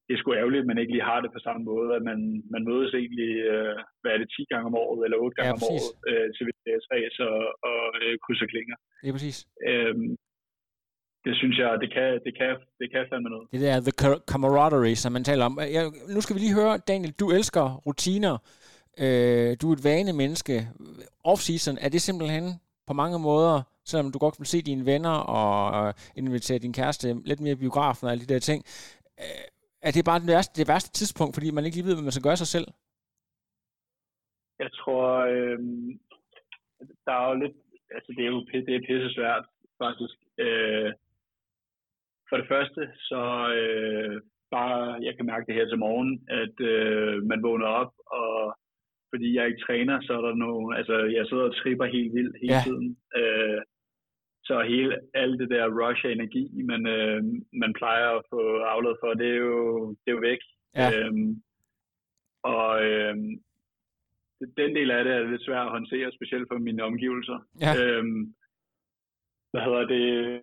det 0.05 0.13
er 0.13 0.19
sgu 0.19 0.29
ærgerligt, 0.33 0.63
at 0.63 0.69
man 0.71 0.81
ikke 0.81 0.93
lige 0.93 1.09
har 1.11 1.19
det 1.21 1.31
på 1.33 1.41
samme 1.47 1.63
måde, 1.71 1.89
at 1.97 2.03
man, 2.09 2.19
man 2.53 2.63
mødes 2.69 2.93
egentlig, 2.93 3.31
øh, 3.51 3.75
hvad 4.01 4.11
er 4.11 4.19
det, 4.19 4.29
10 4.37 4.45
gange 4.51 4.67
om 4.69 4.75
året, 4.83 4.99
eller 5.05 5.17
8 5.17 5.35
gange 5.35 5.49
Ja, 5.49 5.57
om 5.57 5.63
året 5.73 5.89
øh, 6.09 6.27
til 6.35 6.43
VDS-ræs 6.47 7.15
og, 7.29 7.39
og 7.69 7.81
øh, 8.01 8.13
krydser 8.23 8.47
klinger. 8.53 8.77
Er 9.07 9.11
præcis. 9.17 9.37
Øhm, 9.69 10.09
det 11.25 11.35
synes 11.35 11.57
jeg, 11.57 11.77
det 11.81 11.93
kan, 11.93 12.19
det 12.25 12.37
kan, 12.37 12.55
det 12.79 12.91
kan 12.91 13.05
fandme 13.09 13.29
noget. 13.29 13.47
Det 13.51 13.61
der 13.61 13.81
the 13.87 13.95
ca- 14.01 14.23
camaraderie, 14.31 14.95
som 14.95 15.11
man 15.11 15.23
taler 15.23 15.45
om. 15.45 15.59
Jeg, 15.59 15.83
nu 16.15 16.21
skal 16.21 16.35
vi 16.35 16.39
lige 16.39 16.59
høre, 16.61 16.77
Daniel, 16.77 17.11
du 17.11 17.31
elsker 17.31 17.65
rutiner. 17.85 18.37
Øh, 19.03 19.57
du 19.61 19.69
er 19.69 19.73
et 19.73 19.83
vanemenneske. 19.83 20.55
Off-season, 21.31 21.75
er 21.85 21.89
det 21.89 22.01
simpelthen 22.01 22.43
på 22.87 22.93
mange 22.93 23.19
måder, 23.19 23.61
selvom 23.85 24.11
du 24.11 24.19
godt 24.19 24.35
vil 24.39 24.47
se 24.47 24.61
dine 24.61 24.85
venner 24.85 25.15
og 25.37 25.87
øh, 25.87 25.93
invitere 26.15 26.59
din 26.59 26.73
kæreste 26.73 27.07
lidt 27.25 27.39
mere 27.39 27.51
i 27.51 27.61
biografen 27.63 28.05
og 28.05 28.11
alle 28.11 28.25
de 28.25 28.33
der 28.33 28.39
ting, 28.39 28.63
øh, 29.19 29.45
er 29.81 29.91
det 29.91 30.05
bare 30.05 30.19
det 30.19 30.27
værste, 30.27 30.59
det 30.59 30.67
værste 30.67 30.91
tidspunkt, 30.91 31.35
fordi 31.35 31.51
man 31.51 31.65
ikke 31.65 31.77
lige 31.77 31.87
ved, 31.87 31.95
hvad 31.95 32.03
man 32.03 32.11
skal 32.11 32.27
gøre 32.29 32.37
sig 32.43 32.47
selv? 32.47 32.67
Jeg 34.59 34.71
tror, 34.79 35.05
øh, 35.33 35.59
der 37.05 37.13
er 37.19 37.27
jo 37.29 37.35
lidt, 37.43 37.57
altså 37.95 38.09
det 38.15 38.23
er 38.25 38.31
jo 38.35 38.39
det 38.67 38.75
er 38.75 38.87
pisse 38.87 39.09
svært, 39.17 39.45
faktisk. 39.83 40.15
Øh, 40.45 40.91
for 42.29 42.37
det 42.37 42.47
første, 42.53 42.81
så 43.09 43.21
øh, 43.61 44.21
bare, 44.51 44.79
jeg 45.07 45.13
kan 45.15 45.25
mærke 45.25 45.45
det 45.47 45.55
her 45.55 45.67
til 45.69 45.79
morgen, 45.85 46.11
at 46.43 46.55
øh, 46.73 47.23
man 47.31 47.43
vågner 47.43 47.65
op, 47.81 47.93
og 48.21 48.57
fordi 49.11 49.35
jeg 49.35 49.47
ikke 49.47 49.65
træner, 49.67 50.01
så 50.01 50.11
er 50.17 50.21
der 50.27 50.35
nogle, 50.35 50.77
altså 50.77 50.95
jeg 51.17 51.25
sidder 51.27 51.43
og 51.43 51.55
tripper 51.55 51.85
helt 51.85 52.13
vildt 52.17 52.35
hele 52.41 52.53
Ja. 52.53 52.61
tiden. 52.65 52.97
Øh, 53.19 53.61
så 54.43 54.61
hele, 54.61 54.91
alt 55.13 55.39
det 55.39 55.49
der 55.49 55.65
rush 55.79 56.05
af 56.05 56.11
energi, 56.11 56.43
man, 56.71 56.81
øh, 56.87 57.23
man 57.63 57.73
plejer 57.73 58.07
at 58.17 58.25
få 58.33 58.41
aflad 58.73 58.95
for, 59.01 59.13
det 59.13 59.27
er 59.29 59.39
jo, 59.49 59.89
det 59.89 60.07
er 60.07 60.17
jo 60.17 60.25
væk. 60.31 60.41
Ja. 60.79 60.87
Øhm, 60.97 61.29
og 62.43 62.69
øhm, 62.85 63.31
den 64.57 64.75
del 64.75 64.91
af 64.91 65.03
det 65.03 65.13
er 65.13 65.23
lidt 65.31 65.45
svært 65.45 65.65
at 65.65 65.71
håndtere, 65.77 66.11
specielt 66.11 66.47
for 66.51 66.57
mine 66.57 66.83
omgivelser. 66.83 67.39
Ja. 67.65 67.71
Øhm, 67.83 68.21
hvad 69.51 69.61
hedder 69.61 69.85
det? 69.95 70.41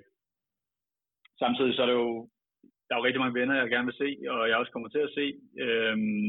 Samtidig 1.43 1.75
så 1.75 1.83
er 1.83 1.89
det 1.91 1.99
jo, 2.05 2.29
der 2.87 2.93
er 2.93 2.99
jo 3.01 3.07
rigtig 3.07 3.23
mange 3.23 3.39
venner, 3.41 3.55
jeg 3.55 3.71
gerne 3.71 3.89
vil 3.91 4.01
se, 4.03 4.09
og 4.33 4.49
jeg 4.49 4.57
også 4.57 4.73
kommer 4.73 4.89
til 4.89 5.03
at 5.07 5.15
se. 5.19 5.27
Øhm, 5.65 6.29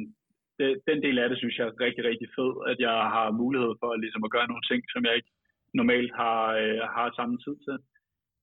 det, 0.59 0.69
den 0.89 0.99
del 1.05 1.17
af 1.19 1.29
det 1.29 1.37
synes 1.37 1.57
jeg 1.57 1.67
er 1.67 1.81
rigtig, 1.85 2.03
rigtig 2.09 2.27
fed, 2.37 2.51
at 2.71 2.77
jeg 2.87 2.97
har 3.15 3.37
mulighed 3.41 3.73
for 3.81 3.89
ligesom 3.95 4.23
at 4.23 4.33
gøre 4.35 4.47
nogle 4.47 4.65
ting, 4.71 4.81
som 4.93 5.05
jeg 5.05 5.15
ikke 5.15 5.31
normalt 5.73 6.11
har, 6.21 6.41
øh, 6.61 6.81
har 6.95 7.07
samme 7.19 7.37
tid 7.45 7.55
til. 7.65 7.77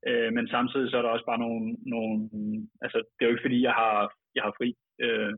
Øh, 0.09 0.31
men 0.37 0.49
samtidig 0.49 0.91
så 0.91 0.97
er 0.99 1.03
der 1.03 1.15
også 1.15 1.29
bare 1.31 1.45
nogle, 1.47 1.77
nogle 1.95 2.13
altså 2.85 2.99
det 3.15 3.21
er 3.21 3.29
jo 3.29 3.35
ikke 3.35 3.47
fordi, 3.47 3.61
jeg 3.69 3.75
har, 3.83 3.97
jeg 4.37 4.43
har 4.47 4.55
fri. 4.59 4.69
Øh, 5.05 5.33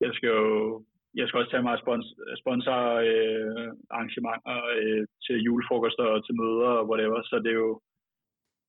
jeg 0.00 0.10
skal 0.14 0.28
jo 0.28 0.84
jeg 1.18 1.28
skal 1.28 1.38
også 1.40 1.50
tage 1.50 1.62
mig 1.66 1.72
af 1.72 1.82
spons, 1.84 2.06
sponsor 2.42 2.80
øh, 3.10 3.68
arrangementer 3.90 4.58
øh, 4.80 5.04
til 5.24 5.36
julefrokoster 5.46 6.04
og 6.14 6.20
til 6.26 6.34
møder 6.40 6.72
og 6.80 6.88
whatever, 6.90 7.22
så 7.22 7.36
det 7.44 7.50
er 7.50 7.60
jo, 7.66 7.80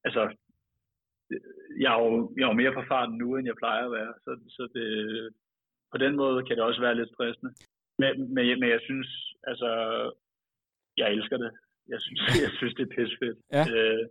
altså, 0.08 0.24
jeg 1.84 1.90
er 1.96 2.00
jo, 2.06 2.10
jeg 2.38 2.44
er 2.44 2.52
jo 2.54 2.62
mere 2.62 2.74
på 2.78 2.84
farten 2.92 3.16
nu, 3.18 3.28
end 3.36 3.46
jeg 3.48 3.62
plejer 3.62 3.84
at 3.86 3.96
være, 4.00 4.14
så, 4.24 4.32
så 4.56 4.64
det, 4.76 4.88
på 5.92 5.98
den 6.04 6.14
måde 6.22 6.46
kan 6.46 6.56
det 6.56 6.64
også 6.64 6.82
være 6.82 6.96
lidt 7.00 7.14
stressende. 7.14 7.52
Men, 8.02 8.12
men, 8.36 8.44
men 8.60 8.70
jeg 8.76 8.82
synes, 8.88 9.10
altså, 9.50 9.70
jeg 10.98 11.08
elsker 11.16 11.38
det. 11.44 11.52
Jeg 11.94 12.00
synes, 12.06 12.22
jeg 12.46 12.52
synes 12.58 12.74
det 12.78 12.84
er 12.86 12.96
pissefedt. 12.96 13.38
Ja. 13.56 13.64
Øh, 13.76 14.04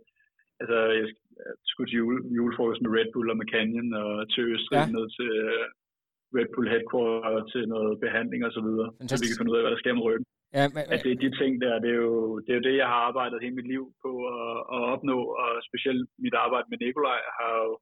altså, 0.61 0.77
jeg 0.99 1.07
skulle 1.69 1.89
til 1.89 1.97
jule, 2.01 2.21
julefrokost 2.35 2.81
med 2.81 2.91
Red 2.97 3.09
Bull 3.13 3.29
og 3.33 3.37
med 3.37 3.47
Canyon, 3.53 3.93
og 4.03 4.29
til 4.33 4.43
Østrig 4.53 4.77
Ja. 4.77 4.85
ned 4.95 5.05
til 5.17 5.29
øh, 5.45 5.65
Red 6.37 6.49
Bull 6.53 6.67
headquarter 6.73 7.43
til 7.53 7.63
noget 7.73 7.99
behandling 8.05 8.41
og 8.47 8.51
så 8.57 8.61
videre, 8.67 8.89
så 9.09 9.15
vi 9.21 9.27
kan 9.27 9.39
finde 9.39 9.51
ud 9.51 9.57
af, 9.59 9.63
hvad 9.63 9.73
der 9.73 9.83
sker 9.83 9.93
med 9.97 10.05
ryggen. 10.07 10.25
Ja, 10.55 10.63
men, 10.73 10.83
er 10.91 11.19
de 11.23 11.37
ting 11.41 11.61
der, 11.61 11.79
det 11.83 11.89
er 11.89 12.01
jo 12.07 12.39
det, 12.39 12.49
er 12.51 12.59
jo 12.59 12.67
det 12.67 12.75
jeg 12.77 12.87
har 12.93 13.01
arbejdet 13.09 13.41
hele 13.43 13.55
mit 13.55 13.71
liv 13.73 13.83
på 14.03 14.11
at, 14.37 14.57
at 14.73 14.79
opnå, 14.93 15.17
og 15.41 15.49
specielt 15.69 16.09
mit 16.19 16.33
arbejde 16.33 16.67
med 16.69 16.77
Nikolaj 16.77 17.21
har 17.39 17.51
jo 17.63 17.79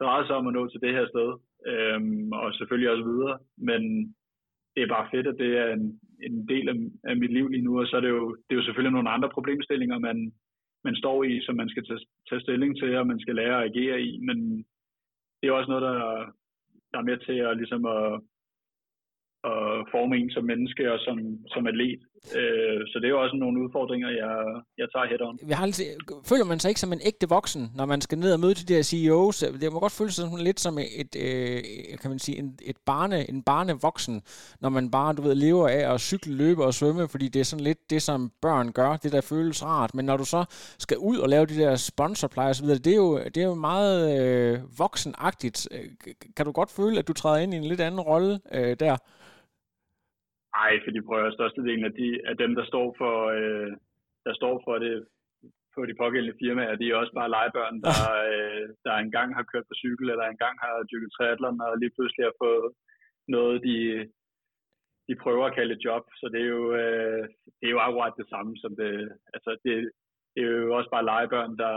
drejet 0.00 0.26
sig 0.26 0.36
om 0.36 0.46
at 0.46 0.54
nå 0.54 0.62
til 0.68 0.80
det 0.80 0.92
her 0.96 1.06
sted, 1.12 1.30
øhm, 1.72 2.32
og 2.32 2.54
selvfølgelig 2.54 2.90
også 2.90 3.04
videre, 3.12 3.38
men 3.68 3.82
det 4.74 4.82
er 4.82 4.94
bare 4.96 5.10
fedt, 5.14 5.26
at 5.26 5.38
det 5.42 5.50
er 5.62 5.68
en, 5.76 6.00
en 6.26 6.48
del 6.48 6.66
af, 6.72 6.76
af 7.10 7.16
mit 7.16 7.32
liv 7.32 7.48
lige 7.48 7.66
nu, 7.68 7.80
og 7.80 7.86
så 7.86 7.96
er 7.96 8.00
det 8.00 8.08
jo, 8.08 8.34
det 8.34 8.52
er 8.52 8.60
jo 8.60 8.66
selvfølgelig 8.66 8.94
nogle 8.94 9.14
andre 9.16 9.30
problemstillinger, 9.36 9.98
man, 9.98 10.32
man 10.84 10.96
står 10.96 11.24
i, 11.24 11.40
som 11.46 11.54
man 11.56 11.68
skal 11.68 11.84
tage, 11.86 12.00
tage 12.28 12.40
stilling 12.40 12.78
til, 12.78 12.96
og 12.96 13.06
man 13.06 13.20
skal 13.20 13.34
lære 13.34 13.56
at 13.58 13.68
agere 13.70 14.00
i, 14.02 14.20
men 14.28 14.38
det 15.38 15.46
er 15.48 15.52
også 15.52 15.70
noget, 15.70 15.82
der, 15.82 15.98
der 16.92 16.98
er 16.98 17.08
med 17.10 17.18
til 17.18 17.36
at, 17.48 17.56
ligesom 17.56 17.84
at, 17.84 18.20
at 19.44 19.86
forme 19.92 20.16
en 20.16 20.30
som 20.30 20.44
menneske 20.44 20.92
og 20.92 20.98
som, 21.06 21.16
som 21.52 21.66
atlet. 21.66 22.00
Øh, 22.38 22.80
så 22.86 22.98
det 22.98 23.06
er 23.06 23.14
jo 23.16 23.22
også 23.22 23.36
nogle 23.36 23.64
udfordringer, 23.64 24.08
jeg, 24.08 24.34
jeg 24.78 24.86
tager 24.92 25.06
head 25.06 25.22
on. 25.28 25.38
jeg 25.48 25.56
har 25.56 25.64
altid, 25.64 25.84
føler 26.28 26.44
man 26.44 26.58
sig 26.60 26.68
ikke 26.68 26.80
som 26.80 26.92
en 26.92 27.00
ægte 27.04 27.28
voksen, 27.28 27.62
når 27.76 27.86
man 27.86 28.00
skal 28.00 28.18
ned 28.18 28.32
og 28.32 28.40
møde 28.40 28.54
de 28.54 28.74
der 28.74 28.82
CEOs? 28.82 29.38
Det 29.60 29.72
må 29.72 29.80
godt 29.80 29.92
føles 29.92 30.14
sådan 30.14 30.38
lidt 30.38 30.60
som 30.60 30.78
et, 30.78 31.12
øh, 31.26 31.62
kan 32.00 32.10
man 32.10 32.18
sige, 32.18 32.38
en, 32.38 32.58
et 32.62 32.76
barne, 32.86 33.30
en 33.30 33.42
barnevoksen, 33.42 34.22
når 34.60 34.68
man 34.68 34.90
bare, 34.90 35.14
du 35.14 35.22
ved, 35.22 35.34
lever 35.34 35.68
af 35.68 35.94
at 35.94 36.00
cykle, 36.00 36.34
løbe 36.34 36.64
og 36.64 36.74
svømme, 36.74 37.08
fordi 37.08 37.28
det 37.28 37.40
er 37.40 37.44
sådan 37.44 37.64
lidt 37.64 37.90
det, 37.90 38.02
som 38.02 38.32
børn 38.42 38.72
gør, 38.72 38.96
det 38.96 39.12
der 39.12 39.20
føles 39.20 39.64
rart. 39.64 39.94
Men 39.94 40.04
når 40.04 40.16
du 40.16 40.24
så 40.24 40.44
skal 40.78 40.98
ud 40.98 41.18
og 41.18 41.28
lave 41.28 41.46
de 41.46 41.56
der 41.56 41.76
sponsorpleje 41.76 42.50
og 42.50 42.56
så 42.56 42.62
videre, 42.62 42.78
det 42.78 42.92
er 42.92 42.96
jo, 42.96 43.18
det 43.18 43.36
er 43.36 43.46
jo 43.46 43.54
meget 43.54 44.20
øh, 44.20 44.78
voksenagtigt. 44.78 45.68
Øh, 45.70 46.14
kan 46.36 46.46
du 46.46 46.52
godt 46.52 46.70
føle, 46.70 46.98
at 46.98 47.08
du 47.08 47.12
træder 47.12 47.38
ind 47.38 47.54
i 47.54 47.56
en 47.56 47.64
lidt 47.64 47.80
anden 47.80 48.00
rolle 48.00 48.40
øh, 48.52 48.76
der? 48.80 48.96
Ej, 50.54 50.72
fordi 50.84 51.00
prøver 51.00 51.30
størstedelen 51.30 51.84
af, 51.84 51.94
de, 52.00 52.08
af 52.30 52.36
dem, 52.42 52.54
der 52.58 52.64
står 52.64 52.86
for, 53.00 53.14
øh, 53.38 53.70
der 54.26 54.34
står 54.34 54.54
for 54.66 54.78
det 54.84 54.94
på 55.74 55.80
de 55.88 55.94
pågældende 56.02 56.38
firmaer, 56.40 56.76
de 56.76 56.86
er 56.90 56.96
også 57.02 57.14
bare 57.18 57.32
legebørn, 57.36 57.76
der, 57.86 57.98
øh, 58.30 58.64
der 58.84 58.94
engang 58.94 59.28
har 59.38 59.44
kørt 59.52 59.66
på 59.68 59.74
cykel, 59.82 60.06
eller 60.10 60.26
engang 60.26 60.56
har 60.64 60.72
dykket 60.90 61.10
triathlon, 61.12 61.60
og 61.66 61.78
lige 61.82 61.94
pludselig 61.96 62.24
har 62.26 62.36
fået 62.44 62.68
noget, 63.36 63.56
de, 63.68 63.76
de 65.08 65.14
prøver 65.24 65.44
at 65.46 65.54
kalde 65.58 65.74
et 65.74 65.84
job. 65.88 66.04
Så 66.20 66.26
det 66.32 66.40
er 66.42 66.50
jo, 66.56 66.64
øh, 66.82 67.22
det 67.58 67.66
er 67.66 67.74
jo 67.76 67.84
akkurat 67.86 68.14
det 68.20 68.28
samme, 68.28 68.52
som 68.62 68.72
det, 68.80 68.92
altså 69.34 69.50
det, 69.64 69.74
det 70.34 70.40
er 70.42 70.50
jo 70.50 70.76
også 70.78 70.90
bare 70.94 71.08
legebørn, 71.12 71.52
der 71.62 71.74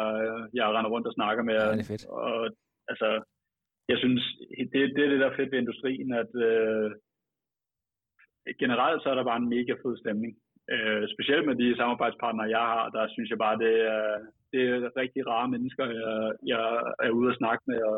jeg 0.58 0.66
render 0.76 0.92
rundt 0.94 1.08
og 1.08 1.14
snakker 1.14 1.44
med. 1.44 1.60
Ja, 1.62 1.72
det 1.72 1.86
er 1.86 1.92
fedt. 1.94 2.06
Og 2.06 2.36
altså, 2.92 3.10
jeg 3.92 3.98
synes, 4.04 4.24
det, 4.72 4.82
det 4.96 5.02
er 5.04 5.10
det, 5.12 5.20
der 5.20 5.30
er 5.30 5.38
fedt 5.40 5.52
ved 5.52 5.60
industrien, 5.60 6.10
at 6.24 6.32
øh, 6.50 6.92
generelt 8.64 9.00
så 9.02 9.08
er 9.10 9.16
der 9.18 9.30
bare 9.30 9.42
en 9.44 9.54
mega 9.56 9.74
fed 9.82 9.96
stemning. 10.04 10.32
Øh, 10.74 11.04
specielt 11.14 11.46
med 11.48 11.56
de 11.62 11.78
samarbejdspartnere, 11.82 12.54
jeg 12.58 12.66
har, 12.72 12.84
der 12.96 13.04
synes 13.16 13.30
jeg 13.30 13.40
bare, 13.46 13.58
det 13.66 13.74
er, 13.96 14.06
det 14.52 14.62
er 14.70 14.98
rigtig 15.02 15.22
rare 15.32 15.48
mennesker, 15.54 15.86
jeg, 16.02 16.14
jeg 16.54 16.64
er 17.08 17.12
ude 17.20 17.32
at 17.32 17.40
snakke 17.42 17.64
med, 17.72 17.80
og, 17.92 17.98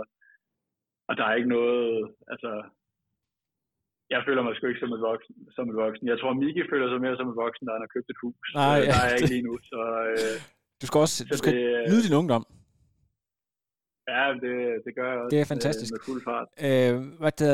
og 1.09 1.13
der 1.17 1.25
er 1.27 1.35
ikke 1.39 1.53
noget, 1.57 2.11
altså, 2.33 2.51
jeg 4.13 4.21
føler 4.27 4.41
mig 4.43 4.53
sgu 4.55 4.63
ikke 4.67 4.83
som 4.83 4.93
et 4.97 5.03
voksen. 5.11 5.35
Som 5.55 5.69
et 5.71 5.77
voksen. 5.83 6.05
Jeg 6.11 6.17
tror, 6.19 6.33
Miki 6.33 6.63
føler 6.71 6.87
sig 6.89 6.99
mere 7.05 7.17
som 7.17 7.29
et 7.31 7.37
voksen, 7.45 7.65
da 7.65 7.71
han 7.75 7.85
har 7.85 7.93
købt 7.95 8.09
et 8.13 8.21
hus. 8.23 8.45
Nej, 8.61 8.77
øh, 8.79 8.85
ja, 8.87 8.91
der 8.91 9.01
er 9.03 9.09
jeg 9.09 9.17
ikke 9.19 9.33
lige 9.35 9.47
nu, 9.49 9.55
så, 9.71 9.81
øh, 10.11 10.35
Du 10.81 10.85
skal 10.87 10.99
også 11.05 11.17
du 11.31 11.37
skal 11.41 11.53
det, 11.53 11.89
nyde 11.89 12.05
din 12.07 12.19
ungdom. 12.21 12.43
Ja, 14.13 14.23
det, 14.43 14.55
det 14.85 14.91
gør 14.97 15.07
jeg 15.11 15.19
også. 15.21 15.31
Det 15.33 15.39
er 15.43 15.49
fantastisk. 15.55 15.91
Med, 15.91 15.99
med 15.99 16.05
fuld 16.09 16.21
fart. 16.29 16.47
Øh, 16.67 16.93
hvad 17.21 17.33
det, 17.41 17.51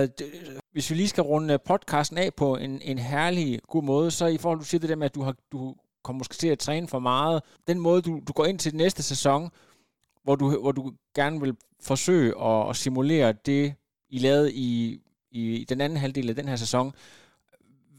hvis 0.74 0.90
vi 0.90 0.96
lige 0.96 1.08
skal 1.08 1.24
runde 1.24 1.60
podcasten 1.60 2.18
af 2.18 2.34
på 2.34 2.56
en, 2.56 2.82
en 2.82 2.98
herlig, 2.98 3.60
god 3.68 3.84
måde, 3.84 4.12
så 4.12 4.26
i 4.26 4.38
forhold 4.38 4.60
til, 4.60 4.66
du 4.66 4.70
siger 4.70 4.80
det 4.80 4.90
der 4.90 4.96
med, 4.96 5.06
at 5.06 5.16
du, 5.16 5.22
har, 5.22 5.36
du 5.52 5.76
kommer 6.04 6.18
måske 6.18 6.36
til 6.36 6.48
at 6.48 6.60
træne 6.60 6.88
for 6.88 7.00
meget, 7.00 7.42
den 7.68 7.80
måde, 7.80 8.02
du, 8.02 8.22
du 8.28 8.34
går 8.34 8.46
ind 8.46 8.60
til 8.60 8.76
næste 8.76 9.04
sæson, 9.04 9.50
hvor 10.24 10.36
du, 10.36 10.62
hvor 10.62 10.72
du 10.72 10.94
gerne 11.16 11.42
vil 11.42 11.58
forsøge 11.82 12.42
at, 12.42 12.70
at 12.70 12.76
simulere 12.76 13.34
det, 13.34 13.76
I 14.10 14.18
lavede 14.20 14.54
i, 14.54 15.00
i 15.32 15.66
den 15.70 15.82
anden 15.82 15.98
halvdel 15.98 16.30
af 16.30 16.36
den 16.36 16.48
her 16.48 16.56
sæson, 16.56 16.94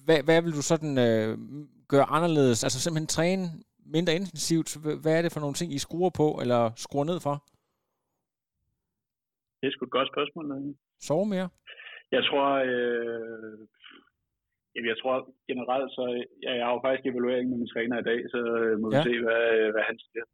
hvad, 0.04 0.22
hvad 0.22 0.42
vil 0.42 0.52
du 0.52 0.62
sådan 0.62 0.98
øh, 0.98 1.38
gøre 1.88 2.04
anderledes? 2.04 2.64
Altså 2.64 2.80
simpelthen 2.80 3.06
træne 3.06 3.50
mindre 3.86 4.14
intensivt? 4.14 4.76
Hvad 4.76 5.18
er 5.18 5.22
det 5.22 5.32
for 5.32 5.40
nogle 5.40 5.54
ting, 5.54 5.72
I 5.72 5.78
skruer 5.78 6.10
på 6.10 6.38
eller 6.42 6.70
skruer 6.76 7.04
ned 7.04 7.20
for? 7.20 7.44
Det 9.60 9.66
er 9.66 9.72
sgu 9.72 9.84
et 9.84 9.90
godt 9.90 10.08
spørgsmål. 10.12 10.74
Sove 11.00 11.26
mere? 11.26 11.48
Jeg 12.16 12.24
tror, 12.28 12.48
øh, 12.72 13.58
jeg 14.90 14.96
tror 15.00 15.14
generelt, 15.50 15.90
så 15.96 16.02
jeg, 16.44 16.52
jeg 16.58 16.64
har 16.66 16.74
jo 16.74 16.84
faktisk 16.84 17.06
evaluering 17.06 17.46
med 17.48 17.58
min 17.58 17.72
træner 17.74 17.96
i 18.00 18.08
dag, 18.10 18.20
så 18.34 18.40
øh, 18.62 18.74
må 18.80 18.86
vi 18.90 18.96
ja. 18.96 19.04
se, 19.08 19.14
hvad, 19.24 19.44
hvad 19.74 19.84
han 19.90 19.98
siger. 20.04 20.24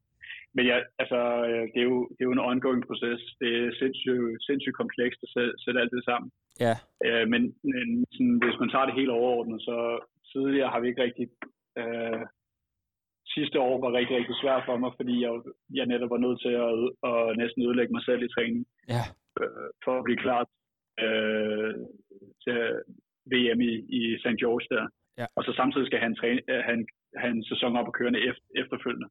Men 0.56 0.64
ja, 0.70 0.76
altså, 1.02 1.20
øh, 1.48 1.64
det 1.72 1.80
er, 1.82 1.88
jo, 1.92 1.98
det 2.14 2.20
er 2.20 2.28
jo 2.30 2.36
en 2.36 2.46
ongoing 2.50 2.82
proces. 2.88 3.20
Det 3.40 3.50
er 3.60 3.78
sindssygt, 3.80 4.30
sindssygt 4.48 4.80
komplekst 4.82 5.20
at 5.26 5.30
sætte, 5.34 5.52
sætte 5.64 5.80
alt 5.80 5.94
det 5.96 6.04
sammen. 6.10 6.30
Ja. 6.64 6.74
Øh, 7.06 7.24
men 7.32 7.42
men 7.74 7.86
sådan, 8.14 8.38
hvis 8.44 8.60
man 8.62 8.70
tager 8.70 8.86
det 8.86 8.98
helt 9.00 9.16
overordnet, 9.18 9.58
så 9.68 9.76
tidligere 10.32 10.72
har 10.72 10.80
vi 10.80 10.88
ikke 10.88 11.04
rigtig... 11.06 11.26
Øh, 11.80 12.22
sidste 13.36 13.58
år 13.68 13.74
var 13.84 13.92
rigtig, 13.98 14.16
rigtig 14.16 14.36
svært 14.42 14.62
for 14.68 14.76
mig, 14.82 14.92
fordi 14.98 15.14
jeg, 15.24 15.32
jeg 15.78 15.86
netop 15.86 16.10
var 16.14 16.22
nødt 16.26 16.40
til 16.44 16.54
at, 16.66 16.72
at 17.10 17.36
næsten 17.42 17.60
ødelægge 17.66 17.92
mig 17.94 18.04
selv 18.04 18.22
i 18.22 18.32
træning. 18.34 18.62
Ja. 18.94 19.04
Øh, 19.40 19.68
for 19.84 19.92
at 19.98 20.04
blive 20.06 20.22
klar 20.24 20.40
øh, 21.06 21.74
til 22.44 22.58
VM 23.32 23.60
i, 23.70 23.72
i 23.98 24.00
St. 24.22 24.38
George 24.42 24.66
der. 24.74 24.86
Ja. 25.18 25.26
Og 25.36 25.42
så 25.44 25.52
samtidig 25.56 25.86
skal 25.86 25.98
han, 25.98 26.14
træne, 26.14 26.40
han 26.70 26.86
have 27.16 27.32
en 27.36 27.44
sæson 27.44 27.76
op 27.76 27.86
og 27.86 27.94
kørende 27.94 28.20
efter, 28.30 28.46
efterfølgende. 28.62 29.08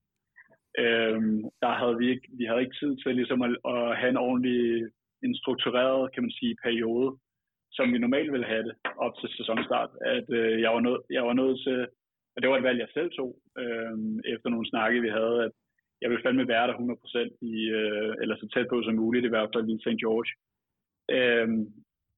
Øhm, 0.83 1.41
der 1.63 1.71
havde 1.81 1.97
vi 2.01 2.05
ikke, 2.13 2.27
vi 2.39 2.43
havde 2.45 2.61
ikke 2.61 2.79
tid 2.81 2.93
til 3.03 3.15
ligesom 3.15 3.41
at, 3.41 3.51
at 3.73 3.97
have 3.99 4.09
en 4.09 4.23
ordentlig, 4.27 4.61
en 5.23 5.35
struktureret, 5.41 6.11
kan 6.13 6.23
man 6.23 6.31
sige, 6.39 6.61
periode, 6.63 7.09
som 7.71 7.93
vi 7.93 7.97
normalt 7.97 8.31
ville 8.31 8.51
have 8.53 8.63
det 8.63 8.75
op 9.05 9.13
til 9.19 9.29
sæsonstart. 9.37 9.91
At 10.15 10.27
øh, 10.39 10.61
jeg, 10.61 10.71
var 10.75 10.79
nød, 10.79 10.99
jeg 11.09 11.23
var 11.29 11.33
nødt 11.33 11.59
til, 11.65 11.79
og 12.35 12.41
det 12.41 12.49
var 12.49 12.57
et 12.57 12.67
valg, 12.69 12.79
jeg 12.79 12.91
selv 12.93 13.11
tog, 13.11 13.31
øh, 13.61 13.95
efter 14.33 14.49
nogle 14.49 14.69
snakke, 14.69 15.01
vi 15.01 15.09
havde, 15.19 15.37
at 15.45 15.51
jeg 16.01 16.09
ville 16.09 16.23
fandme 16.25 16.47
være 16.47 16.67
der 16.67 16.73
100% 16.73 17.51
i, 17.51 17.55
øh, 17.79 18.13
eller 18.21 18.35
så 18.35 18.47
tæt 18.53 18.67
på 18.69 18.77
som 18.83 18.95
muligt, 18.95 19.25
i 19.25 19.33
hvert 19.33 19.49
fald 19.53 19.69
i 19.69 19.81
St. 19.83 20.01
George. 20.03 20.31
Øh, 21.17 21.47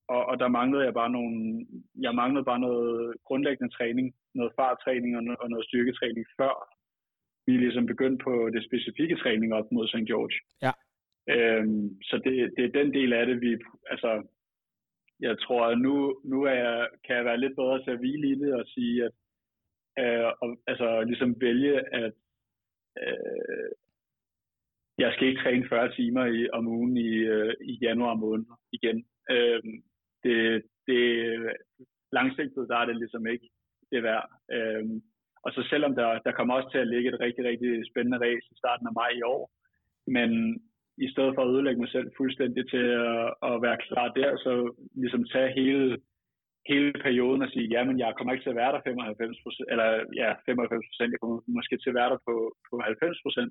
og, 0.08 0.26
og 0.26 0.40
der 0.40 0.48
manglede 0.48 0.84
jeg 0.86 0.94
bare 0.94 1.10
nogle, 1.10 1.66
jeg 2.02 2.16
manglede 2.16 2.46
bare 2.46 2.60
noget 2.60 3.16
grundlæggende 3.24 3.74
træning, 3.74 4.16
noget 4.34 4.54
farttræning 4.56 5.18
og, 5.18 5.24
og 5.40 5.50
noget 5.50 5.66
styrketræning, 5.66 6.26
før 6.38 6.54
vi 7.46 7.58
ligesom 7.58 7.86
begyndte 7.86 8.24
på 8.24 8.50
det 8.54 8.66
specifikke 8.66 9.16
træning 9.16 9.54
op 9.54 9.72
mod 9.72 9.88
St. 9.88 10.08
George. 10.12 10.38
Ja. 10.66 10.72
Øhm, 11.34 12.02
så 12.04 12.16
det, 12.26 12.54
det 12.58 12.66
er 12.66 12.84
den 12.84 12.94
del 12.94 13.14
af 13.14 13.26
det, 13.26 13.42
vi, 13.42 13.58
altså, 13.90 14.24
jeg 15.20 15.40
tror, 15.40 15.66
at 15.66 15.78
nu, 15.78 16.22
nu 16.24 16.44
er 16.44 16.54
jeg, 16.54 16.88
kan 17.06 17.16
jeg 17.16 17.26
være 17.26 17.40
lidt 17.40 17.56
bedre 17.56 17.84
til 17.84 17.92
at 17.92 17.98
hvile 17.98 18.28
i 18.28 18.36
det 18.36 18.54
og 18.54 18.66
sige, 18.66 19.06
at 19.06 19.12
øh, 20.00 20.32
og, 20.42 20.58
altså 20.68 21.02
ligesom 21.02 21.42
vælge, 21.42 21.96
at 21.96 22.14
øh, 23.02 23.72
jeg 25.04 25.12
skal 25.14 25.28
ikke 25.28 25.42
træne 25.44 25.70
40 25.70 25.92
timer 25.98 26.26
i, 26.26 26.50
om 26.58 26.68
ugen 26.68 26.98
i, 26.98 27.12
øh, 27.36 27.54
i 27.72 27.74
januar 27.82 28.16
måned 28.26 28.46
igen. 28.78 28.98
Øh, 29.32 29.62
det, 30.24 30.64
det 30.88 31.02
langsigtet, 32.18 32.70
der 32.70 32.78
er 32.78 32.86
det 32.86 32.98
ligesom 32.98 33.24
ikke 33.34 33.48
det 33.92 34.04
værd. 34.04 34.26
Øh, 34.56 34.86
og 35.46 35.50
så 35.56 35.62
selvom 35.70 35.94
der, 35.96 36.20
der 36.26 36.32
kommer 36.32 36.54
også 36.56 36.70
til 36.72 36.82
at 36.84 36.92
ligge 36.94 37.10
et 37.10 37.20
rigtig, 37.26 37.44
rigtig 37.46 37.72
spændende 37.92 38.22
race 38.26 38.48
i 38.52 38.60
starten 38.62 38.88
af 38.88 38.94
maj 39.02 39.12
i 39.20 39.22
år, 39.34 39.44
men 40.16 40.30
i 41.06 41.08
stedet 41.14 41.34
for 41.36 41.42
at 41.44 41.52
ødelægge 41.54 41.82
mig 41.82 41.92
selv 41.92 42.08
fuldstændig 42.18 42.64
til 42.74 42.86
at, 43.12 43.26
at 43.50 43.56
være 43.66 43.78
klar 43.88 44.08
der, 44.20 44.32
så 44.46 44.52
ligesom 45.02 45.24
tage 45.34 45.52
hele, 45.60 45.98
hele 46.70 46.94
perioden 47.06 47.42
og 47.46 47.50
sige, 47.50 47.68
jamen 47.76 48.00
jeg 48.00 48.14
kommer 48.14 48.32
ikke 48.34 48.46
til 48.46 48.56
at 48.56 48.62
være 48.62 48.72
der 48.74 48.82
95% 48.82 49.72
eller 49.72 49.88
ja, 50.22 50.30
95%, 50.34 51.14
jeg 51.14 51.20
kommer 51.22 51.38
måske 51.58 51.76
til 51.78 51.92
at 51.92 52.00
være 52.00 52.12
der 52.14 52.20
på, 52.28 52.36
på 52.70 52.74
90%, 52.78 53.50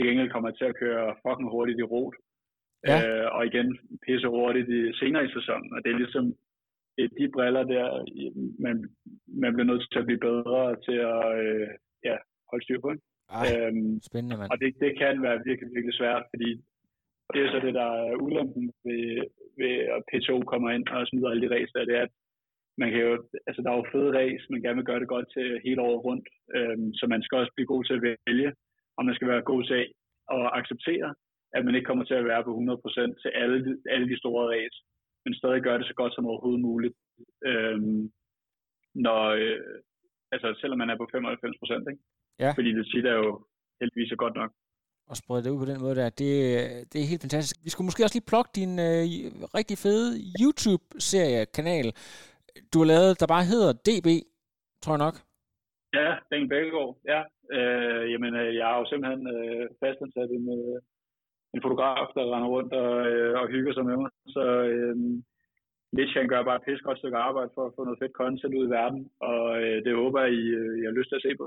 til 0.00 0.08
gengæld 0.08 0.30
kommer 0.30 0.48
jeg 0.48 0.58
til 0.58 0.70
at 0.72 0.78
køre 0.82 1.16
fucking 1.24 1.50
hurtigt 1.54 1.82
i 1.82 1.90
rot. 1.94 2.14
Ja. 2.88 2.96
Øh, 3.00 3.26
og 3.36 3.42
igen 3.50 3.68
pisse 4.04 4.28
hurtigt 4.28 4.68
i, 4.78 4.80
senere 5.00 5.24
i 5.24 5.34
sæsonen. 5.36 5.68
Og 5.74 5.78
det 5.82 5.90
er 5.90 6.02
ligesom 6.02 6.24
de 7.18 7.26
briller 7.34 7.64
der, 7.74 7.86
man, 8.64 8.76
man 9.42 9.52
bliver 9.52 9.70
nødt 9.70 9.84
til 9.92 10.02
at 10.02 10.08
blive 10.08 10.24
bedre 10.28 10.62
til 10.86 10.98
at 11.14 11.26
øh, 11.44 11.68
ja, 12.08 12.16
holde 12.50 12.64
styr 12.64 12.80
på. 12.80 12.90
Ej, 13.38 13.46
øhm, 13.56 13.92
spændende, 14.08 14.36
mand. 14.36 14.50
Og 14.52 14.56
det, 14.62 14.68
det 14.84 14.92
kan 15.02 15.22
være 15.26 15.44
virkelig, 15.48 15.70
virkelig 15.76 15.96
svært, 16.00 16.24
fordi 16.32 16.50
det 17.32 17.40
er 17.40 17.50
så 17.50 17.58
det, 17.66 17.74
der 17.80 17.88
er 18.04 18.14
ulempen 18.24 18.64
ved, 18.86 19.04
ved 19.60 19.74
at 19.94 20.00
PTO 20.08 20.36
kommer 20.52 20.70
ind 20.76 20.86
og 20.94 21.06
smider 21.06 21.30
alle 21.30 21.44
de 21.44 21.54
race 21.54 21.72
der, 21.74 21.84
det 21.90 21.96
er, 22.00 22.04
at 22.08 22.14
man 22.82 22.88
kan 22.92 23.00
jo, 23.08 23.12
altså 23.48 23.60
der 23.62 23.70
er 23.70 23.76
jo 23.80 23.92
fede 23.92 24.10
race, 24.20 24.44
man 24.50 24.62
gerne 24.62 24.80
vil 24.80 24.90
gøre 24.90 25.00
det 25.02 25.14
godt 25.14 25.28
til 25.36 25.60
hele 25.64 25.80
året 25.86 26.04
rundt, 26.08 26.26
øhm, 26.56 26.88
så 26.98 27.04
man 27.14 27.22
skal 27.22 27.38
også 27.38 27.52
blive 27.56 27.72
god 27.72 27.82
til 27.84 27.98
at 27.98 28.04
vælge, 28.26 28.50
og 29.00 29.04
man 29.06 29.14
skal 29.14 29.28
være 29.28 29.48
god 29.52 29.62
til 29.64 29.82
at 30.36 30.44
acceptere, 30.58 31.08
at 31.56 31.64
man 31.64 31.74
ikke 31.74 31.88
kommer 31.90 32.04
til 32.04 32.14
at 32.20 32.28
være 32.30 32.44
på 32.44 32.52
100% 32.56 33.22
til 33.22 33.30
alle, 33.42 33.56
alle 33.94 34.06
de 34.12 34.18
store 34.22 34.44
race 34.54 34.78
men 35.24 35.32
stadig 35.34 35.62
gøre 35.62 35.78
det 35.78 35.86
så 35.86 35.94
godt 36.00 36.14
som 36.14 36.26
overhovedet 36.30 36.60
muligt. 36.70 36.94
Øhm, 37.50 38.02
når, 38.94 39.20
øh, 39.40 39.76
altså 40.32 40.48
selvom 40.60 40.78
man 40.78 40.90
er 40.90 40.96
på 40.96 41.06
95 41.12 41.58
procent, 41.60 41.84
ikke? 41.92 42.02
Ja. 42.44 42.50
Fordi 42.56 42.70
det 42.78 42.86
tit 42.92 43.06
er 43.06 43.16
jo 43.24 43.30
heldigvis 43.80 44.12
er 44.12 44.16
godt 44.16 44.36
nok. 44.40 44.50
Og 45.10 45.16
sprede 45.16 45.44
det 45.44 45.50
ud 45.50 45.58
på 45.58 45.70
den 45.72 45.80
måde 45.80 45.96
der, 46.00 46.08
det, 46.22 46.32
det 46.92 46.98
er 47.00 47.10
helt 47.12 47.24
fantastisk. 47.26 47.56
Vi 47.64 47.70
skulle 47.70 47.86
måske 47.88 48.04
også 48.04 48.16
lige 48.16 48.30
plukke 48.30 48.50
din 48.60 48.72
øh, 48.88 49.04
rigtig 49.58 49.76
fede 49.84 50.08
YouTube-serie-kanal, 50.40 51.86
du 52.72 52.76
har 52.78 52.88
lavet, 52.94 53.20
der 53.20 53.26
bare 53.34 53.50
hedder 53.52 53.72
DB, 53.86 54.08
tror 54.82 54.92
jeg 54.94 55.04
nok. 55.06 55.16
Ja, 55.94 56.08
Ben 56.30 56.48
Bækkegaard, 56.48 56.96
ja. 57.12 57.20
Øh, 57.56 58.12
jamen, 58.12 58.34
øh, 58.34 58.54
jeg 58.56 58.66
har 58.66 58.78
jo 58.78 58.86
simpelthen 58.86 59.24
øh, 59.36 59.68
fastansat 59.80 60.30
en, 60.38 60.46
øh, 60.58 60.78
en 61.54 61.62
fotograf, 61.64 62.08
der 62.14 62.32
render 62.34 62.48
rundt 62.48 62.72
og, 62.72 63.06
øh, 63.10 63.40
og 63.40 63.48
hygger 63.48 63.72
sig 63.74 63.84
med 63.84 63.96
mig. 63.96 64.10
Så 64.34 64.44
øh, 64.70 64.96
Mitch, 65.92 66.14
han 66.18 66.28
gør 66.28 66.42
bare 66.42 66.56
et 66.56 66.66
pisse 66.66 66.84
godt 66.84 66.98
stykke 66.98 67.16
arbejde 67.16 67.50
for 67.54 67.64
at 67.66 67.72
få 67.76 67.84
noget 67.84 67.98
fedt 68.02 68.18
content 68.20 68.54
ud 68.54 68.66
i 68.66 68.74
verden, 68.78 69.10
og 69.20 69.62
øh, 69.62 69.84
det 69.84 69.94
håber 69.96 70.20
jeg, 70.20 70.32
I, 70.32 70.44
øh, 70.60 70.78
I 70.80 70.82
har 70.84 70.94
lyst 70.98 71.08
til 71.08 71.20
at 71.20 71.26
se 71.26 71.32
på. 71.40 71.46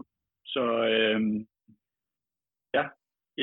Så 0.53 0.63
øh, 0.93 1.19
ja, 2.77 2.85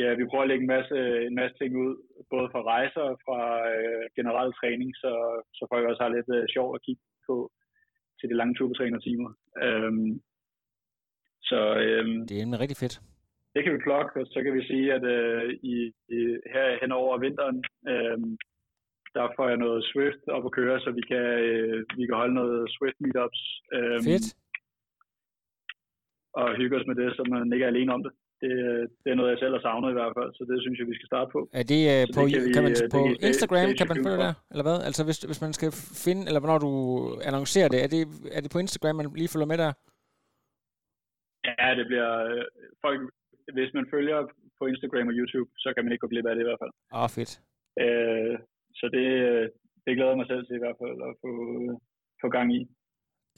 ja, 0.00 0.14
vi 0.14 0.24
prøver 0.30 0.44
at 0.44 0.50
lægge 0.50 0.64
en 0.66 0.74
masse, 0.76 0.96
en 1.28 1.34
masse 1.40 1.56
ting 1.58 1.72
ud, 1.84 1.92
både 2.30 2.48
fra 2.52 2.62
rejser 2.62 3.00
og 3.00 3.20
fra 3.26 3.40
øh, 3.74 4.04
generel 4.16 4.52
træning, 4.52 4.90
så, 5.02 5.12
så 5.56 5.62
folk 5.72 5.84
også 5.88 6.02
har 6.02 6.12
lidt 6.16 6.30
øh, 6.36 6.44
sjov 6.54 6.74
at 6.74 6.82
kigge 6.86 7.02
på 7.28 7.36
til 8.18 8.28
de 8.30 8.36
lange 8.36 8.54
turbotrænere-timer. 8.54 9.30
Øh, 9.64 9.92
så, 11.50 11.60
øh, 11.84 12.04
det 12.28 12.34
er 12.38 12.42
en 12.42 12.60
rigtig 12.62 12.76
fedt 12.76 12.96
det 13.54 13.60
kan 13.64 13.72
vi 13.74 13.86
plukke, 13.86 14.20
og 14.20 14.26
så 14.32 14.38
kan 14.44 14.52
vi 14.58 14.62
sige, 14.70 14.86
at 14.96 15.04
øh, 15.16 15.44
i, 15.74 15.76
i, 16.16 16.18
her 16.54 16.66
hen 16.82 16.92
over 16.92 17.18
vinteren, 17.24 17.58
øh, 17.92 18.18
der 19.16 19.24
får 19.36 19.46
jeg 19.48 19.58
noget 19.64 19.80
Swift 19.90 20.24
op 20.36 20.44
at 20.46 20.52
køre, 20.58 20.80
så 20.80 20.90
vi 20.98 21.02
kan, 21.10 21.24
øh, 21.48 21.78
vi 21.98 22.04
kan 22.06 22.16
holde 22.20 22.34
noget 22.40 22.58
Swift 22.76 22.98
meetups. 23.04 23.40
Øh, 23.76 23.98
Fedt. 24.08 24.26
Og 26.40 26.46
hygge 26.60 26.76
os 26.78 26.86
med 26.90 26.96
det, 27.00 27.08
så 27.16 27.22
man 27.30 27.52
ikke 27.52 27.64
er 27.64 27.72
alene 27.74 27.94
om 27.96 28.02
det. 28.06 28.12
det. 28.42 28.52
Det 29.02 29.08
er 29.10 29.18
noget, 29.18 29.30
jeg 29.30 29.38
selv 29.42 29.54
har 29.56 29.62
savnet 29.66 29.90
i 29.90 29.98
hvert 29.98 30.14
fald, 30.18 30.30
så 30.36 30.42
det 30.50 30.58
synes 30.64 30.78
jeg, 30.78 30.86
vi 30.90 30.98
skal 30.98 31.10
starte 31.12 31.30
på. 31.36 31.40
Er 31.60 31.66
det 31.72 31.80
øh, 31.92 32.02
på, 32.14 32.20
det 32.22 32.32
kan, 32.34 32.42
vi, 32.46 32.52
kan 32.56 32.62
man, 32.66 32.74
øh, 32.82 32.90
på 32.96 33.00
det, 33.06 33.26
Instagram, 33.28 33.66
det, 33.68 33.78
kan 33.80 33.88
man 33.92 33.98
følge 34.06 34.20
der, 34.26 34.34
eller 34.52 34.64
hvad? 34.68 34.78
Altså 34.88 35.02
hvis, 35.06 35.18
hvis 35.30 35.40
man 35.46 35.52
skal 35.58 35.70
finde, 36.04 36.22
eller 36.28 36.40
hvornår 36.40 36.58
du 36.66 36.70
annoncerer 37.28 37.68
det, 37.74 37.80
er 37.84 37.88
det, 37.94 38.00
er 38.36 38.40
det 38.44 38.50
på 38.54 38.58
Instagram, 38.64 38.94
man 38.96 39.06
lige 39.22 39.32
følger 39.34 39.50
med 39.52 39.58
der? 39.64 39.72
Ja, 41.48 41.68
det 41.78 41.86
bliver... 41.90 42.10
Øh, 42.30 42.44
folk 42.84 43.00
hvis 43.58 43.70
man 43.78 43.86
følger 43.94 44.18
på 44.58 44.62
Instagram 44.72 45.10
og 45.10 45.16
YouTube, 45.18 45.50
så 45.64 45.68
kan 45.72 45.84
man 45.84 45.92
ikke 45.92 46.04
gå 46.04 46.12
glip 46.12 46.26
af 46.26 46.34
det 46.34 46.42
i 46.42 46.48
hvert 46.48 46.62
fald. 46.62 46.72
Ah, 46.96 47.04
oh, 47.04 47.10
fedt. 47.16 47.32
Øh, 47.84 48.34
så 48.78 48.86
det, 48.96 49.06
det 49.84 49.96
glæder 49.98 50.20
mig 50.20 50.26
selv 50.28 50.42
til 50.44 50.56
i 50.56 50.64
hvert 50.64 50.80
fald 50.82 50.98
at 51.08 51.12
få, 51.22 51.32
få 52.22 52.26
gang 52.36 52.48
i. 52.58 52.60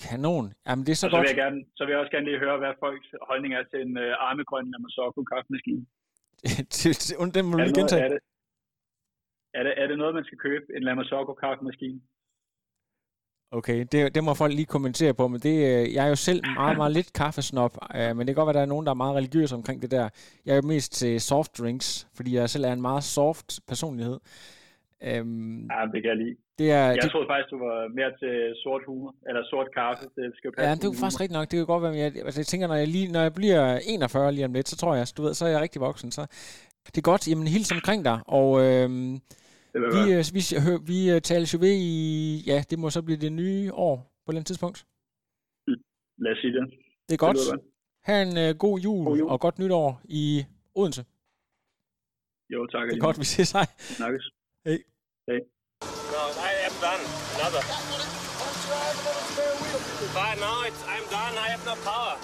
Kanon. 0.04 0.46
Jamen, 0.66 0.84
det 0.86 0.92
er 0.92 1.00
så, 1.00 1.06
og 1.06 1.10
godt. 1.10 1.18
Så 1.18 1.22
vil, 1.22 1.32
jeg 1.32 1.42
gerne, 1.44 1.60
så 1.76 1.80
vil 1.82 1.92
jeg 1.92 2.00
også 2.02 2.14
gerne 2.14 2.28
lige 2.28 2.42
høre, 2.44 2.56
hvad 2.62 2.72
folks 2.84 3.08
holdning 3.30 3.52
er 3.58 3.64
til 3.70 3.80
en 3.86 3.94
uh, 4.04 4.26
armegrøn 4.28 4.74
Amasoko 4.76 5.20
kaffemaskine. 5.32 5.84
den 7.36 7.44
må 7.46 7.52
du 7.56 7.62
lige 7.62 7.80
gentage. 7.80 8.02
Er 8.06 8.12
det, 8.14 8.20
er, 9.58 9.62
det, 9.66 9.72
er 9.82 9.86
det 9.90 9.96
noget, 10.02 10.14
man 10.18 10.26
skal 10.28 10.38
købe, 10.46 10.64
en 10.76 10.82
Lamasoko 10.86 11.34
kaffemaskine? 11.44 12.00
Okay, 13.52 13.86
det, 13.92 14.14
det 14.14 14.24
må 14.24 14.34
folk 14.34 14.54
lige 14.54 14.66
kommentere 14.66 15.14
på, 15.14 15.28
men 15.28 15.40
det, 15.40 15.56
øh, 15.70 15.94
jeg 15.94 16.04
er 16.04 16.08
jo 16.08 16.14
selv 16.14 16.42
meget, 16.56 16.76
meget 16.76 16.92
lidt 16.92 17.12
kaffesnop, 17.12 17.74
øh, 17.96 18.16
men 18.16 18.18
det 18.18 18.26
kan 18.26 18.34
godt 18.34 18.46
være, 18.46 18.50
at 18.50 18.54
der 18.54 18.60
er 18.60 18.74
nogen, 18.74 18.86
der 18.86 18.92
er 18.92 19.02
meget 19.04 19.16
religiøse 19.16 19.54
omkring 19.54 19.82
det 19.82 19.90
der. 19.90 20.08
Jeg 20.46 20.52
er 20.52 20.56
jo 20.56 20.62
mest 20.62 20.92
til 20.92 21.20
soft 21.20 21.58
drinks, 21.58 22.08
fordi 22.16 22.34
jeg 22.36 22.50
selv 22.50 22.64
er 22.64 22.72
en 22.72 22.80
meget 22.82 23.04
soft 23.04 23.60
personlighed. 23.68 24.18
Øhm, 25.08 25.62
ja, 25.74 25.80
det 25.92 26.02
kan 26.02 26.08
jeg 26.12 26.16
lide. 26.16 26.36
Det 26.58 26.70
er, 26.70 26.86
jeg 26.86 27.02
det, 27.02 27.10
troede 27.10 27.26
faktisk, 27.30 27.50
du 27.50 27.58
var 27.58 27.88
mere 27.98 28.12
til 28.22 28.54
sort 28.62 28.82
humor, 28.86 29.14
eller 29.28 29.42
sort 29.50 29.68
kaffe. 29.74 30.04
Det 30.16 30.32
skal 30.36 30.52
passe 30.52 30.68
ja, 30.68 30.74
det 30.74 30.84
er 30.84 30.88
jo 30.88 31.00
faktisk 31.00 31.20
rigtigt 31.20 31.38
nok. 31.38 31.50
Det 31.50 31.56
kan 31.58 31.66
godt 31.66 31.82
være, 31.82 31.96
jeg, 31.96 32.12
altså, 32.24 32.40
jeg 32.40 32.46
tænker, 32.46 32.66
når 32.66 32.74
jeg, 32.74 32.88
lige, 32.88 33.12
når 33.12 33.20
jeg 33.20 33.34
bliver 33.34 33.78
41 33.86 34.32
lige 34.32 34.44
om 34.44 34.52
lidt, 34.52 34.68
så 34.68 34.76
tror 34.76 34.94
jeg, 34.94 35.06
du 35.16 35.22
ved, 35.22 35.34
så 35.34 35.44
er 35.44 35.48
jeg 35.48 35.60
rigtig 35.60 35.80
voksen. 35.80 36.10
Så 36.10 36.22
det 36.86 36.98
er 36.98 37.10
godt. 37.12 37.28
Jamen, 37.28 37.46
hils 37.46 37.72
omkring 37.72 38.04
dig. 38.04 38.18
Og 38.26 38.48
øhm, 38.64 39.20
vi, 39.74 40.12
øh, 40.12 40.24
vi, 40.34 40.40
vi, 40.66 40.92
vi 40.92 41.10
øh, 41.10 41.20
taler 41.20 41.50
jo 41.52 41.58
ved 41.58 41.72
i, 41.72 42.42
ja, 42.46 42.64
det 42.70 42.78
må 42.78 42.90
så 42.90 43.02
blive 43.02 43.18
det 43.18 43.32
nye 43.32 43.72
år 43.72 43.96
på 43.96 44.02
et 44.02 44.32
eller 44.32 44.38
andet 44.38 44.46
tidspunkt. 44.46 44.86
Lad 46.18 46.32
os 46.32 46.38
sige 46.38 46.52
det. 46.52 46.64
Det 47.08 47.14
er 47.14 47.18
godt. 47.26 47.36
Det 47.36 47.60
ha' 48.04 48.22
en 48.22 48.50
uh, 48.50 48.58
god, 48.58 48.78
jul 48.80 49.04
god 49.04 49.16
jul 49.18 49.28
og 49.30 49.40
godt 49.40 49.58
nytår 49.58 50.00
i 50.04 50.44
Odense. 50.74 51.04
Jo, 52.54 52.66
tak. 52.66 52.88
Det 52.88 52.96
er 52.96 53.00
godt, 53.00 53.18
vi 53.18 53.24
ses. 53.24 53.52
Hej. 53.52 53.66
Snakkes. 53.78 54.24
Hej. 54.66 54.78
Hey. 55.28 55.40
No, 56.14 56.22
I 56.48 56.52
am 56.68 56.74
done. 56.86 57.02
Another. 57.36 57.62
But 60.18 60.34
no, 60.44 60.52
it's, 60.68 60.82
I'm 60.94 61.06
done. 61.16 61.34
I 61.44 61.46
have 61.52 61.64
no 61.70 61.74
power. 61.88 62.14